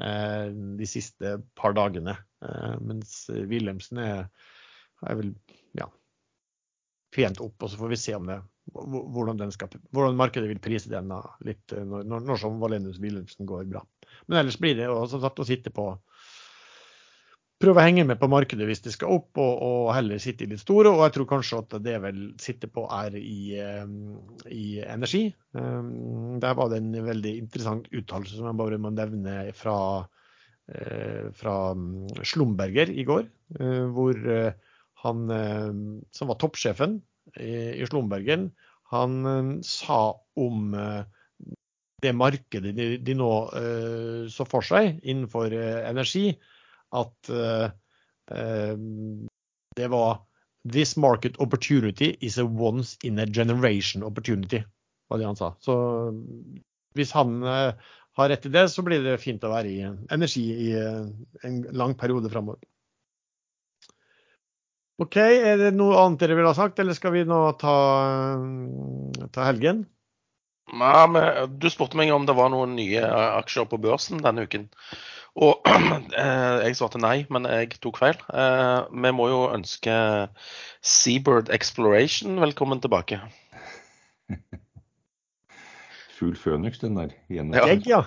eh, 0.00 0.46
de 0.80 0.88
siste 0.88 1.36
par 1.58 1.76
dagene. 1.76 2.16
Eh, 2.44 2.76
mens 2.88 3.26
Wilhelmsen 3.28 4.00
er, 4.00 4.22
er, 5.04 5.18
vel 5.20 5.34
ja, 5.76 5.90
pent 7.14 7.42
opp, 7.44 7.58
og 7.60 7.72
så 7.72 7.80
får 7.82 7.92
vi 7.92 8.00
se 8.00 8.16
om 8.16 8.30
det, 8.30 8.38
hvordan, 8.72 9.44
skal, 9.52 9.76
hvordan 9.92 10.18
markedet 10.18 10.48
vil 10.48 10.62
prise 10.64 10.92
den 10.92 11.12
litt 11.46 11.76
eh, 11.76 11.84
når, 11.84 12.24
når 12.24 12.40
som 12.40 12.60
Valenius 12.62 13.02
Wilhelmsen 13.02 13.48
går 13.50 13.68
bra. 13.74 13.84
Men 14.28 14.42
ellers 14.42 14.58
blir 14.60 14.76
det 14.78 14.88
også 14.90 15.20
satt 15.22 15.40
å 15.42 15.48
sitte 15.48 15.72
på 15.74 15.92
prøve 17.60 17.82
å 17.82 17.84
henge 17.84 18.06
med 18.08 18.18
på 18.20 18.28
markedet 18.32 18.66
hvis 18.68 18.82
det 18.84 18.94
skal 18.94 19.12
opp, 19.18 19.36
og, 19.40 19.50
og, 19.64 19.90
heller 19.92 20.20
sitte 20.22 20.46
i 20.46 20.50
litt 20.50 20.62
store. 20.62 20.92
Og 20.92 21.04
jeg 21.04 21.16
tror 21.16 21.28
kanskje 21.34 21.60
at 21.60 21.76
det 21.84 21.96
vel 22.02 22.22
sitter 22.40 22.72
på 22.72 22.86
er 22.96 23.18
i, 23.20 23.40
eh, 23.60 23.84
i 24.54 24.64
energi. 24.86 25.26
Eh, 25.56 25.90
der 26.42 26.56
var 26.56 26.72
det 26.72 26.80
en 26.80 26.96
veldig 27.10 27.34
interessant 27.42 27.90
uttalelse 27.92 28.38
som 28.38 28.48
jeg 28.48 28.60
bare 28.62 28.80
må 28.80 28.94
nevne 28.96 29.36
fra, 29.56 29.76
eh, 30.72 31.28
fra 31.36 31.58
mm, 31.76 32.24
Slumberger 32.24 32.92
i 32.96 33.06
går. 33.08 33.28
Hvor 33.50 34.18
han 35.02 35.22
som 36.14 36.28
var 36.30 36.36
toppsjefen 36.38 36.92
i 37.42 37.82
Slumbergen, 37.88 38.44
han 38.92 39.58
sa 39.66 39.96
om 40.38 40.76
det 42.02 42.12
markedet 42.16 42.72
de, 42.76 42.86
de 43.04 43.14
nå 43.18 43.30
så 44.32 44.46
for 44.48 44.66
seg 44.66 44.98
innenfor 45.02 45.52
energi, 45.54 46.30
at 46.96 47.30
uh, 47.30 47.70
det 49.76 49.88
var 49.92 50.20
This 50.68 50.96
market 50.96 51.40
opportunity 51.40 52.16
is 52.20 52.38
a 52.38 52.44
once 52.44 52.98
in 53.02 53.18
a 53.18 53.26
generation 53.26 54.02
opportunity, 54.02 54.62
var 55.08 55.18
det 55.18 55.24
han 55.24 55.36
sa. 55.36 55.54
Så 55.60 55.72
hvis 56.94 57.14
han 57.16 57.42
uh, 57.42 57.72
har 58.18 58.28
rett 58.28 58.44
i 58.46 58.52
det, 58.52 58.66
så 58.68 58.84
blir 58.84 59.00
det 59.00 59.22
fint 59.22 59.44
å 59.44 59.52
være 59.54 59.70
i 59.72 59.78
energi 60.12 60.44
i 60.68 60.74
uh, 60.76 61.08
en 61.48 61.62
lang 61.72 61.94
periode 61.96 62.28
framover. 62.28 62.60
OK, 65.00 65.16
er 65.16 65.56
det 65.56 65.72
noe 65.78 65.96
annet 65.96 66.20
dere 66.20 66.36
vil 66.36 66.50
ha 66.50 66.52
sagt, 66.52 66.76
eller 66.82 66.92
skal 66.92 67.14
vi 67.16 67.24
nå 67.24 67.40
ta, 67.56 67.76
ta 69.32 69.48
helgen? 69.48 69.86
Nei, 70.70 71.06
men 71.10 71.58
Du 71.58 71.70
spurte 71.72 71.98
meg 71.98 72.12
om 72.14 72.26
det 72.28 72.36
var 72.38 72.52
noen 72.52 72.76
nye 72.78 73.02
aksjer 73.40 73.66
på 73.70 73.80
børsen 73.82 74.22
denne 74.22 74.46
uken. 74.46 74.68
Og 75.38 75.60
eh, 76.22 76.56
jeg 76.66 76.78
svarte 76.78 77.00
nei, 77.02 77.22
men 77.30 77.46
jeg 77.46 77.76
tok 77.82 78.00
feil. 78.02 78.18
Eh, 78.34 78.80
vi 78.90 79.12
må 79.14 79.28
jo 79.30 79.44
ønske 79.54 79.92
Seabird 80.82 81.52
Exploration 81.54 82.40
velkommen 82.42 82.82
tilbake. 82.82 83.20
Fugl 86.18 86.36
Føniks, 86.36 86.82
den 86.82 86.98
der. 86.98 87.14
Igjen. 87.30 87.54
Gegg, 87.54 87.86
ja. 87.88 88.02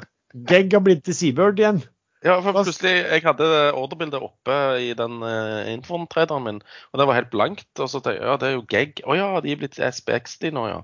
Gegg 0.49 0.75
har 0.75 0.83
blitt 0.85 1.03
til 1.07 1.17
Seabird 1.17 1.59
igjen. 1.61 1.81
Ja, 2.23 2.37
for 2.39 2.55
plutselig 2.55 2.93
Jeg 3.03 3.23
hadde 3.25 3.47
ordrebildet 3.75 4.21
oppe 4.23 4.55
i 4.79 4.93
den 4.95 5.17
uh, 5.25 5.67
Infon-traderen 5.67 6.45
min, 6.45 6.61
og 6.93 6.99
det 6.99 7.07
var 7.09 7.17
helt 7.17 7.33
blankt. 7.33 7.67
Og 7.79 7.89
så 7.89 7.99
tenkte 7.99 8.19
jeg 8.21 8.29
ja, 8.29 8.37
det 8.39 8.47
er 8.49 8.55
jo 8.55 8.67
Gegg. 8.69 9.01
Å 9.03 9.11
oh, 9.11 9.17
ja, 9.17 9.27
de 9.43 9.51
er 9.51 9.59
blitt 9.59 9.79
SPX 9.79 10.37
de 10.43 10.53
nå, 10.55 10.67
ja. 10.71 10.79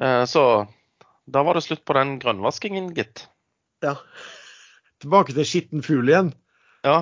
Uh, 0.00 0.24
så 0.28 0.42
da 1.26 1.42
var 1.46 1.58
det 1.58 1.64
slutt 1.66 1.84
på 1.86 1.96
den 1.98 2.16
grønnvaskingen, 2.22 2.92
gitt. 2.94 3.26
Ja. 3.84 3.96
Tilbake 5.02 5.34
til 5.36 5.48
skitten 5.48 5.84
fugl 5.84 6.08
igjen. 6.10 6.32
Ja. 6.86 6.98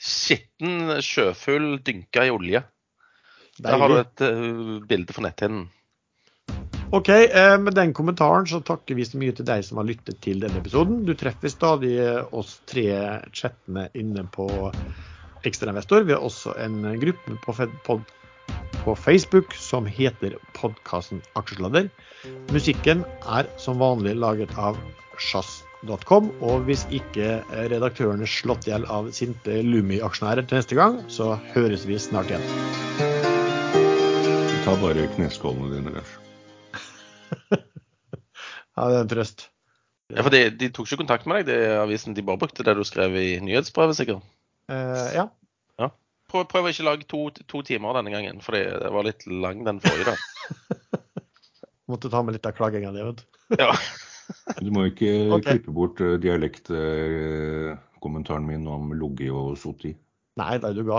Skitten 0.00 0.96
sjøfugl 1.04 1.76
dynka 1.86 2.26
i 2.26 2.32
olje. 2.34 2.64
Deilig. 3.60 3.66
Der 3.66 3.82
har 3.82 3.92
du 3.92 4.00
et 4.00 4.24
uh, 4.24 4.74
bilde 4.88 5.14
for 5.14 5.26
netthinnen. 5.26 5.68
OK, 6.90 7.08
eh, 7.08 7.54
med 7.62 7.76
den 7.78 7.92
kommentaren 7.94 8.48
så 8.50 8.58
takker 8.66 8.96
vi 8.98 9.04
så 9.06 9.18
mye 9.20 9.34
til 9.36 9.46
deg 9.46 9.62
som 9.62 9.78
har 9.78 9.86
lyttet 9.86 10.16
til 10.24 10.40
denne 10.42 10.58
episoden. 10.58 11.04
Du 11.06 11.12
treffer 11.14 11.52
stadig 11.52 11.92
eh, 12.02 12.24
oss 12.34 12.56
tre 12.66 12.88
chattene 13.30 13.84
inne 13.94 14.24
på 14.34 14.48
Ekstrainvestor. 15.46 16.02
Vi 16.08 16.16
har 16.16 16.24
også 16.26 16.56
en 16.58 16.82
gruppe 16.98 17.36
på, 17.44 17.54
pod, 17.86 18.02
på 18.84 18.94
Facebook 18.96 19.54
som 19.54 19.86
heter 19.86 20.36
podkasten 20.56 21.20
Aksjesladder. 21.38 21.88
Musikken 22.52 23.04
er 23.28 23.48
som 23.60 23.80
vanlig 23.80 24.14
laget 24.16 24.52
av 24.58 24.78
sjazz.com. 25.20 26.30
Og 26.40 26.64
hvis 26.68 26.86
ikke 26.94 27.40
redaktøren 27.72 28.24
er 28.24 28.30
slått 28.30 28.68
i 28.68 28.72
hjel 28.72 28.86
av 28.88 29.10
sinte 29.16 29.60
Lumi-aksjonærer 29.66 30.48
til 30.48 30.60
neste 30.60 30.78
gang, 30.78 31.00
så 31.12 31.34
høres 31.54 31.86
vi 31.88 32.00
snart 32.00 32.32
igjen. 32.32 32.44
Ta 34.64 34.76
bare 34.80 35.08
kneskålene 35.16 35.76
dine, 35.76 35.96
Lars. 35.98 36.16
Ja, 38.80 38.86
det 38.86 38.96
er 38.96 39.02
en 39.02 39.08
trøst. 39.10 39.42
Ja, 40.14 40.22
for 40.24 40.32
de, 40.32 40.46
de 40.56 40.70
tok 40.72 40.86
ikke 40.86 41.02
kontakt 41.02 41.26
med 41.28 41.42
deg, 41.42 41.50
det 41.50 41.74
avisen. 41.82 42.14
De 42.16 42.24
bare 42.24 42.40
brukte 42.40 42.64
det 42.64 42.72
du 42.78 42.80
skrev 42.86 43.12
i 43.18 43.26
nyhetsbrevet, 43.44 43.98
sikkert. 43.98 44.24
Uh, 44.70 45.10
ja. 45.12 45.26
Prøv, 46.30 46.44
prøv 46.50 46.66
å 46.68 46.70
ikke 46.70 46.84
lage 46.86 47.06
to, 47.10 47.20
to 47.50 47.58
timer 47.66 47.96
denne 47.98 48.12
gangen, 48.14 48.38
for 48.44 48.54
det 48.54 48.90
var 48.94 49.02
litt 49.06 49.22
lang 49.26 49.64
den 49.66 49.78
forrige. 49.82 50.12
da. 50.12 50.16
Måtte 51.90 52.12
ta 52.12 52.18
med 52.22 52.32
litt 52.36 52.46
av 52.46 52.54
klaginga 52.54 52.90
di, 52.94 53.00
vet 53.08 53.18
du. 53.18 53.24
Ja. 53.58 53.70
Du 54.62 54.70
må 54.70 54.86
ikke 54.86 55.10
okay. 55.34 55.56
klippe 55.56 55.74
bort 55.74 55.98
eh, 56.04 56.20
dialektkommentaren 56.22 58.46
min 58.46 58.62
om 58.70 58.94
logge 58.94 59.26
og 59.34 59.58
Soti. 59.58 59.90
Nei, 60.38 60.54
da 60.62 60.70
er 60.70 60.74
du 60.78 60.86
gal. 60.86 60.94